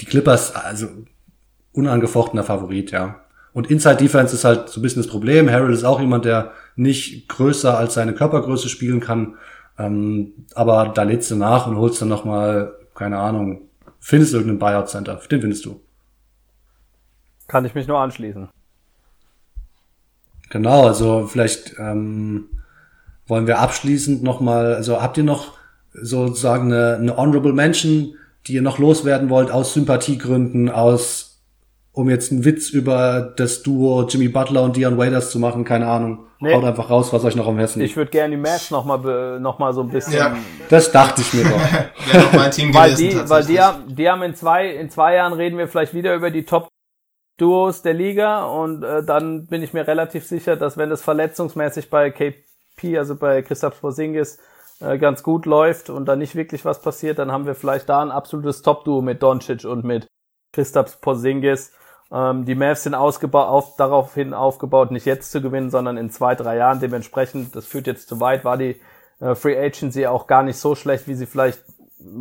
die 0.00 0.06
Clippers, 0.06 0.54
also 0.54 0.88
unangefochtener 1.72 2.44
Favorit, 2.44 2.90
ja. 2.90 3.20
Und 3.52 3.70
Inside 3.70 3.96
Defense 3.96 4.34
ist 4.34 4.44
halt 4.44 4.68
so 4.68 4.80
ein 4.80 4.82
bisschen 4.82 5.02
das 5.02 5.10
Problem. 5.10 5.50
Harold 5.50 5.72
ist 5.74 5.84
auch 5.84 6.00
jemand, 6.00 6.24
der 6.24 6.52
nicht 6.76 7.28
größer 7.28 7.76
als 7.76 7.94
seine 7.94 8.12
Körpergröße 8.14 8.68
spielen 8.68 9.00
kann. 9.00 9.36
Ähm, 9.78 10.32
aber 10.54 10.92
da 10.94 11.02
lädst 11.04 11.30
du 11.30 11.36
nach 11.36 11.66
und 11.66 11.76
holst 11.76 12.00
dann 12.02 12.08
noch 12.08 12.24
mal, 12.24 12.74
keine 12.94 13.18
Ahnung, 13.18 13.62
findest 14.00 14.34
irgendeinen 14.34 14.58
Buyout 14.58 14.88
Center. 14.88 15.20
Den 15.30 15.40
findest 15.40 15.64
du. 15.64 15.80
Kann 17.48 17.64
ich 17.64 17.74
mich 17.74 17.88
nur 17.88 17.98
anschließen. 17.98 18.48
Genau, 20.50 20.86
also 20.86 21.26
vielleicht 21.26 21.74
ähm, 21.78 22.48
wollen 23.26 23.46
wir 23.46 23.58
abschließend 23.58 24.22
nochmal, 24.22 24.74
also 24.74 25.02
habt 25.02 25.16
ihr 25.18 25.24
noch 25.24 25.54
sozusagen 25.92 26.72
eine, 26.72 26.96
eine 26.96 27.16
Honorable 27.16 27.52
Mention, 27.52 28.14
die 28.46 28.54
ihr 28.54 28.62
noch 28.62 28.78
loswerden 28.78 29.30
wollt, 29.30 29.50
aus 29.50 29.74
Sympathiegründen, 29.74 30.70
aus, 30.70 31.42
um 31.92 32.08
jetzt 32.08 32.32
einen 32.32 32.44
Witz 32.44 32.70
über 32.70 33.32
das 33.36 33.62
Duo 33.62 34.06
Jimmy 34.08 34.28
Butler 34.28 34.62
und 34.62 34.76
Dion 34.76 34.96
Waiters 34.96 35.30
zu 35.30 35.38
machen, 35.38 35.64
keine 35.64 35.86
Ahnung. 35.86 36.20
Nee. 36.40 36.54
Haut 36.54 36.64
einfach 36.64 36.88
raus, 36.88 37.12
was 37.12 37.24
euch 37.24 37.34
noch 37.34 37.48
am 37.48 37.58
Herzen 37.58 37.82
Ich 37.82 37.96
würde 37.96 38.12
gerne 38.12 38.36
die 38.36 38.40
Mavs 38.40 38.70
nochmal 38.70 39.40
noch 39.40 39.58
mal 39.58 39.72
so 39.72 39.82
ein 39.82 39.88
bisschen 39.88 40.12
Ja. 40.12 40.36
Das 40.68 40.92
dachte 40.92 41.20
ich 41.20 41.34
mir 41.34 41.42
doch. 41.42 41.50
Wäre 42.12 42.24
noch 42.24 42.32
mein 42.32 42.50
Team 42.52 42.72
weil 42.72 42.92
gewesen, 42.92 43.24
die, 43.24 43.28
weil 43.28 43.44
die 43.44 43.60
haben, 43.60 43.96
die 43.96 44.08
haben 44.08 44.22
in 44.22 44.36
zwei, 44.36 44.68
in 44.68 44.88
zwei 44.88 45.16
Jahren 45.16 45.32
reden 45.32 45.58
wir 45.58 45.66
vielleicht 45.66 45.94
wieder 45.94 46.14
über 46.14 46.30
die 46.30 46.44
Top 46.44 46.68
Duos 47.38 47.82
der 47.82 47.94
Liga 47.94 48.44
und 48.44 48.82
äh, 48.82 49.02
dann 49.02 49.46
bin 49.46 49.62
ich 49.62 49.72
mir 49.72 49.86
relativ 49.86 50.26
sicher, 50.26 50.56
dass 50.56 50.76
wenn 50.76 50.90
das 50.90 51.02
verletzungsmäßig 51.02 51.88
bei 51.88 52.10
KP, 52.10 52.98
also 52.98 53.16
bei 53.16 53.42
Christoph 53.42 53.80
Porzingis, 53.80 54.38
äh, 54.80 54.98
ganz 54.98 55.22
gut 55.22 55.46
läuft 55.46 55.88
und 55.88 56.06
da 56.06 56.16
nicht 56.16 56.34
wirklich 56.34 56.64
was 56.64 56.82
passiert, 56.82 57.18
dann 57.18 57.32
haben 57.32 57.46
wir 57.46 57.54
vielleicht 57.54 57.88
da 57.88 58.02
ein 58.02 58.10
absolutes 58.10 58.62
Top-Duo 58.62 59.00
mit 59.02 59.22
Doncic 59.22 59.64
und 59.64 59.84
mit 59.84 60.06
Christoph 60.52 61.00
Porzingis. 61.00 61.72
Ähm, 62.10 62.44
die 62.44 62.54
Mavs 62.54 62.82
sind 62.82 62.94
ausgebaut, 62.94 63.48
auf, 63.48 63.76
daraufhin 63.76 64.34
aufgebaut, 64.34 64.90
nicht 64.90 65.06
jetzt 65.06 65.30
zu 65.30 65.40
gewinnen, 65.40 65.70
sondern 65.70 65.96
in 65.96 66.10
zwei, 66.10 66.34
drei 66.34 66.56
Jahren. 66.56 66.80
Dementsprechend, 66.80 67.54
das 67.54 67.66
führt 67.66 67.86
jetzt 67.86 68.08
zu 68.08 68.20
weit, 68.20 68.44
war 68.44 68.56
die 68.56 68.80
äh, 69.20 69.34
Free 69.34 69.58
Agency 69.58 70.06
auch 70.06 70.26
gar 70.26 70.42
nicht 70.42 70.58
so 70.58 70.74
schlecht, 70.74 71.06
wie 71.06 71.14
sie 71.14 71.26
vielleicht 71.26 71.62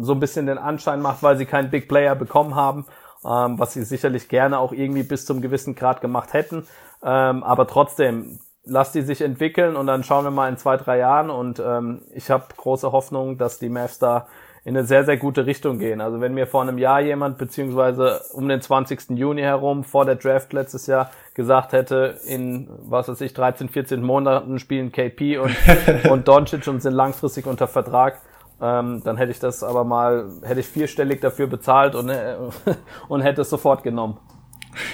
so 0.01 0.13
ein 0.13 0.20
bisschen 0.20 0.47
den 0.47 0.57
Anschein 0.57 1.01
macht, 1.01 1.24
weil 1.24 1.38
sie 1.38 1.45
keinen 1.45 1.70
Big 1.70 1.88
Player 1.88 2.15
bekommen 2.15 2.55
haben, 2.55 2.86
ähm, 3.26 3.59
was 3.59 3.74
sie 3.74 3.84
sicherlich 3.84 4.30
gerne 4.30 4.59
auch 4.59 4.72
irgendwie 4.72 5.03
bis 5.03 5.26
zum 5.26 5.41
gewissen 5.41 5.76
Grad 5.76 6.01
gemacht 6.01 6.34
hätten. 6.34 6.68
Ähm, 7.03 7.43
aber 7.43 7.68
trotzdem, 7.68 8.39
lasst 8.63 8.95
die 8.95 9.01
sich 9.01 9.22
entwickeln 9.22 9.76
und 9.76 9.88
dann 9.88 10.03
schauen 10.03 10.26
wir 10.26 10.32
mal 10.32 10.49
in 10.49 10.57
zwei, 10.57 10.78
drei 10.78 10.97
Jahren 10.97 11.30
und 11.30 11.59
ähm, 11.59 12.01
ich 12.13 12.30
habe 12.30 12.45
große 12.55 12.91
Hoffnung, 12.91 13.38
dass 13.38 13.59
die 13.59 13.70
Mavs 13.70 13.99
da 13.99 14.28
in 14.68 14.76
eine 14.76 14.86
sehr, 14.86 15.05
sehr 15.05 15.15
gute 15.15 15.45
Richtung 15.45 15.80
gehen. 15.80 16.01
Also 16.01 16.20
wenn 16.20 16.34
mir 16.34 16.45
vor 16.45 16.61
einem 16.61 16.78
Jahr 16.78 16.99
jemand, 16.99 17.38
beziehungsweise 17.38 18.22
um 18.34 18.49
den 18.49 18.59
20. 18.59 19.11
Juni 19.11 19.41
herum, 19.41 19.86
vor 19.86 20.03
der 20.03 20.15
Draft 20.15 20.51
letztes 20.51 20.88
Jahr, 20.88 21.09
gesagt 21.36 21.72
hätte, 21.72 22.18
in, 22.26 22.70
was 22.82 23.07
weiß 23.07 23.22
ich, 23.22 23.34
13, 23.34 23.70
14 23.70 24.01
Monaten 24.01 24.59
spielen 24.59 24.91
KP 24.91 25.38
und, 25.38 25.55
und 26.09 26.28
Doncic 26.28 26.68
und 26.68 26.82
sind 26.82 26.91
langfristig 26.91 27.45
unter 27.45 27.68
Vertrag, 27.68 28.20
ähm, 28.62 29.01
dann 29.03 29.18
hätte 29.18 29.32
ich 29.32 29.39
das 29.39 29.64
aber 29.64 29.84
mal, 29.84 30.30
hätte 30.43 30.60
ich 30.60 30.68
vierstellig 30.68 31.22
dafür 31.22 31.47
bezahlt 31.47 31.95
und, 31.95 32.10
äh, 32.10 32.36
und 33.08 33.22
hätte 33.22 33.41
es 33.41 33.49
sofort 33.49 33.84
genommen. 33.84 34.18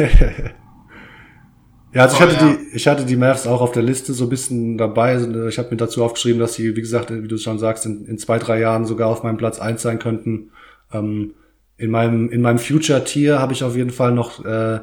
Ja, 1.92 2.02
also 2.02 2.16
ich 2.16 2.22
Oh, 2.22 2.24
hatte 2.24 2.44
ja. 2.44 2.52
die, 2.52 2.76
ich 2.76 2.86
hatte 2.86 3.04
die 3.04 3.16
Mavs 3.16 3.46
auch 3.46 3.60
auf 3.60 3.72
der 3.72 3.82
Liste 3.82 4.12
so 4.12 4.24
ein 4.26 4.28
bisschen 4.30 4.78
dabei. 4.78 5.16
Ich 5.48 5.58
habe 5.58 5.70
mir 5.70 5.76
dazu 5.76 6.04
aufgeschrieben, 6.04 6.38
dass 6.38 6.54
sie, 6.54 6.76
wie 6.76 6.80
gesagt, 6.80 7.10
wie 7.10 7.26
du 7.26 7.36
schon 7.36 7.58
sagst, 7.58 7.84
in, 7.84 8.04
in 8.06 8.16
zwei, 8.18 8.38
drei 8.38 8.60
Jahren 8.60 8.84
sogar 8.84 9.08
auf 9.08 9.22
meinem 9.24 9.36
Platz 9.38 9.58
eins 9.58 9.82
sein 9.82 9.98
könnten. 9.98 10.50
Ähm, 10.92 11.34
in 11.78 11.90
meinem, 11.90 12.30
in 12.30 12.42
meinem 12.42 12.58
Future-Tier 12.58 13.40
habe 13.40 13.54
ich 13.54 13.64
auf 13.64 13.74
jeden 13.74 13.90
Fall 13.90 14.12
noch 14.12 14.44
äh, 14.44 14.80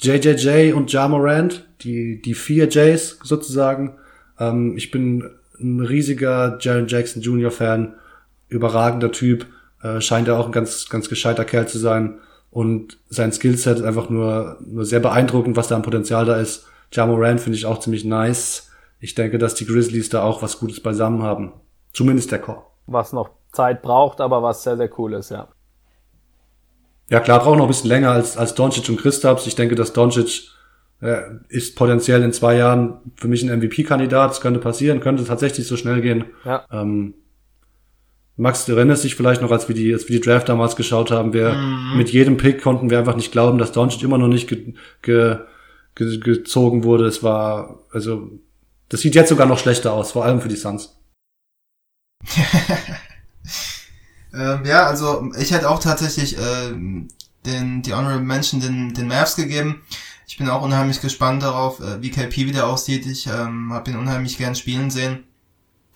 JJJ 0.00 0.72
und 0.72 0.92
Ja 0.92 1.06
Morant, 1.06 1.68
die, 1.82 2.20
die 2.20 2.34
vier 2.34 2.66
Js 2.68 3.20
sozusagen. 3.22 3.98
Ähm, 4.40 4.76
ich 4.76 4.90
bin 4.90 5.30
ein 5.60 5.80
riesiger 5.80 6.58
Jaron 6.60 6.88
Jackson 6.88 7.22
Jr. 7.22 7.52
Fan, 7.52 7.94
überragender 8.52 9.12
Typ, 9.12 9.46
äh, 9.82 10.00
scheint 10.00 10.28
er 10.28 10.38
auch 10.38 10.46
ein 10.46 10.52
ganz, 10.52 10.88
ganz 10.88 11.08
gescheiter 11.08 11.44
Kerl 11.44 11.66
zu 11.66 11.78
sein. 11.78 12.20
Und 12.50 12.98
sein 13.08 13.32
Skillset 13.32 13.78
ist 13.78 13.84
einfach 13.84 14.10
nur, 14.10 14.58
nur 14.64 14.84
sehr 14.84 15.00
beeindruckend, 15.00 15.56
was 15.56 15.68
da 15.68 15.76
an 15.76 15.82
Potenzial 15.82 16.26
da 16.26 16.36
ist. 16.36 16.66
Ja 16.92 17.06
Morant 17.06 17.40
finde 17.40 17.56
ich 17.56 17.66
auch 17.66 17.80
ziemlich 17.80 18.04
nice. 18.04 18.70
Ich 19.00 19.14
denke, 19.14 19.38
dass 19.38 19.54
die 19.54 19.66
Grizzlies 19.66 20.10
da 20.10 20.22
auch 20.22 20.42
was 20.42 20.58
Gutes 20.58 20.80
beisammen 20.80 21.22
haben. 21.22 21.52
Zumindest 21.92 22.30
der 22.30 22.40
Core. 22.40 22.64
Was 22.86 23.12
noch 23.12 23.30
Zeit 23.52 23.82
braucht, 23.82 24.20
aber 24.20 24.42
was 24.42 24.62
sehr, 24.62 24.76
sehr 24.76 24.90
cool 24.98 25.14
ist, 25.14 25.30
ja. 25.30 25.48
Ja 27.08 27.20
klar, 27.20 27.40
braucht 27.40 27.56
noch 27.56 27.64
ein 27.64 27.68
bisschen 27.68 27.88
länger 27.88 28.10
als, 28.10 28.36
als 28.36 28.54
Doncic 28.54 28.88
und 28.88 28.98
Christaps. 28.98 29.46
Ich 29.46 29.54
denke, 29.54 29.74
dass 29.74 29.92
Doncic 29.92 30.48
äh, 31.00 31.22
ist 31.48 31.76
potenziell 31.76 32.22
in 32.22 32.32
zwei 32.32 32.56
Jahren 32.56 32.98
für 33.16 33.28
mich 33.28 33.42
ein 33.42 33.58
MVP-Kandidat. 33.58 34.30
Das 34.30 34.40
könnte 34.40 34.60
passieren, 34.60 35.00
könnte 35.00 35.24
tatsächlich 35.24 35.66
so 35.66 35.76
schnell 35.76 36.00
gehen. 36.00 36.26
Ja. 36.44 36.64
Ähm, 36.70 37.14
Max, 38.36 38.64
du 38.64 38.72
erinnerst 38.72 39.04
dich 39.04 39.14
vielleicht 39.14 39.42
noch, 39.42 39.50
als 39.50 39.68
wir 39.68 39.74
die, 39.74 39.92
als 39.92 40.08
wir 40.08 40.18
die 40.18 40.24
Draft 40.24 40.48
damals 40.48 40.74
geschaut 40.76 41.10
haben, 41.10 41.32
wir 41.32 41.54
mit 41.96 42.10
jedem 42.10 42.38
Pick 42.38 42.62
konnten 42.62 42.88
wir 42.88 42.98
einfach 42.98 43.16
nicht 43.16 43.30
glauben, 43.30 43.58
dass 43.58 43.72
Doncic 43.72 44.02
immer 44.02 44.18
noch 44.18 44.28
nicht 44.28 44.48
ge, 44.48 44.74
ge, 45.02 45.36
ge, 45.94 46.18
gezogen 46.18 46.82
wurde. 46.84 47.06
Es 47.06 47.22
war, 47.22 47.80
also, 47.92 48.30
das 48.88 49.00
sieht 49.00 49.14
jetzt 49.14 49.28
sogar 49.28 49.46
noch 49.46 49.58
schlechter 49.58 49.92
aus, 49.92 50.12
vor 50.12 50.24
allem 50.24 50.40
für 50.40 50.48
die 50.48 50.56
Suns. 50.56 50.96
Ähm, 54.34 54.64
ja, 54.64 54.86
also 54.86 55.30
ich 55.38 55.52
hätte 55.52 55.68
auch 55.68 55.78
tatsächlich 55.78 56.36
ähm, 56.38 57.08
den 57.44 57.82
die 57.82 57.92
Honorable 57.92 58.24
Mention 58.24 58.60
den 58.60 58.94
den 58.94 59.08
Mavs 59.08 59.36
gegeben. 59.36 59.82
Ich 60.26 60.38
bin 60.38 60.48
auch 60.48 60.62
unheimlich 60.62 61.00
gespannt 61.00 61.42
darauf, 61.42 61.80
äh, 61.80 62.00
wie 62.00 62.10
KP 62.10 62.46
wieder 62.46 62.66
aussieht. 62.66 63.06
Ich 63.06 63.26
ähm, 63.26 63.72
habe 63.72 63.90
ihn 63.90 63.98
unheimlich 63.98 64.38
gern 64.38 64.54
spielen 64.54 64.90
sehen. 64.90 65.24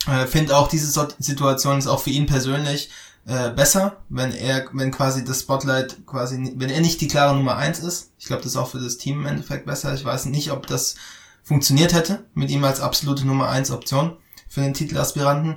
Äh, 0.06 0.26
Finde 0.26 0.56
auch 0.56 0.68
diese 0.68 1.06
Situation 1.18 1.78
ist 1.78 1.86
auch 1.86 2.00
für 2.00 2.10
ihn 2.10 2.26
persönlich 2.26 2.90
äh, 3.26 3.50
besser, 3.50 3.96
wenn 4.08 4.32
er, 4.32 4.66
wenn 4.72 4.90
quasi 4.90 5.24
das 5.24 5.40
Spotlight 5.40 6.06
quasi, 6.06 6.54
wenn 6.56 6.70
er 6.70 6.80
nicht 6.80 7.00
die 7.00 7.08
klare 7.08 7.34
Nummer 7.34 7.56
eins 7.56 7.80
ist. 7.80 8.12
Ich 8.18 8.26
glaube, 8.26 8.42
das 8.42 8.52
ist 8.52 8.56
auch 8.56 8.70
für 8.70 8.78
das 8.78 8.98
Team 8.98 9.20
im 9.20 9.26
Endeffekt 9.26 9.66
besser. 9.66 9.94
Ich 9.94 10.04
weiß 10.04 10.26
nicht, 10.26 10.52
ob 10.52 10.66
das 10.66 10.94
funktioniert 11.42 11.92
hätte 11.92 12.24
mit 12.34 12.50
ihm 12.50 12.64
als 12.64 12.80
absolute 12.80 13.26
Nummer 13.26 13.48
eins 13.48 13.70
Option 13.70 14.16
für 14.48 14.60
den 14.60 14.74
Titelaspiranten. 14.74 15.56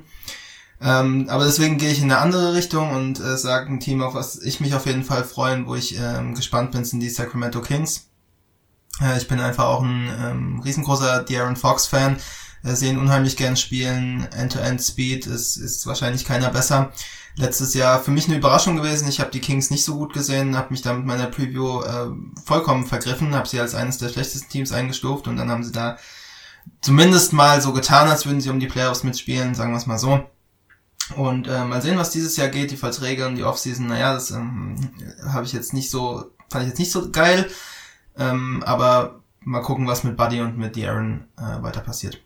Ähm, 0.82 1.28
aber 1.30 1.46
deswegen 1.46 1.78
gehe 1.78 1.92
ich 1.92 2.02
in 2.02 2.12
eine 2.12 2.22
andere 2.22 2.54
Richtung 2.54 2.92
und 2.92 3.20
äh, 3.20 3.38
sage 3.38 3.72
ein 3.72 3.80
Team, 3.80 4.02
auf 4.02 4.14
was 4.14 4.42
ich 4.42 4.62
mich 4.62 4.74
auf 4.74 4.86
jeden 4.86 5.04
Fall 5.04 5.24
freuen, 5.24 5.68
wo 5.68 5.76
ich 5.76 5.98
ähm, 6.00 6.36
gespannt 6.36 6.72
bin, 6.72 6.86
sind 6.86 7.02
die 7.02 7.10
Sacramento 7.10 7.62
Kings. 7.62 8.08
Äh, 9.02 9.18
ich 9.18 9.28
bin 9.28 9.40
einfach 9.40 9.66
auch 9.66 9.84
ein 9.84 10.10
ähm, 10.22 10.62
riesengroßer 10.64 11.26
De'Aaron 11.26 11.58
Fox-Fan. 11.58 12.16
Äh, 12.16 12.20
sehen 12.64 13.00
unheimlich 13.00 13.38
gern 13.38 13.56
spielen. 13.56 14.28
End-to-End-Speed 14.32 15.28
ist, 15.28 15.58
ist 15.58 15.86
wahrscheinlich 15.88 16.26
keiner 16.26 16.50
besser. 16.50 16.92
Letztes 17.36 17.74
Jahr 17.74 18.02
für 18.02 18.12
mich 18.12 18.28
eine 18.28 18.38
Überraschung 18.38 18.76
gewesen. 18.76 19.08
Ich 19.08 19.20
habe 19.20 19.32
die 19.32 19.40
Kings 19.40 19.72
nicht 19.72 19.86
so 19.86 19.96
gut 19.96 20.14
gesehen, 20.14 20.58
habe 20.58 20.72
mich 20.72 20.82
da 20.82 20.94
mit 20.94 21.06
meiner 21.06 21.28
Preview 21.28 21.82
äh, 21.82 22.10
vollkommen 22.44 22.86
vergriffen, 22.86 23.34
habe 23.34 23.48
sie 23.48 23.60
als 23.60 23.76
eines 23.76 23.98
der 23.98 24.10
schlechtesten 24.10 24.50
Teams 24.50 24.72
eingestuft 24.72 25.28
und 25.28 25.38
dann 25.38 25.50
haben 25.50 25.64
sie 25.64 25.72
da 25.72 25.98
zumindest 26.82 27.34
mal 27.34 27.62
so 27.62 27.72
getan, 27.74 28.10
als 28.10 28.26
würden 28.26 28.42
sie 28.42 28.50
um 28.50 28.60
die 28.60 28.68
Playoffs 28.68 29.04
mitspielen, 29.04 29.56
sagen 29.56 29.72
wir 29.72 29.78
es 29.78 29.88
mal 29.88 30.00
so. 30.00 30.30
Und 31.16 31.48
äh, 31.48 31.64
mal 31.66 31.82
sehen, 31.82 31.98
was 31.98 32.12
dieses 32.12 32.38
Jahr 32.38 32.50
geht, 32.50 32.72
die 32.72 32.78
Verträge 32.78 33.26
und 33.26 33.36
die 33.36 33.44
Offseason, 33.44 33.88
naja, 33.88 34.14
das 34.14 34.32
ähm, 34.32 34.76
habe 35.26 35.46
ich 35.46 35.54
jetzt 35.54 35.74
nicht 35.74 35.90
so, 35.90 36.32
fand 36.50 36.64
ich 36.64 36.70
jetzt 36.70 36.80
nicht 36.80 36.92
so 36.92 37.10
geil. 37.10 37.50
Ähm, 38.18 38.62
aber 38.66 39.22
mal 39.40 39.62
gucken, 39.62 39.88
was 39.88 40.04
mit 40.04 40.18
Buddy 40.18 40.42
und 40.42 40.58
mit 40.58 40.76
De'Aaron 40.76 41.22
äh, 41.38 41.64
weiter 41.64 41.82
passiert. 41.82 42.22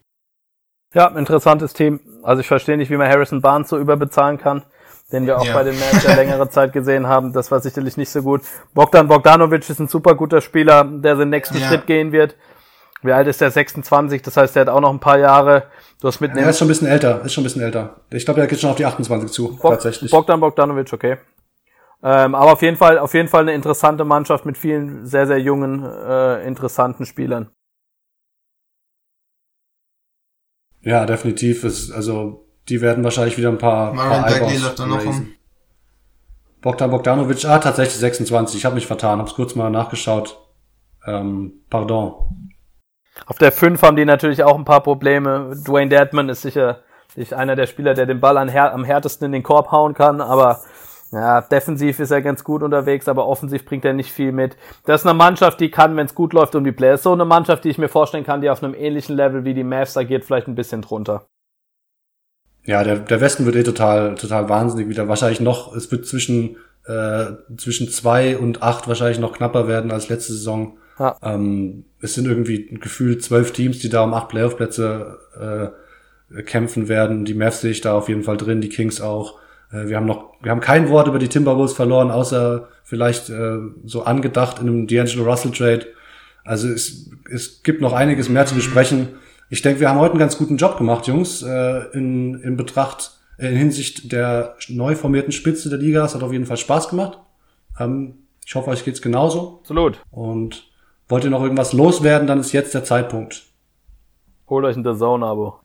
Ja, 0.94 1.08
interessantes 1.08 1.74
Team. 1.74 2.00
Also 2.24 2.42
ich 2.42 2.48
verstehe 2.48 2.78
nicht, 2.78 2.90
wie 2.92 2.98
man 2.98 3.10
Harrison 3.10 3.42
Barnes 3.42 3.70
so 3.70 3.78
überbezahlen 3.78 4.38
kann, 4.38 4.64
den 5.12 5.26
wir 5.26 5.38
auch 5.40 5.46
Ja. 5.46 5.54
bei 5.54 5.64
den 5.64 5.76
Mavs 5.80 6.04
ja 6.04 6.14
längere 6.16 6.50
Zeit 6.50 6.72
gesehen 6.74 7.08
haben. 7.08 7.34
Das 7.34 7.52
war 7.52 7.60
sicherlich 7.60 7.98
nicht 7.98 8.10
so 8.10 8.22
gut. 8.22 8.42
Bogdan 8.74 9.08
Bogdanovic 9.08 9.68
ist 9.70 9.80
ein 9.80 9.88
super 9.88 10.16
guter 10.16 10.42
Spieler, 10.42 10.84
der 10.84 11.16
den 11.16 11.30
nächsten 11.30 11.58
Ja. 11.58 11.68
Schritt 11.68 11.88
gehen 11.88 12.12
wird. 12.12 12.36
Wie 13.02 13.12
alt 13.12 13.28
ist 13.28 13.42
der? 13.42 13.52
26, 13.52 14.22
das 14.22 14.38
heißt, 14.38 14.56
der 14.56 14.62
hat 14.62 14.70
auch 14.70 14.80
noch 14.80 14.92
ein 14.92 15.00
paar 15.02 15.18
Jahre. 15.20 15.64
Du 16.00 16.08
hast 16.08 16.22
Er 16.22 16.28
mitnehmen. 16.28 16.48
ist 16.48 16.58
schon 16.60 16.68
ein 16.68 16.70
bisschen 16.70 16.88
älter, 16.88 17.22
ist 17.26 17.34
schon 17.34 17.42
ein 17.42 17.46
bisschen 17.46 17.62
älter. 17.62 17.96
Ich 18.12 18.24
glaube, 18.24 18.40
er 18.40 18.48
geht 18.48 18.60
schon 18.62 18.70
auf 18.70 18.78
die 18.78 18.86
28 18.86 19.30
zu, 19.32 19.58
Bog- 19.58 19.72
tatsächlich. 19.72 20.10
Bogdan 20.12 20.40
Bogdanovic, 20.40 20.94
okay. 20.94 21.18
Ähm, 22.02 22.36
aber 22.36 22.54
auf 22.54 22.62
jeden 22.62 22.78
Fall, 22.78 22.98
auf 23.00 23.14
jeden 23.14 23.28
Fall 23.30 23.42
eine 23.42 23.54
interessante 23.54 24.06
Mannschaft 24.06 24.46
mit 24.46 24.58
vielen 24.58 25.06
sehr, 25.06 25.26
sehr 25.28 25.40
jungen, 25.40 25.84
äh, 25.84 26.46
interessanten 26.48 27.06
Spielern. 27.06 27.50
Ja, 30.84 31.06
definitiv. 31.06 31.64
Ist, 31.64 31.92
also, 31.92 32.46
die 32.70 32.82
werden 32.82 33.04
wahrscheinlich 33.04 33.38
wieder 33.38 33.50
ein 33.50 33.58
paar, 33.58 33.94
Marvin 33.94 34.22
paar 34.22 34.32
Bagley 34.32 34.58
läuft 34.58 34.80
da 34.80 34.86
noch 34.86 35.06
rum. 35.06 35.34
Bogdan 36.62 36.92
Bogdanovic, 36.92 37.44
ah, 37.46 37.60
tatsächlich 37.60 37.98
26. 37.98 38.58
Ich 38.58 38.66
habe 38.66 38.76
mich 38.76 38.88
vertan, 38.88 39.20
hab's 39.20 39.34
kurz 39.34 39.56
mal 39.56 39.70
nachgeschaut. 39.70 40.38
Ähm, 41.06 41.62
pardon. 41.70 42.14
Auf 43.26 43.38
der 43.38 43.52
5 43.52 43.82
haben 43.82 43.98
die 43.98 44.06
natürlich 44.06 44.44
auch 44.44 44.58
ein 44.58 44.66
paar 44.66 44.82
Probleme. 44.82 45.56
Dwayne 45.68 45.90
Dedman 45.90 46.30
ist 46.30 46.42
sicher 46.42 46.80
nicht 47.16 47.34
einer 47.34 47.56
der 47.56 47.68
Spieler, 47.68 47.94
der 47.94 48.06
den 48.06 48.20
Ball 48.20 48.38
am 48.38 48.84
härtesten 48.84 49.26
in 49.26 49.32
den 49.34 49.44
Korb 49.44 49.72
hauen 49.72 49.94
kann, 49.94 50.22
aber 50.22 50.62
ja, 51.14 51.42
defensiv 51.42 52.00
ist 52.00 52.10
er 52.10 52.24
ganz 52.24 52.44
gut 52.44 52.64
unterwegs, 52.64 53.08
aber 53.08 53.28
offensiv 53.28 53.66
bringt 53.66 53.86
er 53.86 53.94
nicht 53.94 54.12
viel 54.12 54.32
mit. 54.32 54.58
Das 54.86 55.02
ist 55.02 55.08
eine 55.08 55.16
Mannschaft, 55.16 55.60
die 55.60 55.70
kann, 55.70 55.96
wenn 55.96 56.08
es 56.08 56.16
gut 56.16 56.34
läuft, 56.34 56.56
um 56.56 56.64
die 56.64 56.72
Playoffs. 56.72 57.04
So 57.04 57.14
eine 57.14 57.26
Mannschaft, 57.26 57.64
die 57.64 57.70
ich 57.70 57.78
mir 57.78 57.88
vorstellen 57.88 58.26
kann, 58.26 58.42
die 58.42 58.50
auf 58.50 58.64
einem 58.64 58.74
ähnlichen 58.74 59.16
Level 59.16 59.46
wie 59.46 59.54
die 59.54 59.64
Mavs 59.64 59.96
agiert, 59.96 60.26
vielleicht 60.26 60.48
ein 60.48 60.56
bisschen 60.56 60.82
drunter. 60.82 61.28
Ja, 62.66 62.84
der, 62.84 62.98
der 62.98 63.22
Westen 63.22 63.46
wird 63.46 63.56
eh 63.56 63.64
total, 63.64 64.16
total 64.16 64.50
wahnsinnig 64.50 64.90
wieder. 64.90 65.08
Wahrscheinlich 65.08 65.40
noch, 65.40 65.76
es 65.76 65.92
wird 65.92 66.08
zwischen, 66.08 66.58
äh, 66.88 67.26
zwischen 67.58 67.90
zwei 67.90 68.36
und 68.36 68.64
acht 68.64 68.88
wahrscheinlich 68.88 69.20
noch 69.20 69.34
knapper 69.34 69.68
werden 69.68 69.92
als 69.92 70.10
letzte 70.10 70.34
Saison. 70.34 70.78
Ja. 70.98 71.16
Ähm, 71.22 71.86
es 72.02 72.16
sind 72.16 72.26
irgendwie 72.26 72.66
gefühlt 72.82 73.24
zwölf 73.24 73.52
Teams, 73.52 73.80
die 73.80 73.90
da 73.90 74.04
um 74.04 74.16
acht 74.16 74.30
Playoff-Plätze 74.30 75.74
äh, 76.34 76.42
kämpfen 76.42 76.88
werden. 76.88 77.26
Die 77.26 77.36
Mavs 77.36 77.62
sehe 77.62 77.72
ich 77.72 77.82
da 77.82 77.94
auf 77.94 78.10
jeden 78.10 78.24
Fall 78.24 78.38
drin, 78.38 78.62
die 78.62 78.70
Kings 78.70 79.00
auch. 79.00 79.43
Äh, 79.74 79.88
wir 79.88 79.98
haben 79.98 80.06
noch, 80.06 80.34
wir 80.42 80.52
haben 80.52 80.62
kein 80.62 80.90
Wort 80.90 81.08
über 81.08 81.20
die 81.20 81.28
Timberwolves 81.28 81.74
verloren, 81.74 82.12
außer 82.12 82.70
vielleicht 82.84 83.30
äh, 83.30 83.58
so 83.86 84.04
angedacht 84.04 84.60
in 84.60 84.68
einem 84.68 84.88
D'Angelo 84.88 85.24
Russell 85.24 85.52
Trade. 85.52 85.88
Also 86.46 86.68
es, 86.70 87.10
es 87.32 87.64
gibt 87.64 87.82
noch 87.82 87.94
einiges 87.94 88.30
mehr 88.30 88.46
zu 88.46 88.56
besprechen. 88.56 89.10
Ich 89.50 89.62
denke, 89.62 89.80
wir 89.80 89.90
haben 89.90 90.00
heute 90.00 90.14
einen 90.14 90.20
ganz 90.20 90.38
guten 90.38 90.58
Job 90.58 90.78
gemacht, 90.78 91.08
Jungs, 91.08 91.42
äh, 91.42 91.88
in, 91.94 92.36
in 92.42 92.58
Betracht, 92.58 93.12
äh, 93.38 93.50
in 93.50 93.56
Hinsicht 93.56 94.12
der 94.12 94.56
neu 94.70 94.96
formierten 94.96 95.32
Spitze 95.32 95.70
der 95.70 95.80
Liga. 95.80 96.06
Es 96.06 96.16
hat 96.16 96.24
auf 96.24 96.32
jeden 96.32 96.46
Fall 96.46 96.58
Spaß 96.58 96.90
gemacht. 96.90 97.20
Ähm, 97.80 98.16
ich 98.46 98.56
hoffe, 98.56 98.70
euch 98.70 98.84
geht's 98.84 99.02
genauso. 99.02 99.60
Absolut. 99.62 100.02
Und 100.12 100.70
wollt 101.08 101.24
ihr 101.24 101.30
noch 101.30 101.44
irgendwas 101.44 101.74
loswerden, 101.74 102.28
dann 102.28 102.40
ist 102.40 102.52
jetzt 102.52 102.74
der 102.74 102.84
Zeitpunkt. 102.84 103.44
Holt 104.50 104.66
euch 104.66 104.76
ein 104.76 104.84
The 104.84 104.98
Zone-Abo. 104.98 105.63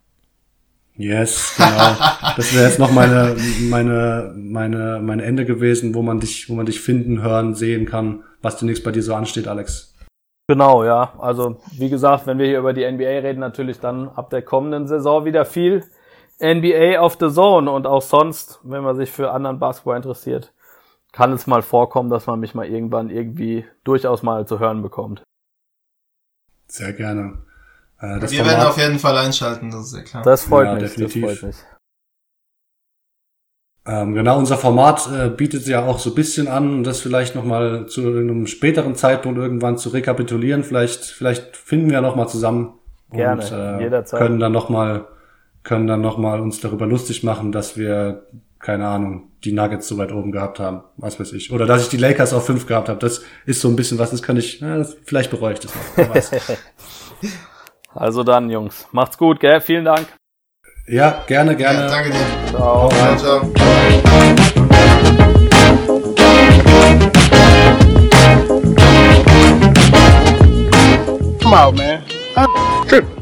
Yes, 0.99 1.55
genau. 1.57 1.95
Das 2.37 2.53
wäre 2.53 2.67
jetzt 2.67 2.81
noch 2.81 2.91
meine, 2.91 3.37
meine, 3.61 4.35
meine, 4.37 4.99
meine 5.01 5.23
Ende 5.23 5.45
gewesen, 5.45 5.95
wo 5.95 6.03
man 6.03 6.19
dich, 6.19 6.51
wo 6.51 6.55
man 6.55 6.67
dich 6.67 6.81
finden, 6.81 7.23
hören, 7.23 7.55
sehen 7.55 7.87
kann, 7.87 8.25
was 8.43 8.57
demnächst 8.57 8.83
bei 8.83 8.91
dir 8.91 9.03
so 9.03 9.15
ansteht, 9.15 9.47
Alex. 9.47 9.95
Genau, 10.49 10.83
ja. 10.83 11.13
Also, 11.19 11.61
wie 11.73 11.89
gesagt, 11.89 12.27
wenn 12.27 12.39
wir 12.39 12.47
hier 12.47 12.59
über 12.59 12.73
die 12.73 12.91
NBA 12.91 13.21
reden, 13.21 13.39
natürlich 13.39 13.79
dann 13.79 14.09
ab 14.09 14.31
der 14.31 14.43
kommenden 14.43 14.89
Saison 14.89 15.25
wieder 15.25 15.45
viel 15.45 15.85
NBA 16.41 16.99
auf 16.99 17.17
the 17.21 17.29
Zone 17.31 17.71
und 17.71 17.87
auch 17.87 18.03
sonst, 18.03 18.59
wenn 18.65 18.83
man 18.83 18.97
sich 18.97 19.11
für 19.11 19.31
anderen 19.31 19.61
Basketball 19.61 19.97
interessiert, 19.97 20.53
kann 21.13 21.33
es 21.33 21.47
mal 21.47 21.63
vorkommen, 21.63 22.11
dass 22.11 22.27
man 22.27 22.41
mich 22.41 22.57
mal 22.57 22.67
irgendwann 22.67 23.09
irgendwie 23.09 23.65
durchaus 23.85 24.25
mal 24.25 24.49
zu 24.49 24.59
hören 24.59 24.83
bekommt. 24.83 25.23
Sehr 26.67 26.93
gerne. 26.93 27.39
Äh, 28.01 28.21
das 28.21 28.31
Wir 28.31 28.41
werden 28.41 28.51
Format- 28.59 28.67
auf 28.69 28.79
jeden 28.79 28.99
Fall 28.99 29.17
einschalten, 29.19 29.71
das 29.71 29.87
ist 29.87 29.97
ja 29.97 30.03
klar. 30.03 30.23
Das 30.23 30.45
freut 30.45 30.67
Ja, 30.67 30.75
mich, 30.75 30.83
definitiv. 30.85 31.23
das 31.27 31.39
freut 31.39 31.47
mich. 31.49 31.57
Ähm, 33.87 34.15
genau, 34.15 34.39
unser 34.39 34.59
Format 34.59 35.09
äh, 35.11 35.31
bietet 35.31 35.67
ja 35.67 35.85
auch 35.87 35.99
so 35.99 36.11
ein 36.11 36.15
bisschen 36.15 36.47
an, 36.47 36.85
das 36.85 37.01
vielleicht 37.01 37.35
nochmal 37.35 37.87
zu 37.87 38.03
einem 38.03 38.47
späteren 38.47 38.95
Zeitpunkt 38.95 39.39
irgendwann 39.39 39.79
zu 39.79 39.89
rekapitulieren. 39.89 40.63
Vielleicht, 40.63 41.05
vielleicht 41.05 41.57
finden 41.57 41.91
wir 41.91 42.03
nochmal 42.03 42.29
zusammen 42.29 42.75
Gerne, 43.11 43.43
und 43.43 43.51
äh, 43.53 43.81
jederzeit. 43.85 44.19
können 44.21 44.39
dann 44.39 44.53
nochmal 44.53 45.07
können 45.65 45.87
dann 45.87 46.01
noch 46.03 46.19
mal 46.19 46.41
uns 46.41 46.61
darüber 46.61 46.87
lustig 46.87 47.25
machen, 47.25 47.51
dass 47.53 47.77
wir, 47.77 48.27
keine 48.59 48.87
Ahnung, 48.89 49.31
die 49.45 49.53
Nuggets 49.53 49.89
so 49.89 49.99
weit 49.99 50.13
oben 50.13 50.33
gehabt 50.33 50.61
haben, 50.61 50.83
was 50.97 51.19
weiß 51.21 51.33
ich. 51.33 51.51
Oder 51.53 51.67
dass 51.67 51.83
ich 51.83 51.89
die 51.89 51.97
Lakers 51.99 52.33
auf 52.33 52.47
fünf 52.47 52.67
gehabt 52.67 52.89
habe. 52.89 52.99
Das 52.99 53.23
ist 53.45 53.61
so 53.61 53.69
ein 53.69 53.77
bisschen 53.77 53.99
was, 53.99 54.11
das 54.11 54.23
kann 54.23 54.37
ich, 54.37 54.61
ja, 54.61 54.77
das, 54.79 54.97
vielleicht 55.05 55.31
bereue 55.31 55.55
ich 55.55 55.61
das 55.61 55.73
noch. 55.75 56.05
Also 57.95 58.23
dann, 58.23 58.51
Jungs, 58.51 58.87
macht's 58.93 59.19
gut, 59.19 59.41
gell? 59.41 59.61
Vielen 59.61 59.85
Dank. 59.85 60.07
ja, 60.87 61.23
gerne, 61.27 61.57
gerne. 61.57 61.81
Ja, 61.81 61.87
danke 61.89 62.11
dir. 62.11 62.27
Ciao. 62.51 62.89
Ciao, 62.91 63.17
ciao. 63.17 64.59
Come 71.41 71.55
out, 71.55 71.77
man. 71.77 72.03
True. 72.89 73.18